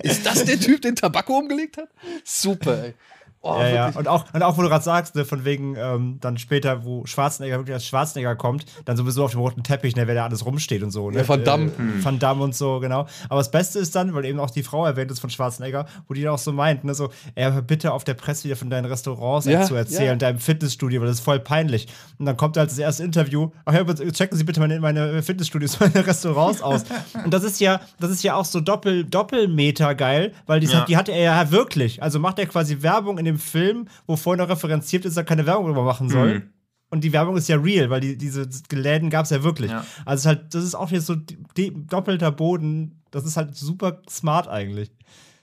ist 0.03 0.25
das 0.25 0.45
der 0.45 0.59
Typ, 0.59 0.81
den 0.81 0.95
Tabakko 0.95 1.37
umgelegt 1.37 1.77
hat? 1.77 1.89
Super, 2.23 2.85
ey. 2.85 2.93
Oh, 3.41 3.59
ja, 3.59 3.67
ja. 3.67 3.87
Und 3.89 4.07
auch, 4.07 4.25
und 4.33 4.41
auch, 4.41 4.57
wo 4.57 4.61
du 4.61 4.69
gerade 4.69 4.83
sagst, 4.83 5.15
ne, 5.15 5.23
von 5.23 5.45
wegen 5.45 5.75
ähm, 5.77 6.17
dann 6.21 6.37
später, 6.37 6.83
wo 6.83 7.05
Schwarzenegger 7.05 7.57
wirklich 7.57 7.75
als 7.75 7.85
Schwarzenegger 7.85 8.35
kommt, 8.35 8.65
dann 8.85 8.97
sowieso 8.97 9.23
auf 9.23 9.31
dem 9.31 9.39
roten 9.39 9.63
Teppich, 9.63 9.95
ne, 9.95 10.07
wer 10.07 10.15
da 10.15 10.25
alles 10.25 10.45
rumsteht 10.45 10.83
und 10.83 10.91
so. 10.91 11.11
Ne? 11.11 11.19
Ja, 11.19 11.27
Van 11.27 11.43
Damme. 11.43 11.65
Äh, 11.67 12.03
Van 12.03 12.19
Damme 12.19 12.43
und 12.43 12.55
so, 12.55 12.79
genau. 12.79 13.07
Aber 13.29 13.39
das 13.39 13.51
Beste 13.51 13.79
ist 13.79 13.95
dann, 13.95 14.13
weil 14.15 14.25
eben 14.25 14.39
auch 14.39 14.49
die 14.49 14.63
Frau 14.63 14.85
erwähnt 14.85 15.11
ist 15.11 15.19
von 15.19 15.29
Schwarzenegger, 15.29 15.85
wo 16.07 16.13
die 16.13 16.23
dann 16.23 16.33
auch 16.33 16.39
so 16.39 16.51
meint, 16.51 16.83
ne, 16.83 16.93
so, 16.93 17.09
ey, 17.35 17.61
bitte 17.61 17.93
auf 17.93 18.03
der 18.03 18.15
Presse 18.15 18.45
wieder 18.45 18.55
von 18.55 18.69
deinen 18.69 18.85
Restaurants 18.85 19.45
ja, 19.45 19.61
zu 19.63 19.75
erzählen, 19.75 20.07
ja. 20.07 20.15
deinem 20.15 20.39
Fitnessstudio, 20.39 20.99
weil 20.99 21.07
das 21.07 21.19
ist 21.19 21.23
voll 21.23 21.39
peinlich. 21.39 21.87
Und 22.17 22.25
dann 22.25 22.37
kommt 22.37 22.57
halt 22.57 22.71
das 22.71 22.79
erste 22.79 23.03
Interview, 23.03 23.51
ach 23.65 23.73
ja, 23.73 23.83
checken 24.11 24.37
Sie 24.37 24.43
bitte 24.43 24.59
meine, 24.59 24.79
meine 24.79 25.21
Fitnessstudios, 25.21 25.79
meine 25.79 26.05
Restaurants 26.05 26.61
aus. 26.61 26.85
und 27.23 27.33
das 27.33 27.43
ist 27.43 27.59
ja, 27.59 27.81
das 27.99 28.09
ist 28.09 28.23
ja 28.23 28.35
auch 28.35 28.45
so 28.45 28.59
Doppel, 28.59 29.05
Doppelmeter 29.05 29.93
geil, 29.93 30.33
weil 30.47 30.59
die, 30.59 30.67
ja. 30.67 30.85
die 30.85 30.97
hatte 30.97 31.11
er 31.11 31.23
ja 31.23 31.51
wirklich. 31.51 32.01
Also 32.01 32.19
macht 32.19 32.39
er 32.39 32.47
quasi 32.47 32.81
Werbung 32.81 33.19
in 33.19 33.26
dem 33.27 33.39
Film, 33.39 33.87
wo 34.05 34.15
vorher 34.15 34.43
noch 34.43 34.51
referenziert 34.51 35.05
ist, 35.05 35.15
dass 35.15 35.23
er 35.23 35.25
keine 35.25 35.45
Werbung 35.45 35.67
drüber 35.67 35.83
machen 35.83 36.09
soll. 36.09 36.35
Mhm. 36.35 36.43
Und 36.89 37.03
die 37.03 37.11
Werbung 37.11 37.35
ist 37.35 37.49
ja 37.49 37.57
real, 37.57 37.89
weil 37.89 37.99
die, 37.99 38.17
diese 38.17 38.47
Läden 38.71 39.09
gab 39.09 39.25
es 39.25 39.31
ja 39.31 39.43
wirklich. 39.43 39.71
Ja. 39.71 39.85
Also 40.05 40.21
ist 40.21 40.25
halt, 40.25 40.53
das 40.53 40.63
ist 40.63 40.75
auch 40.75 40.89
jetzt 40.89 41.05
so 41.05 41.15
doppelter 41.15 42.31
Boden. 42.31 43.01
Das 43.11 43.25
ist 43.25 43.35
halt 43.35 43.55
super 43.55 44.01
smart 44.09 44.47
eigentlich. 44.47 44.91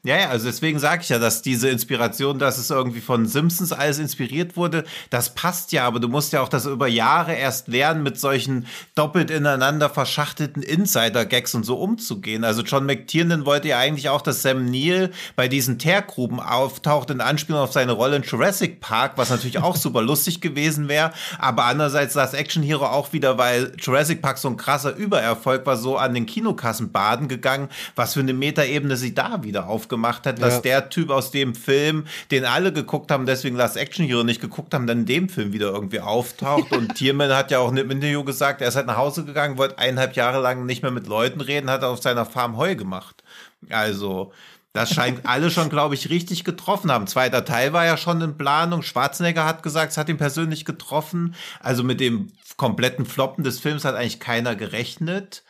Ja, 0.06 0.18
ja, 0.18 0.28
also 0.28 0.44
deswegen 0.44 0.78
sage 0.78 1.00
ich 1.00 1.08
ja, 1.08 1.18
dass 1.18 1.40
diese 1.40 1.70
Inspiration, 1.70 2.38
dass 2.38 2.58
es 2.58 2.68
irgendwie 2.68 3.00
von 3.00 3.24
Simpsons 3.24 3.72
alles 3.72 3.98
inspiriert 3.98 4.54
wurde, 4.54 4.84
das 5.08 5.34
passt 5.34 5.72
ja, 5.72 5.86
aber 5.86 5.98
du 5.98 6.08
musst 6.08 6.34
ja 6.34 6.42
auch 6.42 6.50
das 6.50 6.66
über 6.66 6.86
Jahre 6.88 7.32
erst 7.32 7.68
lernen, 7.68 8.02
mit 8.02 8.20
solchen 8.20 8.66
doppelt 8.94 9.30
ineinander 9.30 9.88
verschachtelten 9.88 10.62
Insider-Gags 10.62 11.54
und 11.54 11.64
so 11.64 11.76
umzugehen. 11.76 12.44
Also 12.44 12.60
John 12.60 12.84
McTiernan 12.84 13.46
wollte 13.46 13.68
ja 13.68 13.78
eigentlich 13.78 14.10
auch, 14.10 14.20
dass 14.20 14.42
Sam 14.42 14.66
Neill 14.66 15.10
bei 15.36 15.48
diesen 15.48 15.78
Teergruben 15.78 16.38
auftaucht 16.38 17.08
in 17.08 17.22
Anspielung 17.22 17.62
auf 17.62 17.72
seine 17.72 17.92
Rolle 17.92 18.16
in 18.16 18.24
Jurassic 18.24 18.80
Park, 18.80 19.12
was 19.16 19.30
natürlich 19.30 19.56
auch 19.56 19.76
super 19.76 20.02
lustig 20.02 20.42
gewesen 20.42 20.88
wäre, 20.88 21.12
aber 21.38 21.64
andererseits 21.64 22.12
das 22.12 22.34
Action 22.34 22.62
Hero 22.62 22.84
auch 22.84 23.14
wieder, 23.14 23.38
weil 23.38 23.72
Jurassic 23.78 24.20
Park 24.20 24.36
so 24.36 24.48
ein 24.48 24.58
krasser 24.58 24.94
Übererfolg 24.94 25.64
war, 25.64 25.78
so 25.78 25.96
an 25.96 26.12
den 26.12 26.26
Kinokassen 26.26 26.92
baden 26.92 27.26
gegangen, 27.26 27.70
was 27.96 28.12
für 28.12 28.20
eine 28.20 28.34
Metaebene 28.34 28.98
sie 28.98 29.14
da 29.14 29.42
wieder 29.42 29.66
aufgebaut 29.66 29.93
gemacht 29.94 30.26
hat, 30.26 30.42
dass 30.42 30.56
ja. 30.56 30.60
der 30.60 30.90
Typ 30.90 31.10
aus 31.10 31.30
dem 31.30 31.54
Film, 31.54 32.06
den 32.30 32.44
alle 32.44 32.72
geguckt 32.72 33.10
haben, 33.10 33.26
deswegen 33.26 33.56
Last 33.56 33.76
Action 33.76 34.04
Hero 34.04 34.24
nicht 34.24 34.40
geguckt 34.40 34.74
haben, 34.74 34.86
dann 34.86 35.00
in 35.00 35.06
dem 35.06 35.28
Film 35.28 35.52
wieder 35.52 35.72
irgendwie 35.72 36.00
auftaucht. 36.00 36.72
Und 36.72 36.94
Tierman 36.94 37.32
hat 37.32 37.50
ja 37.50 37.60
auch 37.60 37.70
in 37.70 37.78
einem 37.78 37.90
Interview 37.90 38.24
gesagt, 38.24 38.60
er 38.60 38.68
ist 38.68 38.76
halt 38.76 38.86
nach 38.86 38.96
Hause 38.96 39.24
gegangen, 39.24 39.58
wollte 39.58 39.78
eineinhalb 39.78 40.16
Jahre 40.16 40.40
lang 40.40 40.66
nicht 40.66 40.82
mehr 40.82 40.90
mit 40.90 41.06
Leuten 41.06 41.40
reden, 41.40 41.70
hat 41.70 41.84
auf 41.84 42.02
seiner 42.02 42.26
Farm 42.26 42.56
Heu 42.56 42.74
gemacht. 42.74 43.22
Also, 43.70 44.32
das 44.74 44.92
scheint 44.92 45.20
alle 45.24 45.50
schon, 45.50 45.70
glaube 45.70 45.94
ich, 45.94 46.10
richtig 46.10 46.44
getroffen 46.44 46.92
haben. 46.92 47.06
Zweiter 47.06 47.44
Teil 47.44 47.72
war 47.72 47.86
ja 47.86 47.96
schon 47.96 48.20
in 48.20 48.36
Planung. 48.36 48.82
Schwarzenegger 48.82 49.46
hat 49.46 49.62
gesagt, 49.62 49.92
es 49.92 49.98
hat 49.98 50.08
ihn 50.08 50.18
persönlich 50.18 50.64
getroffen. 50.64 51.34
Also 51.60 51.82
mit 51.82 52.00
dem 52.00 52.32
kompletten 52.56 53.06
Floppen 53.06 53.44
des 53.44 53.60
Films 53.60 53.84
hat 53.84 53.94
eigentlich 53.94 54.20
keiner 54.20 54.54
gerechnet. 54.56 55.44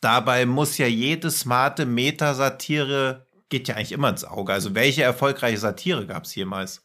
Dabei 0.00 0.46
muss 0.46 0.78
ja 0.78 0.86
jede 0.86 1.30
smarte 1.30 1.84
Metasatire 1.84 3.26
geht 3.50 3.68
ja 3.68 3.76
eigentlich 3.76 3.92
immer 3.92 4.08
ins 4.08 4.24
Auge. 4.24 4.52
Also 4.52 4.74
welche 4.74 5.02
erfolgreiche 5.02 5.58
Satire 5.58 6.06
gab 6.06 6.24
es 6.24 6.34
jemals? 6.34 6.82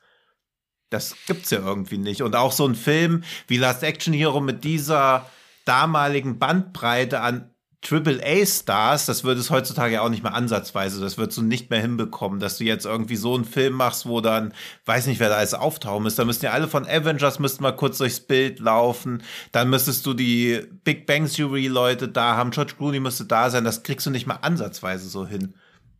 Das 0.89 1.15
gibt's 1.27 1.51
ja 1.51 1.59
irgendwie 1.59 1.97
nicht. 1.97 2.21
Und 2.21 2.35
auch 2.35 2.51
so 2.51 2.67
ein 2.67 2.75
Film 2.75 3.23
wie 3.47 3.57
Last 3.57 3.83
Action 3.83 4.13
Hero 4.13 4.41
mit 4.41 4.63
dieser 4.63 5.29
damaligen 5.65 6.37
Bandbreite 6.37 7.21
an 7.21 7.49
Triple-A-Stars, 7.85 9.05
das 9.05 9.23
würde 9.23 9.39
es 9.39 9.51
heutzutage 9.51 9.93
ja 9.93 10.01
auch 10.01 10.09
nicht 10.09 10.23
mehr 10.23 10.33
ansatzweise, 10.33 10.99
das 10.99 11.19
würdest 11.19 11.37
du 11.37 11.43
nicht 11.43 11.69
mehr 11.69 11.81
hinbekommen, 11.81 12.39
dass 12.39 12.57
du 12.57 12.63
jetzt 12.63 12.85
irgendwie 12.85 13.15
so 13.15 13.35
einen 13.35 13.45
Film 13.45 13.73
machst, 13.73 14.07
wo 14.07 14.21
dann, 14.21 14.55
weiß 14.85 15.05
nicht, 15.05 15.19
wer 15.19 15.29
da 15.29 15.35
alles 15.35 15.53
auftauchen 15.53 16.07
ist, 16.07 16.17
da 16.17 16.25
müssten 16.25 16.45
ja 16.45 16.51
alle 16.51 16.67
von 16.67 16.87
Avengers 16.87 17.37
müssten 17.37 17.61
mal 17.61 17.75
kurz 17.75 17.99
durchs 17.99 18.21
Bild 18.21 18.59
laufen, 18.59 19.21
dann 19.51 19.69
müsstest 19.69 20.03
du 20.07 20.15
die 20.15 20.63
Big 20.83 21.05
Bang 21.05 21.29
Theory 21.29 21.67
Leute 21.67 22.07
da 22.07 22.35
haben, 22.35 22.49
George 22.49 22.73
Clooney 22.75 22.99
müsste 22.99 23.25
da 23.25 23.51
sein, 23.51 23.63
das 23.63 23.83
kriegst 23.83 24.07
du 24.07 24.09
nicht 24.09 24.25
mal 24.25 24.39
ansatzweise 24.41 25.07
so 25.07 25.27
hin. 25.27 25.53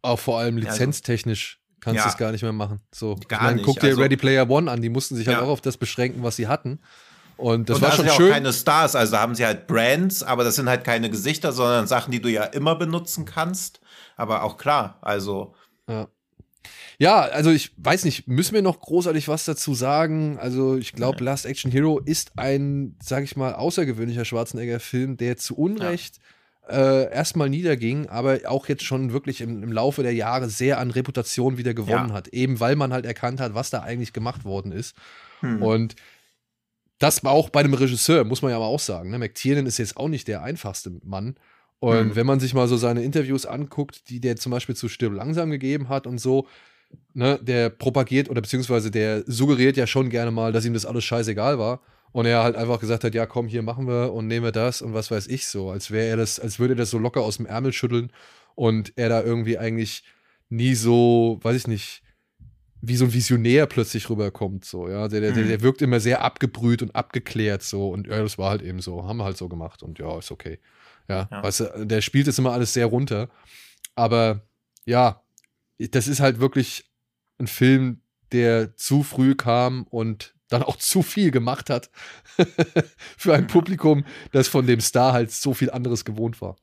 Auch 0.06 0.20
vor 0.20 0.39
allem 0.39 0.58
also 0.58 0.68
lizenztechnisch 0.68 1.60
kannst 1.86 2.03
du 2.03 2.10
es 2.10 2.18
gar 2.18 2.32
nicht 2.32 2.41
mehr 2.41 2.53
machen. 2.53 2.82
So, 2.93 3.16
gar 3.28 3.39
ich 3.39 3.45
meine, 3.45 3.62
guck 3.62 3.80
dir 3.80 3.89
also, 3.89 4.01
Ready 4.01 4.18
Player 4.18 4.49
One 4.49 4.72
an, 4.72 4.82
die 4.82 4.89
mussten 4.89 5.16
sich 5.16 5.28
halt 5.28 5.39
auch 5.39 5.49
auf 5.49 5.62
das 5.62 5.78
beschränken, 5.78 6.24
was 6.24 6.36
sie 6.36 6.47
hatten. 6.47 6.80
Und 7.38 7.70
das 7.70 7.78
und 7.78 7.82
war 7.82 7.89
da 7.89 7.95
schon 7.97 8.06
sind 8.06 8.16
schön. 8.16 8.32
auch 8.32 8.34
keine 8.34 8.53
Stars, 8.53 8.95
also 8.95 9.12
da 9.12 9.22
haben 9.22 9.36
sie 9.36 9.45
halt 9.45 9.68
Brands, 9.68 10.24
aber 10.24 10.43
das 10.43 10.56
sind 10.56 10.70
halt 10.70 10.84
keine 10.84 11.10
Gesichter, 11.10 11.51
sondern 11.51 11.86
Sachen, 11.86 12.12
die 12.12 12.22
du 12.22 12.30
ja 12.30 12.43
immer 12.43 12.76
benutzen 12.76 13.26
kannst. 13.26 13.82
Aber 14.16 14.43
auch 14.43 14.58
klar, 14.58 14.99
also. 15.01 15.53
Ja. 15.89 16.08
Ja, 16.97 17.20
also 17.22 17.51
ich 17.51 17.74
weiß 17.78 18.06
nicht, 18.06 18.28
müssen 18.28 18.53
wir 18.53 18.62
noch 18.62 18.80
großartig 18.80 19.28
was 19.28 19.43
dazu 19.43 19.74
sagen? 19.74 20.39
Also 20.39 20.78
ich 20.78 20.93
glaube, 20.93 21.18
ja. 21.20 21.26
Last 21.26 21.45
Action 21.45 21.70
Hero 21.70 21.99
ist 21.99 22.32
ein, 22.38 22.95
sag 23.03 23.24
ich 23.26 23.36
mal, 23.36 23.53
außergewöhnlicher 23.53 24.24
Schwarzenegger-Film, 24.24 25.18
der 25.18 25.36
zu 25.36 25.58
Unrecht 25.58 26.18
ja 26.18 26.35
äh, 26.70 27.11
erstmal 27.11 27.49
niederging, 27.49 28.07
aber 28.07 28.39
auch 28.45 28.68
jetzt 28.68 28.84
schon 28.84 29.13
wirklich 29.13 29.41
im, 29.41 29.63
im, 29.63 29.72
Laufe 29.72 30.03
der 30.03 30.13
Jahre 30.13 30.49
sehr 30.49 30.80
an 30.80 30.91
Reputation 30.91 31.57
wieder 31.57 31.74
gewonnen 31.74 32.09
ja. 32.09 32.16
hat. 32.16 32.30
Eben 32.30 32.59
weil 32.59 32.76
man 32.76 32.93
halt 32.93 33.05
erkannt 33.05 33.39
hat, 33.39 33.53
was 33.53 33.70
da 33.70 33.82
eigentlich 33.82 34.13
gemacht 34.13 34.45
worden 34.45 34.72
ist. 34.72 34.95
Hm. 35.41 35.61
Und 35.61 35.95
das 36.99 37.24
war 37.24 37.32
auch 37.32 37.49
bei 37.49 37.61
dem 37.61 37.74
Regisseur, 37.74 38.24
muss 38.24 38.41
man 38.41 38.51
ja 38.51 38.57
aber 38.57 38.68
auch 38.68 38.80
sagen. 38.80 39.11
Ne? 39.11 39.20
McTiernan 39.20 39.66
ist 39.66 39.78
jetzt 39.78 39.97
auch 39.97 40.07
nicht 40.07 40.28
der 40.28 40.43
einfachste 40.43 40.91
Mann. 41.03 41.36
Und 41.80 41.97
hm. 41.97 42.16
wenn 42.16 42.26
man 42.26 42.39
sich 42.39 42.53
mal 42.53 42.68
so 42.68 42.78
seine 42.78 43.03
Interviews 43.03 43.45
anguckt, 43.45 44.09
die 44.09 44.20
der 44.20 44.38
zum 44.38 44.51
Beispiel 44.51 44.76
zu 44.76 44.89
Stirb 44.89 45.13
langsam 45.13 45.51
gegeben 45.51 45.89
hat 45.89 46.07
und 46.07 46.20
so, 46.20 46.47
ne, 47.13 47.39
der 47.41 47.70
propagiert 47.70 48.30
oder 48.30 48.41
beziehungsweise 48.41 48.91
der 48.91 49.24
suggeriert 49.28 49.78
ja 49.78 49.88
schon 49.88 50.09
gerne 50.09 50.32
mal, 50.32 50.51
dass 50.51 50.66
ihm 50.66 50.74
das 50.74 50.86
alles 50.86 51.03
scheißegal 51.03 51.59
war. 51.59 51.82
Und 52.16 52.26
er 52.28 52.43
halt 52.43 52.55
einfach 52.55 52.80
gesagt 52.80 53.03
hat, 53.03 53.13
ja, 53.13 53.26
komm, 53.26 53.49
hier 53.49 53.61
machen 53.61 53.89
wir 53.89 54.13
und 54.13 54.28
nehmen 54.28 54.45
wir 54.45 54.53
das 54.53 54.82
und 54.82 54.93
was 54.93 55.11
weiß 55.11 55.28
ich 55.28 55.47
so, 55.47 55.70
als 55.70 55.91
wäre 55.91 56.07
er 56.07 56.16
das, 56.16 56.39
als 56.39 56.59
würde 56.59 56.74
er 56.74 56.78
das 56.78 56.89
so 56.89 56.97
locker 56.97 57.20
aus 57.20 57.36
dem 57.36 57.45
Ärmel 57.45 57.74
schütteln 57.74 58.09
und 58.55 58.93
er 58.95 59.09
da 59.09 59.22
irgendwie 59.22 59.57
eigentlich 59.57 60.05
nie 60.47 60.76
so, 60.76 61.41
weiß 61.41 61.57
ich 61.57 61.68
nicht, 61.68 62.03
wie 62.80 62.95
so 62.95 63.03
ein 63.03 63.13
Visionär 63.13 63.66
plötzlich 63.66 64.09
rüberkommt, 64.09 64.63
so, 64.63 64.88
ja. 64.88 65.09
Der, 65.09 65.20
der, 65.20 65.34
mhm. 65.34 65.49
der 65.49 65.61
wirkt 65.61 65.82
immer 65.82 65.99
sehr 65.99 66.22
abgebrüht 66.22 66.82
und 66.82 66.95
abgeklärt, 66.95 67.63
so. 67.63 67.89
Und 67.89 68.07
ja, 68.07 68.24
das 68.24 68.38
war 68.38 68.51
halt 68.51 68.61
eben 68.61 68.80
so, 68.80 69.05
haben 69.05 69.18
wir 69.18 69.26
halt 69.26 69.36
so 69.36 69.49
gemacht 69.49 69.84
und 69.84 69.99
ja, 69.99 70.18
ist 70.18 70.32
okay. 70.32 70.59
Ja, 71.09 71.28
ja. 71.30 71.43
weißt 71.43 71.59
du, 71.59 71.86
der 71.86 71.99
spielt 71.99 72.28
das 72.28 72.39
immer 72.39 72.53
alles 72.53 72.72
sehr 72.72 72.86
runter. 72.86 73.28
Aber 73.93 74.47
ja, 74.86 75.22
das 75.78 76.07
ist 76.07 76.22
halt 76.22 76.39
wirklich 76.39 76.86
ein 77.39 77.47
Film, 77.47 77.99
der 78.32 78.78
zu 78.78 79.03
früh 79.03 79.36
kam 79.36 79.84
und 79.89 80.35
dann 80.50 80.64
auch 80.64 80.78
zu 80.78 81.02
viel 81.02 81.32
gemacht 81.32 81.70
hat 81.70 81.89
für 83.18 83.34
ein 83.34 83.48
Publikum, 83.48 84.06
das 84.32 84.48
von 84.48 84.68
dem 84.68 84.80
Star 84.82 85.14
halt 85.14 85.32
so 85.32 85.54
viel 85.54 85.72
anderes 85.72 86.06
gewohnt 86.06 86.41
war. 86.41 86.56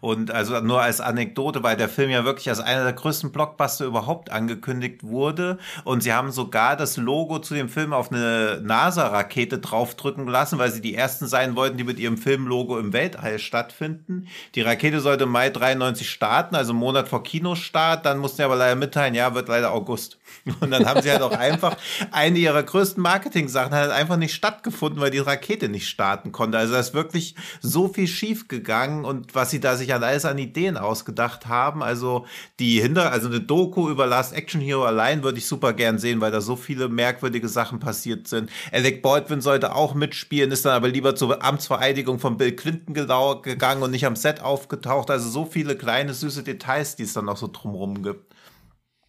Und 0.00 0.30
also 0.30 0.60
nur 0.60 0.80
als 0.80 1.00
Anekdote, 1.00 1.62
weil 1.62 1.76
der 1.76 1.88
Film 1.88 2.10
ja 2.10 2.24
wirklich 2.24 2.48
als 2.48 2.60
einer 2.60 2.84
der 2.84 2.92
größten 2.92 3.32
Blockbuster 3.32 3.84
überhaupt 3.84 4.30
angekündigt 4.30 5.04
wurde. 5.04 5.58
Und 5.84 6.02
sie 6.02 6.12
haben 6.12 6.30
sogar 6.30 6.76
das 6.76 6.96
Logo 6.96 7.38
zu 7.38 7.54
dem 7.54 7.68
Film 7.68 7.92
auf 7.92 8.12
eine 8.12 8.60
NASA-Rakete 8.62 9.58
draufdrücken 9.58 10.26
lassen, 10.26 10.58
weil 10.58 10.70
sie 10.70 10.80
die 10.80 10.94
ersten 10.94 11.26
sein 11.26 11.56
wollten, 11.56 11.76
die 11.76 11.84
mit 11.84 11.98
ihrem 11.98 12.18
Filmlogo 12.18 12.78
im 12.78 12.92
Weltall 12.92 13.38
stattfinden. 13.38 14.26
Die 14.54 14.62
Rakete 14.62 15.00
sollte 15.00 15.24
im 15.24 15.30
Mai 15.30 15.50
93 15.50 16.08
starten, 16.08 16.54
also 16.54 16.72
einen 16.72 16.80
Monat 16.80 17.08
vor 17.08 17.22
Kinostart. 17.22 18.04
Dann 18.04 18.18
mussten 18.18 18.38
sie 18.38 18.44
aber 18.44 18.56
leider 18.56 18.76
mitteilen, 18.76 19.14
ja, 19.14 19.34
wird 19.34 19.48
leider 19.48 19.72
August. 19.72 20.18
Und 20.60 20.70
dann 20.70 20.86
haben 20.86 21.02
sie 21.02 21.10
halt 21.10 21.22
auch 21.22 21.32
einfach 21.32 21.76
eine 22.10 22.38
ihrer 22.38 22.62
größten 22.62 23.02
Marketing-Sachen 23.02 23.74
halt 23.74 23.90
einfach 23.90 24.16
nicht 24.16 24.34
stattgefunden, 24.34 25.00
weil 25.00 25.10
die 25.10 25.18
Rakete 25.18 25.68
nicht 25.68 25.88
starten 25.88 26.32
konnte. 26.32 26.58
Also 26.58 26.74
da 26.74 26.80
ist 26.80 26.94
wirklich 26.94 27.34
so 27.60 27.88
viel 27.88 28.06
schief 28.06 28.48
gegangen 28.48 29.04
und 29.04 29.34
was 29.38 29.50
sie 29.50 29.60
da 29.60 29.76
sich 29.76 29.94
an 29.94 30.02
alles 30.02 30.24
an 30.24 30.36
Ideen 30.36 30.76
ausgedacht 30.76 31.46
haben. 31.46 31.82
Also 31.82 32.26
die 32.58 32.80
hinter, 32.80 33.12
also 33.12 33.28
eine 33.28 33.40
Doku 33.40 33.88
über 33.88 34.06
Last 34.06 34.34
Action 34.34 34.60
Hero 34.60 34.84
allein 34.84 35.22
würde 35.22 35.38
ich 35.38 35.46
super 35.46 35.72
gern 35.72 35.98
sehen, 35.98 36.20
weil 36.20 36.32
da 36.32 36.40
so 36.40 36.56
viele 36.56 36.88
merkwürdige 36.88 37.48
Sachen 37.48 37.78
passiert 37.78 38.26
sind. 38.26 38.50
Alec 38.72 39.00
Baldwin 39.00 39.40
sollte 39.40 39.74
auch 39.74 39.94
mitspielen, 39.94 40.50
ist 40.50 40.64
dann 40.64 40.72
aber 40.72 40.88
lieber 40.88 41.14
zur 41.14 41.42
Amtsvereidigung 41.42 42.18
von 42.18 42.36
Bill 42.36 42.52
Clinton 42.52 42.94
gegangen 42.94 43.82
und 43.82 43.92
nicht 43.92 44.06
am 44.06 44.16
Set 44.16 44.42
aufgetaucht. 44.42 45.08
Also 45.10 45.28
so 45.30 45.44
viele 45.44 45.76
kleine 45.76 46.14
süße 46.14 46.42
Details, 46.42 46.96
die 46.96 47.04
es 47.04 47.12
dann 47.12 47.26
noch 47.26 47.36
so 47.36 47.48
drumherum 47.50 48.02
gibt. 48.02 48.34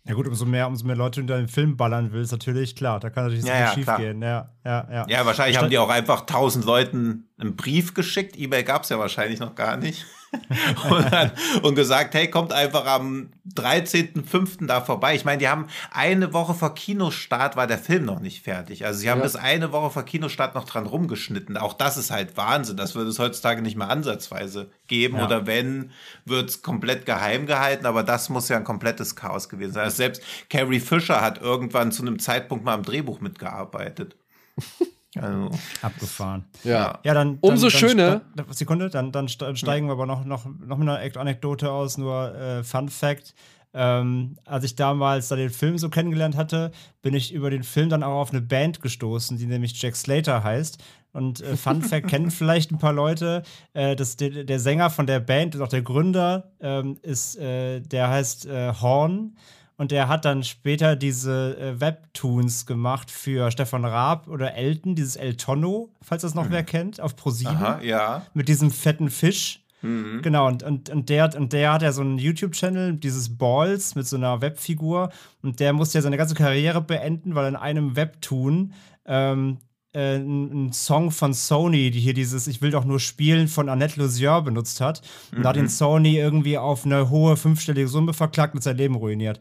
Ja 0.06 0.16
gut, 0.16 0.28
umso 0.28 0.46
mehr, 0.46 0.68
umso 0.68 0.88
mehr 0.88 0.96
Leute 0.96 1.22
in 1.22 1.28
deinen 1.28 1.48
Film 1.48 1.78
ballern 1.78 2.12
willst, 2.12 2.32
natürlich, 2.32 2.76
klar, 2.76 3.00
da 3.00 3.10
kann 3.10 3.26
natürlich 3.26 3.46
ja, 3.46 3.60
ja, 3.60 3.74
schief 3.74 3.84
klar. 3.84 4.00
gehen. 4.00 4.22
Ja, 4.22 4.50
ja, 4.66 4.88
ja. 4.92 5.06
ja 5.08 5.26
wahrscheinlich 5.26 5.58
haben 5.58 5.70
die 5.70 5.78
auch 5.78 5.90
einfach 5.90 6.26
tausend 6.26 6.66
Leuten 6.66 7.30
einen 7.38 7.56
Brief 7.56 7.94
geschickt. 7.94 8.38
E-Mail 8.38 8.64
gab 8.64 8.84
es 8.84 8.90
ja 8.90 8.98
wahrscheinlich 8.98 9.40
noch 9.40 9.56
gar 9.56 9.78
nicht. 9.78 10.06
und, 10.90 11.12
dann, 11.12 11.32
und, 11.64 11.76
gesagt, 11.76 12.14
hey, 12.14 12.30
kommt 12.30 12.54
einfach 12.54 12.86
am 12.86 13.32
13.05. 13.56 14.68
da 14.68 14.82
vorbei. 14.82 15.16
Ich 15.16 15.26
meine, 15.26 15.40
die 15.40 15.48
haben 15.48 15.68
eine 15.92 16.34
Woche 16.34 16.54
vor 16.54 16.76
Kinostart 16.76 17.56
war 17.56 17.66
der 17.66 17.80
Film 17.80 18.06
noch 18.06 18.20
nicht 18.20 18.44
fertig. 18.44 18.86
Also 18.86 19.00
sie 19.00 19.10
haben 19.10 19.20
ja. 19.20 19.24
bis 19.24 19.36
eine 19.36 19.72
Woche 19.72 19.90
vor 19.90 20.04
Kinostart 20.04 20.54
noch 20.54 20.66
dran 20.66 20.86
rumgeschnitten. 20.86 21.58
Auch 21.58 21.74
das 21.74 21.98
ist 21.98 22.12
halt 22.12 22.38
Wahnsinn. 22.38 22.78
Das 22.78 22.94
würde 22.94 23.10
es 23.10 23.20
heutzutage 23.20 23.62
nicht 23.62 23.76
mehr 23.76 23.90
ansatzweise 23.90 24.70
geben. 24.88 25.18
Ja. 25.18 25.26
Oder 25.26 25.48
wenn, 25.48 25.92
wird 26.26 26.50
es 26.50 26.62
komplett 26.62 27.06
geheim 27.06 27.48
gehalten. 27.48 27.86
Aber 27.86 28.04
das 28.04 28.30
muss 28.30 28.50
ja 28.50 28.58
ein 28.58 28.64
komplettes 28.64 29.16
Chaos 29.16 29.50
gewesen 29.50 29.74
sein. 29.74 29.86
Also 29.86 29.98
selbst 29.98 30.22
Carrie 30.50 30.80
Fisher 30.80 31.22
hat 31.22 31.42
irgendwann 31.42 31.92
zu 31.92 32.04
einem 32.04 32.20
Zeitpunkt 32.20 32.64
mal 32.66 32.76
am 32.76 32.84
Drehbuch 32.84 33.20
mitgearbeitet. 33.20 34.16
Also, 35.16 35.49
Abgefahren. 35.82 36.45
Ja, 36.64 36.99
ja 37.03 37.14
dann, 37.14 37.39
dann 37.41 37.51
umso 37.51 37.70
dann 37.70 37.80
schöner. 37.80 38.22
Sekunde, 38.51 38.89
dann, 38.89 39.12
dann 39.12 39.28
steigen 39.28 39.88
wir 39.88 39.93
aber 39.93 40.05
noch, 40.05 40.24
noch, 40.24 40.45
noch 40.45 40.78
mit 40.78 40.88
einer 40.88 41.18
Anekdote 41.18 41.72
aus, 41.72 41.97
nur 41.97 42.36
äh, 42.36 42.64
Fun 42.64 42.89
Fact. 42.89 43.34
Ähm, 43.72 44.38
als 44.45 44.64
ich 44.64 44.76
damals 44.76 45.28
da 45.28 45.36
den 45.36 45.51
Film 45.51 45.78
so 45.78 45.89
kennengelernt 45.89 46.36
hatte, 46.36 46.72
bin 47.03 47.14
ich 47.14 47.32
über 47.32 47.51
den 47.51 47.64
Film 47.64 47.89
dann 47.89 48.01
auch 48.01 48.20
auf 48.20 48.32
eine 48.32 48.41
Band 48.41 48.82
gestoßen, 48.82 49.38
die 49.38 49.45
nämlich 49.45 49.80
Jack 49.80 49.95
Slater 49.95 50.43
heißt. 50.43 50.84
Und 51.12 51.41
äh, 51.41 51.55
Fun 51.55 51.82
Fact 51.84 52.07
kennen 52.07 52.32
vielleicht 52.32 52.72
ein 52.72 52.80
paar 52.80 52.93
Leute. 52.93 53.43
Äh, 53.74 53.95
das, 53.95 54.16
der, 54.16 54.43
der, 54.43 54.60
Sänger 54.60 54.89
von 54.89 55.05
der 55.05 55.20
Band 55.20 55.55
und 55.55 55.62
auch 55.62 55.68
der 55.68 55.84
Gründer 55.84 56.51
ähm, 56.60 56.97
ist, 57.01 57.38
äh, 57.38 57.82
der 57.82 58.10
heißt 58.10 58.47
äh, 58.47 58.74
Horn. 58.74 59.36
Und 59.80 59.92
der 59.92 60.10
hat 60.10 60.26
dann 60.26 60.44
später 60.44 60.98
diese 60.98 61.58
äh, 61.58 61.80
Webtoons 61.80 62.66
gemacht 62.66 63.10
für 63.10 63.50
Stefan 63.50 63.86
Raab 63.86 64.28
oder 64.28 64.54
Elton, 64.56 64.94
dieses 64.94 65.16
El 65.16 65.38
Tonno, 65.38 65.94
falls 66.02 66.22
das 66.22 66.36
noch 66.36 66.48
mhm. 66.48 66.52
wer 66.52 66.64
kennt, 66.64 67.00
auf 67.00 67.16
ProSieben. 67.16 67.56
Aha, 67.56 67.80
ja. 67.82 68.24
Mit 68.34 68.50
diesem 68.50 68.72
fetten 68.72 69.10
Fisch. 69.10 69.64
Mhm. 69.82 70.22
Genau, 70.22 70.48
und, 70.48 70.64
und, 70.64 70.90
und, 70.90 71.08
der, 71.08 71.34
und 71.34 71.54
der 71.54 71.72
hat 71.72 71.82
ja 71.82 71.94
so 71.94 72.02
einen 72.02 72.18
YouTube-Channel, 72.18 72.98
dieses 72.98 73.38
Balls 73.38 73.96
mit 73.96 74.06
so 74.06 74.18
einer 74.18 74.42
Webfigur. 74.42 75.12
Und 75.42 75.62
der 75.62 75.72
musste 75.72 76.00
ja 76.00 76.02
seine 76.02 76.18
ganze 76.18 76.36
Karriere 76.36 76.82
beenden, 76.82 77.34
weil 77.34 77.48
in 77.48 77.56
einem 77.56 77.96
Webtoon 77.96 78.74
ähm, 79.06 79.60
äh, 79.94 80.18
ein 80.18 80.74
Song 80.74 81.10
von 81.10 81.34
Sony, 81.34 81.90
die 81.90 82.02
hier 82.02 82.14
dieses 82.14 82.48
Ich 82.48 82.62
will 82.62 82.72
doch 82.72 82.84
nur 82.84 83.00
spielen 83.00 83.48
von 83.48 83.70
Annette 83.70 83.98
Lusier 83.98 84.42
benutzt 84.42 84.82
hat. 84.82 85.04
Und 85.34 85.44
da 85.44 85.50
hat 85.50 85.56
ihn 85.56 85.64
mhm. 85.64 85.70
Sony 85.70 86.18
irgendwie 86.18 86.58
auf 86.58 86.86
eine 86.86 87.10
hohe 87.10 87.38
fünfstellige 87.38 87.88
Summe 87.88 88.14
verklagt 88.14 88.56
und 88.56 88.62
sein 88.62 88.76
Leben 88.76 88.96
ruiniert. 88.96 89.40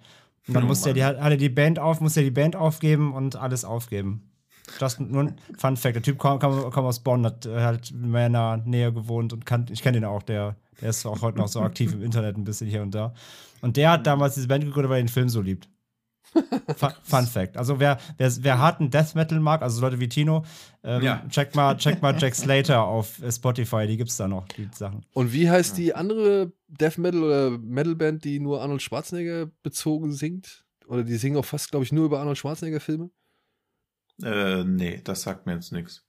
Dann 0.49 0.65
oh, 0.65 0.67
musste 0.67 0.91
er 0.91 0.95
die, 0.95 1.05
hat 1.05 1.19
er 1.19 1.37
die 1.37 1.49
Band 1.49 1.79
auf, 1.79 2.01
musste 2.01 2.21
er 2.21 2.25
die 2.25 2.31
Band 2.31 2.57
aufgeben 2.57 3.13
und 3.13 3.37
alles 3.37 3.65
aufgeben. 3.65 4.31
Das 4.79 4.99
nur 4.99 5.23
ein 5.23 5.37
Fun 5.57 5.77
Fact. 5.77 5.97
Der 5.97 6.03
Typ 6.03 6.19
kam, 6.19 6.39
kam, 6.39 6.71
kam 6.71 6.85
aus 6.85 7.01
Bonn, 7.01 7.25
hat 7.25 7.47
äh, 7.47 7.61
halt 7.61 7.91
in 7.91 8.11
meiner 8.11 8.59
Nähe 8.59 8.93
gewohnt 8.93 9.33
und 9.33 9.47
kann, 9.47 9.67
ich 9.71 9.83
kenne 9.83 9.99
ihn 9.99 10.05
auch, 10.05 10.23
der, 10.23 10.57
der 10.81 10.91
ist 10.91 11.07
auch 11.07 11.23
heute 11.23 11.39
noch 11.39 11.49
so 11.49 11.61
aktiv 11.61 11.93
im 11.93 12.03
Internet 12.03 12.37
ein 12.37 12.45
bisschen 12.45 12.69
hier 12.69 12.83
und 12.83 12.95
da. 12.95 13.15
Und 13.61 13.77
der 13.77 13.93
hat 13.93 14.07
damals 14.07 14.35
diese 14.35 14.49
Band 14.49 14.65
gegründet, 14.65 14.91
weil 14.91 14.99
er 14.99 15.05
den 15.05 15.09
Film 15.09 15.29
so 15.29 15.41
liebt. 15.41 15.69
Fun 17.03 17.27
Fact. 17.27 17.57
Also 17.57 17.81
wer, 17.81 17.99
wer, 18.17 18.33
wer 18.41 18.59
harten 18.59 18.91
Death 18.91 19.15
Metal 19.15 19.41
mag, 19.41 19.63
also 19.63 19.81
Leute 19.81 20.01
wie 20.01 20.09
Tino, 20.09 20.45
ähm, 20.83 21.03
ja. 21.03 21.25
check, 21.29 21.55
mal, 21.55 21.77
check 21.77 22.03
mal 22.03 22.17
Jack 22.19 22.35
Slater 22.35 22.83
auf 22.83 23.21
Spotify, 23.31 23.87
die 23.87 23.97
gibt's 23.97 24.17
da 24.17 24.29
noch, 24.29 24.47
die 24.49 24.69
Sachen. 24.75 25.05
Und 25.15 25.33
wie 25.33 25.49
heißt 25.51 25.77
die 25.79 25.95
andere 25.95 26.53
Death 26.69 26.99
Metal 26.99 27.23
oder 27.23 27.51
Metal 27.51 27.95
Band, 27.95 28.25
die 28.25 28.41
nur 28.41 28.63
Arnold 28.63 28.83
Schwarzenegger 28.83 29.51
bezogen 29.63 30.13
singt? 30.13 30.65
Oder 30.87 31.05
die 31.05 31.17
singen 31.17 31.37
auch 31.37 31.45
fast, 31.45 31.71
glaube 31.71 31.85
ich, 31.85 31.93
nur 31.93 32.07
über 32.07 32.21
Arnold 32.21 32.39
Schwarzenegger 32.39 32.81
Filme? 32.81 33.11
Äh, 34.23 34.65
nee, 34.65 35.01
das 35.05 35.23
sagt 35.23 35.47
mir 35.47 35.55
jetzt 35.55 35.73
nichts. 35.73 36.05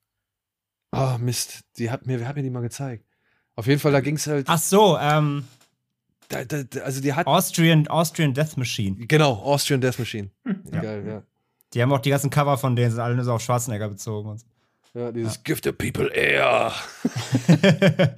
Ah, 0.92 1.16
oh, 1.16 1.18
Mist. 1.20 1.62
Die 1.78 1.92
hat 1.92 2.08
mir, 2.08 2.20
wer 2.20 2.28
hat 2.28 2.36
mir 2.36 2.44
die 2.44 2.50
mal 2.50 2.62
gezeigt? 2.62 3.06
Auf 3.56 3.68
jeden 3.68 3.80
Fall, 3.80 3.92
da 3.92 4.00
ging 4.00 4.16
es 4.16 4.26
halt. 4.26 4.48
Ach 4.50 4.58
so, 4.58 4.98
ähm, 4.98 5.46
da, 6.30 6.46
da, 6.46 6.82
also 6.82 7.02
die 7.02 7.14
hat. 7.14 7.28
Austrian, 7.28 7.88
Austrian 7.88 8.34
Death 8.34 8.56
Machine. 8.56 9.08
Genau, 9.08 9.34
Austrian 9.34 9.82
Death 9.82 10.00
Machine. 10.00 10.30
Hm. 10.46 10.64
Ja. 10.72 10.82
Geil, 10.82 11.08
ja. 11.08 11.24
Die 11.74 11.82
haben 11.82 11.92
auch 11.92 12.00
die 12.00 12.10
ganzen 12.10 12.30
Cover 12.30 12.58
von 12.58 12.76
denen, 12.76 12.92
sind 12.92 13.00
alle 13.00 13.16
nur 13.16 13.26
so 13.26 13.34
auf 13.34 13.42
Schwarzenegger 13.42 13.90
bezogen. 13.90 14.30
Und 14.30 14.40
so. 14.40 14.46
Ja, 14.94 15.12
dieses 15.12 15.36
ja. 15.36 15.42
Give 15.44 15.60
the 15.64 15.72
people 15.72 16.12
air. 16.14 16.74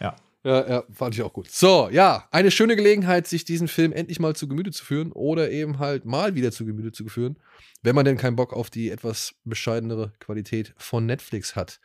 ja. 0.00 0.16
Ja, 0.44 0.68
ja, 0.68 0.84
fand 0.92 1.14
ich 1.14 1.22
auch 1.22 1.32
gut. 1.32 1.48
So, 1.50 1.88
ja, 1.90 2.26
eine 2.32 2.50
schöne 2.50 2.74
Gelegenheit, 2.74 3.28
sich 3.28 3.44
diesen 3.44 3.68
Film 3.68 3.92
endlich 3.92 4.18
mal 4.18 4.34
zu 4.34 4.48
Gemüte 4.48 4.72
zu 4.72 4.84
führen 4.84 5.12
oder 5.12 5.50
eben 5.50 5.78
halt 5.78 6.04
mal 6.04 6.34
wieder 6.34 6.50
zu 6.50 6.66
Gemüte 6.66 6.90
zu 6.90 7.06
führen, 7.06 7.38
wenn 7.82 7.94
man 7.94 8.04
denn 8.04 8.16
keinen 8.16 8.34
Bock 8.34 8.52
auf 8.52 8.68
die 8.68 8.90
etwas 8.90 9.36
bescheidenere 9.44 10.12
Qualität 10.18 10.74
von 10.76 11.06
Netflix 11.06 11.54
hat. 11.54 11.78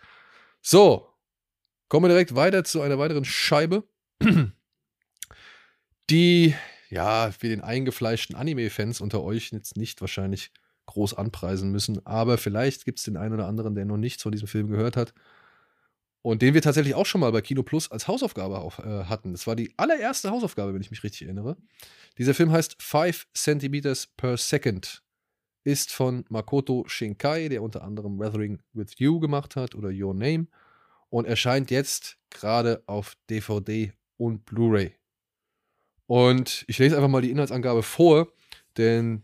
So, 0.61 1.07
kommen 1.87 2.05
wir 2.05 2.09
direkt 2.09 2.35
weiter 2.35 2.63
zu 2.63 2.81
einer 2.81 2.97
weiteren 2.97 3.25
Scheibe 3.25 3.83
die 6.09 6.55
ja 6.89 7.31
für 7.31 7.49
den 7.49 7.61
eingefleischten 7.61 8.35
Anime-Fans 8.35 9.01
unter 9.01 9.23
euch 9.23 9.51
jetzt 9.51 9.77
nicht 9.77 10.01
wahrscheinlich 10.01 10.51
groß 10.85 11.13
anpreisen 11.15 11.71
müssen, 11.71 12.05
aber 12.05 12.37
vielleicht 12.37 12.85
gibt 12.85 12.99
es 12.99 13.05
den 13.05 13.17
einen 13.17 13.33
oder 13.33 13.47
anderen, 13.47 13.75
der 13.75 13.85
noch 13.85 13.97
nichts 13.97 14.23
von 14.23 14.31
diesem 14.31 14.47
Film 14.47 14.69
gehört 14.69 14.95
hat 14.95 15.13
und 16.21 16.41
den 16.41 16.53
wir 16.53 16.61
tatsächlich 16.61 16.95
auch 16.95 17.05
schon 17.05 17.21
mal 17.21 17.31
bei 17.31 17.41
Kino 17.41 17.63
Plus 17.63 17.91
als 17.91 18.07
Hausaufgabe 18.07 18.59
auf, 18.59 18.79
äh, 18.79 19.05
hatten. 19.05 19.31
Das 19.31 19.47
war 19.47 19.55
die 19.55 19.73
allererste 19.77 20.29
Hausaufgabe, 20.29 20.73
wenn 20.73 20.81
ich 20.81 20.91
mich 20.91 21.03
richtig 21.03 21.23
erinnere. 21.23 21.57
Dieser 22.17 22.33
Film 22.33 22.51
heißt 22.51 22.81
5 22.81 23.27
Centimeters 23.33 24.07
per 24.07 24.37
Second, 24.37 25.03
ist 25.63 25.93
von 25.93 26.25
Makoto 26.29 26.85
Shinkai, 26.87 27.49
der 27.49 27.61
unter 27.61 27.83
anderem 27.83 28.19
Weathering 28.19 28.61
with 28.73 28.93
You 28.97 29.19
gemacht 29.19 29.55
hat 29.55 29.75
oder 29.75 29.89
Your 29.89 30.13
Name 30.13 30.47
und 31.09 31.25
erscheint 31.25 31.71
jetzt 31.71 32.17
gerade 32.29 32.83
auf 32.87 33.15
DVD 33.29 33.93
und 34.17 34.45
Blu-ray. 34.45 34.96
Und 36.07 36.63
ich 36.67 36.79
lese 36.79 36.95
einfach 36.95 37.09
mal 37.09 37.21
die 37.21 37.31
Inhaltsangabe 37.31 37.83
vor, 37.83 38.31
denn 38.77 39.23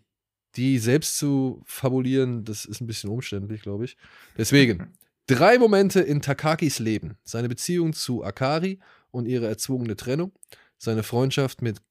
die 0.55 0.77
selbst 0.77 1.17
zu 1.17 1.63
fabulieren, 1.65 2.43
das 2.43 2.65
ist 2.65 2.81
ein 2.81 2.87
bisschen 2.87 3.09
umständlich, 3.09 3.61
glaube 3.61 3.85
ich. 3.85 3.97
Deswegen, 4.37 4.93
drei 5.27 5.57
Momente 5.57 6.01
in 6.01 6.21
Takakis 6.21 6.79
Leben. 6.79 7.17
Seine 7.23 7.49
Beziehung 7.49 7.93
zu 7.93 8.23
Akari 8.23 8.79
und 9.09 9.25
ihre 9.25 9.47
erzwungene 9.47 9.95
Trennung, 9.95 10.31
seine 10.77 11.03
Freundschaft 11.03 11.61
mit 11.61 11.81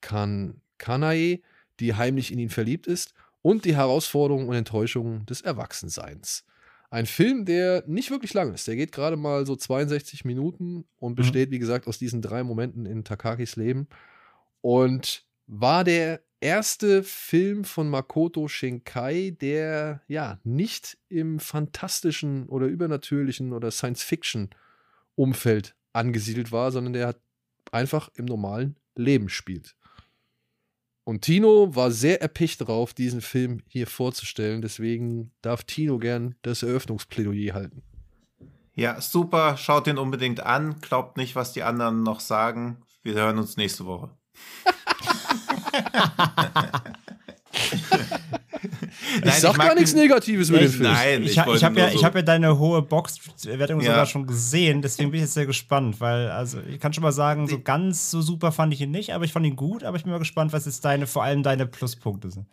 kan 0.00 0.60
Kanae, 0.78 1.42
die 1.78 1.94
heimlich 1.94 2.32
in 2.32 2.38
ihn 2.38 2.48
verliebt 2.48 2.86
ist, 2.86 3.12
und 3.42 3.64
die 3.64 3.76
Herausforderungen 3.76 4.48
und 4.48 4.54
Enttäuschungen 4.54 5.24
des 5.26 5.42
Erwachsenseins. 5.42 6.44
Ein 6.90 7.06
Film, 7.06 7.44
der 7.44 7.84
nicht 7.86 8.10
wirklich 8.10 8.34
lang 8.34 8.52
ist. 8.52 8.66
Der 8.66 8.76
geht 8.76 8.92
gerade 8.92 9.16
mal 9.16 9.46
so 9.46 9.54
62 9.54 10.24
Minuten 10.24 10.84
und 10.98 11.12
mhm. 11.12 11.16
besteht, 11.16 11.50
mhm. 11.50 11.54
wie 11.54 11.58
gesagt, 11.58 11.86
aus 11.86 11.98
diesen 11.98 12.20
drei 12.20 12.42
Momenten 12.42 12.84
in 12.86 13.04
Takakis 13.04 13.56
Leben 13.56 13.86
und 14.60 15.24
war 15.46 15.84
der 15.84 16.20
erste 16.40 17.02
Film 17.02 17.64
von 17.64 17.90
Makoto 17.90 18.48
Shinkai, 18.48 19.36
der 19.40 20.02
ja 20.08 20.38
nicht 20.44 20.96
im 21.08 21.38
fantastischen 21.38 22.48
oder 22.48 22.66
übernatürlichen 22.66 23.52
oder 23.52 23.70
Science-Fiction-Umfeld 23.70 25.76
angesiedelt 25.92 26.52
war, 26.52 26.72
sondern 26.72 26.94
der 26.94 27.08
hat 27.08 27.20
einfach 27.72 28.08
im 28.14 28.24
normalen 28.24 28.76
Leben 28.96 29.28
spielt. 29.28 29.76
Und 31.04 31.22
Tino 31.22 31.74
war 31.74 31.90
sehr 31.90 32.22
erpicht 32.22 32.60
darauf, 32.60 32.94
diesen 32.94 33.20
Film 33.20 33.62
hier 33.66 33.86
vorzustellen. 33.86 34.62
Deswegen 34.62 35.32
darf 35.42 35.64
Tino 35.64 35.98
gern 35.98 36.36
das 36.42 36.62
Eröffnungsplädoyer 36.62 37.54
halten. 37.54 37.82
Ja, 38.74 39.00
super. 39.00 39.56
Schaut 39.56 39.86
den 39.86 39.98
unbedingt 39.98 40.40
an. 40.40 40.80
Glaubt 40.80 41.16
nicht, 41.16 41.34
was 41.34 41.52
die 41.52 41.64
anderen 41.64 42.02
noch 42.02 42.20
sagen. 42.20 42.82
Wir 43.02 43.14
hören 43.14 43.38
uns 43.38 43.56
nächste 43.56 43.86
Woche. 43.86 44.10
ich 48.62 49.24
Nein, 49.24 49.40
sag 49.40 49.52
ich 49.52 49.58
gar 49.58 49.74
nichts 49.74 49.94
Negatives 49.94 50.50
über 50.50 50.58
den 50.58 50.68
Film. 50.68 50.84
Nein, 50.84 51.22
ich, 51.22 51.30
ich, 51.30 51.36
ich 51.36 51.64
habe 51.64 51.80
ja, 51.80 51.90
so. 51.90 52.04
hab 52.04 52.14
ja 52.14 52.22
deine 52.22 52.58
hohe 52.58 52.82
Box-Wertung 52.82 53.80
ja. 53.80 53.90
sogar 53.90 54.06
schon 54.06 54.26
gesehen, 54.26 54.82
deswegen 54.82 55.10
bin 55.10 55.18
ich 55.18 55.24
jetzt 55.24 55.34
sehr 55.34 55.46
gespannt, 55.46 56.00
weil, 56.00 56.30
also 56.30 56.58
ich 56.68 56.80
kann 56.80 56.92
schon 56.92 57.02
mal 57.02 57.12
sagen, 57.12 57.48
so 57.48 57.60
ganz 57.60 58.10
so 58.10 58.20
super 58.20 58.52
fand 58.52 58.72
ich 58.72 58.80
ihn 58.80 58.90
nicht, 58.90 59.14
aber 59.14 59.24
ich 59.24 59.32
fand 59.32 59.46
ihn 59.46 59.56
gut, 59.56 59.84
aber 59.84 59.96
ich 59.96 60.04
bin 60.04 60.12
mal 60.12 60.18
gespannt, 60.18 60.52
was 60.52 60.66
jetzt 60.66 60.84
deine, 60.84 61.06
vor 61.06 61.22
allem 61.22 61.42
deine 61.42 61.66
Pluspunkte 61.66 62.30
sind 62.30 62.46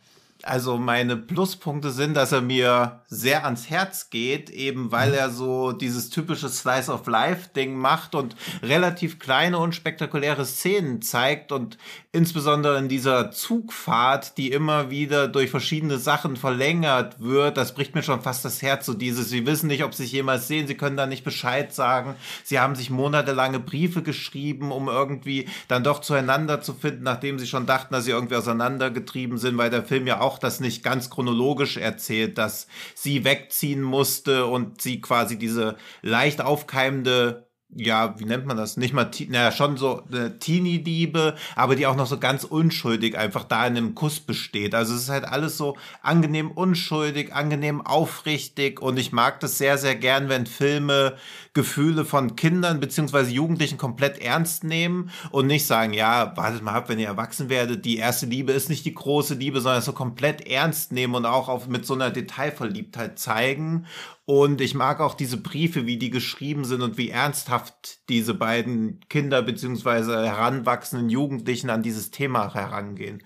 also 0.47 0.77
meine 0.77 1.17
Pluspunkte 1.17 1.91
sind, 1.91 2.15
dass 2.15 2.31
er 2.31 2.41
mir 2.41 3.01
sehr 3.07 3.45
ans 3.45 3.69
Herz 3.69 4.09
geht, 4.09 4.49
eben 4.49 4.91
weil 4.91 5.13
er 5.13 5.29
so 5.29 5.71
dieses 5.71 6.09
typische 6.09 6.49
Slice 6.49 6.91
of 6.91 7.05
Life 7.07 7.49
Ding 7.55 7.75
macht 7.75 8.15
und 8.15 8.35
relativ 8.63 9.19
kleine 9.19 9.57
und 9.57 9.75
spektakuläre 9.75 10.45
Szenen 10.45 11.01
zeigt 11.01 11.51
und 11.51 11.77
insbesondere 12.11 12.77
in 12.79 12.89
dieser 12.89 13.31
Zugfahrt, 13.31 14.37
die 14.37 14.51
immer 14.51 14.89
wieder 14.89 15.27
durch 15.27 15.49
verschiedene 15.49 15.97
Sachen 15.97 16.35
verlängert 16.35 17.19
wird, 17.19 17.57
das 17.57 17.75
bricht 17.75 17.93
mir 17.93 18.03
schon 18.03 18.21
fast 18.21 18.43
das 18.43 18.61
Herz, 18.61 18.85
so 18.85 18.93
dieses, 18.93 19.29
sie 19.29 19.45
wissen 19.45 19.67
nicht, 19.67 19.83
ob 19.83 19.93
sie 19.93 20.03
sich 20.03 20.13
jemals 20.13 20.47
sehen, 20.47 20.67
sie 20.67 20.75
können 20.75 20.97
da 20.97 21.05
nicht 21.05 21.23
Bescheid 21.23 21.73
sagen, 21.73 22.15
sie 22.43 22.59
haben 22.59 22.75
sich 22.75 22.89
monatelange 22.89 23.59
Briefe 23.59 24.01
geschrieben, 24.01 24.71
um 24.71 24.87
irgendwie 24.87 25.47
dann 25.67 25.83
doch 25.83 26.01
zueinander 26.01 26.61
zu 26.61 26.73
finden, 26.73 27.03
nachdem 27.03 27.37
sie 27.37 27.47
schon 27.47 27.65
dachten, 27.65 27.93
dass 27.93 28.05
sie 28.05 28.11
irgendwie 28.11 28.35
auseinandergetrieben 28.35 29.37
sind, 29.37 29.57
weil 29.57 29.69
der 29.69 29.83
Film 29.83 30.07
ja 30.07 30.19
auch 30.19 30.36
auch 30.37 30.39
das 30.39 30.59
nicht 30.59 30.83
ganz 30.83 31.09
chronologisch 31.09 31.77
erzählt, 31.77 32.37
dass 32.37 32.67
sie 32.93 33.23
wegziehen 33.23 33.81
musste 33.81 34.45
und 34.45 34.81
sie 34.81 35.01
quasi 35.01 35.37
diese 35.37 35.75
leicht 36.01 36.41
aufkeimende 36.41 37.47
ja, 37.75 38.17
wie 38.17 38.23
nennt 38.23 38.45
man 38.45 38.55
das? 38.55 38.77
Nicht 38.77 38.93
mal, 38.93 39.11
naja, 39.27 39.51
schon 39.51 39.75
so 39.75 40.01
eine 40.09 40.39
Teenie-Liebe, 40.39 41.35
aber 41.53 41.75
die 41.75 41.85
auch 41.85 41.97
noch 41.97 42.07
so 42.07 42.17
ganz 42.17 42.45
unschuldig 42.45 43.17
einfach 43.17 43.43
da 43.43 43.67
in 43.67 43.75
einem 43.75 43.93
Kuss 43.93 44.21
besteht. 44.21 44.73
Also 44.73 44.95
es 44.95 45.01
ist 45.03 45.09
halt 45.09 45.25
alles 45.25 45.57
so 45.57 45.75
angenehm 46.01 46.49
unschuldig, 46.49 47.33
angenehm 47.33 47.81
aufrichtig 47.85 48.81
und 48.81 48.97
ich 48.97 49.11
mag 49.11 49.41
das 49.41 49.57
sehr, 49.57 49.77
sehr 49.77 49.95
gern, 49.95 50.29
wenn 50.29 50.45
Filme 50.45 51.17
Gefühle 51.57 52.05
von 52.05 52.35
Kindern 52.35 52.79
beziehungsweise 52.79 53.31
Jugendlichen 53.31 53.79
komplett 53.79 54.19
ernst 54.19 54.63
nehmen 54.63 55.09
und 55.31 55.47
nicht 55.47 55.65
sagen, 55.65 55.91
ja, 55.91 56.37
wartet 56.37 56.61
mal 56.61 56.75
ab, 56.75 56.87
wenn 56.87 56.99
ihr 56.99 57.07
erwachsen 57.07 57.49
werdet, 57.49 57.83
die 57.83 57.97
erste 57.97 58.27
Liebe 58.27 58.51
ist 58.51 58.69
nicht 58.69 58.85
die 58.85 58.93
große 58.93 59.33
Liebe, 59.33 59.59
sondern 59.59 59.81
so 59.81 59.91
komplett 59.91 60.47
ernst 60.47 60.91
nehmen 60.91 61.15
und 61.15 61.25
auch 61.25 61.49
auf, 61.49 61.67
mit 61.67 61.83
so 61.83 61.95
einer 61.95 62.11
Detailverliebtheit 62.11 63.17
zeigen. 63.17 63.87
Und 64.25 64.61
ich 64.61 64.75
mag 64.75 64.99
auch 64.99 65.15
diese 65.15 65.37
Briefe, 65.37 65.87
wie 65.87 65.97
die 65.97 66.11
geschrieben 66.11 66.63
sind 66.63 66.83
und 66.83 66.99
wie 66.99 67.09
ernsthaft 67.09 68.07
diese 68.07 68.35
beiden 68.35 68.99
Kinder 69.09 69.41
beziehungsweise 69.41 70.27
heranwachsenden 70.27 71.09
Jugendlichen 71.09 71.71
an 71.71 71.81
dieses 71.81 72.11
Thema 72.11 72.53
herangehen. 72.53 73.23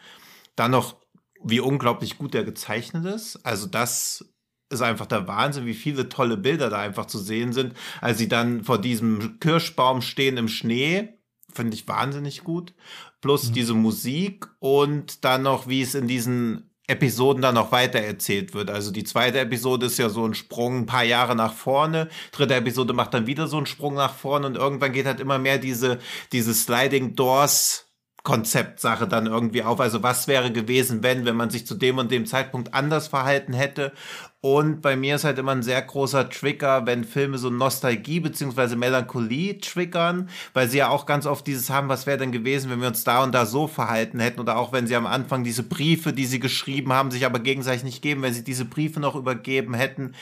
Dann 0.56 0.72
noch, 0.72 0.96
wie 1.44 1.60
unglaublich 1.60 2.18
gut 2.18 2.34
er 2.34 2.46
gezeichnet 2.46 3.04
ist. 3.04 3.46
Also 3.46 3.68
das 3.68 4.31
ist 4.72 4.82
einfach 4.82 5.06
der 5.06 5.28
Wahnsinn, 5.28 5.66
wie 5.66 5.74
viele 5.74 6.10
tolle 6.10 6.38
Bilder 6.38 6.70
da 6.70 6.80
einfach 6.80 7.06
zu 7.06 7.20
sehen 7.20 7.54
sind. 7.54 7.74
Als 8.00 8.18
sie 8.18 8.28
dann 8.28 8.64
vor 8.64 8.80
diesem 8.80 9.40
Kirschbaum 9.40 10.02
stehen 10.02 10.38
im 10.38 10.48
Schnee, 10.48 11.10
finde 11.54 11.76
ich 11.76 11.88
wahnsinnig 11.88 12.44
gut. 12.44 12.74
Plus 13.22 13.50
mhm. 13.50 13.54
diese 13.54 13.74
Musik 13.74 14.48
und 14.60 15.24
dann 15.24 15.44
noch, 15.44 15.68
wie 15.68 15.82
es 15.82 15.96
in 15.96 16.08
diesen 16.08 16.72
Episoden 16.88 17.42
dann 17.42 17.56
noch 17.56 17.72
weiter 17.72 18.00
erzählt 18.00 18.54
wird. 18.54 18.70
Also 18.70 18.92
die 18.92 19.04
zweite 19.04 19.40
Episode 19.40 19.86
ist 19.86 19.98
ja 19.98 20.10
so 20.10 20.26
ein 20.26 20.34
Sprung 20.34 20.80
ein 20.80 20.86
paar 20.86 21.04
Jahre 21.04 21.36
nach 21.36 21.54
vorne. 21.54 22.10
Dritte 22.32 22.56
Episode 22.56 22.94
macht 22.94 23.14
dann 23.14 23.28
wieder 23.28 23.48
so 23.48 23.58
einen 23.58 23.66
Sprung 23.66 23.94
nach 23.94 24.14
vorne 24.14 24.48
und 24.48 24.58
irgendwann 24.58 24.92
geht 24.92 25.06
halt 25.06 25.20
immer 25.20 25.40
mehr 25.40 25.58
diese, 25.58 26.00
diese 26.34 26.54
Sliding 26.54 27.16
Doors 27.16 27.91
Konzeptsache 28.24 29.08
dann 29.08 29.26
irgendwie 29.26 29.64
auf. 29.64 29.80
Also 29.80 30.04
was 30.04 30.28
wäre 30.28 30.52
gewesen, 30.52 31.02
wenn, 31.04 31.26
wenn 31.26 31.36
man 31.36 31.50
sich 31.50 31.66
zu 31.66 31.76
dem 31.76 31.98
und 31.98 32.12
dem 32.12 32.26
Zeitpunkt 32.26 32.74
anders 32.74 33.08
verhalten 33.08 33.54
hätte. 33.54 33.94
Und 34.42 34.82
bei 34.82 34.96
mir 34.96 35.16
ist 35.16 35.24
halt 35.24 35.38
immer 35.38 35.52
ein 35.52 35.62
sehr 35.64 35.82
großer 35.82 36.30
Trigger, 36.30 36.86
wenn 36.88 37.04
Filme 37.04 37.38
so 37.38 37.50
Nostalgie 37.50 38.20
beziehungsweise 38.20 38.76
Melancholie 38.76 39.60
triggern, 39.60 40.30
weil 40.54 40.68
sie 40.68 40.80
ja 40.80 40.90
auch 40.90 41.06
ganz 41.06 41.28
oft 41.28 41.46
dieses 41.46 41.70
haben, 41.70 41.90
was 41.90 42.08
wäre 42.08 42.18
denn 42.18 42.32
gewesen, 42.32 42.72
wenn 42.72 42.82
wir 42.82 42.88
uns 42.88 43.04
da 43.04 43.24
und 43.24 43.34
da 43.34 43.46
so 43.46 43.68
verhalten 43.68 44.20
hätten. 44.20 44.40
Oder 44.40 44.58
auch 44.58 44.72
wenn 44.72 44.88
sie 44.88 44.96
am 44.96 45.06
Anfang 45.06 45.44
diese 45.44 45.64
Briefe, 45.64 46.12
die 46.12 46.26
sie 46.26 46.40
geschrieben 46.40 46.92
haben, 46.92 47.12
sich 47.12 47.26
aber 47.26 47.40
gegenseitig 47.40 47.84
nicht 47.84 48.02
geben, 48.02 48.24
wenn 48.24 48.34
sie 48.34 48.44
diese 48.44 48.66
Briefe 48.66 49.00
noch 49.00 49.16
übergeben 49.16 49.74
hätten 49.74 50.14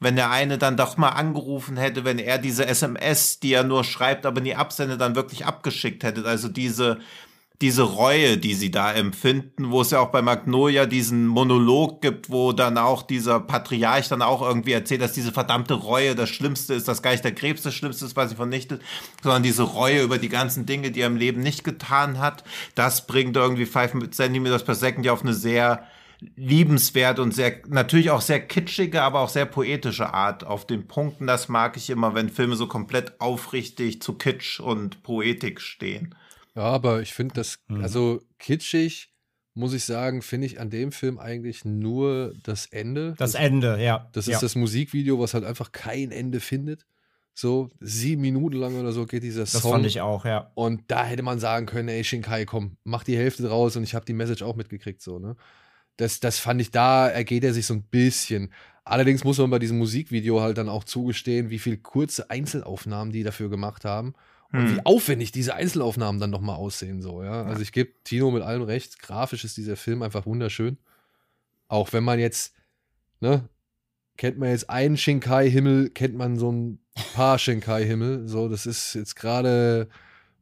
wenn 0.00 0.16
der 0.16 0.30
eine 0.30 0.58
dann 0.58 0.76
doch 0.76 0.96
mal 0.96 1.08
angerufen 1.08 1.76
hätte, 1.76 2.04
wenn 2.04 2.18
er 2.18 2.38
diese 2.38 2.66
SMS, 2.66 3.40
die 3.40 3.52
er 3.52 3.64
nur 3.64 3.82
schreibt, 3.82 4.26
aber 4.26 4.40
nie 4.40 4.54
absendet, 4.54 5.00
dann 5.00 5.16
wirklich 5.16 5.44
abgeschickt 5.44 6.04
hätte. 6.04 6.24
Also 6.24 6.48
diese, 6.48 6.98
diese 7.60 7.82
Reue, 7.82 8.38
die 8.38 8.54
sie 8.54 8.70
da 8.70 8.92
empfinden, 8.92 9.72
wo 9.72 9.80
es 9.80 9.90
ja 9.90 9.98
auch 9.98 10.10
bei 10.10 10.22
Magnolia 10.22 10.86
diesen 10.86 11.26
Monolog 11.26 12.00
gibt, 12.00 12.30
wo 12.30 12.52
dann 12.52 12.78
auch 12.78 13.02
dieser 13.02 13.40
Patriarch 13.40 14.08
dann 14.08 14.22
auch 14.22 14.42
irgendwie 14.42 14.72
erzählt, 14.72 15.02
dass 15.02 15.12
diese 15.12 15.32
verdammte 15.32 15.74
Reue 15.74 16.14
das 16.14 16.28
Schlimmste 16.28 16.74
ist, 16.74 16.86
dass 16.86 17.02
gar 17.02 17.10
nicht 17.10 17.24
der 17.24 17.34
Krebs 17.34 17.62
das 17.62 17.74
Schlimmste 17.74 18.04
ist, 18.04 18.14
was 18.14 18.30
sie 18.30 18.36
vernichtet, 18.36 18.82
sondern 19.24 19.42
diese 19.42 19.64
Reue 19.64 20.02
über 20.02 20.18
die 20.18 20.28
ganzen 20.28 20.66
Dinge, 20.66 20.92
die 20.92 21.00
er 21.00 21.08
im 21.08 21.16
Leben 21.16 21.42
nicht 21.42 21.64
getan 21.64 22.20
hat, 22.20 22.44
das 22.76 23.08
bringt 23.08 23.36
irgendwie 23.36 23.66
5 23.66 24.10
Zentimeters 24.10 24.62
per 24.62 24.76
Second 24.76 25.04
ja 25.04 25.12
auf 25.12 25.22
eine 25.22 25.34
sehr 25.34 25.84
liebenswert 26.36 27.18
und 27.18 27.34
sehr, 27.34 27.60
natürlich 27.68 28.10
auch 28.10 28.20
sehr 28.20 28.40
kitschige, 28.40 29.02
aber 29.02 29.20
auch 29.20 29.28
sehr 29.28 29.46
poetische 29.46 30.12
Art 30.14 30.44
auf 30.44 30.66
den 30.66 30.86
Punkten. 30.86 31.26
Das 31.26 31.48
mag 31.48 31.76
ich 31.76 31.90
immer, 31.90 32.14
wenn 32.14 32.28
Filme 32.28 32.56
so 32.56 32.66
komplett 32.66 33.20
aufrichtig 33.20 34.02
zu 34.02 34.14
Kitsch 34.14 34.60
und 34.60 35.02
Poetik 35.02 35.60
stehen. 35.60 36.14
Ja, 36.58 36.64
aber 36.64 37.02
ich 37.02 37.14
finde 37.14 37.34
das, 37.34 37.60
mhm. 37.68 37.84
also 37.84 38.20
kitschig, 38.40 39.12
muss 39.54 39.72
ich 39.74 39.84
sagen, 39.84 40.22
finde 40.22 40.48
ich 40.48 40.58
an 40.58 40.70
dem 40.70 40.90
Film 40.90 41.18
eigentlich 41.20 41.64
nur 41.64 42.32
das 42.42 42.66
Ende. 42.66 43.14
Das, 43.16 43.32
das 43.32 43.40
Ende, 43.40 43.80
ja. 43.80 44.08
Das 44.12 44.26
ist 44.26 44.34
ja. 44.34 44.40
das 44.40 44.56
Musikvideo, 44.56 45.20
was 45.20 45.34
halt 45.34 45.44
einfach 45.44 45.70
kein 45.70 46.10
Ende 46.10 46.40
findet. 46.40 46.84
So 47.32 47.70
sieben 47.78 48.22
Minuten 48.22 48.56
lang 48.56 48.74
oder 48.74 48.90
so 48.90 49.06
geht 49.06 49.22
dieser 49.22 49.46
Song. 49.46 49.62
Das 49.62 49.70
fand 49.70 49.86
ich 49.86 50.00
auch, 50.00 50.24
ja. 50.24 50.50
Und 50.54 50.82
da 50.88 51.04
hätte 51.04 51.22
man 51.22 51.38
sagen 51.38 51.66
können, 51.66 51.88
ey 51.88 52.02
Shinkai, 52.02 52.44
komm, 52.44 52.76
mach 52.82 53.04
die 53.04 53.16
Hälfte 53.16 53.44
draus 53.44 53.76
und 53.76 53.84
ich 53.84 53.94
habe 53.94 54.04
die 54.04 54.14
Message 54.14 54.42
auch 54.42 54.56
mitgekriegt, 54.56 55.00
so, 55.00 55.20
ne? 55.20 55.36
Das, 55.96 56.18
das 56.18 56.40
fand 56.40 56.60
ich, 56.60 56.72
da 56.72 57.08
ergeht 57.08 57.44
er 57.44 57.54
sich 57.54 57.66
so 57.66 57.74
ein 57.74 57.82
bisschen. 57.82 58.52
Allerdings 58.84 59.22
muss 59.22 59.38
man 59.38 59.50
bei 59.50 59.60
diesem 59.60 59.78
Musikvideo 59.78 60.40
halt 60.40 60.58
dann 60.58 60.68
auch 60.68 60.82
zugestehen, 60.82 61.50
wie 61.50 61.58
viel 61.60 61.76
kurze 61.76 62.30
Einzelaufnahmen 62.30 63.12
die 63.12 63.22
dafür 63.22 63.48
gemacht 63.48 63.84
haben. 63.84 64.14
Und 64.52 64.60
hm. 64.60 64.76
wie 64.76 64.86
aufwendig 64.86 65.30
diese 65.32 65.54
Einzelaufnahmen 65.54 66.20
dann 66.20 66.30
nochmal 66.30 66.56
aussehen, 66.56 67.02
so, 67.02 67.22
ja. 67.22 67.44
Also 67.44 67.60
ich 67.60 67.72
gebe 67.72 67.92
Tino 68.04 68.30
mit 68.30 68.42
allem 68.42 68.62
recht, 68.62 69.00
grafisch 69.00 69.44
ist 69.44 69.56
dieser 69.56 69.76
Film 69.76 70.02
einfach 70.02 70.24
wunderschön. 70.24 70.78
Auch 71.68 71.92
wenn 71.92 72.02
man 72.02 72.18
jetzt, 72.18 72.54
ne, 73.20 73.46
kennt 74.16 74.38
man 74.38 74.48
jetzt 74.48 74.70
einen 74.70 74.96
Shinkai-Himmel, 74.96 75.90
kennt 75.90 76.16
man 76.16 76.38
so 76.38 76.50
ein 76.50 76.78
paar 77.14 77.38
Shinkai-Himmel. 77.38 78.26
So, 78.26 78.48
das 78.48 78.64
ist 78.64 78.94
jetzt 78.94 79.16
gerade, 79.16 79.88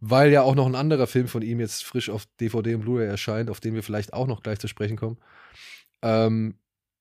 weil 0.01 0.31
ja 0.31 0.43
auch 0.43 0.55
noch 0.55 0.67
ein 0.67 0.77
anderer 0.77 1.09
Film 1.09 1.27
von 1.27 1.43
ihm 1.43 1.59
jetzt 1.59 1.85
frisch 1.85 2.09
auf 2.09 2.27
DVD 2.41 2.77
und 2.77 2.83
Blu-ray 2.83 3.09
erscheint, 3.09 3.51
auf 3.51 3.59
den 3.59 3.75
wir 3.75 3.83
vielleicht 3.83 4.13
auch 4.13 4.29
noch 4.29 4.43
gleich 4.43 4.61
zu 4.61 4.69
sprechen 4.69 4.97
kommen. 4.97 5.19
Ähm, 6.03 6.55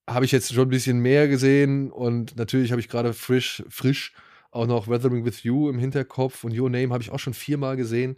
habe 0.08 0.26
ich 0.26 0.32
jetzt 0.32 0.54
schon 0.54 0.68
ein 0.68 0.70
bisschen 0.70 1.00
mehr 1.00 1.28
gesehen 1.28 1.92
und 1.92 2.36
natürlich 2.36 2.72
habe 2.72 2.82
ich 2.82 2.90
gerade 2.90 3.14
frisch, 3.14 3.64
frisch 3.70 4.14
auch 4.56 4.68
noch 4.68 4.88
Weathering 4.88 5.26
with 5.26 5.44
You 5.44 5.70
im 5.70 5.78
Hinterkopf 5.78 6.44
und 6.44 6.58
Your 6.58 6.70
Name 6.70 6.94
habe 6.94 7.04
ich 7.04 7.12
auch 7.12 7.20
schon 7.20 7.34
viermal 7.34 7.76
gesehen. 7.76 8.18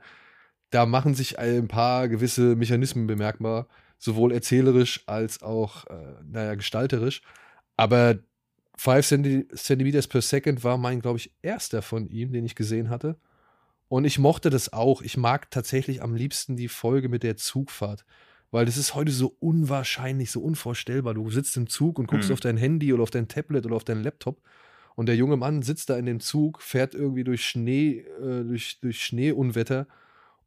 Da 0.70 0.86
machen 0.86 1.16
sich 1.16 1.40
ein 1.40 1.68
paar 1.68 2.08
gewisse 2.08 2.56
Mechanismen 2.56 3.08
bemerkbar, 3.08 3.68
sowohl 3.98 4.32
erzählerisch 4.32 5.04
als 5.08 5.42
auch, 5.42 5.86
äh, 5.88 6.16
naja, 6.26 6.56
gestalterisch. 6.56 7.22
Aber 7.78 8.20
5 8.78 9.48
Centimeters 9.56 10.08
per 10.08 10.22
Second 10.22 10.64
war 10.64 10.78
mein, 10.78 11.02
glaube 11.02 11.18
ich, 11.18 11.34
erster 11.42 11.82
von 11.82 12.08
ihm, 12.08 12.32
den 12.32 12.46
ich 12.46 12.56
gesehen 12.56 12.90
hatte. 12.90 13.18
Und 13.88 14.06
ich 14.06 14.20
mochte 14.20 14.50
das 14.50 14.74
auch. 14.74 15.02
Ich 15.02 15.18
mag 15.18 15.50
tatsächlich 15.50 16.02
am 16.02 16.14
liebsten 16.14 16.58
die 16.58 16.68
Folge 16.68 17.10
mit 17.10 17.24
der 17.24 17.38
Zugfahrt. 17.38 18.06
Weil 18.52 18.66
das 18.66 18.78
ist 18.78 18.96
heute 18.96 19.12
so 19.12 19.36
unwahrscheinlich, 19.40 20.32
so 20.32 20.42
unvorstellbar. 20.42 21.14
Du 21.14 21.30
sitzt 21.32 21.58
im 21.58 21.68
Zug 21.68 22.00
und 22.00 22.08
guckst 22.08 22.30
mhm. 22.30 22.34
auf 22.34 22.40
dein 22.40 22.58
Handy 22.58 22.94
oder 22.94 23.04
auf 23.04 23.12
dein 23.12 23.28
Tablet 23.28 23.66
oder 23.66 23.76
auf 23.76 23.84
deinen 23.84 24.04
Laptop 24.04 24.42
und 24.98 25.06
der 25.06 25.16
junge 25.16 25.38
Mann 25.38 25.62
sitzt 25.62 25.92
da 25.92 25.98
in 25.98 26.08
dem 26.08 26.20
Zug, 26.20 26.60
fährt 26.60 26.96
irgendwie 26.96 27.24
durch 27.24 27.46
Schnee, 27.46 28.00
äh, 28.20 28.44
durch, 28.44 28.80
durch 28.82 29.06
Schneeunwetter 29.06 29.86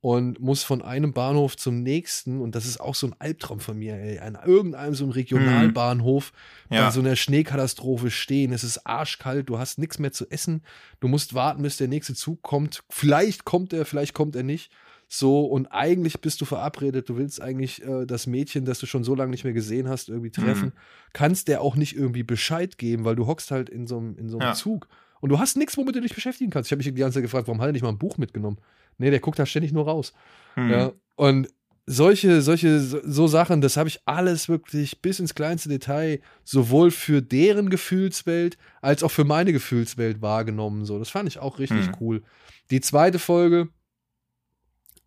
und 0.00 0.40
muss 0.40 0.64
von 0.64 0.82
einem 0.82 1.12
Bahnhof 1.12 1.56
zum 1.56 1.84
nächsten, 1.84 2.40
und 2.40 2.56
das 2.56 2.66
ist 2.66 2.80
auch 2.80 2.96
so 2.96 3.06
ein 3.06 3.14
Albtraum 3.20 3.60
von 3.60 3.78
mir, 3.78 3.94
ey, 3.94 4.18
an 4.18 4.36
irgendeinem 4.44 4.94
so 4.94 5.04
einem 5.04 5.12
Regionalbahnhof 5.12 6.32
mhm. 6.68 6.74
ja. 6.74 6.86
bei 6.86 6.90
so 6.90 6.98
einer 6.98 7.14
Schneekatastrophe 7.14 8.10
stehen. 8.10 8.52
Es 8.52 8.64
ist 8.64 8.84
arschkalt, 8.88 9.48
du 9.48 9.60
hast 9.60 9.78
nichts 9.78 10.00
mehr 10.00 10.10
zu 10.10 10.28
essen, 10.28 10.64
du 10.98 11.06
musst 11.06 11.32
warten, 11.34 11.62
bis 11.62 11.76
der 11.76 11.86
nächste 11.86 12.16
Zug 12.16 12.42
kommt. 12.42 12.82
Vielleicht 12.90 13.44
kommt 13.44 13.72
er, 13.72 13.84
vielleicht 13.84 14.14
kommt 14.14 14.34
er 14.34 14.42
nicht. 14.42 14.72
So, 15.12 15.44
und 15.44 15.66
eigentlich 15.72 16.20
bist 16.20 16.40
du 16.40 16.44
verabredet, 16.44 17.08
du 17.08 17.16
willst 17.16 17.42
eigentlich 17.42 17.82
äh, 17.84 18.06
das 18.06 18.28
Mädchen, 18.28 18.64
das 18.64 18.78
du 18.78 18.86
schon 18.86 19.02
so 19.02 19.16
lange 19.16 19.32
nicht 19.32 19.42
mehr 19.42 19.52
gesehen 19.52 19.88
hast, 19.88 20.08
irgendwie 20.08 20.30
treffen. 20.30 20.66
Mhm. 20.66 20.72
Kannst 21.12 21.48
der 21.48 21.62
auch 21.62 21.74
nicht 21.74 21.96
irgendwie 21.96 22.22
Bescheid 22.22 22.78
geben, 22.78 23.04
weil 23.04 23.16
du 23.16 23.26
hockst 23.26 23.50
halt 23.50 23.68
in 23.68 23.88
so 23.88 23.98
einem 23.98 24.16
in 24.16 24.28
so 24.28 24.38
ja. 24.38 24.54
Zug 24.54 24.86
Und 25.20 25.30
du 25.30 25.40
hast 25.40 25.56
nichts, 25.56 25.76
womit 25.76 25.96
du 25.96 26.00
dich 26.00 26.14
beschäftigen 26.14 26.52
kannst. 26.52 26.68
Ich 26.68 26.72
habe 26.72 26.78
mich 26.78 26.86
die 26.86 26.94
ganze 26.94 27.14
Zeit 27.14 27.24
gefragt, 27.24 27.48
warum 27.48 27.60
hat 27.60 27.68
er 27.68 27.72
nicht 27.72 27.82
mal 27.82 27.88
ein 27.88 27.98
Buch 27.98 28.18
mitgenommen? 28.18 28.58
Nee, 28.98 29.10
der 29.10 29.18
guckt 29.18 29.36
da 29.40 29.46
ständig 29.46 29.72
nur 29.72 29.84
raus. 29.84 30.12
Hm. 30.54 30.70
Ja, 30.70 30.92
und 31.16 31.48
solche, 31.86 32.40
solche, 32.40 32.78
so 32.78 33.26
Sachen, 33.26 33.60
das 33.62 33.76
habe 33.76 33.88
ich 33.88 33.98
alles 34.04 34.48
wirklich 34.48 35.02
bis 35.02 35.18
ins 35.18 35.34
kleinste 35.34 35.68
Detail 35.68 36.20
sowohl 36.44 36.92
für 36.92 37.20
deren 37.20 37.68
Gefühlswelt 37.68 38.58
als 38.80 39.02
auch 39.02 39.10
für 39.10 39.24
meine 39.24 39.52
Gefühlswelt 39.52 40.22
wahrgenommen. 40.22 40.84
So, 40.84 41.00
das 41.00 41.10
fand 41.10 41.28
ich 41.28 41.40
auch 41.40 41.58
richtig 41.58 41.86
Hm. 41.86 41.96
cool. 42.00 42.22
Die 42.70 42.80
zweite 42.80 43.18
Folge, 43.18 43.70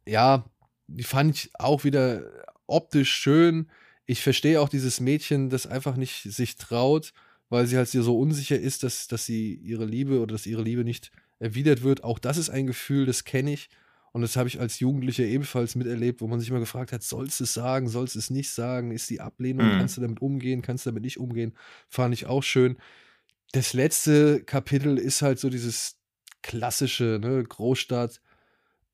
ja, 0.07 0.45
die 0.87 1.03
fand 1.03 1.35
ich 1.35 1.51
auch 1.55 1.83
wieder 1.83 2.23
optisch 2.67 3.11
schön. 3.13 3.69
Ich 4.05 4.21
verstehe 4.21 4.59
auch 4.61 4.69
dieses 4.69 4.99
Mädchen, 4.99 5.49
das 5.49 5.65
einfach 5.67 5.95
nicht 5.95 6.23
sich 6.23 6.55
traut, 6.57 7.13
weil 7.49 7.67
sie 7.67 7.77
halt 7.77 7.87
so 7.89 8.17
unsicher 8.19 8.59
ist, 8.59 8.83
dass, 8.83 9.07
dass 9.07 9.25
sie 9.25 9.55
ihre 9.55 9.85
Liebe 9.85 10.19
oder 10.19 10.33
dass 10.33 10.45
ihre 10.45 10.61
Liebe 10.63 10.83
nicht 10.83 11.11
erwidert 11.39 11.83
wird. 11.83 12.03
Auch 12.03 12.19
das 12.19 12.37
ist 12.37 12.49
ein 12.49 12.67
Gefühl, 12.67 13.05
das 13.05 13.23
kenne 13.23 13.53
ich. 13.53 13.69
Und 14.11 14.21
das 14.21 14.35
habe 14.35 14.47
ich 14.47 14.59
als 14.59 14.79
Jugendlicher 14.79 15.23
ebenfalls 15.23 15.73
miterlebt, 15.75 16.21
wo 16.21 16.27
man 16.27 16.39
sich 16.39 16.49
immer 16.49 16.59
gefragt 16.59 16.91
hat, 16.91 17.01
sollst 17.01 17.39
du 17.39 17.45
es 17.45 17.53
sagen, 17.53 17.89
sollst 17.89 18.13
du 18.13 18.19
es 18.19 18.29
nicht 18.29 18.51
sagen? 18.51 18.91
Ist 18.91 19.09
die 19.09 19.21
Ablehnung, 19.21 19.65
Mhm. 19.65 19.77
kannst 19.79 19.97
du 19.97 20.01
damit 20.01 20.21
umgehen, 20.21 20.61
kannst 20.61 20.85
du 20.85 20.91
damit 20.91 21.03
nicht 21.03 21.17
umgehen? 21.17 21.53
Fand 21.89 22.13
ich 22.13 22.27
auch 22.27 22.43
schön. 22.43 22.77
Das 23.53 23.73
letzte 23.73 24.43
Kapitel 24.43 24.97
ist 24.97 25.21
halt 25.21 25.39
so 25.39 25.49
dieses 25.49 25.97
klassische, 26.43 27.19
ne, 27.21 27.43
Großstadt, 27.43 28.21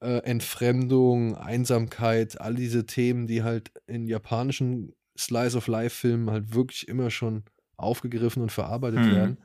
äh, 0.02 0.20
Entfremdung, 0.24 1.36
Einsamkeit, 1.36 2.40
all 2.40 2.56
diese 2.56 2.86
Themen, 2.86 3.28
die 3.28 3.44
halt 3.44 3.72
in 3.88 4.08
japanischen 4.08 4.94
Slice 5.18 5.58
of 5.58 5.68
Life-Filmen 5.68 6.30
halt 6.32 6.54
wirklich 6.54 6.88
immer 6.88 7.10
schon 7.12 7.44
aufgegriffen 7.78 8.42
und 8.42 8.52
verarbeitet 8.52 9.06
Mhm. 9.06 9.12
werden. 9.12 9.38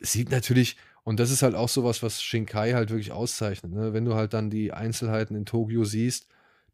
Sieht 0.00 0.30
natürlich, 0.30 0.76
und 1.04 1.18
das 1.20 1.30
ist 1.30 1.42
halt 1.42 1.54
auch 1.54 1.68
sowas, 1.68 2.02
was 2.02 2.22
Shinkai 2.22 2.72
halt 2.72 2.90
wirklich 2.90 3.12
auszeichnet. 3.12 3.72
Ne? 3.72 3.92
Wenn 3.94 4.04
du 4.04 4.14
halt 4.14 4.34
dann 4.34 4.50
die 4.50 4.72
Einzelheiten 4.72 5.34
in 5.34 5.46
Tokio 5.46 5.84
siehst, 5.84 6.26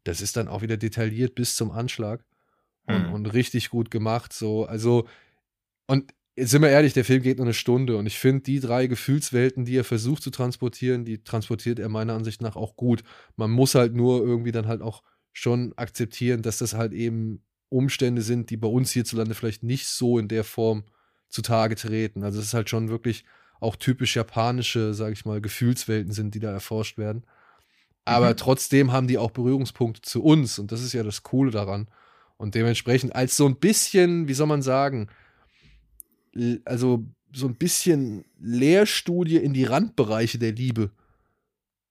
das 0.03 0.21
ist 0.21 0.35
dann 0.35 0.47
auch 0.47 0.61
wieder 0.61 0.77
detailliert 0.77 1.35
bis 1.35 1.55
zum 1.55 1.71
Anschlag 1.71 2.25
und, 2.85 3.07
Mhm. 3.07 3.13
und 3.13 3.25
richtig 3.27 3.69
gut 3.69 3.91
gemacht. 3.91 4.33
So, 4.33 4.65
also, 4.65 5.07
und 5.87 6.13
jetzt 6.35 6.51
sind 6.51 6.61
wir 6.61 6.69
ehrlich, 6.69 6.93
der 6.93 7.05
Film 7.05 7.21
geht 7.21 7.37
nur 7.37 7.45
eine 7.45 7.53
Stunde 7.53 7.97
und 7.97 8.05
ich 8.05 8.17
finde, 8.19 8.43
die 8.43 8.59
drei 8.59 8.87
Gefühlswelten, 8.87 9.65
die 9.65 9.75
er 9.77 9.83
versucht 9.83 10.23
zu 10.23 10.31
transportieren, 10.31 11.05
die 11.05 11.23
transportiert 11.23 11.79
er 11.79 11.89
meiner 11.89 12.13
Ansicht 12.13 12.41
nach 12.41 12.55
auch 12.55 12.75
gut. 12.75 13.03
Man 13.35 13.51
muss 13.51 13.75
halt 13.75 13.93
nur 13.95 14.21
irgendwie 14.25 14.51
dann 14.51 14.67
halt 14.67 14.81
auch 14.81 15.03
schon 15.33 15.73
akzeptieren, 15.77 16.41
dass 16.41 16.57
das 16.57 16.73
halt 16.73 16.93
eben 16.93 17.43
Umstände 17.69 18.21
sind, 18.21 18.49
die 18.49 18.57
bei 18.57 18.67
uns 18.67 18.91
hierzulande 18.91 19.35
vielleicht 19.35 19.63
nicht 19.63 19.87
so 19.87 20.19
in 20.19 20.27
der 20.27 20.43
Form 20.43 20.83
zutage 21.29 21.75
treten. 21.75 22.23
Also 22.23 22.39
es 22.39 22.47
ist 22.47 22.53
halt 22.53 22.69
schon 22.69 22.89
wirklich 22.89 23.23
auch 23.61 23.75
typisch 23.75 24.15
japanische, 24.15 24.93
sage 24.93 25.13
ich 25.13 25.25
mal, 25.25 25.39
Gefühlswelten 25.41 26.11
sind, 26.11 26.35
die 26.35 26.39
da 26.39 26.51
erforscht 26.51 26.97
werden. 26.97 27.23
Aber 28.05 28.31
Mhm. 28.31 28.37
trotzdem 28.37 28.91
haben 28.91 29.07
die 29.07 29.17
auch 29.17 29.31
Berührungspunkte 29.31 30.01
zu 30.01 30.23
uns 30.23 30.59
und 30.59 30.71
das 30.71 30.81
ist 30.81 30.93
ja 30.93 31.03
das 31.03 31.23
Coole 31.23 31.51
daran. 31.51 31.87
Und 32.37 32.55
dementsprechend 32.55 33.15
als 33.15 33.37
so 33.37 33.45
ein 33.47 33.57
bisschen, 33.57 34.27
wie 34.27 34.33
soll 34.33 34.47
man 34.47 34.63
sagen, 34.63 35.07
also 36.65 37.05
so 37.33 37.47
ein 37.47 37.55
bisschen 37.55 38.25
Lehrstudie 38.39 39.37
in 39.37 39.53
die 39.53 39.63
Randbereiche 39.63 40.37
der 40.37 40.51
Liebe, 40.51 40.91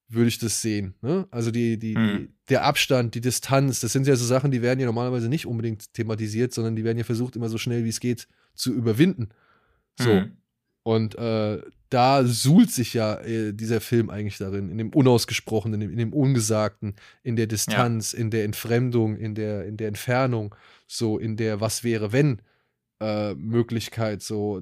würde 0.07 0.27
ich 0.27 0.39
das 0.39 0.61
sehen. 0.61 0.93
Ne? 1.01 1.27
Also 1.31 1.51
die, 1.51 1.77
die, 1.79 1.95
die, 1.95 2.29
der 2.49 2.65
Abstand, 2.65 3.15
die 3.15 3.21
Distanz, 3.21 3.79
das 3.79 3.93
sind 3.93 4.07
ja 4.07 4.15
so 4.15 4.25
Sachen, 4.25 4.51
die 4.51 4.61
werden 4.61 4.79
ja 4.79 4.85
normalerweise 4.85 5.29
nicht 5.29 5.45
unbedingt 5.45 5.93
thematisiert, 5.93 6.53
sondern 6.53 6.75
die 6.75 6.83
werden 6.83 6.97
ja 6.97 7.03
versucht, 7.03 7.35
immer 7.35 7.49
so 7.49 7.57
schnell 7.57 7.85
wie 7.85 7.89
es 7.89 7.99
geht 7.99 8.27
zu 8.53 8.73
überwinden. 8.73 9.29
So. 9.97 10.13
Mhm. 10.13 10.31
Und 10.83 11.15
äh, 11.15 11.61
da 11.89 12.23
suhlt 12.23 12.71
sich 12.71 12.93
ja 12.93 13.15
äh, 13.21 13.53
dieser 13.53 13.81
Film 13.81 14.09
eigentlich 14.09 14.37
darin, 14.37 14.69
in 14.69 14.77
dem 14.77 14.89
Unausgesprochenen, 14.89 15.81
in 15.81 15.87
dem, 15.87 15.91
in 15.91 15.97
dem 15.97 16.13
Ungesagten, 16.13 16.95
in 17.23 17.35
der 17.35 17.47
Distanz, 17.47 18.13
in 18.13 18.31
der 18.31 18.45
Entfremdung, 18.45 19.15
in 19.15 19.35
der, 19.35 19.65
in 19.65 19.77
der 19.77 19.87
Entfernung, 19.87 20.55
so 20.87 21.19
in 21.19 21.37
der 21.37 21.61
Was 21.61 21.83
wäre 21.83 22.11
wenn 22.11 22.41
äh, 23.01 23.33
Möglichkeit, 23.35 24.21
so. 24.21 24.61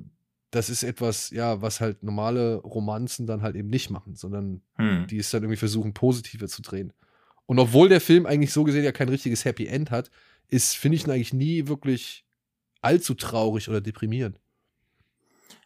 Das 0.51 0.71
ist 0.71 0.81
etwas, 0.81 1.29
ja, 1.29 1.61
was 1.61 1.79
halt 1.79 2.01
normale 2.01 2.55
Romanzen 2.55 3.27
dann 3.27 3.43
halt 3.43 3.55
eben 3.55 3.69
nicht 3.69 3.91
machen, 3.91 4.15
sondern 4.15 4.61
Mhm. 4.79 5.05
die 5.05 5.17
es 5.17 5.29
dann 5.29 5.43
irgendwie 5.43 5.57
versuchen, 5.57 5.93
positiver 5.93 6.47
zu 6.47 6.63
drehen. 6.63 6.91
Und 7.45 7.59
obwohl 7.59 7.87
der 7.87 8.01
Film 8.01 8.25
eigentlich 8.25 8.51
so 8.51 8.63
gesehen 8.63 8.83
ja 8.83 8.91
kein 8.91 9.09
richtiges 9.09 9.45
Happy 9.45 9.67
End 9.67 9.91
hat, 9.91 10.09
ist, 10.47 10.75
finde 10.75 10.95
ich 10.95 11.05
ihn 11.05 11.11
eigentlich 11.11 11.33
nie 11.33 11.67
wirklich 11.67 12.25
allzu 12.81 13.13
traurig 13.13 13.69
oder 13.69 13.79
deprimierend. 13.79 14.39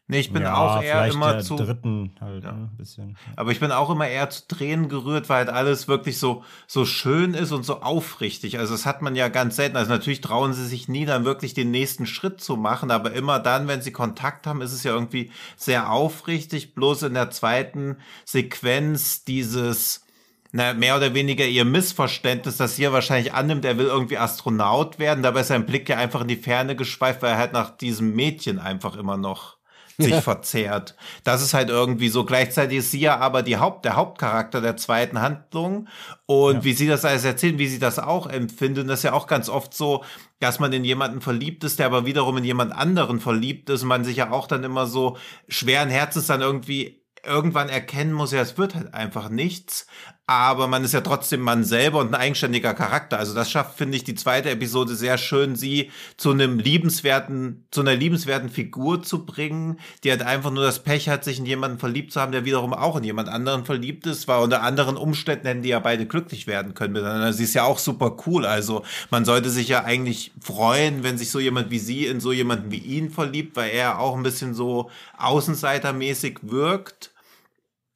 Nee, 0.08 0.20
ich 0.20 0.34
bin 0.34 0.44
ja, 0.44 0.56
auch 0.58 0.84
eher 0.84 1.08
immer 1.08 1.40
zu. 1.40 1.56
dritten 1.56 2.14
halt, 2.20 2.44
Ja. 2.44 2.52
ne, 2.52 2.70
ein 2.72 2.78
bisschen. 2.78 3.18
Aber 3.38 3.52
ich 3.52 3.62
bin 3.62 3.72
auch 3.72 3.90
immer 3.90 4.08
eher 4.08 4.30
zu 4.30 4.46
Tränen 4.50 4.90
gerührt, 4.90 5.30
weil 5.30 5.46
halt 5.46 5.50
alles 5.50 5.88
wirklich 5.88 6.20
so, 6.20 6.44
so 6.68 6.84
schön 6.84 7.34
ist 7.34 7.54
und 7.54 7.64
so 7.64 7.82
aufrichtig. 7.82 8.60
Also 8.60 8.74
das 8.74 8.86
hat 8.86 9.02
man 9.02 9.16
ja 9.16 9.30
ganz 9.30 9.56
selten. 9.56 9.78
Also 9.78 9.90
natürlich 9.92 10.20
trauen 10.20 10.54
sie 10.54 10.68
sich 10.68 10.90
nie, 10.90 11.06
dann 11.06 11.24
wirklich 11.24 11.54
den 11.54 11.72
nächsten 11.72 12.06
Schritt 12.06 12.42
zu 12.42 12.58
machen. 12.58 12.92
Aber 12.92 13.14
immer 13.14 13.40
dann, 13.40 13.70
wenn 13.70 13.82
sie 13.82 13.94
Kontakt 13.94 14.46
haben, 14.46 14.62
ist 14.62 14.74
es 14.74 14.84
ja 14.84 14.94
irgendwie 14.94 15.32
sehr 15.56 15.90
aufrichtig. 15.90 16.76
Bloß 16.76 17.04
in 17.04 17.14
der 17.14 17.32
zweiten 17.32 17.96
Sequenz 18.26 19.24
dieses, 19.24 20.06
na, 20.52 20.74
mehr 20.74 20.98
oder 20.98 21.14
weniger 21.14 21.46
ihr 21.46 21.64
Missverständnis, 21.64 22.58
dass 22.58 22.76
sie 22.76 22.84
ja 22.84 22.92
wahrscheinlich 22.92 23.34
annimmt, 23.34 23.64
er 23.64 23.78
will 23.78 23.86
irgendwie 23.88 24.18
Astronaut 24.18 25.00
werden. 25.00 25.24
Dabei 25.24 25.42
ist 25.42 25.48
sein 25.48 25.66
Blick 25.66 25.88
ja 25.88 25.98
einfach 25.98 26.22
in 26.22 26.28
die 26.28 26.36
Ferne 26.36 26.76
geschweift, 26.76 27.22
weil 27.22 27.32
er 27.32 27.38
halt 27.38 27.54
nach 27.54 27.70
diesem 27.78 28.14
Mädchen 28.16 28.60
einfach 28.60 28.98
immer 28.98 29.16
noch 29.16 29.53
sich 29.98 30.16
verzehrt. 30.16 30.96
Das 31.24 31.42
ist 31.42 31.54
halt 31.54 31.70
irgendwie 31.70 32.10
so. 32.10 32.26
Gleichzeitig 32.26 32.80
ist 32.80 32.92
sie 32.92 33.00
ja 33.00 33.18
aber 33.20 33.44
die 33.44 33.58
Haupt, 33.58 33.86
der 33.86 33.96
Hauptcharakter 33.96 34.62
der 34.62 34.78
zweiten 34.78 35.22
Handlung. 35.22 35.88
Und 36.26 36.56
Ja. 36.58 36.64
wie 36.64 36.74
sie 36.74 36.88
das 36.88 37.06
alles 37.06 37.26
erzählen, 37.26 37.60
wie 37.60 37.68
sie 37.68 37.80
das 37.80 38.00
auch 38.00 38.28
empfinden, 38.28 38.88
das 38.88 39.00
ist 39.00 39.04
ja 39.04 39.14
auch 39.14 39.28
ganz 39.28 39.50
oft 39.50 39.74
so, 39.74 40.04
dass 40.40 40.60
man 40.60 40.74
in 40.74 40.84
jemanden 40.84 41.22
verliebt 41.22 41.64
ist, 41.64 41.80
der 41.80 41.86
aber 41.86 42.06
wiederum 42.06 42.38
in 42.38 42.44
jemand 42.44 42.74
anderen 42.74 43.20
verliebt 43.20 43.70
ist 43.70 43.84
und 43.84 43.88
man 43.90 44.04
sich 44.04 44.18
ja 44.18 44.32
auch 44.32 44.48
dann 44.48 44.64
immer 44.64 44.88
so 44.88 45.18
schweren 45.48 45.90
Herzens 45.90 46.28
dann 46.28 46.42
irgendwie 46.42 47.02
irgendwann 47.26 47.70
erkennen 47.70 48.12
muss, 48.12 48.34
ja, 48.34 48.42
es 48.42 48.58
wird 48.58 48.76
halt 48.76 48.94
einfach 48.94 49.30
nichts, 49.30 49.88
aber 50.26 50.68
man 50.68 50.86
ist 50.86 50.94
ja 50.94 51.02
trotzdem 51.02 51.42
Mann 51.42 51.66
selber 51.66 52.00
und 52.00 52.08
ein 52.14 52.16
eigenständiger 52.16 52.74
Charakter. 52.74 53.20
Also 53.20 53.34
das 53.34 53.52
schafft, 53.52 53.78
finde 53.78 53.98
ich, 53.98 54.06
die 54.06 54.16
zweite 54.16 54.50
Episode 54.50 54.96
sehr 54.96 55.18
schön, 55.18 55.58
sie 55.58 55.92
zu 56.16 56.32
einem 56.32 56.60
liebenswerten, 56.60 57.66
zu 57.72 57.82
einer 57.82 57.96
liebenswerten 57.96 58.48
Figur 58.48 59.04
zu 59.04 59.26
bringen, 59.26 59.80
die 60.04 60.12
halt 60.12 60.22
einfach 60.22 60.52
nur 60.52 60.64
das 60.64 60.82
Pech 60.82 61.10
hat, 61.10 61.26
sich 61.26 61.40
in 61.40 61.46
jemanden 61.46 61.78
verliebt 61.78 62.14
zu 62.14 62.22
haben, 62.22 62.32
der 62.32 62.46
wiederum 62.46 62.74
auch 62.74 62.96
in 62.96 63.04
jemand 63.04 63.28
anderen 63.28 63.66
verliebt 63.66 64.08
ist, 64.08 64.30
weil 64.30 64.42
unter 64.42 64.62
anderen 64.62 64.96
Umständen 64.96 65.46
hätten 65.46 65.62
die 65.62 65.70
ja 65.70 65.80
beide 65.80 66.06
glücklich 66.06 66.48
werden 66.48 66.74
können 66.74 66.94
miteinander. 66.94 67.34
Sie 67.34 67.44
ist 67.44 67.54
ja 67.54 67.66
auch 67.66 67.78
super 67.78 68.16
cool. 68.26 68.46
Also 68.46 68.84
man 69.10 69.26
sollte 69.26 69.50
sich 69.50 69.68
ja 69.68 69.84
eigentlich 69.84 70.32
freuen, 70.40 71.04
wenn 71.04 71.18
sich 71.18 71.32
so 71.32 71.40
jemand 71.42 71.70
wie 71.70 71.80
sie 71.80 72.06
in 72.06 72.22
so 72.22 72.32
jemanden 72.32 72.72
wie 72.72 72.78
ihn 72.78 73.10
verliebt, 73.10 73.58
weil 73.58 73.72
er 73.72 74.00
auch 74.00 74.16
ein 74.16 74.24
bisschen 74.24 74.54
so 74.54 74.90
außenseitermäßig 75.18 76.40
wirkt 76.44 77.13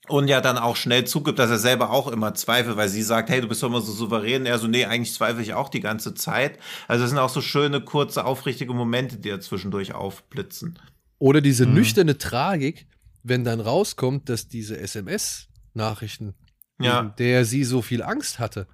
und 0.10 0.28
ja 0.30 0.40
dann 0.42 0.58
auch 0.58 0.76
schnell 0.76 1.06
zugibt, 1.06 1.38
dass 1.40 1.50
er 1.50 1.58
selber 1.60 1.90
auch 1.92 2.08
immer 2.08 2.34
zweifelt, 2.34 2.78
weil 2.78 2.90
sie 2.90 3.04
sagt, 3.04 3.30
hey, 3.30 3.42
du 3.42 3.48
bist 3.48 3.62
doch 3.62 3.68
immer 3.68 3.82
so 3.82 3.92
souverän. 3.92 4.46
Er 4.46 4.58
so, 4.60 4.68
nee, 4.68 4.86
eigentlich 4.86 5.14
zweifle 5.14 5.42
ich 5.42 5.54
auch 5.54 5.70
die 5.70 5.82
ganze 5.82 6.14
Zeit. 6.14 6.58
Also 6.88 7.04
es 7.04 7.10
sind 7.10 7.20
auch 7.20 7.30
so 7.30 7.42
schöne, 7.42 7.82
kurze, 7.82 8.24
aufrichtige 8.26 8.74
Momente, 8.74 9.18
die 9.18 9.30
da 9.30 9.40
zwischendurch 9.40 9.94
aufblitzen. 9.94 10.80
Oder 11.20 11.42
diese 11.42 11.66
Mhm. 11.66 11.74
nüchterne 11.74 12.18
Tragik, 12.18 12.88
wenn 13.24 13.44
dann 13.44 13.60
rauskommt, 13.60 14.30
dass 14.30 14.48
diese 14.48 14.78
SMS-Nachrichten, 14.80 16.34
Ja. 16.80 17.04
der 17.18 17.46
sie 17.46 17.64
so 17.64 17.82
viel 17.82 18.04
Angst 18.04 18.40
hatte, 18.40 18.68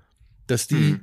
dass 0.48 0.68
die 0.68 0.76
Mhm. 0.76 1.00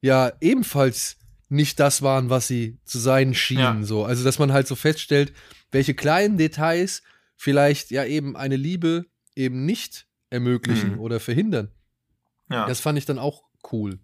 ja 0.00 0.32
ebenfalls 0.40 1.16
nicht 1.48 1.78
das 1.78 2.00
waren, 2.02 2.30
was 2.30 2.46
sie 2.48 2.78
zu 2.84 2.98
sein 2.98 3.34
schienen. 3.34 3.80
Ja. 3.80 3.82
So. 3.86 4.04
Also, 4.04 4.24
dass 4.24 4.38
man 4.38 4.52
halt 4.52 4.66
so 4.66 4.74
feststellt, 4.76 5.32
welche 5.70 5.94
kleinen 5.94 6.38
Details 6.38 7.02
vielleicht 7.36 7.90
ja 7.90 8.04
eben 8.04 8.36
eine 8.36 8.56
Liebe 8.56 9.06
eben 9.36 9.64
nicht 9.64 10.06
ermöglichen 10.30 10.92
Mhm. 10.94 11.00
oder 11.00 11.20
verhindern. 11.20 11.68
Ja. 12.50 12.66
Das 12.66 12.80
fand 12.80 12.98
ich 12.98 13.06
dann 13.06 13.18
auch 13.18 13.42
cool. 13.72 13.98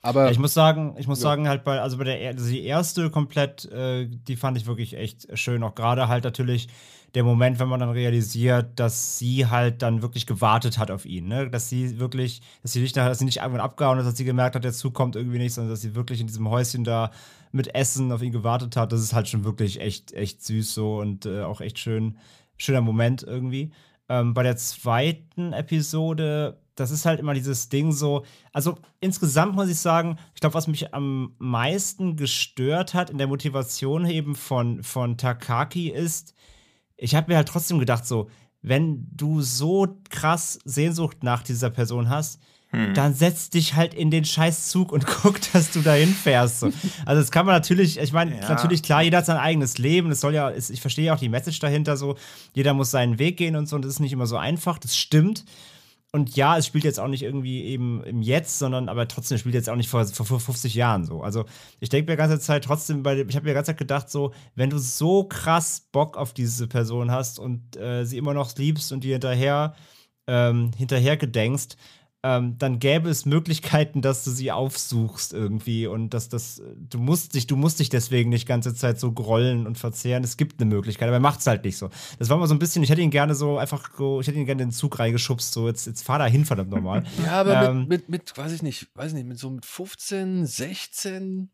Aber 0.00 0.26
Ja, 0.26 0.30
ich 0.30 0.38
muss 0.38 0.54
sagen, 0.54 0.94
ich 0.98 1.08
muss 1.08 1.18
Ja. 1.18 1.22
sagen, 1.24 1.48
halt 1.48 1.64
bei, 1.64 1.80
also 1.80 1.98
bei 1.98 2.04
der, 2.04 2.20
er- 2.20 2.30
also 2.30 2.48
die 2.48 2.62
erste 2.62 3.10
komplett, 3.10 3.64
äh, 3.72 4.06
die 4.08 4.36
fand 4.36 4.56
ich 4.56 4.66
wirklich 4.66 4.94
echt 4.96 5.26
schön. 5.36 5.62
Auch 5.64 5.74
gerade 5.74 6.06
halt 6.06 6.22
natürlich 6.24 6.68
der 7.14 7.24
Moment, 7.24 7.58
wenn 7.58 7.68
man 7.68 7.80
dann 7.80 7.88
realisiert, 7.90 8.78
dass 8.78 9.18
sie 9.18 9.46
halt 9.46 9.82
dann 9.82 10.02
wirklich 10.02 10.26
gewartet 10.26 10.78
hat 10.78 10.90
auf 10.92 11.04
ihn, 11.04 11.26
ne? 11.26 11.50
Dass 11.50 11.68
sie 11.68 11.98
wirklich, 11.98 12.42
dass 12.62 12.74
sie 12.74 12.80
nicht, 12.80 12.96
dass 12.96 13.18
sie 13.18 13.24
nicht 13.24 13.38
irgendwann 13.38 13.60
abgehauen 13.62 13.98
ist, 13.98 14.04
dass 14.04 14.16
sie 14.16 14.24
gemerkt 14.24 14.54
hat, 14.54 14.64
dazu 14.64 14.90
kommt 14.92 15.16
irgendwie 15.16 15.38
nichts, 15.38 15.56
sondern 15.56 15.72
dass 15.72 15.80
sie 15.80 15.94
wirklich 15.96 16.20
in 16.20 16.26
diesem 16.28 16.48
Häuschen 16.48 16.84
da 16.84 17.10
mit 17.50 17.74
Essen 17.74 18.12
auf 18.12 18.22
ihn 18.22 18.30
gewartet 18.32 18.76
hat. 18.76 18.92
Das 18.92 19.00
ist 19.00 19.14
halt 19.14 19.26
schon 19.26 19.42
wirklich 19.44 19.80
echt, 19.80 20.12
echt 20.12 20.44
süß 20.44 20.74
so 20.74 20.98
und 21.00 21.26
äh, 21.26 21.40
auch 21.42 21.60
echt 21.60 21.78
schön, 21.78 22.18
schöner 22.56 22.82
Moment 22.82 23.22
irgendwie. 23.24 23.72
Ähm, 24.08 24.34
bei 24.34 24.42
der 24.42 24.56
zweiten 24.56 25.52
Episode, 25.52 26.60
das 26.74 26.90
ist 26.90 27.04
halt 27.04 27.20
immer 27.20 27.34
dieses 27.34 27.68
Ding 27.68 27.92
so. 27.92 28.24
Also 28.52 28.78
insgesamt 29.00 29.54
muss 29.54 29.68
ich 29.68 29.78
sagen, 29.78 30.18
ich 30.34 30.40
glaube, 30.40 30.54
was 30.54 30.68
mich 30.68 30.94
am 30.94 31.34
meisten 31.38 32.16
gestört 32.16 32.94
hat 32.94 33.10
in 33.10 33.18
der 33.18 33.26
Motivation 33.26 34.06
eben 34.06 34.34
von, 34.34 34.82
von 34.82 35.18
Takaki 35.18 35.88
ist, 35.90 36.34
ich 36.96 37.14
habe 37.14 37.30
mir 37.30 37.36
halt 37.36 37.48
trotzdem 37.48 37.78
gedacht, 37.78 38.06
so, 38.06 38.28
wenn 38.62 39.06
du 39.12 39.40
so 39.40 39.98
krass 40.10 40.58
Sehnsucht 40.64 41.22
nach 41.22 41.42
dieser 41.42 41.70
Person 41.70 42.08
hast, 42.08 42.40
hm. 42.70 42.94
dann 42.94 43.14
setz 43.14 43.50
dich 43.50 43.74
halt 43.74 43.94
in 43.94 44.10
den 44.10 44.24
Scheißzug 44.24 44.92
und 44.92 45.06
guck, 45.22 45.40
dass 45.52 45.70
du 45.70 45.80
dahin 45.80 46.08
fährst. 46.08 46.60
So. 46.60 46.66
Also 47.06 47.20
das 47.20 47.30
kann 47.30 47.46
man 47.46 47.54
natürlich, 47.54 47.98
ich 47.98 48.12
meine, 48.12 48.38
ja. 48.38 48.48
natürlich 48.48 48.82
klar, 48.82 49.02
jeder 49.02 49.18
hat 49.18 49.26
sein 49.26 49.36
eigenes 49.36 49.78
Leben. 49.78 50.10
Es 50.10 50.20
soll 50.20 50.34
ja, 50.34 50.50
ich 50.50 50.80
verstehe 50.80 51.12
auch 51.12 51.18
die 51.18 51.28
Message 51.28 51.58
dahinter 51.60 51.96
so, 51.96 52.16
jeder 52.54 52.74
muss 52.74 52.90
seinen 52.90 53.18
Weg 53.18 53.36
gehen 53.36 53.56
und 53.56 53.68
so 53.68 53.76
und 53.76 53.84
das 53.84 53.92
ist 53.92 54.00
nicht 54.00 54.12
immer 54.12 54.26
so 54.26 54.36
einfach, 54.36 54.78
das 54.78 54.96
stimmt 54.96 55.44
und 56.10 56.36
ja, 56.36 56.56
es 56.56 56.66
spielt 56.66 56.84
jetzt 56.84 56.98
auch 56.98 57.08
nicht 57.08 57.22
irgendwie 57.22 57.64
eben 57.64 58.02
im 58.04 58.22
Jetzt, 58.22 58.58
sondern 58.58 58.88
aber 58.88 59.06
trotzdem 59.08 59.36
spielt 59.36 59.54
jetzt 59.54 59.68
auch 59.68 59.76
nicht 59.76 59.90
vor, 59.90 60.06
vor 60.06 60.40
50 60.40 60.74
Jahren 60.74 61.04
so. 61.04 61.22
Also 61.22 61.44
ich 61.80 61.90
denke 61.90 62.10
mir 62.10 62.16
die 62.16 62.20
ganze 62.22 62.40
Zeit 62.40 62.64
trotzdem, 62.64 63.04
weil 63.04 63.28
ich 63.28 63.36
habe 63.36 63.44
mir 63.44 63.50
die 63.50 63.54
ganze 63.54 63.72
Zeit 63.72 63.78
gedacht, 63.78 64.08
so, 64.08 64.32
wenn 64.54 64.70
du 64.70 64.78
so 64.78 65.24
krass 65.24 65.86
Bock 65.92 66.16
auf 66.16 66.32
diese 66.32 66.66
Person 66.66 67.10
hast 67.10 67.38
und 67.38 67.76
äh, 67.76 68.06
sie 68.06 68.16
immer 68.16 68.32
noch 68.32 68.56
liebst 68.56 68.90
und 68.90 69.04
dir 69.04 69.16
hinterher, 69.16 69.74
ähm, 70.26 70.70
hinterher 70.78 71.18
gedenkst, 71.18 71.76
ähm, 72.24 72.58
dann 72.58 72.80
gäbe 72.80 73.08
es 73.10 73.26
Möglichkeiten, 73.26 74.02
dass 74.02 74.24
du 74.24 74.30
sie 74.30 74.50
aufsuchst 74.50 75.32
irgendwie 75.32 75.86
und 75.86 76.14
dass 76.14 76.28
das, 76.28 76.60
du 76.76 76.98
musst 76.98 77.34
dich, 77.34 77.46
du 77.46 77.54
musst 77.54 77.78
dich 77.78 77.90
deswegen 77.90 78.28
nicht 78.28 78.48
ganze 78.48 78.74
Zeit 78.74 78.98
so 78.98 79.12
grollen 79.12 79.68
und 79.68 79.78
verzehren. 79.78 80.24
Es 80.24 80.36
gibt 80.36 80.60
eine 80.60 80.68
Möglichkeit, 80.68 81.06
aber 81.06 81.18
er 81.18 81.20
macht 81.20 81.40
es 81.40 81.46
halt 81.46 81.64
nicht 81.64 81.76
so. 81.76 81.90
Das 82.18 82.28
war 82.28 82.36
mal 82.36 82.48
so 82.48 82.54
ein 82.54 82.58
bisschen, 82.58 82.82
ich 82.82 82.90
hätte 82.90 83.02
ihn 83.02 83.10
gerne 83.10 83.36
so 83.36 83.58
einfach 83.58 83.90
so, 83.96 84.20
ich 84.20 84.26
hätte 84.26 84.38
ihn 84.38 84.46
gerne 84.46 84.62
in 84.62 84.70
den 84.70 84.74
Zug 84.74 84.98
reingeschubst, 84.98 85.52
so 85.52 85.68
jetzt, 85.68 85.86
jetzt 85.86 86.02
fahr 86.02 86.18
da 86.18 86.26
hin, 86.26 86.44
verdammt 86.44 86.70
nochmal. 86.70 87.04
ja, 87.24 87.40
aber 87.40 87.70
ähm, 87.70 87.86
mit, 87.86 88.08
mit, 88.08 88.08
mit, 88.08 88.36
weiß 88.36 88.52
ich 88.52 88.62
nicht, 88.62 88.88
weiß 88.94 89.08
ich 89.08 89.14
nicht, 89.14 89.28
mit 89.28 89.38
so 89.38 89.50
mit 89.50 89.64
15, 89.64 90.44
16, 90.44 91.50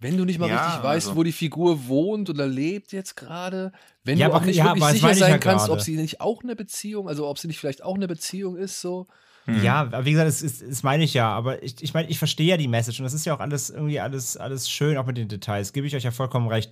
wenn 0.00 0.16
du 0.16 0.24
nicht 0.24 0.40
mal 0.40 0.48
ja, 0.48 0.66
richtig 0.66 0.82
weißt, 0.82 1.08
also. 1.08 1.18
wo 1.18 1.22
die 1.22 1.30
Figur 1.30 1.86
wohnt 1.86 2.28
oder 2.30 2.48
lebt 2.48 2.90
jetzt 2.90 3.16
gerade, 3.16 3.70
wenn 4.02 4.18
ja, 4.18 4.28
du 4.28 4.34
auch 4.34 4.44
nicht 4.44 4.56
ja, 4.56 4.64
wirklich 4.64 4.84
sicher 4.86 5.14
sein 5.14 5.38
kannst, 5.38 5.68
ob 5.68 5.80
sie 5.80 5.96
nicht 5.96 6.20
auch 6.20 6.42
eine 6.42 6.56
Beziehung, 6.56 7.08
also 7.08 7.28
ob 7.28 7.38
sie 7.38 7.46
nicht 7.46 7.60
vielleicht 7.60 7.84
auch 7.84 7.94
eine 7.94 8.08
Beziehung 8.08 8.56
ist, 8.56 8.80
so. 8.80 9.06
Mhm. 9.46 9.64
Ja, 9.64 10.04
wie 10.04 10.12
gesagt, 10.12 10.28
das, 10.28 10.42
ist, 10.42 10.62
das 10.68 10.82
meine 10.82 11.02
ich 11.04 11.14
ja, 11.14 11.30
aber 11.30 11.62
ich, 11.62 11.82
ich 11.82 11.94
meine, 11.94 12.08
ich 12.08 12.18
verstehe 12.18 12.46
ja 12.46 12.56
die 12.56 12.68
Message 12.68 13.00
und 13.00 13.04
das 13.04 13.14
ist 13.14 13.24
ja 13.24 13.34
auch 13.34 13.40
alles 13.40 13.70
irgendwie 13.70 13.98
alles, 13.98 14.36
alles 14.36 14.68
schön, 14.68 14.96
auch 14.96 15.06
mit 15.06 15.16
den 15.16 15.28
Details, 15.28 15.72
gebe 15.72 15.86
ich 15.86 15.96
euch 15.96 16.04
ja 16.04 16.10
vollkommen 16.10 16.48
recht. 16.48 16.70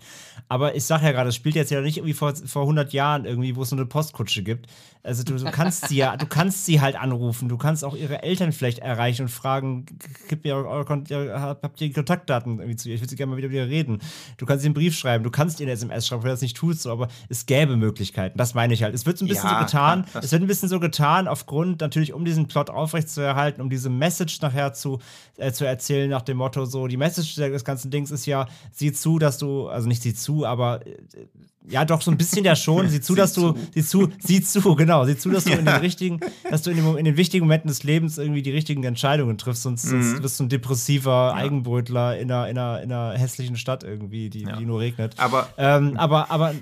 Aber 0.49 0.75
ich 0.75 0.85
sage 0.85 1.07
ja 1.07 1.13
gerade, 1.13 1.29
das 1.29 1.37
spielt 1.37 1.55
jetzt 1.55 1.71
ja 1.71 1.81
nicht 1.81 1.97
irgendwie 1.97 2.15
vor, 2.15 2.35
vor 2.35 2.63
100 2.63 2.93
Jahren 2.93 3.25
irgendwie, 3.25 3.57
wo 3.57 3.63
es 3.63 3.71
nur 3.71 3.81
eine 3.81 3.89
Postkutsche 3.89 4.43
gibt. 4.43 4.67
Also 5.03 5.23
du, 5.23 5.37
du 5.37 5.51
kannst 5.51 5.89
sie 5.89 5.97
ja, 5.97 6.17
du 6.17 6.27
kannst 6.27 6.67
sie 6.67 6.81
halt 6.81 6.97
anrufen, 6.97 7.49
du 7.49 7.57
kannst 7.57 7.85
auch 7.85 7.97
ihre 7.97 8.23
Eltern 8.23 8.53
vielleicht 8.53 8.81
erreichen 8.81 9.23
und 9.23 9.29
fragen, 9.29 9.87
gib 10.29 10.45
mir 10.45 10.57
eure, 10.57 10.87
eure, 10.87 11.41
habt 11.41 11.81
ihr 11.81 11.93
Kontaktdaten 11.93 12.59
irgendwie 12.59 12.77
zu 12.77 12.89
ihr, 12.89 12.97
ich 12.97 13.01
würde 13.01 13.11
sie 13.11 13.17
gerne 13.17 13.31
mal 13.31 13.39
wieder 13.39 13.49
mit 13.49 13.57
ihr 13.57 13.69
reden. 13.69 14.01
Du 14.37 14.45
kannst 14.45 14.65
ihr 14.65 14.69
einen 14.69 14.75
Brief 14.75 14.97
schreiben, 14.97 15.25
du 15.25 15.31
kannst 15.31 15.61
ihr 15.61 15.65
eine 15.65 15.73
SMS 15.73 16.07
schreiben, 16.07 16.25
wenn 16.25 16.29
du 16.29 16.35
das 16.35 16.43
nicht 16.43 16.57
tust, 16.57 16.83
so, 16.83 16.91
aber 16.91 17.09
es 17.29 17.47
gäbe 17.47 17.77
Möglichkeiten, 17.77 18.37
das 18.37 18.55
meine 18.55 18.75
ich 18.75 18.83
halt. 18.83 18.95
Es 18.95 19.07
wird 19.07 19.17
so 19.17 19.25
ein 19.25 19.29
bisschen 19.29 19.49
ja, 19.49 19.61
so 19.61 19.65
getan, 19.65 20.05
es 20.21 20.33
wird 20.33 20.43
ein 20.43 20.49
bisschen 20.49 20.69
so 20.69 20.81
getan, 20.81 21.29
aufgrund 21.29 21.81
natürlich 21.81 22.13
um 22.13 22.25
diesen 22.25 22.49
Plot 22.49 22.58
aufrechtzuerhalten, 22.67 23.63
um 23.63 23.71
diese 23.71 23.91
Message 23.91 24.41
nachher 24.41 24.73
zu, 24.73 24.99
äh, 25.37 25.53
zu 25.53 25.65
erzählen, 25.65 26.11
nach 26.11 26.23
dem 26.23 26.37
Motto, 26.37 26.65
so, 26.65 26.87
die 26.87 26.97
Message 26.97 27.37
des 27.37 27.65
ganzen 27.65 27.91
Dings 27.91 28.11
ist 28.11 28.27
ja, 28.27 28.47
sieh 28.73 28.93
zu, 28.93 29.19
dass 29.19 29.39
du, 29.39 29.69
also 29.69 29.89
nicht 29.89 30.03
sieh 30.03 30.15
zu, 30.15 30.45
aber 30.45 30.87
äh, 30.87 30.97
ja, 31.71 31.85
doch, 31.85 32.03
so 32.03 32.11
ein 32.11 32.17
bisschen 32.17 32.45
ja 32.45 32.57
schon. 32.57 32.89
Sieh 32.89 33.01
zu, 33.01 33.15
dass 33.15 33.33
du, 33.33 33.55
sieh 33.75 33.85
zu, 33.85 34.09
sieh 34.19 34.43
zu, 34.43 34.75
genau, 34.77 35.05
sieh 35.05 35.17
zu, 35.17 35.31
dass 35.31 35.45
du 35.45 35.51
ja. 35.51 35.57
in 35.57 35.65
den 35.65 35.77
richtigen, 35.77 36.21
dass 36.51 36.63
du 36.63 36.71
in 36.71 36.77
den, 36.77 36.97
in 36.97 37.05
den, 37.05 37.17
wichtigen 37.17 37.45
Momenten 37.45 37.69
des 37.69 37.83
Lebens 37.83 38.19
irgendwie 38.19 38.43
die 38.43 38.51
richtigen 38.51 38.85
Entscheidungen 38.85 39.39
triffst, 39.39 39.63
sonst, 39.63 39.85
mhm. 39.85 40.03
sonst 40.03 40.23
wirst 40.23 40.41
du 40.41 40.45
ein 40.45 40.49
depressiver 40.49 41.11
ja. 41.11 41.35
Eigenbrötler 41.35 42.19
in 42.19 42.31
einer, 42.31 42.49
in, 42.49 42.59
einer, 42.59 42.83
in 42.83 42.93
einer 42.93 43.19
hässlichen 43.19 43.57
Stadt 43.57 43.85
irgendwie, 43.85 44.31
die, 44.31 44.43
ja. 44.43 44.57
die 44.57 44.65
nur 44.65 44.81
regnet. 44.81 45.15
Aber, 45.19 45.49
ähm, 45.57 45.97
aber, 45.97 46.31
aber 46.31 46.55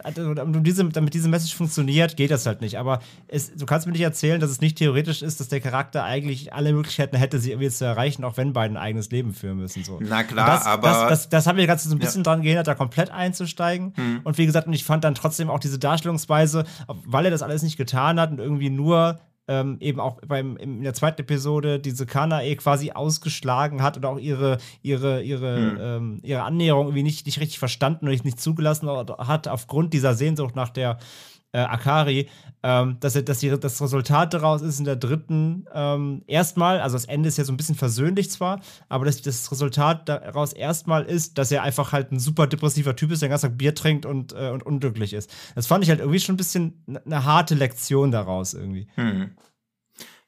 um 0.42 0.64
diese, 0.64 0.84
damit 0.84 1.14
diese 1.14 1.28
Message 1.28 1.54
funktioniert, 1.54 2.16
geht 2.16 2.30
das 2.30 2.46
halt 2.46 2.60
nicht. 2.60 2.78
Aber 2.78 3.00
es, 3.28 3.54
du 3.54 3.66
kannst 3.66 3.86
mir 3.86 3.92
nicht 3.92 4.02
erzählen, 4.02 4.40
dass 4.40 4.50
es 4.50 4.60
nicht 4.60 4.78
theoretisch 4.78 5.22
ist, 5.22 5.40
dass 5.40 5.48
der 5.48 5.60
Charakter 5.60 6.04
eigentlich 6.04 6.52
alle 6.52 6.72
Möglichkeiten 6.72 7.16
hätte, 7.16 7.38
sie 7.38 7.50
irgendwie 7.50 7.70
zu 7.70 7.84
erreichen, 7.84 8.24
auch 8.24 8.36
wenn 8.36 8.52
beide 8.52 8.74
ein 8.74 8.76
eigenes 8.76 9.10
Leben 9.10 9.32
führen 9.32 9.58
müssen. 9.58 9.84
So. 9.84 9.98
Na 10.00 10.24
klar, 10.24 10.46
das, 10.46 10.66
aber. 10.66 10.88
Das, 10.88 11.08
das, 11.08 11.28
das, 11.28 11.46
haben 11.46 11.58
wir 11.58 11.66
gerade 11.66 11.80
so 11.80 11.90
ein 11.90 11.98
bisschen 11.98 12.22
dran 12.22 12.42
gehindert, 12.42 12.66
da 12.66 12.74
komplett 12.74 13.10
einzusteigen. 13.10 13.92
Mhm. 13.96 14.20
Und 14.24 14.38
wie 14.38 14.46
gesagt, 14.46 14.66
und 14.66 14.72
ich 14.72 14.84
fand 14.84 14.95
dann 15.04 15.14
trotzdem 15.14 15.50
auch 15.50 15.58
diese 15.58 15.78
Darstellungsweise, 15.78 16.64
weil 16.86 17.24
er 17.24 17.30
das 17.30 17.42
alles 17.42 17.62
nicht 17.62 17.76
getan 17.76 18.20
hat 18.20 18.30
und 18.30 18.38
irgendwie 18.38 18.70
nur 18.70 19.20
ähm, 19.48 19.76
eben 19.80 20.00
auch 20.00 20.20
beim, 20.26 20.56
in 20.56 20.82
der 20.82 20.94
zweiten 20.94 21.20
Episode 21.22 21.78
diese 21.78 22.06
Kanae 22.06 22.56
quasi 22.56 22.92
ausgeschlagen 22.92 23.82
hat 23.82 23.96
und 23.96 24.04
auch 24.04 24.18
ihre, 24.18 24.58
ihre, 24.82 25.22
ihre, 25.22 25.56
hm. 25.56 25.78
ähm, 25.80 26.20
ihre 26.22 26.42
Annäherung 26.42 26.86
irgendwie 26.86 27.04
nicht, 27.04 27.26
nicht 27.26 27.40
richtig 27.40 27.58
verstanden 27.58 28.08
und 28.08 28.24
nicht 28.24 28.40
zugelassen 28.40 28.88
hat, 28.88 29.48
aufgrund 29.48 29.92
dieser 29.94 30.14
Sehnsucht 30.14 30.56
nach 30.56 30.70
der, 30.70 30.98
äh, 31.52 31.58
Akari, 31.58 32.28
ähm, 32.62 32.96
dass, 33.00 33.12
dass 33.24 33.38
die, 33.38 33.50
das 33.50 33.80
Resultat 33.80 34.34
daraus 34.34 34.62
ist 34.62 34.78
in 34.78 34.84
der 34.84 34.96
dritten 34.96 35.66
ähm, 35.72 36.22
erstmal, 36.26 36.80
also 36.80 36.96
das 36.96 37.04
Ende 37.04 37.28
ist 37.28 37.38
ja 37.38 37.44
so 37.44 37.52
ein 37.52 37.56
bisschen 37.56 37.74
versöhnlich 37.74 38.30
zwar, 38.30 38.60
aber 38.88 39.04
dass 39.04 39.22
das 39.22 39.50
Resultat 39.50 40.08
daraus 40.08 40.52
erstmal 40.52 41.04
ist, 41.04 41.38
dass 41.38 41.52
er 41.52 41.62
einfach 41.62 41.92
halt 41.92 42.12
ein 42.12 42.18
super 42.18 42.46
depressiver 42.46 42.96
Typ 42.96 43.12
ist, 43.12 43.22
der 43.22 43.28
den 43.28 43.30
ganzen 43.30 43.50
Tag 43.50 43.58
Bier 43.58 43.74
trinkt 43.74 44.06
und, 44.06 44.32
äh, 44.32 44.50
und 44.50 44.64
unglücklich 44.64 45.12
ist. 45.12 45.32
Das 45.54 45.66
fand 45.66 45.84
ich 45.84 45.90
halt 45.90 46.00
irgendwie 46.00 46.20
schon 46.20 46.34
ein 46.34 46.38
bisschen 46.38 46.84
eine 46.86 47.24
harte 47.24 47.54
Lektion 47.54 48.10
daraus 48.10 48.54
irgendwie. 48.54 48.88
Hm. 48.96 49.30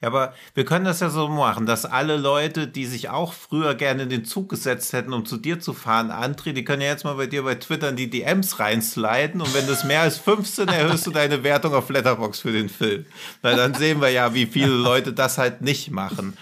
Ja, 0.01 0.09
aber 0.09 0.33
wir 0.55 0.65
können 0.65 0.85
das 0.85 1.01
ja 1.01 1.11
so 1.11 1.27
machen, 1.27 1.67
dass 1.67 1.85
alle 1.85 2.17
Leute, 2.17 2.69
die 2.69 2.87
sich 2.87 3.09
auch 3.09 3.33
früher 3.33 3.75
gerne 3.75 4.05
in 4.05 4.09
den 4.09 4.25
Zug 4.25 4.49
gesetzt 4.49 4.93
hätten, 4.93 5.13
um 5.13 5.27
zu 5.27 5.39
dir 5.39 5.59
zu 5.59 5.73
fahren, 5.73 6.13
André, 6.13 6.53
die 6.53 6.63
können 6.63 6.83
ja 6.83 6.89
jetzt 6.89 7.05
mal 7.05 7.15
bei 7.15 7.27
dir 7.27 7.43
bei 7.43 7.57
Twitter 7.57 7.89
in 7.89 7.97
die 7.97 8.09
DMs 8.09 8.61
reinsliden 8.61 9.41
und 9.41 9.53
wenn 9.55 9.67
das 9.67 9.83
mehr 9.83 10.03
als 10.03 10.19
15, 10.19 10.69
erhöhst 10.69 11.05
du 11.05 11.11
deine 11.11 11.43
Wertung 11.43 11.75
auf 11.75 11.89
Letterbox 11.89 12.39
für 12.39 12.53
den 12.53 12.69
Film. 12.69 13.07
Weil 13.43 13.57
dann 13.57 13.75
sehen 13.75 14.01
wir 14.01 14.11
ja, 14.11 14.35
wie 14.35 14.47
viele 14.47 14.69
Leute 14.69 15.13
das 15.13 15.37
halt 15.37 15.63
nicht 15.63 15.91
machen. 15.91 16.37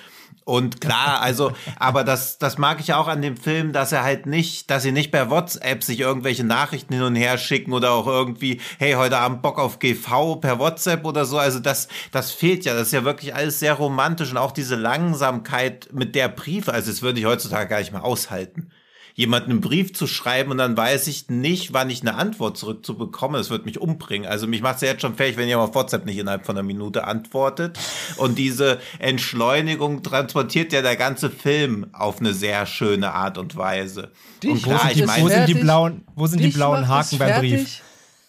Und 0.47 0.81
klar, 0.81 1.23
also, 1.23 1.51
aber 1.77 2.05
das, 2.05 2.39
das 2.39 2.57
mag 2.57 2.79
ich 2.79 2.95
auch 2.95 3.09
an 3.09 3.21
dem 3.21 3.37
Film, 3.37 3.73
dass 3.73 3.91
er 3.91 4.05
halt 4.05 4.27
nicht, 4.27 4.71
dass 4.71 4.85
sie 4.85 4.93
nicht 4.93 5.11
per 5.11 5.29
WhatsApp 5.29 5.83
sich 5.83 5.99
irgendwelche 5.99 6.45
Nachrichten 6.45 6.95
hin 6.95 7.03
und 7.03 7.17
her 7.17 7.37
schicken 7.37 7.73
oder 7.73 7.91
auch 7.91 8.07
irgendwie, 8.07 8.61
hey, 8.79 8.93
heute 8.93 9.19
Abend 9.19 9.43
Bock 9.43 9.59
auf 9.59 9.81
GV 9.81 10.37
per 10.37 10.61
WhatsApp 10.61 11.05
oder 11.05 11.25
so. 11.25 11.37
Also 11.37 11.59
das, 11.59 11.89
das 12.13 12.31
fehlt 12.31 12.65
ja. 12.65 12.75
Das 12.75 12.85
ist 12.85 12.93
ja 12.93 13.03
wirklich 13.03 13.35
alles 13.35 13.59
sehr 13.59 13.75
romantisch 13.75 14.31
und 14.31 14.37
auch 14.37 14.53
diese 14.53 14.77
Langsamkeit 14.77 15.89
mit 15.93 16.15
der 16.15 16.29
Briefe. 16.29 16.73
Also 16.73 16.93
das 16.93 17.03
würde 17.03 17.19
ich 17.19 17.27
heutzutage 17.27 17.69
gar 17.69 17.81
nicht 17.81 17.91
mehr 17.91 18.05
aushalten 18.05 18.71
jemanden 19.17 19.51
einen 19.51 19.61
Brief 19.63 19.95
zu 19.95 20.07
schreiben 20.07 20.51
und 20.51 20.59
dann 20.59 20.77
weiß 20.77 21.07
ich 21.07 21.31
nicht, 21.31 21.73
wann 21.73 21.89
ich 21.89 22.03
eine 22.03 22.17
Antwort 22.17 22.59
zurückzubekomme. 22.59 23.39
Das 23.39 23.49
wird 23.49 23.65
mich 23.65 23.81
umbringen. 23.81 24.29
Also 24.29 24.47
mich 24.47 24.61
macht 24.61 24.77
es 24.77 24.83
ja 24.83 24.89
jetzt 24.89 25.01
schon 25.01 25.17
fähig, 25.17 25.39
wenn 25.39 25.49
jemand 25.49 25.71
auf 25.71 25.75
WhatsApp 25.75 26.05
nicht 26.05 26.19
innerhalb 26.19 26.45
von 26.45 26.55
einer 26.55 26.63
Minute 26.63 27.05
antwortet. 27.05 27.79
Und 28.19 28.37
diese 28.37 28.79
Entschleunigung 28.99 30.03
transportiert 30.03 30.71
ja 30.75 30.83
der 30.83 30.97
ganze 30.97 31.31
Film 31.31 31.87
auf 31.95 32.21
eine 32.21 32.35
sehr 32.35 32.67
schöne 32.67 33.13
Art 33.13 33.39
und 33.39 33.57
Weise. 33.57 34.13
Dich 34.43 34.51
und 34.51 34.63
klar, 34.63 34.91
ich 34.93 35.07
meine, 35.07 35.25
wo 35.25 35.29
sind 35.29 35.49
die 35.49 35.55
blauen, 35.55 36.05
wo 36.15 36.27
sind 36.27 36.43
die 36.43 36.49
blauen 36.49 36.87
Haken 36.87 37.17
beim 37.19 37.41
Brief? 37.41 37.81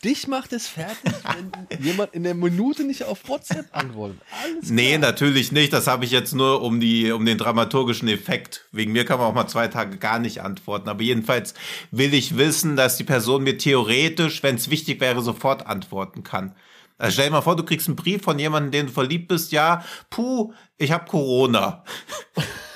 Dich 0.07 0.25
macht 0.29 0.53
es 0.53 0.69
fertig, 0.69 1.13
wenn 1.35 1.51
jemand 1.83 2.13
in 2.13 2.23
der 2.23 2.33
Minute 2.33 2.85
nicht 2.85 3.03
auf 3.03 3.27
WhatsApp 3.27 3.65
antwortet. 3.73 4.21
Alles 4.41 4.69
nee, 4.69 4.97
natürlich 4.97 5.51
nicht. 5.51 5.73
Das 5.73 5.87
habe 5.87 6.05
ich 6.05 6.11
jetzt 6.11 6.33
nur 6.33 6.61
um, 6.61 6.79
die, 6.79 7.11
um 7.11 7.25
den 7.25 7.37
dramaturgischen 7.37 8.07
Effekt. 8.07 8.69
Wegen 8.71 8.93
mir 8.93 9.03
kann 9.03 9.19
man 9.19 9.27
auch 9.27 9.33
mal 9.33 9.49
zwei 9.49 9.67
Tage 9.67 9.97
gar 9.97 10.19
nicht 10.19 10.41
antworten. 10.41 10.87
Aber 10.87 11.01
jedenfalls 11.01 11.55
will 11.91 12.13
ich 12.13 12.37
wissen, 12.37 12.77
dass 12.77 12.95
die 12.95 13.03
Person 13.03 13.43
mir 13.43 13.57
theoretisch, 13.57 14.43
wenn 14.43 14.55
es 14.55 14.69
wichtig 14.69 15.01
wäre, 15.01 15.21
sofort 15.21 15.67
antworten 15.67 16.23
kann. 16.23 16.55
Also 16.97 17.15
stell 17.15 17.25
dir 17.25 17.33
mal 17.33 17.41
vor, 17.41 17.57
du 17.57 17.65
kriegst 17.65 17.89
einen 17.89 17.97
Brief 17.97 18.21
von 18.21 18.39
jemandem, 18.39 18.71
den 18.71 18.85
du 18.85 18.93
verliebt 18.93 19.27
bist. 19.27 19.51
Ja, 19.51 19.83
puh, 20.09 20.53
ich 20.77 20.93
habe 20.93 21.03
Corona. 21.05 21.83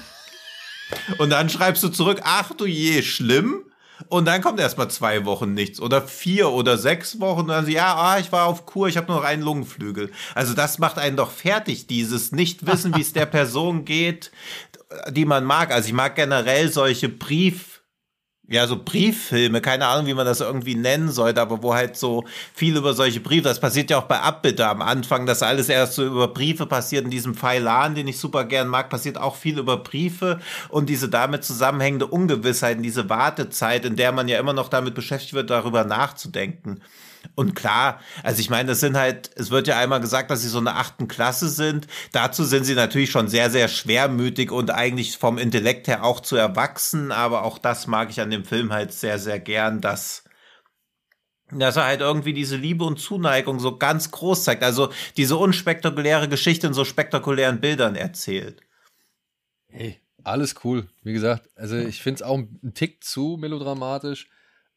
Und 1.17 1.29
dann 1.29 1.49
schreibst 1.49 1.81
du 1.81 1.87
zurück, 1.87 2.19
ach 2.25 2.51
du 2.57 2.65
je, 2.65 3.01
schlimm. 3.03 3.70
Und 4.09 4.25
dann 4.25 4.41
kommt 4.41 4.59
erstmal 4.59 4.89
zwei 4.89 5.25
Wochen 5.25 5.53
nichts 5.53 5.79
oder 5.79 6.01
vier 6.01 6.49
oder 6.49 6.77
sechs 6.77 7.19
Wochen 7.19 7.41
und 7.41 7.47
dann 7.49 7.65
sie, 7.65 7.73
ja, 7.73 7.95
ah, 7.95 8.19
ich 8.19 8.31
war 8.31 8.45
auf 8.45 8.65
Kur, 8.65 8.87
ich 8.87 8.97
habe 8.97 9.07
nur 9.07 9.21
noch 9.21 9.25
einen 9.25 9.43
Lungenflügel. 9.43 10.11
Also 10.35 10.53
das 10.53 10.79
macht 10.79 10.97
einen 10.97 11.17
doch 11.17 11.31
fertig, 11.31 11.87
dieses 11.87 12.31
Nicht-Wissen, 12.31 12.95
wie 12.95 13.01
es 13.01 13.13
der 13.13 13.25
Person 13.27 13.85
geht, 13.85 14.31
die 15.09 15.25
man 15.25 15.45
mag. 15.45 15.71
Also 15.71 15.87
ich 15.87 15.93
mag 15.93 16.15
generell 16.15 16.71
solche 16.71 17.09
Brief 17.09 17.70
ja, 18.51 18.67
so 18.67 18.77
Brieffilme, 18.83 19.61
keine 19.61 19.87
Ahnung, 19.87 20.07
wie 20.07 20.13
man 20.13 20.25
das 20.25 20.41
irgendwie 20.41 20.75
nennen 20.75 21.09
sollte, 21.09 21.41
aber 21.41 21.63
wo 21.63 21.73
halt 21.73 21.95
so 21.95 22.25
viel 22.53 22.75
über 22.75 22.93
solche 22.93 23.21
Briefe, 23.21 23.43
das 23.43 23.61
passiert 23.61 23.89
ja 23.89 23.97
auch 23.97 24.03
bei 24.03 24.19
Abbitte 24.19 24.67
am 24.67 24.81
Anfang, 24.81 25.25
dass 25.25 25.41
alles 25.41 25.69
erst 25.69 25.93
so 25.93 26.05
über 26.05 26.27
Briefe 26.27 26.65
passiert. 26.65 27.05
In 27.05 27.11
diesem 27.11 27.33
Pfeilan, 27.33 27.95
den 27.95 28.09
ich 28.09 28.19
super 28.19 28.43
gern 28.43 28.67
mag, 28.67 28.89
passiert 28.89 29.17
auch 29.17 29.37
viel 29.37 29.57
über 29.57 29.77
Briefe 29.77 30.41
und 30.67 30.89
diese 30.89 31.07
damit 31.07 31.45
zusammenhängende 31.45 32.07
Ungewissheit, 32.07 32.83
diese 32.83 33.09
Wartezeit, 33.09 33.85
in 33.85 33.95
der 33.95 34.11
man 34.11 34.27
ja 34.27 34.37
immer 34.37 34.53
noch 34.53 34.67
damit 34.67 34.95
beschäftigt 34.95 35.33
wird, 35.33 35.49
darüber 35.49 35.85
nachzudenken. 35.85 36.81
Und 37.35 37.55
klar, 37.55 37.99
also 38.23 38.39
ich 38.39 38.49
meine, 38.49 38.69
das 38.69 38.79
sind 38.79 38.97
halt, 38.97 39.31
es 39.35 39.51
wird 39.51 39.67
ja 39.67 39.77
einmal 39.77 40.01
gesagt, 40.01 40.31
dass 40.31 40.41
sie 40.41 40.49
so 40.49 40.57
eine 40.57 40.75
achten 40.75 41.07
Klasse 41.07 41.49
sind. 41.49 41.87
Dazu 42.11 42.43
sind 42.43 42.65
sie 42.65 42.75
natürlich 42.75 43.11
schon 43.11 43.27
sehr, 43.27 43.49
sehr 43.49 43.67
schwermütig 43.67 44.51
und 44.51 44.71
eigentlich 44.71 45.17
vom 45.17 45.37
Intellekt 45.37 45.87
her 45.87 46.03
auch 46.03 46.19
zu 46.19 46.35
erwachsen. 46.35 47.11
Aber 47.11 47.43
auch 47.43 47.57
das 47.57 47.87
mag 47.87 48.09
ich 48.09 48.21
an 48.21 48.31
dem 48.31 48.45
Film 48.45 48.71
halt 48.71 48.93
sehr, 48.93 49.19
sehr 49.19 49.39
gern, 49.39 49.81
dass 49.81 50.23
dass 51.53 51.75
er 51.75 51.85
halt 51.85 52.01
irgendwie 52.01 52.33
diese 52.33 52.55
Liebe 52.55 52.85
und 52.85 52.97
Zuneigung 52.97 53.59
so 53.59 53.77
ganz 53.77 54.11
groß 54.11 54.45
zeigt. 54.45 54.63
Also 54.63 54.89
diese 55.17 55.35
unspektakuläre 55.35 56.29
Geschichte 56.29 56.67
in 56.67 56.73
so 56.73 56.85
spektakulären 56.85 57.59
Bildern 57.59 57.95
erzählt. 57.95 58.61
Hey, 59.67 60.01
alles 60.23 60.55
cool. 60.63 60.87
Wie 61.03 61.13
gesagt, 61.13 61.49
also 61.55 61.75
ich 61.77 62.01
finde 62.01 62.15
es 62.15 62.21
auch 62.21 62.37
ein 62.37 62.73
Tick 62.73 63.03
zu 63.03 63.37
melodramatisch, 63.39 64.29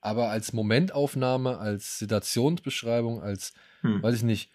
aber 0.04 0.28
als 0.28 0.52
Momentaufnahme, 0.52 1.58
als 1.58 1.98
Situationsbeschreibung, 1.98 3.22
als, 3.22 3.54
hm. 3.80 4.02
weiß 4.02 4.16
ich 4.16 4.22
nicht, 4.22 4.50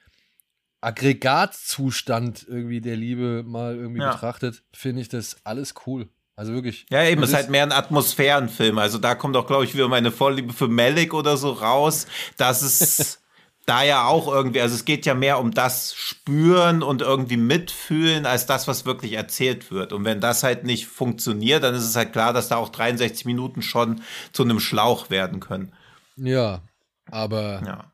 Aggregatzustand 0.82 2.46
irgendwie 2.48 2.82
der 2.82 2.96
Liebe 2.96 3.44
mal 3.46 3.76
irgendwie 3.76 4.02
ja. 4.02 4.12
betrachtet, 4.12 4.64
finde 4.72 5.02
ich 5.02 5.10
das 5.10 5.38
alles 5.44 5.74
cool. 5.86 6.08
Also 6.36 6.54
wirklich. 6.54 6.86
Ja, 6.90 7.04
eben, 7.04 7.22
es 7.24 7.30
ist 7.30 7.36
halt 7.36 7.50
mehr 7.50 7.64
ein 7.64 7.74
Atmosphärenfilm. 7.74 8.78
Also 8.78 8.98
da 8.98 9.16
kommt 9.16 9.36
auch, 9.36 9.46
glaube 9.46 9.66
ich, 9.66 9.74
wieder 9.74 9.90
meine 9.90 10.12
Vorliebe 10.12 10.54
für 10.54 10.70
Malik 10.70 11.14
oder 11.14 11.36
so 11.36 11.52
raus. 11.52 12.08
Das 12.38 12.62
ist 12.62 13.22
da 13.70 13.84
ja 13.84 14.08
auch 14.08 14.28
irgendwie, 14.28 14.62
also 14.62 14.74
es 14.74 14.84
geht 14.84 15.06
ja 15.06 15.14
mehr 15.14 15.40
um 15.40 15.52
das 15.52 15.94
Spüren 15.94 16.82
und 16.82 17.04
irgendwie 17.04 17.38
mitfühlen, 17.38 18.26
als 18.26 18.48
das, 18.48 18.68
was 18.68 18.86
wirklich 18.86 19.14
erzählt 19.14 19.72
wird. 19.72 19.94
Und 19.94 20.06
wenn 20.06 20.20
das 20.20 20.42
halt 20.42 20.64
nicht 20.64 20.88
funktioniert, 20.88 21.64
dann 21.64 21.76
ist 21.76 21.84
es 21.84 21.96
halt 21.96 22.12
klar, 22.12 22.34
dass 22.34 22.48
da 22.48 22.56
auch 22.56 22.70
63 22.70 23.26
Minuten 23.26 23.62
schon 23.62 24.02
zu 24.32 24.44
einem 24.44 24.60
Schlauch 24.60 25.12
werden 25.12 25.40
können. 25.40 25.72
Ja, 26.16 26.64
aber 27.06 27.62
ja. 27.64 27.92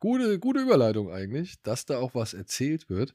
Gute, 0.00 0.38
gute 0.40 0.60
Überleitung 0.60 1.10
eigentlich, 1.12 1.62
dass 1.62 1.86
da 1.86 1.98
auch 1.98 2.14
was 2.14 2.34
erzählt 2.34 2.90
wird. 2.90 3.14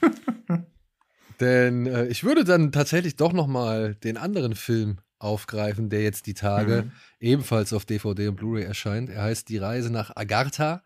Denn 1.40 1.86
äh, 1.86 2.06
ich 2.06 2.22
würde 2.22 2.44
dann 2.44 2.70
tatsächlich 2.70 3.16
doch 3.16 3.32
noch 3.32 3.48
mal 3.48 3.96
den 3.96 4.16
anderen 4.16 4.54
Film 4.54 4.98
aufgreifen, 5.18 5.90
der 5.90 6.02
jetzt 6.02 6.26
die 6.26 6.34
Tage 6.34 6.84
mhm. 6.84 6.92
ebenfalls 7.18 7.72
auf 7.72 7.84
DVD 7.84 8.28
und 8.28 8.36
Blu-ray 8.36 8.64
erscheint. 8.64 9.10
Er 9.10 9.24
heißt 9.24 9.48
Die 9.48 9.58
Reise 9.58 9.90
nach 9.92 10.14
Agartha 10.14 10.82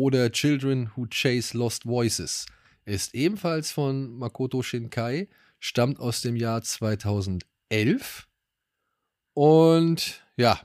oder 0.00 0.32
Children 0.32 0.90
Who 0.96 1.06
Chase 1.10 1.56
Lost 1.56 1.84
Voices. 1.84 2.46
Ist 2.86 3.14
ebenfalls 3.14 3.70
von 3.70 4.16
Makoto 4.16 4.62
Shinkai, 4.62 5.28
stammt 5.58 6.00
aus 6.00 6.22
dem 6.22 6.36
Jahr 6.36 6.62
2011 6.62 8.26
und 9.34 10.24
ja, 10.38 10.58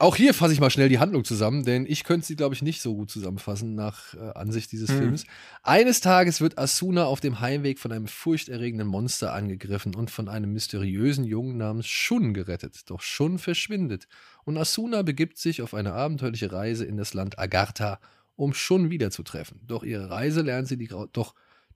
auch 0.00 0.16
hier 0.16 0.32
fasse 0.32 0.54
ich 0.54 0.60
mal 0.60 0.70
schnell 0.70 0.88
die 0.88 0.98
Handlung 0.98 1.24
zusammen, 1.24 1.64
denn 1.64 1.84
ich 1.86 2.04
könnte 2.04 2.26
sie, 2.26 2.34
glaube 2.34 2.54
ich, 2.54 2.62
nicht 2.62 2.80
so 2.80 2.94
gut 2.94 3.10
zusammenfassen 3.10 3.74
nach 3.74 4.14
äh, 4.14 4.30
Ansicht 4.30 4.72
dieses 4.72 4.88
hm. 4.88 4.96
Films. 4.98 5.24
Eines 5.62 6.00
Tages 6.00 6.40
wird 6.40 6.58
Asuna 6.58 7.04
auf 7.04 7.20
dem 7.20 7.40
Heimweg 7.40 7.78
von 7.78 7.92
einem 7.92 8.06
furchterregenden 8.06 8.88
Monster 8.88 9.34
angegriffen 9.34 9.94
und 9.94 10.10
von 10.10 10.30
einem 10.30 10.54
mysteriösen 10.54 11.24
Jungen 11.24 11.58
namens 11.58 11.86
Shun 11.86 12.32
gerettet. 12.32 12.88
Doch 12.88 13.02
Shun 13.02 13.38
verschwindet 13.38 14.08
und 14.44 14.56
Asuna 14.56 15.02
begibt 15.02 15.36
sich 15.36 15.60
auf 15.60 15.74
eine 15.74 15.92
abenteuerliche 15.92 16.50
Reise 16.50 16.86
in 16.86 16.96
das 16.96 17.12
Land 17.12 17.38
Agartha, 17.38 18.00
um 18.36 18.54
Shun 18.54 18.88
wiederzutreffen. 18.88 19.60
Doch 19.66 19.84
ihre 19.84 20.08
Reise 20.08 20.40
lernt 20.40 20.68
sie 20.68 20.78
die 20.78 20.86
Grau 20.86 21.08
doch 21.12 21.34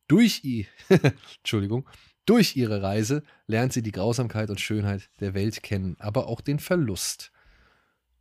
durch 0.09 0.43
ihr 0.45 0.65
Entschuldigung, 1.39 1.87
durch 2.25 2.57
ihre 2.57 2.81
Reise 2.81 3.23
lernt 3.47 3.75
sie 3.75 3.83
die 3.83 3.93
Grausamkeit 3.93 4.49
und 4.49 4.63
Schönheit 4.63 5.11
der 5.21 5.35
Welt 5.35 5.63
kennen, 5.63 5.97
aber 5.99 6.27
auch 6.27 6.41
den 6.41 6.59
Verlust. 6.59 7.33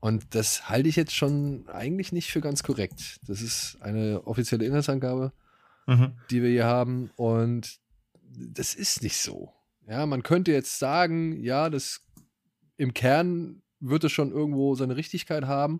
Und 0.03 0.35
das 0.35 0.67
halte 0.67 0.89
ich 0.89 0.97
jetzt 0.97 1.15
schon 1.15 1.65
eigentlich 1.69 2.11
nicht 2.11 2.29
für 2.29 2.41
ganz 2.41 2.61
korrekt. 2.61 3.21
Das 3.25 3.41
ist 3.41 3.77
eine 3.79 4.27
offizielle 4.27 4.65
Inhaltsangabe, 4.65 5.31
mhm. 5.87 6.11
die 6.29 6.43
wir 6.43 6.49
hier 6.49 6.65
haben. 6.65 7.09
Und 7.15 7.79
das 8.35 8.73
ist 8.73 9.01
nicht 9.01 9.15
so. 9.15 9.53
Ja, 9.87 10.05
man 10.05 10.21
könnte 10.21 10.51
jetzt 10.51 10.77
sagen, 10.77 11.41
ja, 11.41 11.69
das 11.69 12.01
im 12.75 12.93
Kern 12.93 13.61
wird 13.79 14.03
es 14.03 14.11
schon 14.11 14.33
irgendwo 14.33 14.75
seine 14.75 14.97
Richtigkeit 14.97 15.45
haben, 15.45 15.79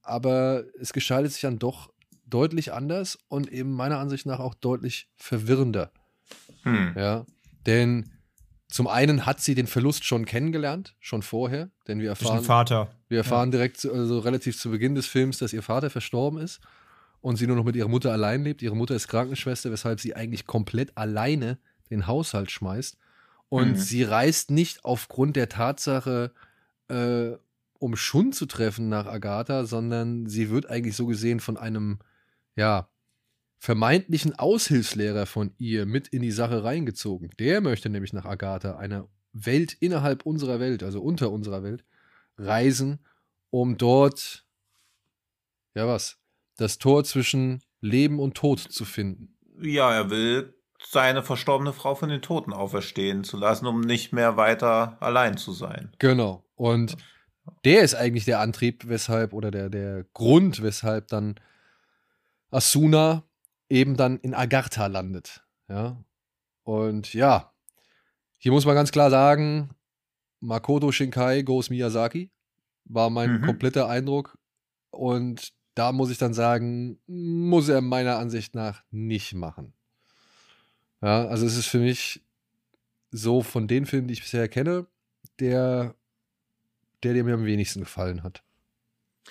aber 0.00 0.62
es 0.78 0.92
gestaltet 0.92 1.32
sich 1.32 1.40
dann 1.40 1.58
doch 1.58 1.92
deutlich 2.24 2.72
anders 2.72 3.18
und 3.26 3.50
eben 3.52 3.72
meiner 3.72 3.98
Ansicht 3.98 4.26
nach 4.26 4.38
auch 4.38 4.54
deutlich 4.54 5.08
verwirrender. 5.16 5.90
Hm. 6.62 6.92
Ja, 6.94 7.26
denn 7.66 8.12
zum 8.68 8.86
einen 8.86 9.26
hat 9.26 9.40
sie 9.40 9.56
den 9.56 9.66
Verlust 9.66 10.04
schon 10.04 10.24
kennengelernt, 10.24 10.94
schon 11.00 11.22
vorher, 11.22 11.70
denn 11.88 11.98
wir 11.98 12.10
erfahren, 12.10 12.44
Vater. 12.44 12.95
Wir 13.08 13.18
erfahren 13.18 13.50
ja. 13.50 13.58
direkt, 13.58 13.84
also 13.86 14.18
relativ 14.18 14.58
zu 14.58 14.70
Beginn 14.70 14.94
des 14.94 15.06
Films, 15.06 15.38
dass 15.38 15.52
ihr 15.52 15.62
Vater 15.62 15.90
verstorben 15.90 16.40
ist 16.40 16.60
und 17.20 17.36
sie 17.36 17.46
nur 17.46 17.56
noch 17.56 17.64
mit 17.64 17.76
ihrer 17.76 17.88
Mutter 17.88 18.12
allein 18.12 18.42
lebt. 18.42 18.62
Ihre 18.62 18.76
Mutter 18.76 18.94
ist 18.94 19.08
Krankenschwester, 19.08 19.70
weshalb 19.70 20.00
sie 20.00 20.14
eigentlich 20.14 20.46
komplett 20.46 20.96
alleine 20.96 21.58
den 21.90 22.06
Haushalt 22.06 22.50
schmeißt. 22.50 22.98
Und 23.48 23.70
mhm. 23.70 23.76
sie 23.76 24.02
reist 24.02 24.50
nicht 24.50 24.84
aufgrund 24.84 25.36
der 25.36 25.48
Tatsache, 25.48 26.32
äh, 26.88 27.32
um 27.78 27.96
Schund 27.96 28.34
zu 28.34 28.46
treffen 28.46 28.88
nach 28.88 29.06
Agatha, 29.06 29.64
sondern 29.64 30.26
sie 30.26 30.50
wird 30.50 30.68
eigentlich 30.68 30.96
so 30.96 31.06
gesehen 31.06 31.40
von 31.40 31.56
einem, 31.56 31.98
ja, 32.56 32.88
vermeintlichen 33.58 34.38
Aushilfslehrer 34.38 35.26
von 35.26 35.52
ihr 35.58 35.86
mit 35.86 36.08
in 36.08 36.22
die 36.22 36.30
Sache 36.30 36.62
reingezogen. 36.62 37.30
Der 37.38 37.60
möchte 37.60 37.88
nämlich 37.88 38.12
nach 38.12 38.24
Agatha, 38.24 38.76
einer 38.76 39.08
Welt 39.32 39.76
innerhalb 39.80 40.24
unserer 40.26 40.60
Welt, 40.60 40.82
also 40.82 41.00
unter 41.00 41.30
unserer 41.30 41.62
Welt, 41.62 41.84
reisen, 42.38 43.04
um 43.50 43.78
dort, 43.78 44.44
ja 45.74 45.86
was, 45.86 46.18
das 46.56 46.78
Tor 46.78 47.04
zwischen 47.04 47.62
Leben 47.80 48.18
und 48.18 48.34
Tod 48.34 48.60
zu 48.60 48.84
finden. 48.84 49.36
Ja, 49.60 49.92
er 49.92 50.10
will 50.10 50.54
seine 50.82 51.22
verstorbene 51.22 51.72
Frau 51.72 51.94
von 51.94 52.08
den 52.08 52.22
Toten 52.22 52.52
auferstehen 52.52 53.24
zu 53.24 53.36
lassen, 53.36 53.66
um 53.66 53.80
nicht 53.80 54.12
mehr 54.12 54.36
weiter 54.36 54.96
allein 55.00 55.36
zu 55.36 55.52
sein. 55.52 55.92
Genau. 55.98 56.44
Und 56.54 56.96
der 57.64 57.82
ist 57.82 57.94
eigentlich 57.94 58.24
der 58.24 58.40
Antrieb, 58.40 58.88
weshalb, 58.88 59.32
oder 59.32 59.50
der, 59.50 59.68
der 59.68 60.04
Grund, 60.12 60.62
weshalb 60.62 61.08
dann 61.08 61.36
Asuna 62.50 63.24
eben 63.68 63.96
dann 63.96 64.18
in 64.18 64.34
Agartha 64.34 64.86
landet. 64.86 65.44
Ja. 65.68 66.02
Und 66.62 67.14
ja, 67.14 67.52
hier 68.38 68.52
muss 68.52 68.66
man 68.66 68.74
ganz 68.74 68.92
klar 68.92 69.10
sagen, 69.10 69.70
Makoto 70.46 70.92
Shinkai 70.92 71.42
goes 71.42 71.70
Miyazaki 71.70 72.30
war 72.84 73.10
mein 73.10 73.40
mhm. 73.40 73.42
kompletter 73.42 73.88
Eindruck. 73.88 74.38
Und 74.90 75.52
da 75.74 75.92
muss 75.92 76.10
ich 76.10 76.18
dann 76.18 76.34
sagen, 76.34 76.98
muss 77.06 77.68
er 77.68 77.80
meiner 77.80 78.18
Ansicht 78.18 78.54
nach 78.54 78.84
nicht 78.90 79.34
machen. 79.34 79.74
Ja, 81.02 81.26
also 81.26 81.44
es 81.44 81.56
ist 81.56 81.66
für 81.66 81.80
mich 81.80 82.22
so 83.10 83.42
von 83.42 83.66
den 83.68 83.86
Filmen, 83.86 84.08
die 84.08 84.14
ich 84.14 84.22
bisher 84.22 84.48
kenne, 84.48 84.86
der, 85.40 85.94
der, 87.02 87.12
der 87.12 87.24
mir 87.24 87.34
am 87.34 87.44
wenigsten 87.44 87.80
gefallen 87.80 88.22
hat. 88.22 88.42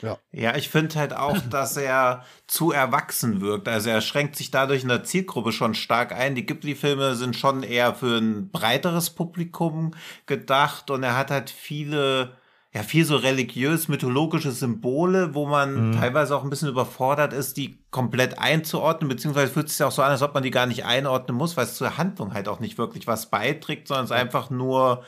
Ja. 0.01 0.17
ja, 0.31 0.55
ich 0.55 0.69
finde 0.69 0.95
halt 0.95 1.13
auch, 1.13 1.38
dass 1.49 1.77
er 1.77 2.23
zu 2.47 2.72
erwachsen 2.72 3.41
wirkt. 3.41 3.67
Also 3.67 3.89
er 3.89 4.01
schränkt 4.01 4.35
sich 4.35 4.51
dadurch 4.51 4.84
in 4.84 4.89
der 4.89 5.03
Zielgruppe 5.03 5.51
schon 5.51 5.73
stark 5.73 6.11
ein. 6.11 6.35
Die 6.35 6.45
Ghibli-Filme 6.45 7.15
sind 7.15 7.35
schon 7.35 7.63
eher 7.63 7.93
für 7.93 8.17
ein 8.17 8.49
breiteres 8.49 9.09
Publikum 9.09 9.91
gedacht 10.26 10.91
und 10.91 11.03
er 11.03 11.17
hat 11.17 11.31
halt 11.31 11.49
viele, 11.49 12.38
ja, 12.73 12.84
viel 12.84 13.05
so 13.05 13.15
religiös-mythologische 13.15 14.51
Symbole, 14.51 15.34
wo 15.34 15.47
man 15.47 15.89
mhm. 15.89 15.99
teilweise 15.99 16.35
auch 16.35 16.43
ein 16.43 16.49
bisschen 16.49 16.69
überfordert 16.69 17.34
ist, 17.34 17.57
die 17.57 17.80
komplett 17.89 18.38
einzuordnen, 18.38 19.09
beziehungsweise 19.09 19.51
fühlt 19.51 19.67
es 19.67 19.77
sich 19.77 19.85
auch 19.85 19.91
so 19.91 20.01
an, 20.01 20.11
als 20.11 20.22
ob 20.22 20.34
man 20.34 20.43
die 20.43 20.51
gar 20.51 20.65
nicht 20.65 20.85
einordnen 20.85 21.38
muss, 21.38 21.55
weil 21.57 21.65
es 21.65 21.76
zur 21.76 21.97
Handlung 21.97 22.34
halt 22.34 22.47
auch 22.47 22.59
nicht 22.59 22.77
wirklich 22.77 23.07
was 23.07 23.30
beiträgt, 23.30 23.88
sondern 23.88 24.05
es 24.05 24.11
einfach 24.11 24.49
nur, 24.49 25.03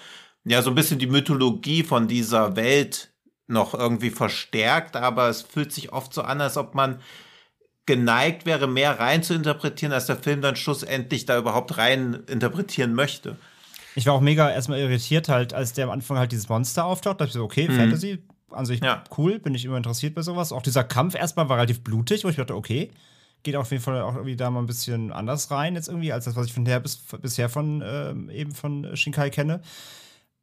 ja, 0.46 0.62
so 0.62 0.70
ein 0.72 0.76
bisschen 0.76 1.00
die 1.00 1.08
Mythologie 1.08 1.84
von 1.84 2.08
dieser 2.08 2.56
Welt 2.56 3.12
noch 3.48 3.74
irgendwie 3.74 4.10
verstärkt, 4.10 4.96
aber 4.96 5.30
es 5.30 5.42
fühlt 5.42 5.72
sich 5.72 5.94
oft 5.94 6.14
so 6.14 6.22
an, 6.22 6.42
als 6.42 6.58
ob 6.58 6.76
man 6.76 7.00
geneigt 7.86 8.46
wäre, 8.46 8.68
mehr 8.68 9.00
rein 9.00 9.24
zu 9.24 9.34
interpretieren, 9.34 9.94
als 9.94 10.06
der 10.06 10.18
Film 10.18 10.42
dann 10.42 10.56
schlussendlich 10.56 11.26
da 11.26 11.38
überhaupt 11.38 11.78
rein 11.78 12.24
interpretieren 12.28 12.94
möchte. 12.94 13.38
Ich 13.96 14.06
war 14.06 14.14
auch 14.14 14.22
mega 14.22 14.52
erstmal 14.52 14.80
irritiert, 14.80 15.30
halt, 15.30 15.54
als 15.54 15.74
der 15.74 15.86
am 15.86 15.92
Anfang 15.92 16.18
halt 16.18 16.32
dieses 16.32 16.50
Monster 16.50 16.86
auftaucht. 16.86 17.22
Da 17.22 17.26
dachte 17.26 17.30
ich 17.30 17.34
so, 17.34 17.44
okay, 17.44 17.68
mhm. 17.68 17.78
Fantasy, 17.78 18.20
an 18.52 18.66
sich 18.66 18.82
ja. 18.82 19.04
cool, 19.18 19.40
bin 19.40 19.56
ich 19.56 19.66
immer 19.66 19.78
interessiert 19.78 20.14
bei 20.14 20.22
sowas. 20.22 20.52
Auch 20.52 20.62
dieser 20.62 20.84
Kampf 20.84 21.16
erstmal 21.16 21.50
war 21.50 21.58
relativ 21.58 21.84
blutig, 21.84 22.24
wo 22.24 22.30
ich 22.30 22.36
dachte, 22.36 22.56
okay, 22.56 22.92
geht 23.44 23.56
auf 23.56 23.72
jeden 23.72 23.84
Fall 23.84 24.02
auch 24.02 24.16
irgendwie 24.16 24.36
da 24.36 24.52
mal 24.52 24.60
ein 24.60 24.66
bisschen 24.66 25.12
anders 25.12 25.50
rein, 25.52 25.76
jetzt 25.76 25.88
irgendwie, 25.88 26.12
als 26.12 26.26
das, 26.26 26.36
was 26.36 26.48
ich 26.48 26.54
von 26.54 26.66
der 26.66 26.80
bis, 26.80 26.98
bisher 27.22 27.50
von 27.50 27.82
ähm, 27.86 28.30
eben 28.30 28.54
von 28.54 28.96
Shinkai 28.96 29.30
kenne. 29.30 29.62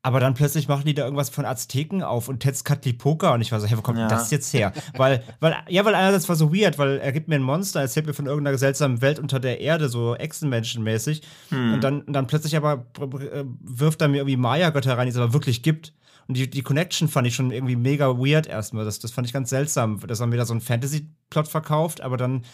Aber 0.04 0.20
dann 0.20 0.34
plötzlich 0.34 0.68
machen 0.68 0.84
die 0.84 0.92
da 0.92 1.04
irgendwas 1.04 1.30
von 1.30 1.46
Azteken 1.46 2.02
auf 2.02 2.28
und 2.28 2.40
Tezcatlipoca 2.40 3.32
und 3.32 3.40
ich 3.40 3.52
war 3.52 3.60
so, 3.60 3.66
hey, 3.66 3.78
wo 3.78 3.80
kommt 3.80 3.98
ja. 3.98 4.06
das 4.06 4.30
jetzt 4.30 4.52
her? 4.52 4.74
weil, 4.98 5.22
weil, 5.40 5.56
ja, 5.70 5.82
weil 5.86 5.94
einerseits 5.94 6.28
war 6.28 6.36
so 6.36 6.54
weird, 6.54 6.78
weil 6.78 6.98
er 6.98 7.10
gibt 7.10 7.28
mir 7.28 7.36
ein 7.36 7.42
Monster, 7.42 7.80
erzählt 7.80 8.04
mir 8.04 8.12
von 8.12 8.26
irgendeiner 8.26 8.58
seltsamen 8.58 9.00
Welt 9.00 9.18
unter 9.18 9.40
der 9.40 9.60
Erde, 9.62 9.88
so 9.88 10.14
Echsenmenschenmäßig. 10.14 11.22
Hm. 11.48 11.72
Und 11.72 11.84
dann, 11.84 12.02
und 12.02 12.12
dann 12.12 12.26
plötzlich 12.26 12.54
aber 12.54 12.84
äh, 13.00 13.44
wirft 13.62 14.02
er 14.02 14.08
mir 14.08 14.18
irgendwie 14.18 14.36
Maya-Götter 14.36 14.98
rein, 14.98 15.06
die 15.06 15.12
es 15.12 15.16
aber 15.16 15.32
wirklich 15.32 15.62
gibt. 15.62 15.94
Und 16.28 16.36
die, 16.36 16.50
die 16.50 16.62
Connection 16.62 17.08
fand 17.08 17.26
ich 17.26 17.34
schon 17.34 17.50
irgendwie 17.50 17.76
mega 17.76 18.18
weird 18.18 18.46
erstmal. 18.46 18.84
Das, 18.84 18.98
das 18.98 19.10
fand 19.10 19.26
ich 19.26 19.32
ganz 19.32 19.48
seltsam, 19.48 20.00
dass 20.06 20.20
er 20.20 20.26
mir 20.26 20.36
da 20.36 20.44
so 20.44 20.52
einen 20.52 20.60
Fantasy-Plot 20.60 21.48
verkauft, 21.48 22.02
aber 22.02 22.18
dann 22.18 22.44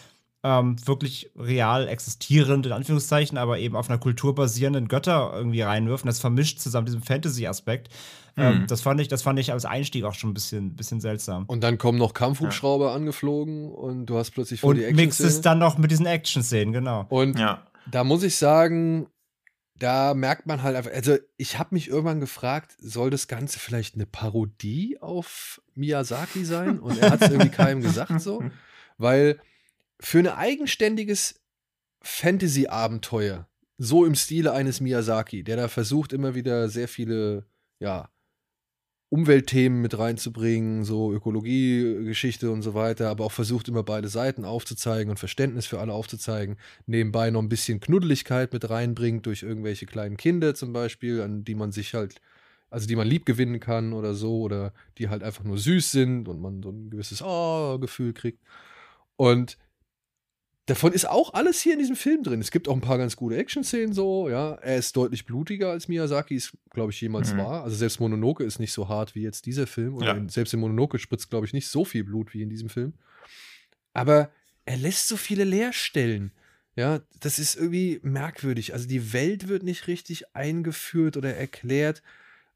ähm, 0.43 0.75
wirklich 0.87 1.31
real 1.37 1.87
existierend, 1.87 2.65
in 2.65 2.71
Anführungszeichen, 2.71 3.37
aber 3.37 3.59
eben 3.59 3.75
auf 3.75 3.89
einer 3.89 3.99
Kultur 3.99 4.33
basierenden 4.33 4.87
Götter 4.87 5.31
irgendwie 5.35 5.61
reinwirft. 5.61 6.03
Und 6.03 6.07
das 6.07 6.19
vermischt 6.19 6.59
zusammen 6.59 6.85
diesen 6.87 7.03
Fantasy-Aspekt. 7.03 7.89
Ähm, 8.37 8.61
Mhm. 8.61 8.67
das, 8.67 8.81
fand 8.81 8.99
ich, 9.01 9.07
das 9.07 9.21
fand 9.21 9.37
ich 9.39 9.51
als 9.51 9.65
Einstieg 9.65 10.03
auch 10.05 10.13
schon 10.15 10.31
ein 10.31 10.33
bisschen, 10.33 10.75
bisschen 10.75 10.99
seltsam. 11.01 11.43
Und 11.47 11.61
dann 11.63 11.77
kommen 11.77 11.97
noch 11.99 12.13
Kampfhubschrauber 12.13 12.93
angeflogen 12.93 13.69
und 13.71 14.05
du 14.07 14.17
hast 14.17 14.31
plötzlich 14.31 14.61
voll 14.61 14.71
Und 14.71 14.75
die 14.77 14.83
Action. 14.85 14.95
mixt 15.05 15.19
es 15.19 15.41
dann 15.41 15.59
noch 15.59 15.77
mit 15.77 15.91
diesen 15.91 16.05
Action-Szenen, 16.05 16.71
genau. 16.73 17.05
Und 17.09 17.37
Ja. 17.37 17.67
da 17.91 18.03
muss 18.03 18.23
ich 18.23 18.37
sagen, 18.37 19.07
da 19.77 20.13
merkt 20.13 20.45
man 20.47 20.63
halt 20.63 20.75
einfach, 20.75 20.91
also 20.91 21.17
ich 21.37 21.59
habe 21.59 21.75
mich 21.75 21.89
irgendwann 21.89 22.19
gefragt, 22.19 22.75
soll 22.79 23.09
das 23.09 23.27
Ganze 23.27 23.59
vielleicht 23.59 23.95
eine 23.95 24.05
Parodie 24.05 24.97
auf 25.01 25.61
Miyazaki 25.75 26.45
sein? 26.45 26.79
Und 26.79 26.97
er 26.99 27.11
hat 27.11 27.21
es 27.21 27.29
irgendwie 27.29 27.49
keinem 27.49 27.81
gesagt 27.81 28.21
so, 28.21 28.43
weil 28.97 29.39
für 30.01 30.19
ein 30.19 30.27
eigenständiges 30.27 31.39
Fantasy-Abenteuer, 32.01 33.47
so 33.77 34.03
im 34.05 34.15
Stile 34.15 34.51
eines 34.51 34.81
Miyazaki, 34.81 35.43
der 35.43 35.57
da 35.57 35.67
versucht 35.67 36.11
immer 36.11 36.33
wieder 36.33 36.69
sehr 36.69 36.87
viele, 36.87 37.45
ja, 37.79 38.09
Umweltthemen 39.09 39.81
mit 39.81 39.99
reinzubringen, 39.99 40.85
so 40.85 41.11
Ökologiegeschichte 41.11 42.49
und 42.49 42.61
so 42.61 42.73
weiter, 42.73 43.09
aber 43.09 43.25
auch 43.25 43.31
versucht 43.31 43.67
immer 43.67 43.83
beide 43.83 44.07
Seiten 44.07 44.45
aufzuzeigen 44.45 45.11
und 45.11 45.17
Verständnis 45.17 45.65
für 45.65 45.81
alle 45.81 45.91
aufzuzeigen. 45.91 46.57
Nebenbei 46.85 47.29
noch 47.29 47.41
ein 47.41 47.49
bisschen 47.49 47.81
Knuddeligkeit 47.81 48.53
mit 48.53 48.69
reinbringt 48.69 49.25
durch 49.25 49.43
irgendwelche 49.43 49.85
kleinen 49.85 50.15
Kinder 50.15 50.55
zum 50.55 50.71
Beispiel, 50.71 51.21
an 51.21 51.43
die 51.43 51.55
man 51.55 51.73
sich 51.73 51.93
halt, 51.93 52.21
also 52.69 52.87
die 52.87 52.95
man 52.95 53.07
lieb 53.07 53.25
gewinnen 53.25 53.59
kann 53.59 53.91
oder 53.91 54.15
so, 54.15 54.39
oder 54.39 54.73
die 54.97 55.09
halt 55.09 55.23
einfach 55.23 55.43
nur 55.43 55.57
süß 55.57 55.91
sind 55.91 56.29
und 56.29 56.39
man 56.39 56.63
so 56.63 56.69
ein 56.69 56.89
gewisses 56.89 57.21
Oh-Gefühl 57.21 58.13
kriegt. 58.13 58.39
Und 59.17 59.57
davon 60.67 60.93
ist 60.93 61.05
auch 61.09 61.33
alles 61.33 61.59
hier 61.61 61.73
in 61.73 61.79
diesem 61.79 61.95
Film 61.95 62.23
drin. 62.23 62.39
Es 62.39 62.51
gibt 62.51 62.67
auch 62.67 62.73
ein 62.75 62.81
paar 62.81 62.97
ganz 62.97 63.15
gute 63.15 63.35
Action-Szenen 63.37 63.93
so, 63.93 64.29
ja. 64.29 64.53
Er 64.55 64.77
ist 64.77 64.95
deutlich 64.95 65.25
blutiger 65.25 65.71
als 65.71 65.87
Miyazaki 65.87 66.35
es, 66.35 66.55
glaube 66.69 66.91
ich, 66.91 67.01
jemals 67.01 67.33
Mhm. 67.33 67.37
war. 67.39 67.63
Also 67.63 67.75
selbst 67.75 67.99
Mononoke 67.99 68.43
ist 68.43 68.59
nicht 68.59 68.71
so 68.73 68.87
hart 68.87 69.15
wie 69.15 69.21
jetzt 69.23 69.45
dieser 69.45 69.67
Film. 69.67 69.95
Oder 69.95 70.15
Ja. 70.17 70.29
selbst 70.29 70.53
in 70.53 70.59
Mononoke 70.59 70.99
spritzt, 70.99 71.29
glaube 71.29 71.45
ich, 71.45 71.53
nicht 71.53 71.67
so 71.67 71.83
viel 71.85 72.03
Blut 72.03 72.33
wie 72.33 72.41
in 72.41 72.49
diesem 72.49 72.69
Film. 72.69 72.93
Aber 73.93 74.31
er 74.65 74.77
lässt 74.77 75.07
so 75.07 75.17
viele 75.17 75.43
Leerstellen. 75.43 76.31
Ja, 76.77 77.01
das 77.19 77.37
ist 77.37 77.55
irgendwie 77.55 77.99
merkwürdig. 78.01 78.73
Also 78.73 78.87
die 78.87 79.11
Welt 79.11 79.49
wird 79.49 79.63
nicht 79.63 79.87
richtig 79.87 80.33
eingeführt 80.35 81.17
oder 81.17 81.35
erklärt. 81.35 82.01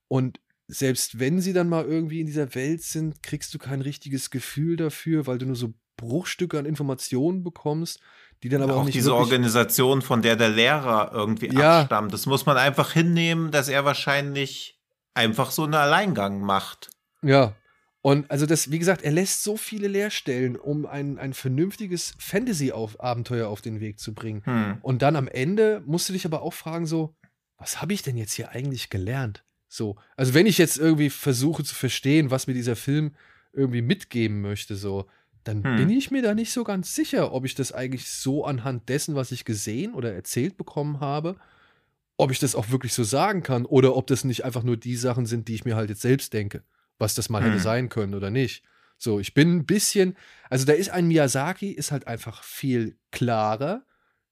Und 0.08 0.40
selbst 0.68 1.20
wenn 1.20 1.42
sie 1.42 1.52
dann 1.54 1.68
mal 1.68 1.84
irgendwie 1.86 2.22
in 2.22 2.26
dieser 2.28 2.56
Welt 2.56 2.82
sind, 2.82 3.22
kriegst 3.24 3.54
du 3.54 3.58
kein 3.60 3.82
richtiges 3.82 4.30
Gefühl 4.30 4.78
dafür, 4.78 5.28
weil 5.28 5.38
du 5.38 5.46
nur 5.46 5.58
so 5.58 5.74
Bruchstücke 5.98 6.60
an 6.60 6.66
Informationen 6.66 7.44
bekommst, 7.44 8.00
die 8.44 8.50
dann 8.50 8.62
aber 8.62 8.76
auch, 8.76 8.82
auch 8.82 8.86
nicht 8.86 8.96
diese 8.96 9.16
Organisation, 9.16 10.02
von 10.02 10.22
der 10.22 10.36
der 10.36 10.50
Lehrer 10.50 11.12
irgendwie 11.14 11.48
Ja. 11.54 11.82
abstammt, 11.82 12.14
das 12.14 12.26
muss 12.26 12.46
man 12.46 12.58
einfach 12.58 12.92
hinnehmen, 12.92 13.52
dass 13.52 13.70
er 13.70 13.86
wahrscheinlich 13.86 14.80
einfach 15.14 15.52
so 15.52 15.64
einen 15.64 15.74
Alleingang 15.74 16.42
macht. 16.42 16.90
Ja. 17.22 17.56
Und 18.02 18.30
also 18.30 18.46
das, 18.46 18.70
wie 18.70 18.78
gesagt, 18.78 19.02
er 19.02 19.12
lässt 19.12 19.42
so 19.42 19.58
viele 19.58 19.88
Leerstellen, 19.88 20.58
um 20.58 20.86
ein, 20.86 21.18
ein 21.18 21.34
vernünftiges 21.34 22.14
Fantasy-Abenteuer 22.20 23.48
auf 23.48 23.62
den 23.62 23.80
Weg 23.80 24.00
zu 24.00 24.14
bringen. 24.14 24.44
Hm. 24.46 24.78
Und 24.84 25.02
dann 25.02 25.16
am 25.16 25.28
Ende 25.28 25.82
musst 25.88 26.08
du 26.10 26.14
dich 26.14 26.26
aber 26.26 26.44
auch 26.44 26.54
fragen, 26.54 26.86
so, 26.86 27.16
was 27.58 27.82
habe 27.82 27.94
ich 27.94 28.04
denn 28.04 28.16
jetzt 28.18 28.34
hier 28.34 28.50
eigentlich 28.50 28.92
gelernt? 28.92 29.44
So, 29.68 29.96
also 30.16 30.36
wenn 30.36 30.46
ich 30.46 30.60
jetzt 30.60 30.78
irgendwie 30.78 31.10
versuche 31.10 31.64
zu 31.64 31.74
verstehen, 31.74 32.30
was 32.30 32.46
mir 32.46 32.54
dieser 32.54 32.76
Film 32.76 33.16
irgendwie 33.54 33.82
mitgeben 33.82 34.42
möchte, 34.42 34.76
so, 34.76 35.08
dann 35.46 35.64
Hm. 35.64 35.76
bin 35.78 35.90
ich 35.90 36.12
mir 36.12 36.22
da 36.22 36.36
nicht 36.36 36.52
so 36.52 36.64
ganz 36.66 36.94
sicher, 36.96 37.32
ob 37.34 37.46
ich 37.46 37.56
das 37.56 37.72
eigentlich 37.72 38.10
so 38.10 38.44
anhand 38.46 38.90
dessen, 38.90 39.16
was 39.16 39.32
ich 39.32 39.46
gesehen 39.46 39.94
oder 39.94 40.14
erzählt 40.14 40.58
bekommen 40.58 41.00
habe, 41.00 41.38
ob 42.18 42.32
ich 42.32 42.40
das 42.40 42.56
auch 42.56 42.70
wirklich 42.70 42.94
so 42.94 43.04
sagen 43.04 43.44
kann 43.44 43.66
oder 43.66 43.96
ob 43.96 44.08
das 44.08 44.24
nicht 44.24 44.44
einfach 44.46 44.64
nur 44.64 44.78
die 44.78 44.96
Sachen 44.96 45.26
sind, 45.26 45.48
die 45.48 45.56
ich 45.56 45.66
mir 45.66 45.76
halt 45.76 45.90
jetzt 45.90 46.02
selbst 46.02 46.34
denke, 46.34 46.64
was 46.98 47.16
das 47.16 47.30
mal 47.30 47.44
hätte 47.44 47.56
Hm. 47.56 47.64
sein 47.64 47.90
können 47.90 48.16
oder 48.16 48.30
nicht. 48.32 48.64
So, 48.98 49.20
ich 49.20 49.34
bin 49.34 49.56
ein 49.58 49.66
bisschen, 49.66 50.16
also 50.50 50.66
da 50.66 50.74
ist 50.74 50.90
ein 50.90 51.08
Miyazaki, 51.08 51.72
ist 51.72 51.92
halt 51.92 52.08
einfach 52.08 52.44
viel 52.44 52.98
klarer, 53.12 53.86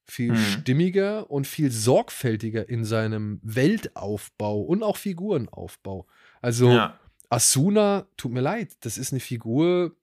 viel 0.06 0.30
Hm. 0.30 0.36
stimmiger 0.36 1.30
und 1.30 1.46
viel 1.46 1.70
sorgfältiger 1.70 2.68
in 2.68 2.84
seinem 2.84 3.40
Weltaufbau 3.42 4.60
und 4.62 4.82
auch 4.82 4.96
Figurenaufbau. 4.96 6.06
Also 6.40 6.68
Ja. 6.70 6.98
Asuna, 7.28 8.06
tut 8.16 8.32
mir 8.32 8.40
leid, 8.40 8.76
das 8.80 8.96
ist 8.98 9.12
eine 9.12 9.20
Figur, 9.20 9.94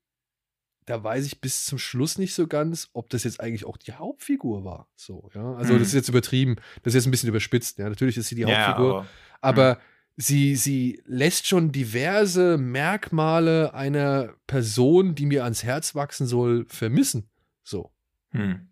da 0.91 1.01
weiß 1.03 1.25
ich 1.25 1.39
bis 1.39 1.65
zum 1.65 1.77
Schluss 1.77 2.17
nicht 2.17 2.33
so 2.33 2.47
ganz, 2.47 2.89
ob 2.91 3.09
das 3.09 3.23
jetzt 3.23 3.39
eigentlich 3.39 3.63
auch 3.65 3.77
die 3.77 3.93
Hauptfigur 3.93 4.65
war. 4.65 4.89
So, 4.95 5.29
ja. 5.33 5.53
Also, 5.55 5.73
Mhm. 5.73 5.79
das 5.79 5.87
ist 5.89 5.93
jetzt 5.93 6.09
übertrieben, 6.09 6.57
das 6.83 6.91
ist 6.93 6.95
jetzt 6.95 7.07
ein 7.07 7.11
bisschen 7.11 7.29
überspitzt, 7.29 7.77
ja. 7.79 7.87
Natürlich 7.87 8.17
ist 8.17 8.27
sie 8.27 8.35
die 8.35 8.41
Ja, 8.41 8.67
Hauptfigur, 8.67 9.05
aber- 9.39 9.75
aber 9.75 9.81
sie, 10.17 10.57
sie 10.57 11.01
lässt 11.05 11.47
schon 11.47 11.71
diverse 11.71 12.57
Merkmale 12.57 13.73
einer 13.73 14.33
Person, 14.47 15.15
die 15.15 15.25
mir 15.25 15.45
ans 15.45 15.63
Herz 15.63 15.95
wachsen 15.95 16.27
soll, 16.27 16.65
vermissen. 16.67 17.29
So. 17.63 17.91
Hm. 18.31 18.67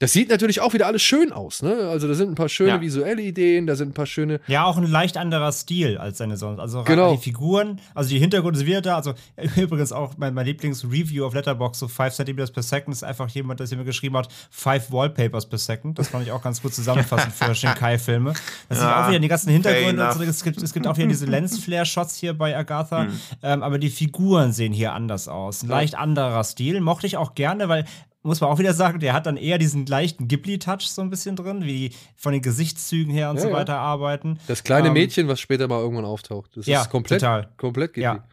Das 0.00 0.12
sieht 0.12 0.28
natürlich 0.30 0.60
auch 0.60 0.74
wieder 0.74 0.86
alles 0.86 1.02
schön 1.02 1.32
aus, 1.32 1.60
ne? 1.60 1.88
Also 1.90 2.06
da 2.06 2.14
sind 2.14 2.30
ein 2.30 2.36
paar 2.36 2.48
schöne 2.48 2.70
Ja. 2.70 2.80
visuelle 2.80 3.20
Ideen, 3.20 3.66
da 3.66 3.74
sind 3.74 3.88
ein 3.90 3.94
paar 3.94 4.06
schöne. 4.06 4.38
Ja, 4.46 4.64
auch 4.64 4.76
ein 4.76 4.86
leicht 4.88 5.16
anderer 5.16 5.50
Stil 5.50 5.98
als 5.98 6.18
seine 6.18 6.36
sonst. 6.36 6.60
Also 6.60 6.84
Genau. 6.84 7.16
die 7.16 7.18
Figuren, 7.20 7.80
also 7.96 8.08
die 8.08 8.20
Hintergründe 8.20 8.58
sind 8.58 8.68
wieder 8.68 8.80
da. 8.80 8.94
Also 8.94 9.14
übrigens 9.56 9.90
auch 9.90 10.14
mein, 10.16 10.34
mein 10.34 10.46
Lieblings-Review 10.46 11.24
auf 11.26 11.34
Letterboxd, 11.34 11.80
so 11.80 11.88
5 11.88 12.14
cm 12.14 12.36
per 12.52 12.62
second, 12.62 12.92
ist 12.94 13.02
einfach 13.02 13.28
jemand, 13.30 13.58
der 13.58 13.76
mir 13.76 13.82
geschrieben 13.84 14.16
hat, 14.16 14.28
5 14.52 14.92
Wallpapers 14.92 15.46
per 15.46 15.58
second. 15.58 15.98
Das 15.98 16.06
fand 16.08 16.24
ich 16.24 16.30
auch 16.30 16.42
ganz 16.42 16.62
gut 16.62 16.72
zusammenfassend 16.74 17.34
für 17.34 17.52
Shinkai-Filme. 17.56 18.34
Das 18.68 18.78
sind 18.78 18.86
Ja, 18.86 19.04
auch 19.04 19.08
wieder 19.08 19.18
die 19.18 19.26
ganzen 19.26 19.50
Hintergründe. 19.50 20.12
so. 20.14 20.22
es, 20.22 20.44
gibt, 20.44 20.62
es 20.62 20.72
gibt 20.72 20.86
auch 20.86 20.96
wieder 20.96 21.08
diese 21.08 21.26
Lens-Flare-Shots 21.58 22.14
hier 22.14 22.34
bei 22.38 22.56
Agatha. 22.56 23.02
Hm. 23.02 23.20
Ähm, 23.42 23.62
aber 23.64 23.78
die 23.80 23.90
Figuren 23.90 24.52
sehen 24.52 24.72
hier 24.72 24.92
anders 24.92 25.26
aus. 25.26 25.64
Ein 25.64 25.70
leicht 25.70 25.96
anderer 25.96 26.44
Stil. 26.44 26.80
Mochte 26.80 27.08
ich 27.08 27.16
auch 27.16 27.34
gerne, 27.34 27.68
weil 27.68 27.84
muss 28.22 28.40
man 28.40 28.50
auch 28.50 28.58
wieder 28.58 28.74
sagen, 28.74 28.98
der 29.00 29.12
hat 29.14 29.26
dann 29.26 29.36
eher 29.36 29.58
diesen 29.58 29.86
leichten 29.86 30.28
Ghibli-Touch 30.28 30.88
so 30.88 31.02
ein 31.02 31.10
bisschen 31.10 31.36
drin, 31.36 31.64
wie 31.64 31.88
die 31.90 31.96
von 32.16 32.32
den 32.32 32.42
Gesichtszügen 32.42 33.12
her 33.12 33.30
und 33.30 33.36
Ja, 33.36 33.42
so 33.42 33.48
ja. 33.48 33.54
weiter 33.54 33.78
arbeiten. 33.78 34.38
Das 34.48 34.64
kleine 34.64 34.88
Ähm, 34.88 34.94
Mädchen, 34.94 35.28
was 35.28 35.40
später 35.40 35.68
mal 35.68 35.80
irgendwann 35.80 36.04
auftaucht. 36.04 36.56
Das 36.56 36.66
Ja, 36.66 36.82
ist 36.82 36.90
komplett, 36.90 37.20
total. 37.20 37.48
komplett 37.56 37.94
Ghibli. 37.94 38.02
Ja. 38.04 38.24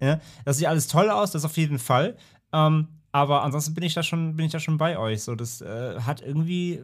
Ja, 0.00 0.20
das 0.44 0.56
sieht 0.58 0.66
alles 0.66 0.88
toll 0.88 1.08
aus, 1.10 1.30
das 1.30 1.44
auf 1.44 1.56
jeden 1.56 1.78
Fall. 1.78 2.16
Ähm, 2.52 2.88
aber 3.12 3.42
ansonsten 3.42 3.74
bin 3.74 3.84
ich 3.84 3.94
da 3.94 4.02
schon, 4.02 4.34
bin 4.36 4.46
ich 4.46 4.52
da 4.52 4.58
schon 4.58 4.76
bei 4.76 4.98
euch. 4.98 5.22
So, 5.22 5.34
das 5.34 5.60
äh, 5.60 6.00
hat 6.00 6.20
irgendwie. 6.20 6.82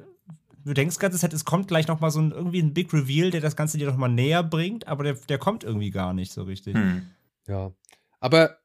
Du 0.64 0.74
denkst 0.74 0.96
hätte- 1.00 1.34
es 1.34 1.44
kommt 1.46 1.68
gleich 1.68 1.88
noch 1.88 2.00
mal 2.00 2.10
so 2.10 2.20
ein, 2.20 2.30
irgendwie 2.32 2.60
ein 2.60 2.72
Big 2.74 2.92
Reveal, 2.92 3.30
der 3.30 3.40
das 3.40 3.56
Ganze 3.56 3.78
dir 3.78 3.86
noch 3.88 3.96
mal 3.96 4.08
näher 4.08 4.42
bringt, 4.42 4.86
aber 4.86 5.02
der, 5.04 5.14
der 5.14 5.38
kommt 5.38 5.64
irgendwie 5.64 5.90
gar 5.90 6.12
nicht 6.12 6.32
so 6.32 6.42
richtig. 6.42 6.74
Hm. 6.74 7.06
Ja. 7.48 7.72
Aber 8.20 8.58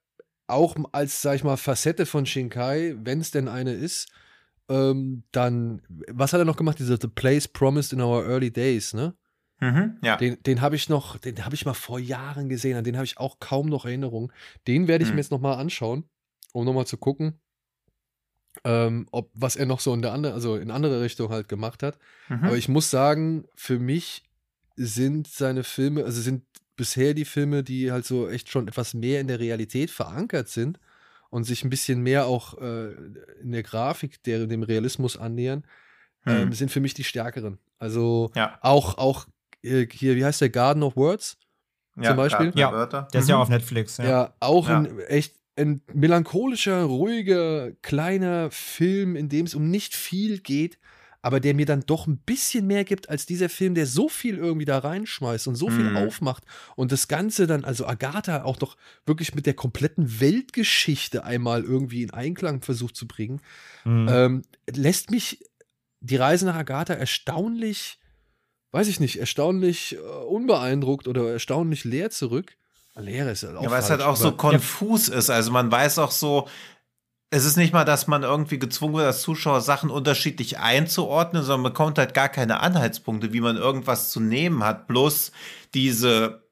auch 0.47 0.75
als, 0.91 1.21
sag 1.21 1.35
ich 1.35 1.43
mal, 1.43 1.57
Facette 1.57 2.05
von 2.05 2.25
Shinkai, 2.25 2.95
wenn 2.99 3.19
es 3.19 3.31
denn 3.31 3.47
eine 3.47 3.73
ist, 3.73 4.11
ähm, 4.69 5.23
dann, 5.31 5.81
was 6.09 6.33
hat 6.33 6.39
er 6.39 6.45
noch 6.45 6.57
gemacht? 6.57 6.79
Dieser 6.79 6.97
The 6.99 7.07
Place 7.07 7.47
Promised 7.47 7.93
in 7.93 8.01
Our 8.01 8.25
Early 8.25 8.51
Days, 8.51 8.93
ne? 8.93 9.15
Mhm. 9.59 9.97
Ja. 10.01 10.17
Den, 10.17 10.41
den 10.43 10.61
habe 10.61 10.75
ich 10.75 10.89
noch, 10.89 11.17
den 11.17 11.45
habe 11.45 11.55
ich 11.55 11.65
mal 11.65 11.73
vor 11.73 11.99
Jahren 11.99 12.49
gesehen, 12.49 12.77
an 12.77 12.83
den 12.83 12.95
habe 12.95 13.05
ich 13.05 13.17
auch 13.17 13.39
kaum 13.39 13.67
noch 13.67 13.85
Erinnerungen. 13.85 14.31
Den 14.67 14.87
werde 14.87 15.03
ich 15.03 15.09
Hm. 15.09 15.15
mir 15.15 15.21
jetzt 15.21 15.31
noch 15.31 15.39
mal 15.39 15.55
anschauen, 15.55 16.03
um 16.51 16.65
noch 16.65 16.73
mal 16.73 16.85
zu 16.85 16.97
gucken, 16.97 17.39
ähm, 18.63 19.07
ob 19.11 19.31
was 19.33 19.55
er 19.55 19.65
noch 19.65 19.79
so 19.79 19.93
in 19.93 20.01
der 20.01 20.13
andere, 20.13 20.33
also 20.33 20.55
in 20.55 20.71
andere 20.71 21.01
Richtung 21.01 21.29
halt 21.29 21.47
gemacht 21.47 21.83
hat. 21.83 21.97
Mhm. 22.29 22.43
Aber 22.43 22.57
ich 22.57 22.67
muss 22.67 22.89
sagen, 22.89 23.45
für 23.55 23.79
mich 23.79 24.23
sind 24.75 25.27
seine 25.27 25.63
Filme, 25.63 26.03
also 26.03 26.21
sind 26.21 26.43
bisher 26.75 27.13
die 27.13 27.25
Filme, 27.25 27.63
die 27.63 27.91
halt 27.91 28.05
so 28.05 28.27
echt 28.29 28.49
schon 28.49 28.67
etwas 28.67 28.93
mehr 28.93 29.19
in 29.21 29.27
der 29.27 29.39
Realität 29.39 29.91
verankert 29.91 30.49
sind 30.49 30.79
und 31.29 31.43
sich 31.43 31.63
ein 31.63 31.69
bisschen 31.69 32.01
mehr 32.01 32.25
auch 32.27 32.57
äh, 32.59 32.91
in 33.41 33.51
der 33.51 33.63
Grafik 33.63 34.21
der, 34.23 34.45
dem 34.47 34.63
Realismus 34.63 35.17
annähern, 35.17 35.65
ähm, 36.25 36.45
Hm. 36.47 36.53
sind 36.53 36.71
für 36.71 36.79
mich 36.79 36.93
die 36.93 37.03
stärkeren. 37.03 37.59
Also 37.77 38.31
Ja. 38.35 38.57
auch, 38.61 38.97
auch 38.97 39.27
äh, 39.63 39.87
hier, 39.91 40.15
wie 40.15 40.25
heißt 40.25 40.41
der 40.41 40.49
Garden 40.49 40.83
of 40.83 40.95
Words? 40.95 41.37
ja, 41.97 42.03
zum 42.03 42.17
Beispiel? 42.17 42.45
Garten 42.47 42.59
Ja, 42.59 42.71
Wörter. 42.71 43.07
Der 43.13 43.21
ist 43.21 43.29
ja 43.29 43.35
Mhm. 43.35 43.41
auf 43.41 43.49
Netflix. 43.49 43.97
Ja, 43.97 44.05
Ja. 44.05 44.35
auch 44.39 44.67
Ja. 44.67 44.77
ein 44.79 44.99
echt 45.01 45.35
ein 45.57 45.81
melancholischer, 45.93 46.83
ruhiger, 46.83 47.71
kleiner 47.81 48.51
Film, 48.51 49.15
in 49.15 49.29
dem 49.29 49.45
es 49.45 49.55
um 49.55 49.69
nicht 49.69 49.95
viel 49.95 50.39
geht, 50.39 50.77
aber 51.25 51.39
der 51.39 51.55
mir 51.55 51.65
dann 51.65 51.83
doch 51.87 52.05
ein 52.05 52.17
bisschen 52.19 52.67
mehr 52.67 52.83
gibt 52.83 53.09
als 53.09 53.25
dieser 53.25 53.49
Film, 53.49 53.73
der 53.73 53.87
so 53.87 54.09
viel 54.09 54.37
irgendwie 54.37 54.65
da 54.65 54.77
reinschmeißt 54.77 55.47
und 55.47 55.55
so 55.55 55.71
viel 55.71 55.89
Mhm. 55.89 55.97
aufmacht 55.97 56.43
und 56.75 56.91
das 56.91 57.07
Ganze 57.07 57.47
dann, 57.47 57.65
also 57.65 57.87
Agatha 57.87 58.43
auch 58.43 58.57
doch 58.57 58.77
wirklich 59.07 59.33
mit 59.33 59.47
der 59.47 59.55
kompletten 59.55 60.19
Weltgeschichte 60.19 61.23
einmal 61.23 61.63
irgendwie 61.63 62.03
in 62.03 62.11
Einklang 62.11 62.61
versucht 62.61 62.95
zu 62.95 63.07
bringen, 63.07 63.41
Mhm. 63.85 64.07
ähm, 64.07 64.41
lässt 64.71 65.09
mich 65.09 65.43
die 65.99 66.15
Reise 66.17 66.45
nach 66.45 66.57
Agatha 66.57 66.93
erstaunlich, 66.93 67.97
weiß 68.71 68.87
ich 68.87 68.99
nicht, 68.99 69.19
erstaunlich 69.19 69.95
äh, 69.95 69.97
unbeeindruckt 69.97 71.07
oder 71.07 71.31
erstaunlich 71.31 71.85
leer 71.85 72.11
zurück. 72.11 72.55
Leer 72.97 73.31
ist 73.31 73.41
halt 73.41 73.55
auch 73.57 73.63
Ja, 73.63 73.71
weil 73.71 73.79
es 73.79 73.87
falsch, 73.87 74.03
halt 74.03 74.09
auch 74.11 74.15
so 74.15 74.31
konfus 74.31 75.09
ist. 75.09 75.31
Also 75.31 75.51
man 75.51 75.71
weiß 75.71 75.97
auch 75.97 76.11
so, 76.11 76.47
es 77.35 77.43
ist 77.43 77.57
nicht 77.57 77.73
mal, 77.73 77.83
dass 77.83 78.07
man 78.07 78.23
irgendwie 78.23 78.59
gezwungen 78.59 78.95
wird, 78.95 79.07
als 79.07 79.21
Zuschauer 79.21 79.59
Sachen 79.59 79.89
unterschiedlich 79.89 80.57
einzuordnen, 80.59 81.43
sondern 81.43 81.63
man 81.63 81.73
bekommt 81.73 81.97
halt 81.97 82.13
gar 82.13 82.29
keine 82.29 82.61
Anhaltspunkte, 82.61 83.33
wie 83.33 83.41
man 83.41 83.57
irgendwas 83.57 84.09
zu 84.09 84.21
nehmen 84.21 84.63
hat. 84.63 84.87
Bloß 84.87 85.33
diese, 85.73 86.43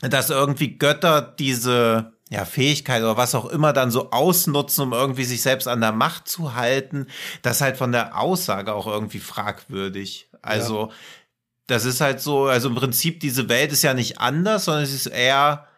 dass 0.00 0.30
irgendwie 0.30 0.78
Götter 0.78 1.22
diese 1.22 2.12
ja, 2.28 2.44
Fähigkeit 2.44 3.02
oder 3.02 3.16
was 3.16 3.36
auch 3.36 3.44
immer 3.44 3.72
dann 3.72 3.92
so 3.92 4.10
ausnutzen, 4.10 4.82
um 4.82 4.92
irgendwie 4.92 5.22
sich 5.22 5.42
selbst 5.42 5.68
an 5.68 5.80
der 5.80 5.92
Macht 5.92 6.26
zu 6.26 6.56
halten, 6.56 7.06
das 7.42 7.58
ist 7.58 7.62
halt 7.62 7.76
von 7.76 7.92
der 7.92 8.18
Aussage 8.18 8.74
auch 8.74 8.88
irgendwie 8.88 9.20
fragwürdig. 9.20 10.28
Also, 10.42 10.88
ja. 10.88 10.94
das 11.68 11.84
ist 11.84 12.00
halt 12.00 12.20
so, 12.20 12.46
also 12.46 12.68
im 12.68 12.74
Prinzip, 12.74 13.20
diese 13.20 13.48
Welt 13.48 13.70
ist 13.70 13.82
ja 13.82 13.94
nicht 13.94 14.18
anders, 14.18 14.64
sondern 14.64 14.82
es 14.82 14.92
ist 14.92 15.06
eher 15.06 15.68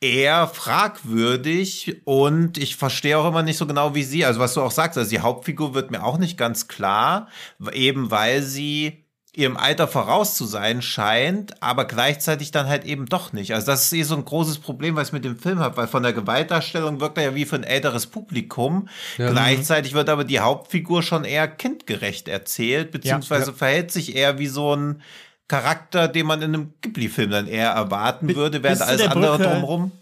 eher 0.00 0.46
fragwürdig 0.48 2.02
und 2.04 2.58
ich 2.58 2.76
verstehe 2.76 3.18
auch 3.18 3.28
immer 3.28 3.42
nicht 3.42 3.56
so 3.56 3.66
genau 3.66 3.94
wie 3.94 4.02
sie. 4.02 4.24
Also 4.24 4.40
was 4.40 4.54
du 4.54 4.60
auch 4.60 4.70
sagst, 4.70 4.98
also 4.98 5.10
die 5.10 5.20
Hauptfigur 5.20 5.74
wird 5.74 5.90
mir 5.90 6.04
auch 6.04 6.18
nicht 6.18 6.36
ganz 6.36 6.68
klar, 6.68 7.28
eben 7.72 8.10
weil 8.10 8.42
sie 8.42 9.06
ihrem 9.36 9.58
Alter 9.58 9.86
voraus 9.86 10.34
zu 10.34 10.46
sein 10.46 10.80
scheint, 10.80 11.62
aber 11.62 11.84
gleichzeitig 11.84 12.52
dann 12.52 12.68
halt 12.68 12.84
eben 12.84 13.04
doch 13.04 13.34
nicht. 13.34 13.52
Also 13.52 13.66
das 13.66 13.84
ist 13.84 13.92
eh 13.92 14.02
so 14.02 14.16
ein 14.16 14.24
großes 14.24 14.60
Problem, 14.60 14.96
was 14.96 15.08
ich 15.08 15.12
mit 15.12 15.26
dem 15.26 15.38
Film 15.38 15.58
habe, 15.58 15.76
weil 15.76 15.88
von 15.88 16.02
der 16.02 16.14
Gewaltdarstellung 16.14 17.00
wirkt 17.00 17.18
er 17.18 17.24
ja 17.24 17.34
wie 17.34 17.44
für 17.44 17.56
ein 17.56 17.62
älteres 17.62 18.06
Publikum. 18.06 18.88
Ja, 19.18 19.30
gleichzeitig 19.30 19.92
wird 19.92 20.08
aber 20.08 20.24
die 20.24 20.40
Hauptfigur 20.40 21.02
schon 21.02 21.24
eher 21.24 21.48
kindgerecht 21.48 22.28
erzählt, 22.28 22.90
beziehungsweise 22.92 23.46
ja, 23.46 23.52
ja. 23.52 23.58
verhält 23.58 23.92
sich 23.92 24.16
eher 24.16 24.38
wie 24.38 24.46
so 24.46 24.74
ein 24.74 25.02
Charakter, 25.48 26.08
den 26.08 26.26
man 26.26 26.42
in 26.42 26.54
einem 26.54 26.72
Ghibli-Film 26.80 27.30
dann 27.30 27.46
eher 27.46 27.70
erwarten 27.70 28.26
B 28.26 28.34
würde, 28.34 28.62
während 28.62 28.82
alles 28.82 29.06
andere 29.06 29.38
drumherum. 29.38 29.92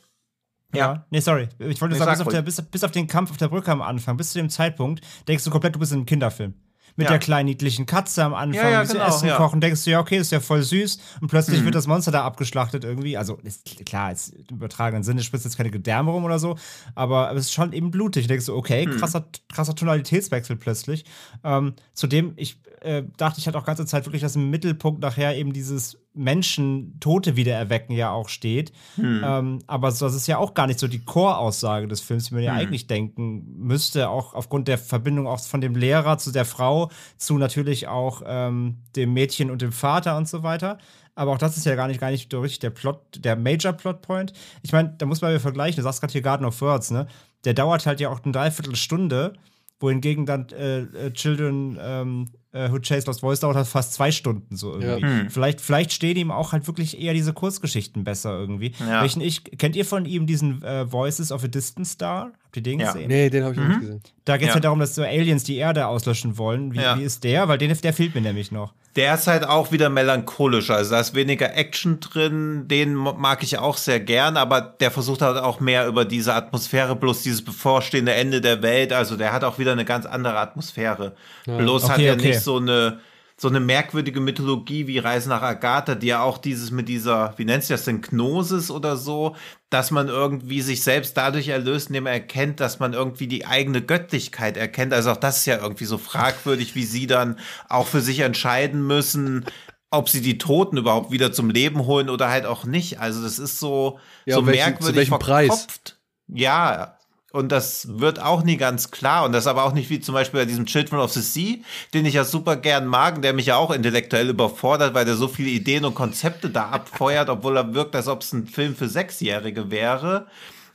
Ja. 0.72 0.78
ja. 0.78 1.06
nee, 1.10 1.20
sorry. 1.20 1.48
Ich 1.58 1.80
wollte 1.80 1.94
nee, 1.94 1.98
sagen, 1.98 2.12
bis 2.12 2.20
auf, 2.26 2.32
der, 2.32 2.42
bis, 2.42 2.62
bis 2.62 2.84
auf, 2.84 2.90
den 2.90 3.06
Kampf 3.06 3.30
auf 3.30 3.36
der 3.36 3.48
Brücke 3.48 3.70
am 3.70 3.82
Anfang, 3.82 4.16
bis 4.16 4.32
zu 4.32 4.38
dem 4.38 4.48
Zeitpunkt, 4.48 5.04
denkst 5.28 5.44
du 5.44 5.50
komplett, 5.50 5.74
du 5.74 5.78
bist 5.78 5.92
in 5.92 5.98
einem 5.98 6.06
Kinderfilm 6.06 6.54
mit 6.96 7.06
ja. 7.06 7.12
der 7.12 7.18
kleinen 7.18 7.46
niedlichen 7.46 7.86
Katze 7.86 8.24
am 8.24 8.34
Anfang, 8.34 8.62
ja, 8.62 8.70
ja, 8.70 8.84
sie 8.84 8.94
genau, 8.94 9.06
Essen 9.06 9.28
ja. 9.28 9.36
kochen, 9.36 9.60
denkst 9.60 9.84
du, 9.84 9.90
ja, 9.90 10.00
okay, 10.00 10.16
ist 10.16 10.32
ja 10.32 10.40
voll 10.40 10.62
süß. 10.62 10.98
Und 11.20 11.28
plötzlich 11.28 11.60
mhm. 11.60 11.66
wird 11.66 11.74
das 11.74 11.86
Monster 11.86 12.12
da 12.12 12.24
abgeschlachtet 12.24 12.84
irgendwie. 12.84 13.16
Also, 13.16 13.38
ist, 13.42 13.84
klar, 13.84 14.12
ist 14.12 14.34
im 14.50 14.56
übertragenen 14.56 15.02
Sinne 15.02 15.22
spritzt 15.22 15.44
jetzt 15.44 15.56
keine 15.56 15.70
Gedärme 15.70 16.10
rum 16.10 16.24
oder 16.24 16.38
so, 16.38 16.56
aber 16.94 17.32
es 17.32 17.46
ist 17.46 17.52
schon 17.52 17.72
eben 17.72 17.90
blutig. 17.90 18.26
Denkst 18.26 18.46
du, 18.46 18.56
okay, 18.56 18.86
mhm. 18.86 18.98
krasser, 18.98 19.24
krasser 19.52 19.74
Tonalitätswechsel 19.74 20.56
plötzlich. 20.56 21.04
Ähm, 21.42 21.74
zudem, 21.94 22.34
ich 22.36 22.58
äh, 22.80 23.02
dachte 23.16 23.40
ich 23.40 23.46
halt 23.46 23.56
auch 23.56 23.64
ganze 23.64 23.86
Zeit 23.86 24.06
wirklich, 24.06 24.22
dass 24.22 24.36
im 24.36 24.50
Mittelpunkt 24.50 25.00
nachher 25.00 25.36
eben 25.36 25.52
dieses 25.52 25.98
Menschen 26.14 26.98
Tote 27.00 27.36
wiedererwecken 27.36 27.94
ja 27.94 28.10
auch 28.12 28.28
steht. 28.28 28.72
Hm. 28.96 29.22
Ähm, 29.24 29.58
aber 29.66 29.88
das 29.88 30.00
ist 30.00 30.26
ja 30.26 30.38
auch 30.38 30.54
gar 30.54 30.66
nicht 30.66 30.78
so 30.78 30.88
die 30.88 31.04
Core-Aussage 31.04 31.88
des 31.88 32.00
Films, 32.00 32.30
wie 32.30 32.36
man 32.36 32.44
ja 32.44 32.52
hm. 32.52 32.60
eigentlich 32.60 32.86
denken 32.86 33.44
müsste, 33.58 34.08
auch 34.08 34.34
aufgrund 34.34 34.68
der 34.68 34.78
Verbindung 34.78 35.26
auch 35.26 35.40
von 35.40 35.60
dem 35.60 35.74
Lehrer 35.74 36.18
zu 36.18 36.30
der 36.30 36.44
Frau, 36.44 36.90
zu 37.16 37.36
natürlich 37.36 37.88
auch 37.88 38.22
ähm, 38.24 38.78
dem 38.96 39.12
Mädchen 39.12 39.50
und 39.50 39.60
dem 39.60 39.72
Vater 39.72 40.16
und 40.16 40.28
so 40.28 40.42
weiter. 40.42 40.78
Aber 41.16 41.32
auch 41.32 41.38
das 41.38 41.56
ist 41.56 41.66
ja 41.66 41.74
gar 41.74 41.88
nicht, 41.88 42.00
gar 42.00 42.10
nicht 42.10 42.30
so 42.30 42.40
richtig 42.40 42.60
der 42.60 42.70
Plot, 42.70 43.00
der 43.18 43.36
Major 43.36 43.72
Plot 43.72 44.02
Point. 44.02 44.32
Ich 44.62 44.72
meine, 44.72 44.94
da 44.98 45.06
muss 45.06 45.20
man 45.20 45.32
ja 45.32 45.38
vergleichen. 45.38 45.76
Du 45.76 45.82
sagst 45.82 46.00
gerade 46.00 46.12
hier 46.12 46.22
Garden 46.22 46.44
of 46.44 46.60
Words, 46.60 46.90
ne? 46.90 47.06
Der 47.44 47.54
dauert 47.54 47.86
halt 47.86 48.00
ja 48.00 48.08
auch 48.08 48.22
eine 48.22 48.32
Dreiviertelstunde, 48.32 49.34
wohingegen 49.78 50.26
dann 50.26 50.48
äh, 50.48 50.80
äh 50.80 51.12
Children 51.12 51.78
ähm, 51.80 52.28
äh, 52.55 52.70
Who 52.70 52.78
Chased 52.78 53.06
Lost 53.06 53.20
Voice 53.20 53.40
dauert 53.40 53.56
halt 53.56 53.66
fast 53.66 53.93
zwei 53.93 54.12
Stunden 54.12 54.56
so 54.56 54.72
irgendwie. 54.72 55.06
Ja. 55.06 55.20
Hm. 55.20 55.31
Vielleicht, 55.31 55.60
vielleicht 55.60 55.93
stehen 55.93 56.16
ihm 56.16 56.31
auch 56.31 56.52
halt 56.52 56.66
wirklich 56.66 57.01
eher 57.01 57.12
diese 57.12 57.32
Kurzgeschichten 57.32 58.05
besser 58.05 58.39
irgendwie. 58.39 58.72
Ja. 58.78 59.02
Welchen 59.02 59.20
ich, 59.20 59.44
kennt 59.59 59.76
ihr 59.76 59.85
von 59.85 60.06
ihm 60.06 60.26
diesen 60.26 60.62
äh, 60.62 60.90
Voices 60.90 61.32
of 61.32 61.44
a 61.44 61.48
Distant 61.48 61.86
Star? 61.86 62.32
Habt 62.44 62.56
ihr 62.56 62.62
den 62.62 62.78
ja. 62.78 62.93
gesehen? 62.93 63.09
Nee, 63.09 63.31
den 63.31 63.43
habe 63.43 63.55
ich 63.55 63.60
mhm. 63.60 63.68
nicht 63.68 63.81
gesehen. 63.81 64.02
Da 64.24 64.36
geht 64.36 64.44
es 64.44 64.48
ja. 64.48 64.55
halt 64.55 64.64
darum, 64.64 64.78
dass 64.78 64.94
so 64.94 65.02
Aliens 65.02 65.43
die 65.43 65.56
Erde 65.56 65.86
auslöschen 65.86 66.39
wollen. 66.39 66.72
Wie, 66.72 66.78
wie 66.78 67.02
ist 67.02 67.24
der? 67.24 67.48
Weil 67.48 67.59
den, 67.59 67.76
der 67.82 67.93
fehlt 67.93 68.14
mir 68.14 68.20
nämlich 68.20 68.52
noch. 68.52 68.72
Der 68.97 69.14
ist 69.14 69.26
halt 69.26 69.44
auch 69.44 69.72
wieder 69.72 69.90
melancholischer. 69.90 70.76
Also 70.76 70.93
da 70.93 71.01
ist 71.01 71.14
weniger 71.14 71.56
Action 71.56 71.98
drin. 71.98 72.68
Den 72.68 72.94
mag 72.94 73.43
ich 73.43 73.59
auch 73.59 73.76
sehr 73.76 73.98
gern, 73.98 74.36
aber 74.36 74.60
der 74.60 74.93
versucht 74.93 75.20
halt 75.20 75.36
auch 75.36 75.59
mehr 75.59 75.89
über 75.89 76.05
diese 76.05 76.32
Atmosphäre, 76.32 76.94
bloß 76.94 77.22
dieses 77.22 77.44
bevorstehende 77.44 78.14
Ende 78.14 78.40
der 78.40 78.62
Welt. 78.62 78.93
Also 78.93 79.16
der 79.16 79.32
hat 79.32 79.43
auch 79.43 79.59
wieder 79.59 79.72
eine 79.72 79.85
ganz 79.85 80.06
andere 80.06 80.39
Atmosphäre. 80.39 81.16
Ja. 81.44 81.56
Bloß 81.56 81.85
okay, 81.85 81.93
hat 81.93 82.01
er 82.01 82.14
okay. 82.14 82.28
nicht 82.28 82.40
so 82.44 82.58
eine 82.58 83.00
so 83.36 83.48
eine 83.48 83.58
merkwürdige 83.58 84.20
Mythologie 84.20 84.86
wie 84.86 84.98
Reise 84.98 85.28
nach 85.28 85.42
Agatha, 85.42 85.96
die 85.96 86.06
ja 86.06 86.22
auch 86.22 86.38
dieses 86.38 86.70
mit 86.70 86.88
dieser, 86.88 87.34
wie 87.36 87.44
nennt 87.44 87.64
sich 87.64 87.74
das 87.74 87.84
denn, 87.84 88.00
Gnosis 88.00 88.70
oder 88.70 88.96
so, 88.96 89.34
dass 89.70 89.90
man 89.90 90.08
irgendwie 90.08 90.60
sich 90.60 90.84
selbst 90.84 91.16
dadurch 91.16 91.48
erlöst, 91.48 91.88
indem 91.88 92.06
er 92.06 92.12
erkennt, 92.12 92.60
dass 92.60 92.78
man 92.78 92.92
irgendwie 92.92 93.26
die 93.26 93.44
eigene 93.44 93.82
Göttlichkeit 93.82 94.56
erkennt. 94.56 94.92
Also 94.92 95.10
auch 95.10 95.16
das 95.16 95.38
ist 95.38 95.46
ja 95.46 95.60
irgendwie 95.60 95.84
so 95.84 95.98
fragwürdig, 95.98 96.76
wie 96.76 96.84
sie 96.84 97.08
dann 97.08 97.38
auch 97.68 97.88
für 97.88 98.00
sich 98.00 98.20
entscheiden 98.20 98.86
müssen, 98.86 99.46
ob 99.90 100.08
sie 100.08 100.20
die 100.20 100.38
Toten 100.38 100.76
überhaupt 100.76 101.10
wieder 101.10 101.32
zum 101.32 101.50
Leben 101.50 101.86
holen 101.86 102.10
oder 102.10 102.28
halt 102.28 102.46
auch 102.46 102.64
nicht. 102.64 103.00
Also 103.00 103.20
das 103.20 103.40
ist 103.40 103.58
so, 103.58 103.98
ja, 104.26 104.36
so 104.36 104.46
welchen, 104.46 104.62
merkwürdig 104.62 105.08
verkopft. 105.08 105.26
Preis? 105.26 105.98
Ja, 106.28 106.98
und 107.35 107.51
das 107.51 107.98
wird 107.98 108.20
auch 108.20 108.44
nie 108.44 108.56
ganz 108.56 108.93
klar. 108.93 109.24
Und 109.24 109.32
das 109.32 109.48
aber 109.48 109.65
auch 109.65 109.73
nicht 109.73 109.90
wie 109.90 109.98
zum 109.98 110.15
Beispiel 110.15 110.39
bei 110.39 110.47
diesem 110.47 110.66
Children 110.66 111.01
of 111.01 111.12
the 111.12 111.20
Sea, 111.20 111.56
den 111.93 112.06
ich 112.06 112.15
ja 112.15 112.23
super 112.23 112.55
gern 112.55 112.86
mag, 112.86 113.23
der 113.23 113.32
mich 113.32 113.47
ja 113.47 113.56
auch 113.56 113.73
intellektuell 113.73 114.28
überfordert, 114.28 114.94
weil 114.94 115.05
der 115.05 115.16
so 115.16 115.27
viele 115.27 115.51
Ideen 115.51 115.85
und 115.85 115.97
Konzepte 115.97 116.48
da 116.48 116.69
abfeuert, 116.69 117.28
obwohl 117.28 117.56
er 117.56 117.74
wirkt, 117.74 117.97
als 117.97 118.06
ob 118.06 118.23
es 118.23 118.32
ein 118.32 118.47
Film 118.47 118.77
für 118.77 118.89
Sechsjährige 118.89 119.73
wäre. 119.73 120.28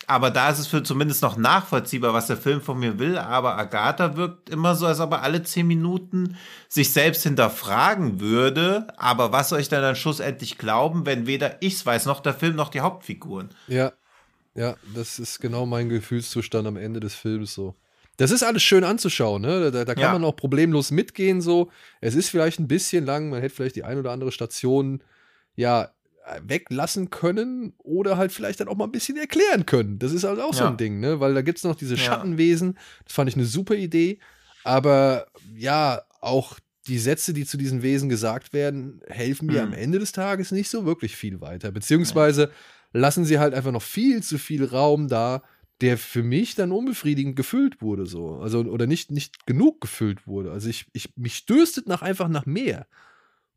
Aber 0.06 0.32
da 0.32 0.50
ist 0.50 0.60
es 0.60 0.68
für 0.68 0.84
zumindest 0.84 1.22
noch 1.22 1.38
nachvollziehbar, 1.38 2.14
was 2.14 2.28
der 2.28 2.36
Film 2.36 2.62
von 2.62 2.78
mir 2.78 3.00
will. 3.00 3.18
Aber 3.18 3.58
Agatha 3.58 4.18
wirkt 4.18 4.50
immer 4.50 4.76
so, 4.76 4.86
als 4.86 5.00
ob 5.00 5.14
er 5.14 5.22
alle 5.22 5.44
zehn 5.44 5.66
Minuten 5.66 6.36
sich 6.68 6.92
selbst 6.92 7.24
hinterfragen 7.24 8.20
würde. 8.20 8.88
Aber 8.98 9.32
was 9.32 9.48
soll 9.48 9.62
ich 9.62 9.70
denn 9.70 9.82
dann 9.82 9.96
schlussendlich 9.96 10.58
glauben, 10.58 11.06
wenn 11.06 11.26
weder 11.26 11.62
ich 11.62 11.76
es 11.76 11.86
weiß, 11.86 12.06
noch 12.06 12.20
der 12.20 12.34
Film, 12.34 12.58
noch 12.58 12.70
die 12.70 12.82
Hauptfiguren? 12.82 13.50
Ja, 13.68 13.94
ja, 14.60 14.76
das 14.94 15.20
ist 15.20 15.40
genau 15.40 15.66
mein 15.66 15.88
Gefühlszustand 15.88 16.68
am 16.68 16.76
Ende 16.76 17.00
des 17.00 17.16
Films 17.16 17.54
so. 17.54 17.76
Das 18.18 18.30
ist 18.30 18.44
alles 18.44 18.62
schön 18.62 18.84
anzuschauen, 18.84 19.42
ne? 19.42 19.72
Da, 19.72 19.86
da 19.86 19.94
kann 19.94 20.02
ja. 20.02 20.12
man 20.12 20.26
auch 20.26 20.36
problemlos 20.36 20.92
mitgehen 20.92 21.40
so. 21.40 21.72
Es 22.02 22.14
ist 22.14 22.30
vielleicht 22.30 22.60
ein 22.60 22.68
bisschen 22.68 23.06
lang, 23.06 23.30
man 23.30 23.40
hätte 23.40 23.56
vielleicht 23.56 23.78
die 23.78 23.86
ein 23.86 23.98
oder 23.98 24.12
andere 24.12 24.34
Station 24.34 25.02
ja 25.56 25.92
weglassen 26.44 27.10
können 27.10 27.72
oder 27.78 28.18
halt 28.18 28.34
vielleicht 28.34 28.60
dann 28.60 28.68
auch 28.68 28.76
mal 28.76 28.84
ein 28.84 28.92
bisschen 28.92 29.16
erklären 29.16 29.66
können. 29.66 29.98
Das 29.98 30.12
ist 30.12 30.26
halt 30.26 30.42
auch 30.42 30.54
ja. 30.54 30.60
so 30.60 30.66
ein 30.66 30.76
Ding, 30.76 31.00
ne? 31.00 31.22
Weil 31.22 31.34
da 31.34 31.42
gibt 31.42 31.60
es 31.60 31.64
noch 31.64 31.76
diese 31.76 31.96
Schattenwesen. 31.96 32.78
Das 33.06 33.14
fand 33.14 33.30
ich 33.30 33.38
eine 33.38 33.46
super 33.46 33.76
Idee. 33.76 34.20
Aber 34.66 35.28
ja, 35.56 36.02
auch 36.20 36.60
die 36.88 37.00
Sätze, 37.00 37.34
die 37.34 37.46
zu 37.46 37.56
diesen 37.56 37.82
Wesen 37.82 38.10
gesagt 38.10 38.52
werden, 38.52 39.00
helfen 39.08 39.46
mir 39.46 39.62
hm. 39.62 39.70
am 39.70 39.74
Ende 39.74 40.00
des 40.00 40.12
Tages 40.12 40.52
nicht 40.52 40.70
so 40.70 40.86
wirklich 40.86 41.16
viel 41.16 41.40
weiter. 41.40 41.72
Beziehungsweise 41.72 42.52
lassen 42.94 43.26
sie 43.26 43.40
halt 43.40 43.54
einfach 43.54 43.72
noch 43.72 43.82
viel 43.82 44.24
zu 44.24 44.38
viel 44.38 44.66
Raum 44.66 45.08
da, 45.08 45.44
der 45.82 45.98
für 45.98 46.24
mich 46.24 46.56
dann 46.56 46.72
unbefriedigend 46.72 47.36
gefüllt 47.36 47.82
wurde, 47.82 48.06
so. 48.06 48.40
Also, 48.42 48.60
oder 48.60 48.86
nicht, 48.86 49.12
nicht 49.12 49.46
genug 49.46 49.80
gefüllt 49.80 50.28
wurde. 50.28 50.52
Also, 50.52 50.70
ich, 50.70 50.88
ich, 50.94 51.16
mich 51.16 51.46
dürstet 51.46 51.88
nach 51.88 52.02
einfach 52.02 52.28
nach 52.28 52.46
mehr. 52.46 52.88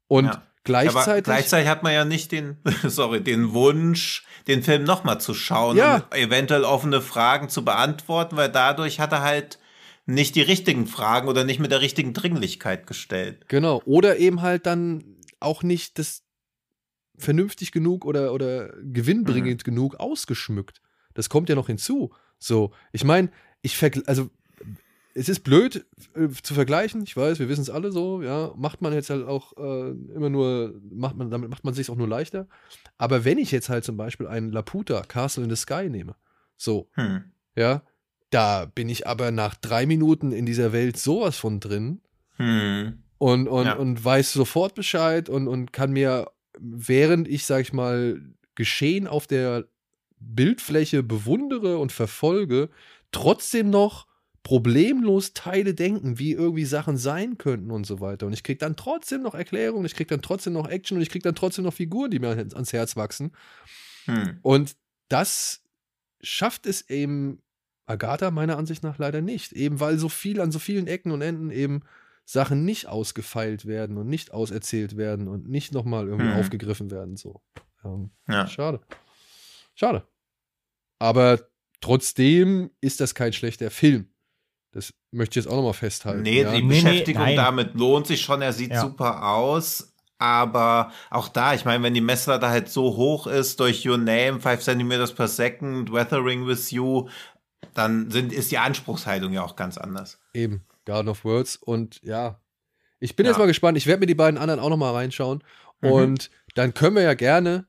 Und 0.06 0.26
ja. 0.26 0.42
gleichzeitig. 0.62 1.09
Aber 1.09 1.22
gleichzeitig 1.22 1.68
hat 1.68 1.82
man 1.82 1.92
ja 1.92 2.04
nicht 2.04 2.30
den, 2.30 2.59
sorry, 2.84 3.22
den 3.22 3.52
Wunsch, 3.54 4.24
den 4.46 4.62
Film 4.62 4.84
nochmal 4.84 5.20
zu 5.20 5.34
schauen 5.34 5.76
ja. 5.76 5.96
und 5.96 6.14
eventuell 6.14 6.64
offene 6.64 7.00
Fragen 7.00 7.48
zu 7.48 7.64
beantworten, 7.64 8.36
weil 8.36 8.50
dadurch 8.50 9.00
hat 9.00 9.12
er 9.12 9.22
halt 9.22 9.59
nicht 10.06 10.34
die 10.34 10.42
richtigen 10.42 10.86
Fragen 10.86 11.28
oder 11.28 11.44
nicht 11.44 11.60
mit 11.60 11.70
der 11.70 11.80
richtigen 11.80 12.12
Dringlichkeit 12.12 12.86
gestellt. 12.86 13.48
Genau. 13.48 13.82
Oder 13.84 14.18
eben 14.18 14.42
halt 14.42 14.66
dann 14.66 15.16
auch 15.40 15.62
nicht 15.62 15.98
das, 15.98 16.22
vernünftig 17.16 17.72
genug 17.72 18.05
oder, 18.05 18.32
oder 18.32 18.72
gewinnbringend 18.82 19.66
mhm. 19.66 19.70
genug 19.70 19.97
ausgeschmückt. 19.97 20.80
Das 21.14 21.28
kommt 21.28 21.48
ja 21.48 21.55
noch 21.55 21.66
hinzu. 21.66 22.12
So, 22.39 22.72
ich 22.93 23.05
meine, 23.05 23.30
ich 23.60 23.76
vergleiche, 23.76 24.09
also 24.09 24.30
es 25.14 25.28
ist 25.28 25.40
blöd 25.40 25.84
äh, 26.14 26.28
zu 26.43 26.55
vergleichen, 26.55 27.02
ich 27.02 27.16
weiß, 27.16 27.39
wir 27.39 27.48
wissen 27.48 27.62
es 27.62 27.70
alle 27.70 27.93
so, 27.93 28.22
ja, 28.22 28.52
macht 28.56 28.80
man 28.82 28.93
jetzt 28.93 29.10
halt 29.10 29.26
auch 29.26 29.56
äh, 29.56 29.90
immer 30.14 30.30
nur, 30.30 30.80
macht 30.90 31.16
man, 31.16 31.30
damit 31.30 31.51
macht 31.51 31.64
man 31.64 31.74
sich 31.74 31.90
auch 31.90 31.97
nur 31.97 32.09
leichter. 32.09 32.48
Aber 32.98 33.24
wenn 33.24 33.39
ich 33.39 33.51
jetzt 33.51 33.68
halt 33.68 33.84
zum 33.84 33.97
Beispiel 33.97 34.26
einen 34.26 34.51
Laputa, 34.52 35.02
Castle 35.02 35.44
in 35.44 35.51
the 35.51 35.56
Sky 35.56 35.89
nehme, 35.89 36.16
so, 36.56 36.89
hm. 36.93 37.24
ja, 37.56 37.82
da 38.30 38.64
bin 38.64 38.89
ich 38.89 39.06
aber 39.06 39.30
nach 39.30 39.55
drei 39.55 39.86
Minuten 39.86 40.32
in 40.32 40.47
dieser 40.47 40.72
Welt 40.72 40.97
sowas 40.97 41.36
von 41.36 41.60
drin 41.60 42.01
hm. 42.36 43.02
und, 43.18 43.48
und, 43.48 43.66
ja. 43.66 43.74
und 43.74 44.02
weiß 44.02 44.32
sofort 44.32 44.74
Bescheid 44.74 45.28
und, 45.28 45.48
und 45.48 45.72
kann 45.72 45.93
mir 45.93 46.30
während 46.59 47.29
ich, 47.29 47.45
sag 47.45 47.61
ich 47.61 47.73
mal, 47.73 48.20
Geschehen 48.55 49.07
auf 49.07 49.27
der 49.27 49.66
Bildfläche 50.19 51.03
bewundere 51.03 51.79
und 51.79 51.91
verfolge, 51.91 52.69
trotzdem 53.11 53.70
noch 53.70 54.07
problemlos 54.43 55.35
Teile 55.35 55.74
denken, 55.74 56.19
wie 56.19 56.33
irgendwie 56.33 56.65
Sachen 56.65 56.97
sein 56.97 57.39
könnten 57.39 57.70
und 57.70 57.87
so 57.87 58.01
weiter. 58.01 58.27
Und 58.27 58.33
ich 58.33 58.43
kriege 58.43 58.59
dann 58.59 58.77
trotzdem 58.77 59.23
noch 59.23 59.35
Erklärungen, 59.35 59.87
ich 59.87 59.95
kriege 59.95 60.09
dann 60.09 60.23
trotzdem 60.23 60.53
noch 60.53 60.69
Action 60.69 60.97
und 60.97 61.03
ich 61.03 61.11
kriege 61.11 61.23
dann 61.23 61.35
trotzdem 61.35 61.65
noch 61.65 61.74
Figuren, 61.74 62.11
die 62.11 62.19
mir 62.19 62.31
ans 62.31 62.73
Herz 62.73 62.97
wachsen. 62.97 63.33
Hm. 64.07 64.39
Und 64.43 64.77
das 65.09 65.62
schafft 66.20 66.66
es 66.66 66.89
eben 66.91 67.41
Agatha 67.87 68.31
meiner 68.31 68.59
Ansicht 68.59 68.83
nach 68.83 68.99
leider 68.99 69.20
nicht. 69.20 69.53
Eben 69.53 69.81
weil 69.81 69.99
so 69.99 70.09
viel 70.09 70.41
an 70.41 70.53
so 70.53 70.59
vielen 70.59 70.87
Ecken 70.87 71.12
und 71.12 71.23
Enden 71.23 71.51
eben 71.51 71.83
Sachen 72.24 72.65
nicht 72.65 72.86
ausgefeilt 72.86 73.66
werden 73.66 73.99
und 73.99 74.09
nicht 74.09 74.32
auserzählt 74.32 74.97
werden 74.97 75.28
und 75.28 75.49
nicht 75.49 75.73
nochmal 75.73 76.07
irgendwie 76.09 76.31
Mhm. 76.32 76.40
aufgegriffen 76.40 76.90
werden. 76.90 77.16
So. 77.16 77.43
Ähm, 77.85 78.11
Ja. 78.28 78.47
Schade. 78.47 78.81
Schade. 79.74 80.07
Aber 80.99 81.40
trotzdem 81.81 82.70
ist 82.81 83.01
das 83.01 83.15
kein 83.15 83.32
schlechter 83.32 83.70
Film. 83.70 84.09
Das 84.70 84.94
möchte 85.11 85.39
ich 85.39 85.44
jetzt 85.44 85.53
auch 85.53 85.57
nochmal 85.57 85.74
festhalten. 85.74 86.23
Nee, 86.23 86.43
ja. 86.43 86.53
die 86.55 86.62
Nee, 86.62 86.69
nee, 86.81 86.82
Beschäftigung 86.82 87.23
nein. 87.23 87.36
damit 87.36 87.74
lohnt 87.74 88.07
sich 88.07 88.23
schon. 88.23 88.40
Er 88.40 88.53
sieht 88.53 88.70
Ja. 88.73 88.81
super 88.81 89.28
aus. 89.35 89.89
Aber 90.19 90.93
auch 91.11 91.27
da, 91.28 91.53
ich 91.53 91.65
meine, 91.65 91.82
wenn 91.82 91.94
die 91.94 92.01
Messlatte 92.01 92.47
halt 92.49 92.69
so 92.69 92.97
hoch 92.97 93.27
ist 93.27 93.59
durch 93.59 93.85
Your 93.86 93.99
Name, 93.99 94.39
5 94.40 94.61
cm 94.62 95.12
per 95.16 95.27
second, 95.27 95.93
Weathering 95.93 96.47
with 96.47 96.70
You, 96.70 97.09
dann 97.74 98.09
sind, 98.12 98.32
ist 98.32 98.53
die 98.53 98.59
Anspruchshaltung 98.59 99.32
ja 99.32 99.43
auch 99.43 99.57
ganz 99.57 99.78
anders. 99.78 100.20
Eben, 100.32 100.62
Garden 100.84 101.09
of 101.09 101.24
Words. 101.24 101.56
Und 101.56 102.00
ja, 102.02 102.40
ich 103.00 103.16
bin 103.16 103.26
Ja. 103.26 103.32
jetzt 103.32 103.38
mal 103.38 103.46
gespannt. 103.46 103.78
Ich 103.78 103.86
werde 103.86 104.00
mir 104.00 104.06
die 104.06 104.14
beiden 104.14 104.38
anderen 104.38 104.60
auch 104.60 104.68
nochmal 104.70 104.94
reinschauen. 104.94 105.42
Mhm. 105.80 105.90
Und 105.90 106.30
dann 106.54 106.74
können 106.74 106.96
wir 106.96 107.02
ja 107.02 107.14
gerne, 107.14 107.66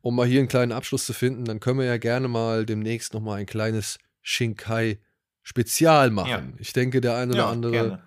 um 0.00 0.16
mal 0.16 0.26
hier 0.26 0.40
einen 0.40 0.48
kleinen 0.48 0.72
Abschluss 0.72 1.06
zu 1.06 1.12
finden, 1.12 1.44
dann 1.44 1.60
können 1.60 1.78
wir 1.78 1.86
ja 1.86 1.96
gerne 1.98 2.28
mal 2.28 2.66
demnächst 2.66 3.14
nochmal 3.14 3.38
ein 3.40 3.46
kleines 3.46 3.98
Shinkai-Spezial 4.22 6.10
machen. 6.10 6.28
Ja. 6.30 6.42
Ich 6.58 6.72
denke, 6.72 7.00
der 7.00 7.16
eine 7.16 7.32
oder 7.32 7.46
andere 7.48 7.72
gerne. 7.72 8.02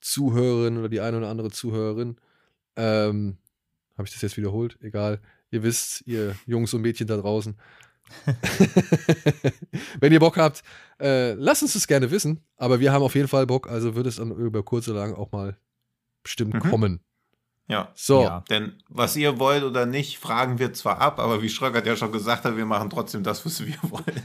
Zuhörerin 0.00 0.78
oder 0.78 0.88
die 0.88 1.00
eine 1.00 1.18
oder 1.18 1.28
andere 1.28 1.50
Zuhörerin, 1.50 2.16
ähm, 2.76 3.38
habe 3.96 4.06
ich 4.06 4.12
das 4.12 4.22
jetzt 4.22 4.36
wiederholt? 4.36 4.78
Egal. 4.80 5.20
Ihr 5.50 5.62
wisst, 5.62 6.02
ihr 6.06 6.36
Jungs 6.46 6.74
und 6.74 6.82
Mädchen 6.82 7.06
da 7.06 7.16
draußen. 7.16 7.56
Wenn 10.00 10.12
ihr 10.12 10.20
Bock 10.20 10.36
habt, 10.36 10.62
äh, 11.00 11.32
lasst 11.34 11.62
uns 11.62 11.72
das 11.74 11.86
gerne 11.86 12.10
wissen. 12.10 12.40
Aber 12.56 12.80
wir 12.80 12.92
haben 12.92 13.02
auf 13.02 13.14
jeden 13.14 13.28
Fall 13.28 13.46
Bock, 13.46 13.68
also 13.68 13.94
wird 13.94 14.06
es 14.06 14.16
dann 14.16 14.30
über 14.32 14.62
kurz 14.62 14.88
oder 14.88 15.00
lang 15.00 15.14
auch 15.14 15.32
mal 15.32 15.56
bestimmt 16.22 16.54
Mhm. 16.54 16.58
kommen. 16.70 17.00
Ja. 17.68 17.90
So, 17.94 18.22
Ja. 18.22 18.44
Denn 18.48 18.74
was 18.88 19.16
ihr 19.16 19.38
wollt 19.40 19.64
oder 19.64 19.86
nicht, 19.86 20.18
fragen 20.18 20.58
wir 20.58 20.72
zwar 20.72 21.00
ab, 21.00 21.18
aber 21.18 21.42
wie 21.42 21.48
Schröckert 21.48 21.86
ja 21.86 21.96
schon 21.96 22.12
gesagt 22.12 22.44
hat, 22.44 22.56
wir 22.56 22.66
machen 22.66 22.90
trotzdem 22.90 23.22
das, 23.24 23.44
was 23.44 23.64
wir 23.66 23.74
wollen. 23.82 24.22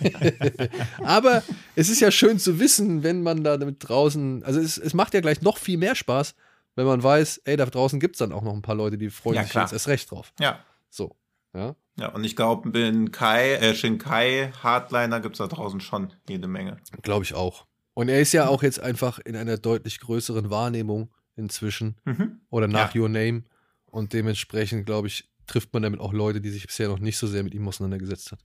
aber 1.02 1.42
es 1.74 1.88
ist 1.88 2.00
ja 2.00 2.10
schön 2.12 2.38
zu 2.38 2.60
wissen, 2.60 3.02
wenn 3.02 3.22
man 3.22 3.42
da 3.42 3.56
damit 3.56 3.76
draußen, 3.80 4.44
also 4.44 4.60
es, 4.60 4.78
es 4.78 4.94
macht 4.94 5.12
ja 5.14 5.20
gleich 5.20 5.42
noch 5.42 5.58
viel 5.58 5.76
mehr 5.76 5.96
Spaß, 5.96 6.34
wenn 6.76 6.86
man 6.86 7.02
weiß, 7.02 7.38
ey, 7.46 7.56
da 7.56 7.66
draußen 7.66 7.98
gibt 7.98 8.14
es 8.14 8.18
dann 8.20 8.32
auch 8.32 8.42
noch 8.42 8.54
ein 8.54 8.62
paar 8.62 8.76
Leute, 8.76 8.96
die 8.96 9.10
freuen 9.10 9.36
Ja, 9.36 9.42
sich 9.42 9.50
klar. 9.50 9.64
jetzt 9.64 9.72
erst 9.72 9.88
recht 9.88 10.08
drauf. 10.10 10.32
Ja. 10.38 10.60
So, 10.88 11.16
ja. 11.54 11.74
Ja, 11.98 12.08
und 12.14 12.22
ich 12.22 12.36
glaube, 12.36 12.78
in 12.78 13.10
Kai, 13.10 13.54
äh, 13.54 13.74
Shinkai 13.74 14.52
Hardliner 14.62 15.18
gibt 15.20 15.34
es 15.34 15.38
da 15.38 15.48
draußen 15.48 15.80
schon 15.80 16.12
jede 16.28 16.46
Menge. 16.46 16.76
Glaube 17.02 17.24
ich 17.24 17.34
auch. 17.34 17.66
Und 17.94 18.08
er 18.08 18.20
ist 18.20 18.32
ja 18.32 18.46
auch 18.46 18.62
jetzt 18.62 18.78
einfach 18.78 19.18
in 19.18 19.34
einer 19.34 19.58
deutlich 19.58 19.98
größeren 19.98 20.48
Wahrnehmung 20.48 21.10
inzwischen 21.34 21.96
Mhm. 22.04 22.40
oder 22.50 22.68
nach 22.68 22.94
Ja. 22.94 23.00
Your 23.00 23.08
Name. 23.08 23.42
Und 23.86 24.12
dementsprechend, 24.12 24.86
glaube 24.86 25.08
ich, 25.08 25.28
trifft 25.48 25.72
man 25.72 25.82
damit 25.82 25.98
auch 25.98 26.12
Leute, 26.12 26.40
die 26.40 26.50
sich 26.50 26.64
bisher 26.66 26.86
noch 26.88 27.00
nicht 27.00 27.16
so 27.18 27.26
sehr 27.26 27.42
mit 27.42 27.54
ihm 27.54 27.66
auseinandergesetzt 27.66 28.30
hat. 28.30 28.38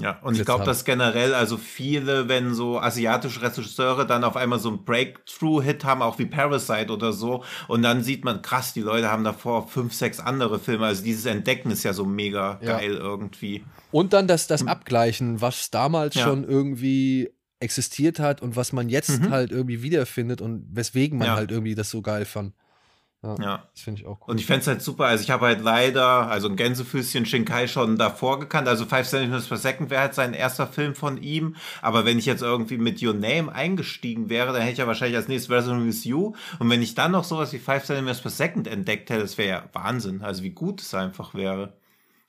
Ja, 0.00 0.18
und 0.22 0.36
ich 0.38 0.44
glaube, 0.44 0.64
dass 0.64 0.84
generell, 0.84 1.34
also 1.34 1.56
viele, 1.56 2.28
wenn 2.28 2.54
so 2.54 2.78
asiatische 2.80 3.42
Regisseure 3.42 4.06
dann 4.06 4.24
auf 4.24 4.36
einmal 4.36 4.58
so 4.58 4.68
einen 4.70 4.84
Breakthrough-Hit 4.84 5.84
haben, 5.84 6.02
auch 6.02 6.18
wie 6.18 6.26
Parasite 6.26 6.92
oder 6.92 7.12
so, 7.12 7.44
und 7.68 7.82
dann 7.82 8.02
sieht 8.02 8.24
man, 8.24 8.42
krass, 8.42 8.72
die 8.72 8.80
Leute 8.80 9.10
haben 9.10 9.24
davor 9.24 9.68
fünf, 9.68 9.92
sechs 9.94 10.20
andere 10.20 10.58
Filme. 10.58 10.86
Also 10.86 11.02
dieses 11.04 11.26
Entdecken 11.26 11.70
ist 11.70 11.82
ja 11.82 11.92
so 11.92 12.04
mega 12.04 12.58
Ja. 12.62 12.78
geil 12.78 12.94
irgendwie. 12.94 13.64
Und 13.90 14.12
dann 14.12 14.26
das, 14.26 14.46
das 14.46 14.66
Abgleichen, 14.66 15.40
was 15.40 15.70
damals 15.70 16.14
Ja. 16.14 16.22
schon 16.24 16.44
irgendwie 16.44 17.30
existiert 17.60 18.18
hat 18.18 18.40
und 18.40 18.56
was 18.56 18.72
man 18.72 18.88
jetzt 18.88 19.20
Mhm. 19.20 19.30
halt 19.30 19.50
irgendwie 19.52 19.82
wiederfindet 19.82 20.40
und 20.40 20.64
weswegen 20.72 21.18
man 21.18 21.28
Ja. 21.28 21.34
halt 21.36 21.50
irgendwie 21.50 21.74
das 21.74 21.90
so 21.90 22.00
geil 22.00 22.24
fand. 22.24 22.54
Ja. 23.22 23.68
Das 23.74 23.82
finde 23.82 24.00
ich 24.00 24.06
auch 24.06 24.20
cool. 24.20 24.32
Und 24.32 24.40
ich 24.40 24.46
fänd's 24.46 24.66
halt 24.66 24.80
super, 24.80 25.04
also 25.04 25.22
ich 25.22 25.30
habe 25.30 25.44
halt 25.44 25.60
leider, 25.60 26.28
also 26.30 26.48
ein 26.48 26.56
Gänsefüßchen 26.56 27.26
Shinkai 27.26 27.66
schon 27.68 27.98
davor 27.98 28.40
gekannt, 28.40 28.66
also 28.66 28.86
Five 28.86 29.06
Centimeters 29.06 29.46
per 29.46 29.58
Second 29.58 29.90
wäre 29.90 30.00
halt 30.00 30.14
sein 30.14 30.32
erster 30.32 30.66
Film 30.66 30.94
von 30.94 31.22
ihm, 31.22 31.56
aber 31.82 32.06
wenn 32.06 32.18
ich 32.18 32.24
jetzt 32.24 32.40
irgendwie 32.40 32.78
mit 32.78 33.02
Your 33.02 33.12
Name 33.12 33.52
eingestiegen 33.52 34.30
wäre, 34.30 34.54
dann 34.54 34.62
hätte 34.62 34.72
ich 34.72 34.78
ja 34.78 34.86
wahrscheinlich 34.86 35.18
als 35.18 35.28
nächstes 35.28 35.54
Resident 35.54 35.86
with 35.86 36.04
You 36.04 36.32
und 36.58 36.70
wenn 36.70 36.80
ich 36.80 36.94
dann 36.94 37.12
noch 37.12 37.24
sowas 37.24 37.52
wie 37.52 37.58
Five 37.58 37.84
Centimeters 37.84 38.22
per 38.22 38.30
Second 38.30 38.66
entdeckt 38.66 39.10
hätte, 39.10 39.20
das 39.20 39.36
wäre 39.36 39.48
ja 39.48 39.64
Wahnsinn, 39.74 40.22
also 40.22 40.42
wie 40.42 40.50
gut 40.50 40.80
es 40.80 40.94
einfach 40.94 41.34
wäre. 41.34 41.74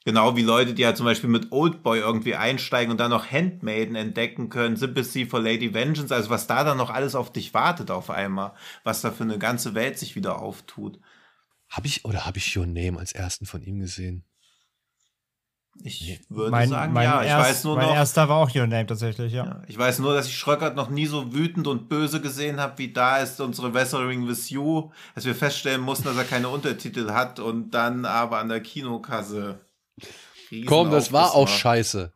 Genau 0.04 0.36
wie 0.36 0.42
Leute, 0.42 0.74
die 0.74 0.86
halt 0.86 0.98
zum 0.98 1.06
Beispiel 1.06 1.30
mit 1.30 1.52
Oldboy 1.52 2.00
irgendwie 2.00 2.36
einsteigen 2.36 2.92
und 2.92 3.00
dann 3.00 3.12
noch 3.12 3.32
Handmaiden 3.32 3.96
entdecken 3.96 4.50
können, 4.50 4.76
Sympathy 4.76 5.28
for 5.28 5.40
Lady 5.40 5.76
Vengeance, 5.76 6.14
also 6.14 6.32
was 6.32 6.48
da 6.48 6.64
dann 6.64 6.78
noch 6.78 6.90
alles 6.90 7.14
auf 7.14 7.32
dich 7.32 7.54
wartet 7.54 7.92
auf 7.92 8.10
einmal, 8.10 8.54
was 8.84 9.02
da 9.02 9.12
für 9.12 9.24
eine 9.24 9.38
ganze 9.38 9.76
Welt 9.76 10.00
sich 10.00 10.16
wieder 10.16 10.42
auftut. 10.42 11.00
Habe 11.70 11.86
ich 11.86 12.04
oder 12.04 12.26
habe 12.26 12.40
ich 12.40 12.58
Your 12.58 12.66
Name 12.66 12.98
als 12.98 13.12
ersten 13.12 13.46
von 13.46 13.62
ihm 13.62 13.80
gesehen? 13.80 14.26
Ich 15.84 16.20
würde 16.30 16.52
Mein, 16.52 16.70
sagen, 16.70 16.94
mein, 16.94 17.04
ja. 17.06 17.22
Ich 17.22 17.30
erst, 17.30 17.50
weiß 17.50 17.64
nur 17.64 17.76
mein 17.76 17.88
noch, 17.88 17.96
erster 17.96 18.28
war 18.28 18.38
auch 18.38 18.54
Your 18.54 18.68
Name 18.68 18.88
tatsächlich, 18.88 19.32
ja. 19.34 19.46
ja, 19.46 19.62
ich 19.68 19.78
weiß 19.78 20.00
nur, 20.00 20.14
dass 20.14 20.28
ich 20.28 20.38
Schröckert 20.38 20.76
noch 20.76 20.90
nie 20.90 21.06
so 21.06 21.34
wütend 21.34 21.68
und 21.68 21.90
böse 21.90 22.22
gesehen 22.22 22.60
habe, 22.60 22.78
wie 22.78 22.92
da 22.92 23.18
ist 23.18 23.40
unsere 23.40 23.74
Weathering 23.74 24.28
with 24.28 24.50
You, 24.50 24.92
als 25.16 25.26
wir 25.26 25.36
feststellen 25.36 25.82
mussten, 25.82 26.06
dass 26.06 26.18
er 26.18 26.24
keine 26.24 26.50
Untertitel 26.50 27.12
hat 27.12 27.40
und 27.40 27.72
dann 27.72 28.06
aber 28.06 28.40
an 28.40 28.50
der 28.50 28.62
Kinokasse. 28.62 29.62
Komm, 30.66 30.92
das 30.92 31.12
war 31.14 31.34
auch 31.34 31.48
scheiße. 31.48 32.12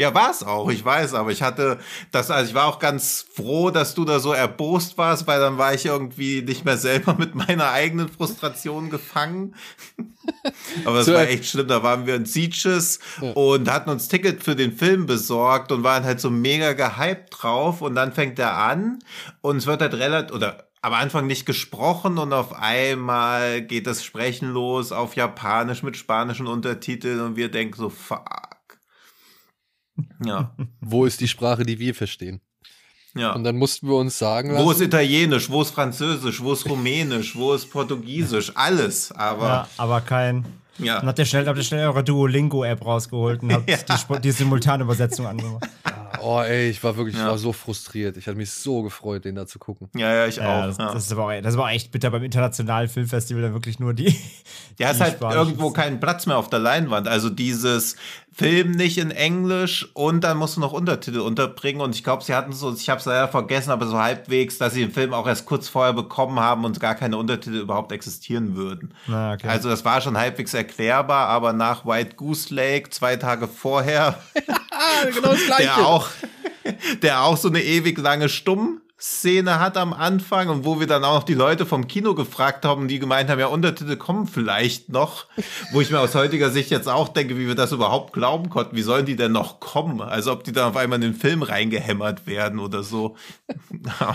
Ja, 0.00 0.14
war 0.14 0.30
es 0.30 0.44
auch, 0.44 0.70
ich 0.70 0.84
weiß, 0.84 1.14
aber 1.14 1.32
ich 1.32 1.42
hatte 1.42 1.78
das, 2.12 2.30
also 2.30 2.48
ich 2.48 2.54
war 2.54 2.66
auch 2.66 2.78
ganz 2.78 3.26
froh, 3.34 3.70
dass 3.70 3.96
du 3.96 4.04
da 4.04 4.20
so 4.20 4.32
erbost 4.32 4.96
warst, 4.96 5.26
weil 5.26 5.40
dann 5.40 5.58
war 5.58 5.74
ich 5.74 5.86
irgendwie 5.86 6.40
nicht 6.42 6.64
mehr 6.64 6.76
selber 6.76 7.14
mit 7.18 7.34
meiner 7.34 7.72
eigenen 7.72 8.08
Frustration 8.08 8.90
gefangen. 8.90 9.56
aber 10.84 10.98
das 10.98 11.06
So, 11.06 11.14
war 11.14 11.22
echt 11.28 11.46
schlimm, 11.46 11.66
da 11.66 11.82
waren 11.82 12.06
wir 12.06 12.14
in 12.14 12.26
Sieges 12.26 13.00
Ja. 13.20 13.32
und 13.32 13.68
hatten 13.72 13.90
uns 13.90 14.06
Ticket 14.06 14.44
für 14.44 14.54
den 14.54 14.72
Film 14.76 15.06
besorgt 15.06 15.72
und 15.72 15.82
waren 15.82 16.04
halt 16.04 16.20
so 16.20 16.30
mega 16.30 16.74
gehypt 16.74 17.30
drauf 17.42 17.82
und 17.82 17.96
dann 17.96 18.12
fängt 18.12 18.38
er 18.38 18.56
an 18.56 19.00
und 19.40 19.56
es 19.56 19.66
wird 19.66 19.80
halt 19.80 19.94
relativ, 19.94 20.32
oder 20.32 20.67
am 20.82 20.92
Anfang 20.92 21.26
nicht 21.26 21.44
gesprochen 21.46 22.18
und 22.18 22.32
auf 22.32 22.52
einmal 22.52 23.62
geht 23.62 23.86
das 23.86 24.04
Sprechen 24.04 24.50
los 24.52 24.92
auf 24.92 25.16
Japanisch 25.16 25.82
mit 25.82 25.96
spanischen 25.96 26.46
Untertiteln 26.46 27.20
und 27.20 27.36
wir 27.36 27.50
denken 27.50 27.76
so, 27.76 27.88
fuck. 27.90 28.24
Ja, 30.24 30.54
Wo 30.80 31.04
ist 31.04 31.20
die 31.20 31.28
Sprache, 31.28 31.64
die 31.64 31.78
wir 31.78 31.94
verstehen? 31.94 32.40
ja. 33.14 33.32
Und 33.32 33.42
dann 33.44 33.56
mussten 33.56 33.88
wir 33.88 33.96
uns 33.96 34.16
sagen 34.18 34.50
Wo 34.50 34.70
ist 34.70 34.78
lassen, 34.78 34.82
Italienisch, 34.84 35.50
wo 35.50 35.62
ist 35.62 35.70
Französisch, 35.70 36.40
wo 36.42 36.52
ist 36.52 36.68
Rumänisch, 36.68 37.34
wo 37.34 37.52
ist 37.54 37.66
Portugiesisch, 37.70 38.52
alles. 38.54 39.10
Aber 39.12 39.46
Ja, 39.48 39.68
aber 39.78 40.00
kein. 40.02 40.44
ja, 40.78 40.98
Dann 41.00 41.08
habt 41.08 41.18
ihr 41.18 41.24
schnell, 41.24 41.46
habt 41.46 41.58
ihr 41.58 41.64
schnell 41.64 41.86
eure 41.88 42.04
Duolingo-App 42.04 42.84
rausgeholt 42.84 43.42
und 43.42 43.52
habt 43.52 43.68
Ja. 43.68 43.76
die, 43.78 44.20
die 44.20 44.30
Simultanübersetzung 44.30 45.26
angemacht. 45.26 45.66
oh 46.22 46.40
ey, 46.40 46.70
ich 46.70 46.82
war 46.82 46.96
wirklich, 46.96 47.14
ich 47.16 47.20
Ja. 47.20 47.28
war 47.28 47.38
so 47.38 47.52
frustriert. 47.52 48.16
Ich 48.16 48.26
hatte 48.26 48.36
mich 48.36 48.50
so 48.50 48.82
gefreut, 48.82 49.24
den 49.24 49.34
da 49.34 49.46
zu 49.46 49.58
gucken. 49.58 49.88
ja, 49.94 50.12
ja, 50.14 50.26
ich 50.26 50.36
Ja, 50.36 50.60
auch. 50.60 50.66
das, 50.66 50.78
ja. 50.78 50.92
das, 50.92 51.06
ist 51.06 51.12
aber 51.12 51.24
auch, 51.26 51.42
das 51.42 51.56
war 51.56 51.64
auch 51.64 51.70
echt 51.70 51.90
bitter 51.92 52.10
beim 52.10 52.22
internationalen 52.24 52.88
Filmfestival, 52.88 53.42
dann 53.42 53.52
wirklich 53.52 53.78
nur 53.78 53.94
die. 53.94 54.14
Ja, 54.80 54.90
ist 54.92 55.00
die 55.00 55.04
halt 55.04 55.20
irgendwo 55.20 55.70
kein 55.72 55.98
Platz 55.98 56.26
mehr 56.26 56.36
auf 56.38 56.50
der 56.50 56.60
Leinwand. 56.60 57.08
Also 57.08 57.30
dieses 57.30 57.96
Film 58.32 58.70
nicht 58.70 58.96
in 58.98 59.10
Englisch 59.10 59.88
und 59.94 60.22
dann 60.22 60.36
musst 60.36 60.56
du 60.56 60.60
noch 60.60 60.72
Untertitel 60.72 61.18
unterbringen. 61.18 61.80
Und 61.80 61.96
ich 61.96 62.04
glaube, 62.04 62.22
sie 62.22 62.32
hatten 62.32 62.52
so, 62.52 62.72
ich 62.72 62.88
habe 62.88 63.00
es 63.00 63.04
leider 63.06 63.26
vergessen, 63.26 63.72
aber 63.72 63.88
so 63.88 63.98
halbwegs, 63.98 64.56
dass 64.58 64.74
sie 64.74 64.82
den 64.82 64.92
Film 64.92 65.12
auch 65.14 65.26
erst 65.26 65.46
kurz 65.46 65.68
vorher 65.68 65.94
bekommen 65.94 66.38
haben 66.38 66.64
und 66.64 66.78
gar 66.78 66.94
keine 66.94 67.16
Untertitel 67.16 67.56
überhaupt 67.56 67.90
existieren 67.90 68.54
würden. 68.54 68.94
Na, 69.08 69.32
okay. 69.32 69.48
Also 69.48 69.68
das 69.68 69.84
war 69.84 70.00
schon 70.00 70.16
halbwegs 70.16 70.54
erklärbar, 70.54 71.26
aber 71.26 71.52
nach 71.52 71.84
White 71.84 72.14
Goose 72.14 72.54
Lake 72.54 72.90
zwei 72.90 73.16
Tage 73.16 73.48
vorher 73.48 74.20
genau 75.14 75.32
das 75.32 75.56
der 75.58 75.76
auch, 75.78 76.08
der 77.02 77.22
auch 77.22 77.36
so 77.36 77.48
eine 77.48 77.62
ewig 77.62 77.98
lange 77.98 78.28
Stumm-Szene 78.28 79.58
hat 79.60 79.76
am 79.76 79.92
Anfang 79.92 80.48
und 80.48 80.64
wo 80.64 80.80
wir 80.80 80.86
dann 80.86 81.04
auch 81.04 81.14
noch 81.16 81.22
die 81.24 81.34
Leute 81.34 81.66
vom 81.66 81.86
Kino 81.88 82.14
gefragt 82.14 82.64
haben, 82.64 82.88
die 82.88 82.98
gemeint 82.98 83.30
haben, 83.30 83.38
ja, 83.38 83.46
Untertitel 83.46 83.96
kommen 83.96 84.26
vielleicht 84.26 84.88
noch, 84.90 85.26
wo 85.72 85.80
ich 85.80 85.90
mir 85.90 86.00
aus 86.00 86.14
heutiger 86.14 86.50
Sicht 86.50 86.70
jetzt 86.70 86.88
auch 86.88 87.08
denke, 87.08 87.38
wie 87.38 87.46
wir 87.46 87.54
das 87.54 87.72
überhaupt 87.72 88.12
glauben 88.12 88.50
konnten, 88.50 88.76
wie 88.76 88.82
sollen 88.82 89.06
die 89.06 89.16
denn 89.16 89.32
noch 89.32 89.60
kommen? 89.60 90.00
Also 90.00 90.32
ob 90.32 90.44
die 90.44 90.52
dann 90.52 90.70
auf 90.70 90.76
einmal 90.76 90.96
in 91.02 91.12
den 91.12 91.14
Film 91.14 91.42
reingehämmert 91.42 92.26
werden 92.26 92.58
oder 92.58 92.82
so. 92.82 93.16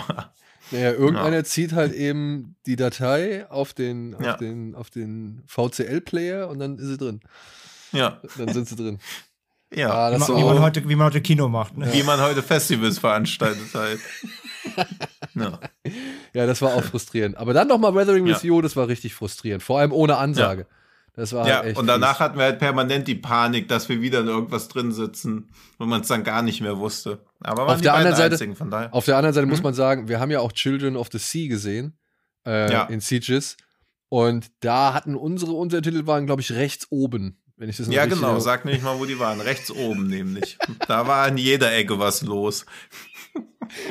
Naja, 0.70 0.92
irgendeiner 0.92 1.44
zieht 1.44 1.72
halt 1.72 1.92
eben 1.92 2.56
die 2.66 2.76
Datei 2.76 3.46
auf 3.50 3.74
den, 3.74 4.14
auf 4.14 4.22
Ja. 4.24 4.36
den, 4.38 4.74
auf 4.74 4.88
den 4.90 5.42
VCL-Player 5.46 6.48
und 6.48 6.58
dann 6.58 6.78
ist 6.78 6.86
sie 6.86 6.96
drin. 6.96 7.20
ja, 7.92 8.18
Dann 8.38 8.48
sind 8.52 8.66
sie 8.68 8.74
drin. 8.76 8.98
ja. 9.76 9.90
Ah, 9.92 10.14
wie, 10.14 10.20
so- 10.20 10.36
wie, 10.36 10.42
man 10.44 10.60
heute, 10.60 10.88
wie 10.88 10.94
man 10.96 11.06
heute 11.06 11.20
Kino 11.20 11.48
macht. 11.48 11.76
Ne? 11.76 11.92
Wie 11.92 12.02
man 12.02 12.20
heute 12.20 12.42
Festivals 12.42 12.98
veranstaltet 12.98 13.74
halt. 13.74 14.00
ja. 15.34 15.58
Ja, 16.32 16.46
das 16.46 16.62
war 16.62 16.74
auch 16.74 16.82
frustrierend. 16.84 17.36
Aber 17.36 17.52
dann 17.54 17.68
nochmal 17.68 17.94
Weathering 17.94 18.24
with 18.24 18.42
Ja. 18.42 18.48
You, 18.48 18.62
das 18.62 18.76
war 18.76 18.88
richtig 18.88 19.14
frustrierend. 19.14 19.62
Vor 19.62 19.78
allem 19.78 19.92
ohne 19.92 20.16
Ansage. 20.16 20.66
Das 21.16 21.32
war 21.32 21.46
Ja, 21.46 21.62
echt 21.62 21.78
und 21.78 21.86
danach 21.86 22.18
hatten 22.18 22.36
wir 22.38 22.44
halt 22.44 22.58
permanent 22.58 23.06
die 23.06 23.14
Panik, 23.14 23.68
dass 23.68 23.88
wir 23.88 24.00
wieder 24.00 24.20
in 24.20 24.26
irgendwas 24.26 24.66
drin 24.66 24.90
sitzen, 24.90 25.48
wo 25.78 25.86
man 25.86 26.00
es 26.00 26.08
dann 26.08 26.24
gar 26.24 26.42
nicht 26.42 26.60
mehr 26.60 26.78
wusste. 26.78 27.20
Aber 27.40 27.68
Auf 27.68 27.76
die 27.76 27.82
der 27.82 27.94
anderen 27.94 28.16
Seite- 28.16 28.32
einzigen, 28.34 28.56
von 28.56 28.68
daher. 28.70 28.92
Auf 28.92 29.04
der 29.04 29.16
anderen 29.16 29.32
Seite 29.32 29.46
muss 29.46 29.58
Mhm. 29.58 29.64
man 29.64 29.74
sagen, 29.74 30.08
wir 30.08 30.18
haben 30.18 30.32
ja 30.32 30.40
auch 30.40 30.50
Children 30.50 30.96
of 30.96 31.08
the 31.12 31.18
Sea 31.18 31.48
gesehen 31.48 31.96
äh, 32.46 32.72
Ja. 32.72 32.82
in 32.84 32.98
Sieges. 33.00 33.56
Und 34.08 34.50
da 34.60 34.92
hatten 34.92 35.14
unsere 35.14 35.52
Untertitel 35.52 36.06
waren, 36.06 36.26
glaube 36.26 36.40
ich, 36.42 36.50
rechts 36.52 36.88
oben. 36.90 37.40
Wenn 37.56 37.68
ich 37.68 37.76
das 37.76 37.86
noch 37.86 37.94
Ja, 37.94 38.06
genau. 38.06 38.40
Sag 38.40 38.64
nicht 38.64 38.82
mal, 38.82 38.98
wo 38.98 39.04
die 39.04 39.18
waren. 39.18 39.40
Rechts 39.40 39.70
oben 39.70 40.08
nämlich. 40.08 40.58
Da 40.88 41.06
war 41.06 41.26
an 41.26 41.38
jeder 41.38 41.72
Ecke 41.74 41.98
was 41.98 42.22
los. 42.22 42.66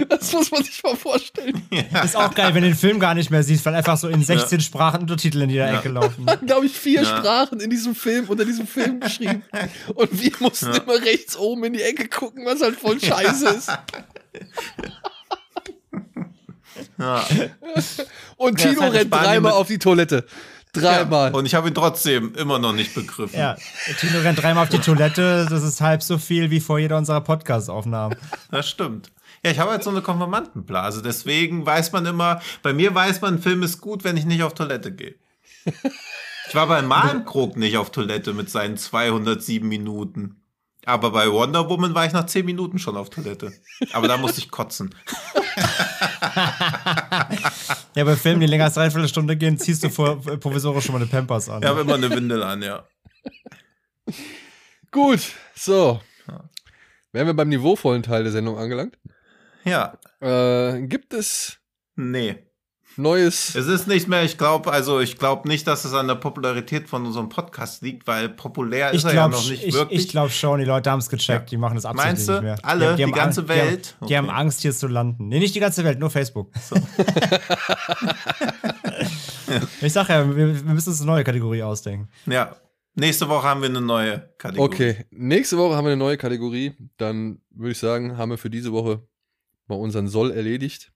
Das 0.08 0.32
muss 0.32 0.52
man 0.52 0.64
sich 0.64 0.82
mal 0.84 0.96
vorstellen. 0.96 1.62
Ist 2.04 2.16
auch 2.16 2.34
geil, 2.34 2.54
wenn 2.54 2.62
du 2.62 2.70
den 2.70 2.78
Film 2.78 3.00
gar 3.00 3.14
nicht 3.14 3.30
mehr 3.32 3.44
siehst, 3.44 3.66
weil 3.66 3.76
einfach 3.76 3.98
so 3.98 4.08
in 4.08 4.24
16 4.24 4.62
Sprachen 4.62 5.02
Untertitel 5.02 5.42
in 5.42 5.50
jeder 5.50 5.72
Ja. 5.72 5.80
Ecke 5.80 5.90
laufen. 5.90 6.26
glaube 6.46 6.66
ich, 6.66 6.72
vier 6.78 7.02
Ja. 7.02 7.18
Sprachen 7.18 7.60
in 7.60 7.70
diesem 7.70 7.96
Film, 7.96 8.26
unter 8.30 8.46
diesem 8.46 8.68
Film 8.68 9.00
geschrieben. 9.00 9.44
Und 9.96 10.22
wir 10.22 10.32
mussten 10.40 10.68
Ja. 10.74 10.78
immer 10.78 11.02
rechts 11.02 11.36
oben 11.36 11.64
in 11.66 11.74
die 11.74 11.82
Ecke 11.82 12.08
gucken, 12.08 12.46
was 12.46 12.62
halt 12.62 12.76
voll 12.78 13.00
scheiße 13.00 13.48
ist. 13.50 13.70
Ja. 16.98 17.26
Und 18.38 18.62
Ja, 18.62 18.70
Tino 18.70 18.88
rennt 18.88 19.14
dreimal 19.14 19.54
auf 19.54 19.68
die 19.68 19.80
Toilette. 19.80 20.26
Dreimal. 20.74 21.34
Und 21.34 21.46
ich 21.46 21.54
habe 21.54 21.68
ihn 21.68 21.76
trotzdem 21.76 22.34
immer 22.36 22.58
noch 22.58 22.74
nicht 22.74 22.96
begriffen. 22.96 23.40
Ja, 23.40 23.56
Tino 24.00 24.20
rennt 24.20 24.42
dreimal 24.42 24.64
auf 24.64 24.70
die 24.70 24.80
Toilette, 24.80 25.46
das 25.50 25.64
ist 25.64 25.82
halb 25.82 26.02
so 26.02 26.18
viel 26.18 26.50
wie 26.50 26.60
vor 26.60 26.80
jeder 26.80 26.98
unserer 26.98 27.22
Podcast-Aufnahmen. 27.22 28.16
Das 28.50 28.68
stimmt. 28.68 29.12
Ja, 29.46 29.52
ich 29.52 29.60
habe 29.60 29.72
halt 29.72 29.84
so 29.84 29.92
eine 29.92 30.02
Konfirmandenblase. 30.02 31.02
Deswegen 31.02 31.66
weiß 31.66 31.92
man 31.92 32.06
immer, 32.06 32.42
bei 32.64 32.74
mir 32.74 32.96
weiß 32.96 33.22
man, 33.22 33.36
ein 33.36 33.42
Film 33.42 33.62
ist 33.62 33.82
gut, 33.82 34.04
wenn 34.04 34.18
ich 34.18 34.26
nicht 34.26 34.42
auf 34.42 34.56
Toilette 34.56 34.92
gehe. 34.92 35.16
Ich 36.48 36.56
war 36.56 36.68
bei 36.68 36.82
Malmkrog 36.82 37.56
nicht 37.56 37.78
auf 37.78 37.92
Toilette 37.92 38.34
mit 38.34 38.50
seinen 38.50 38.78
207 38.78 39.68
Minuten. 39.68 40.42
Aber 40.86 41.12
bei 41.12 41.32
Wonder 41.32 41.70
Woman 41.70 41.94
war 41.94 42.06
ich 42.06 42.14
nach 42.14 42.26
10 42.26 42.46
Minuten 42.46 42.80
schon 42.80 42.98
auf 42.98 43.10
Toilette. 43.10 43.54
Aber 43.94 44.08
da 44.08 44.18
musste 44.18 44.40
ich 44.40 44.52
kotzen. 44.52 44.94
Ja, 47.96 48.04
bei 48.04 48.16
Filmen, 48.16 48.40
die 48.42 48.48
länger 48.48 48.66
als 48.66 48.74
dreiviertel 48.76 49.08
Stunde 49.08 49.36
gehen, 49.38 49.58
ziehst 49.58 49.84
du 49.84 49.90
vor, 49.90 50.20
provisorisch 50.22 50.86
schon 50.86 50.94
mal 50.94 51.02
eine 51.02 51.10
Pampers 51.10 51.50
an. 51.50 51.62
Ich 51.62 51.68
habe 51.68 51.82
immer 51.82 51.96
eine 51.96 52.10
Windel 52.10 52.42
an, 52.44 52.62
ja. 52.62 52.88
Gut, 54.92 55.22
so. 55.56 56.02
Wären 57.12 57.28
wir 57.28 57.34
beim 57.34 57.50
niveauvollen 57.50 58.02
Teil 58.04 58.24
der 58.24 58.32
Sendung 58.32 58.58
angelangt. 58.58 58.98
Ja, 59.64 59.98
Äh, 60.20 60.82
gibt 60.88 61.14
es 61.14 61.60
nee. 61.96 62.38
Neues? 62.98 63.56
Es 63.56 63.68
ist 63.68 63.88
nicht 63.88 64.08
mehr, 64.08 64.24
ich 64.24 64.38
glaube, 64.38 64.72
also 64.72 65.00
ich 65.00 65.18
glaube 65.18 65.48
nicht, 65.48 65.66
dass 65.68 65.84
es 65.86 65.94
an 65.94 66.08
der 66.08 66.16
Popularität 66.16 66.88
von 66.88 67.06
unserem 67.06 67.30
Podcast 67.30 67.82
liegt, 67.82 68.06
weil 68.08 68.30
populär 68.30 68.92
Ich 68.92 68.98
ist 68.98 69.04
er 69.06 69.14
ja 69.14 69.28
glaube 69.28 69.36
noch 69.36 69.50
nicht 69.50 69.64
ich, 69.64 69.74
wirklich. 69.74 70.02
ich 70.02 70.08
glaub 70.10 70.30
schon, 70.32 70.60
die 70.60 70.66
Leute 70.66 70.92
haben 70.92 71.00
es 71.00 71.10
gecheckt, 71.10 71.50
Ja. 71.50 71.50
die 71.50 71.58
machen 71.58 71.76
das 71.82 71.84
du? 71.84 72.32
nicht 72.34 72.42
mehr. 72.44 72.58
Alle? 72.64 72.96
Die 72.96 73.04
haben 73.04 73.12
ganze 73.12 73.42
Angst- 73.42 73.50
Welt? 73.56 73.96
Die 74.02 74.04
haben, 74.04 74.08
die 74.08 74.18
haben. 74.18 74.30
Angst, 74.30 74.62
hier 74.62 74.74
zu 74.74 74.88
landen. 74.88 75.28
Nee, 75.28 75.40
nicht 75.40 75.56
die 75.56 75.60
ganze 75.60 75.84
Welt, 75.84 76.00
nur 76.00 76.10
Facebook. 76.10 76.52
ich 79.82 79.94
sag 79.94 80.10
ja, 80.10 80.28
wir, 80.28 80.36
wir 80.66 80.74
müssen 80.74 80.90
uns 80.90 81.02
eine 81.02 81.12
neue 81.12 81.24
Kategorie 81.24 81.64
ausdenken. 81.64 82.10
ja. 82.26 82.56
Nächste 82.96 83.28
Woche 83.28 83.48
haben 83.48 83.62
wir 83.64 83.70
eine 83.70 83.82
neue 83.82 84.20
Kategorie. 84.38 84.68
Okay, 84.72 85.06
nächste 85.10 85.58
Woche 85.58 85.76
haben 85.76 85.86
wir 85.86 85.94
eine 85.94 85.98
neue 85.98 86.16
Kategorie. 86.16 86.74
Dann 86.98 87.42
würde 87.50 87.72
ich 87.72 87.80
sagen, 87.80 88.18
haben 88.20 88.30
wir 88.30 88.38
für 88.38 88.52
diese 88.52 88.72
Woche 88.72 89.02
mal 89.66 89.74
unseren 89.80 90.08
Soll 90.08 90.30
erledigt. 90.30 90.93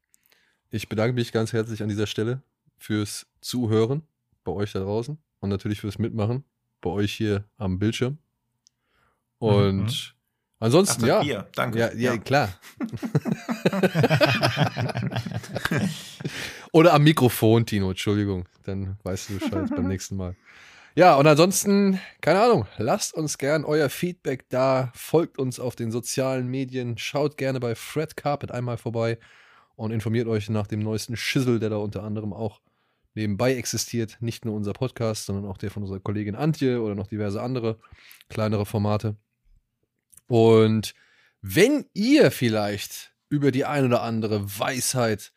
Ich 0.70 0.90
bedanke 0.90 1.14
mich 1.14 1.32
ganz 1.32 1.54
herzlich 1.54 1.82
an 1.82 1.90
dieser 1.90 2.08
Stelle 2.08 2.42
fürs 2.78 3.26
Zuhören 3.42 4.04
bei 4.44 4.52
euch 4.52 4.74
da 4.74 4.80
draußen 4.80 5.18
und 5.40 5.50
natürlich 5.50 5.82
fürs 5.82 5.98
Mitmachen 5.98 6.44
bei 6.82 6.90
euch 6.90 7.14
hier 7.14 7.46
am 7.58 7.80
Bildschirm. 7.80 8.18
Und 9.40 9.78
Mhm. 9.78 9.88
Ach, 10.60 10.66
ansonsten, 10.66 11.06
das 11.06 11.26
ja. 11.26 11.46
Danke. 11.56 11.80
Ja, 11.80 11.94
ja, 11.94 12.18
klar. 12.18 12.50
Oder 16.72 16.94
am 16.94 17.04
Mikrofon, 17.04 17.66
Tino, 17.66 17.90
Entschuldigung. 17.90 18.48
Dann 18.64 18.98
weißt 19.04 19.30
du 19.30 19.40
Bescheid 19.40 19.70
beim 19.70 19.88
nächsten 19.88 20.16
Mal. 20.16 20.36
Ja, 20.96 21.16
und 21.16 21.28
ansonsten, 21.28 22.00
keine 22.22 22.42
Ahnung, 22.42 22.66
lasst 22.78 23.14
uns 23.14 23.38
gern 23.38 23.66
euer 23.66 23.90
Feedback 23.90 24.50
da, 24.50 24.92
folgt 24.96 25.38
uns 25.38 25.60
auf 25.60 25.76
den 25.76 25.92
sozialen 25.92 26.48
Medien, 26.48 26.98
schaut 26.98 27.38
gerne 27.38 27.60
bei 27.60 27.76
Fred 27.76 28.18
Carpet 28.18 28.52
einmal 28.52 28.78
vorbei 28.78 29.20
und 29.78 29.92
informiert 29.92 30.28
euch 30.28 30.50
nach 30.50 30.68
dem 30.68 30.80
neuesten 30.80 31.16
Schissel, 31.16 31.60
der 31.60 31.70
da 31.70 31.78
unter 31.78 32.04
anderem 32.04 32.34
auch 32.34 32.60
nebenbei 33.14 33.56
existiert. 33.56 34.18
Nicht 34.20 34.44
nur 34.44 34.56
unser 34.56 34.74
Podcast, 34.74 35.28
sondern 35.28 35.46
auch 35.46 35.58
der 35.58 35.72
von 35.72 35.84
unserer 35.84 36.00
Kollegin 36.00 36.36
Antje 36.36 36.82
oder 36.82 36.96
noch 36.96 37.08
diverse 37.08 37.42
andere 37.42 37.80
kleinere 38.28 38.66
Formate. 38.66 39.16
Und 40.28 40.94
wenn 41.42 41.86
ihr 41.94 42.32
vielleicht 42.32 43.14
über 43.30 43.52
die 43.52 43.66
ein 43.66 43.86
oder 43.86 44.02
andere 44.02 44.60
Weisheit 44.60 45.32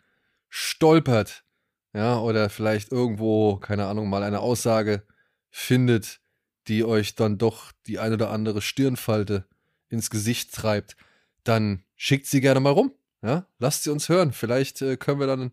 stolpert, 0.49 1.45
ja, 1.93 2.19
oder 2.19 2.49
vielleicht 2.49 2.93
irgendwo, 2.93 3.57
keine 3.57 3.87
Ahnung, 3.87 4.09
mal 4.09 4.23
eine 4.23 4.41
Aussage 4.41 5.03
findet, 5.51 6.21
die 6.67 6.85
euch 6.85 7.15
dann 7.15 7.37
doch 7.37 7.73
die 7.87 7.99
ein 7.99 8.13
oder 8.13 8.31
andere 8.31 8.63
Stirnfalte 8.63 9.45
ins 9.89 10.09
Gesicht 10.09 10.55
treibt, 10.55 10.97
dann 11.45 11.85
schickt 11.97 12.27
sie 12.27 12.41
gerne 12.41 12.61
mal 12.61 12.71
rum. 12.71 12.95
Ja, 13.23 13.45
lasst 13.59 13.83
sie 13.85 13.91
uns 13.91 14.09
hören. 14.09 14.33
Vielleicht 14.33 14.81
äh, 14.83 14.97
können 14.97 15.21
wir 15.21 15.27
dann 15.27 15.53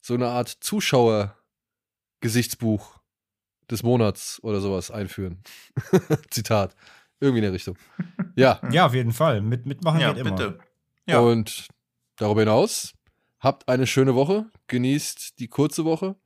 so 0.00 0.14
eine 0.14 0.28
Art 0.28 0.48
Zuschauer-Gesichtsbuch 0.60 2.98
des 3.70 3.82
Monats 3.82 4.38
oder 4.42 4.60
sowas 4.60 4.90
einführen. 4.90 5.42
Zitat. 6.30 6.74
Irgendwie 7.20 7.38
in 7.38 7.44
der 7.44 7.52
Richtung. 7.52 7.76
Ja, 8.36 8.60
Ja, 8.70 8.86
auf 8.86 8.94
jeden 8.94 9.12
Fall. 9.12 9.40
Mit, 9.40 9.66
mitmachen 9.66 10.00
Ja, 10.00 10.12
geht 10.12 10.20
immer. 10.26 10.36
bitte. 10.36 10.58
Ja. 11.06 11.20
und 11.20 11.68
darüber 12.16 12.40
hinaus, 12.40 12.94
habt 13.40 13.68
eine 13.68 13.86
schöne 13.86 14.14
Woche, 14.14 14.46
genießt 14.68 15.38
die 15.38 15.48
kurze 15.48 15.84
Woche 15.84 16.16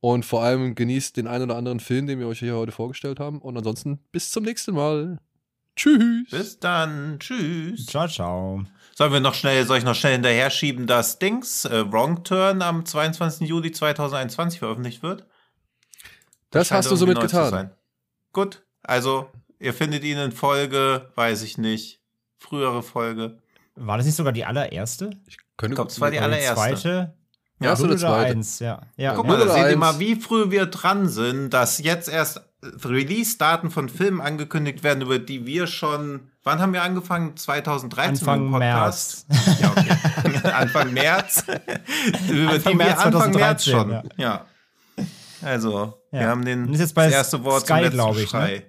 und 0.00 0.26
vor 0.26 0.42
allem 0.42 0.74
genießt 0.74 1.16
den 1.16 1.26
einen 1.26 1.44
oder 1.44 1.56
anderen 1.56 1.80
Film, 1.80 2.06
den 2.06 2.18
wir 2.18 2.26
euch 2.28 2.40
hier 2.40 2.54
heute 2.56 2.72
vorgestellt 2.72 3.18
haben. 3.20 3.40
Und 3.40 3.56
ansonsten 3.56 3.98
bis 4.12 4.30
zum 4.30 4.44
nächsten 4.44 4.74
Mal. 4.74 5.18
Tschüss. 5.76 6.30
Bis 6.30 6.58
dann. 6.60 7.18
Tschüss. 7.18 7.86
Ciao, 7.86 8.06
ciao. 8.08 8.64
Sollen 8.94 9.12
wir 9.12 9.20
noch 9.20 9.34
schnell, 9.34 9.64
soll 9.64 9.78
ich 9.78 9.84
noch 9.84 9.94
schnell 9.94 10.12
hinterher 10.12 10.50
schieben, 10.50 10.86
dass 10.86 11.18
Dings 11.18 11.64
äh, 11.64 11.90
Wrong 11.90 12.22
Turn 12.22 12.60
am 12.60 12.84
22. 12.84 13.48
Juli 13.48 13.72
2021 13.72 14.58
veröffentlicht 14.58 15.02
wird? 15.02 15.24
Das 16.50 16.68
scheint 16.68 16.80
hast 16.80 16.90
du 16.90 16.96
somit 16.96 17.18
getan. 17.20 17.50
sein. 17.50 17.70
Gut, 18.32 18.62
also 18.82 19.30
ihr 19.58 19.72
findet 19.72 20.04
ihn 20.04 20.18
in 20.18 20.32
Folge, 20.32 21.10
weiß 21.14 21.42
ich 21.42 21.56
nicht, 21.56 22.00
frühere 22.36 22.82
Folge. 22.82 23.38
War 23.76 23.96
das 23.96 24.04
nicht 24.06 24.16
sogar 24.16 24.32
die 24.32 24.44
allererste? 24.44 25.10
Könnte 25.56 25.72
Ich 25.72 25.76
glaub, 25.76 25.88
es 25.88 26.00
war 26.00 26.10
die 26.10 26.18
allererste. 26.18 26.54
zweite? 26.54 27.14
Ja, 27.60 27.70
erste 27.70 27.86
Null 27.86 27.92
oder 27.94 28.00
zweite? 28.00 28.30
eins, 28.32 28.58
ja. 28.58 28.82
ja. 28.96 29.14
Guck 29.14 29.26
Null 29.26 29.38
mal, 29.38 29.46
da 29.46 29.54
seht 29.54 29.70
ihr 29.70 29.76
mal, 29.76 29.98
wie 29.98 30.16
früh 30.16 30.50
wir 30.50 30.66
dran 30.66 31.08
sind, 31.08 31.50
dass 31.50 31.78
jetzt 31.78 32.08
erst 32.08 32.42
Release-Daten 32.62 33.70
von 33.70 33.88
Filmen 33.88 34.20
angekündigt 34.20 34.82
werden, 34.84 35.02
über 35.02 35.18
die 35.18 35.46
wir 35.46 35.66
schon, 35.66 36.30
wann 36.44 36.58
haben 36.60 36.72
wir 36.72 36.82
angefangen? 36.82 37.36
2013 37.36 38.10
Anfang? 38.28 38.50
März. 38.50 39.26
Ja, 39.60 39.70
okay. 39.70 40.48
Anfang 40.52 40.92
März. 40.92 41.44
über 42.28 42.50
Anfang 42.52 42.72
die 42.72 42.78
wir 42.78 42.84
März 42.86 42.98
Anfang 43.00 43.30
März 43.32 43.64
2013, 43.64 43.72
schon. 43.72 43.90
ja. 43.90 44.02
Ja. 44.16 44.46
Also, 45.42 45.94
wir 46.10 46.20
Ja. 46.20 46.26
haben 46.28 46.44
den, 46.44 46.66
Und 46.66 46.74
ist 46.74 46.80
jetzt 46.80 46.94
bei 46.94 47.04
das 47.06 47.14
erste 47.14 47.42
Wort 47.44 47.62
Sky, 47.62 47.68
zum 47.68 47.76
letzten 47.78 47.94
glaub 47.96 48.16
ich, 48.18 48.32
ne? 48.32 48.62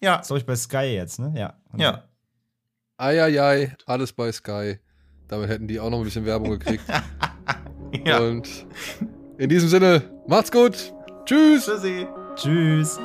Ja, 0.00 0.16
Das 0.16 0.22
ist, 0.22 0.26
glaube 0.28 0.40
ich, 0.40 0.46
bei 0.46 0.56
Sky 0.56 0.94
jetzt, 0.94 1.18
ne? 1.20 1.32
Ja. 1.36 1.54
genau. 1.70 1.84
ja. 1.84 2.02
Eieiei, 2.98 3.76
alles 3.86 4.12
bei 4.12 4.32
Sky. 4.32 4.78
Damit 5.28 5.48
hätten 5.48 5.68
die 5.68 5.78
auch 5.78 5.90
noch 5.90 5.98
ein 5.98 6.04
bisschen 6.04 6.24
Werbung 6.24 6.50
gekriegt. 6.58 6.82
ja. 8.04 8.18
Und 8.18 8.48
in 9.38 9.48
diesem 9.48 9.68
Sinne, 9.68 10.02
macht's 10.26 10.50
gut. 10.50 10.92
Tschüss. 11.26 11.66
Tschüssi. 11.66 12.06
Tschüss. 12.36 12.98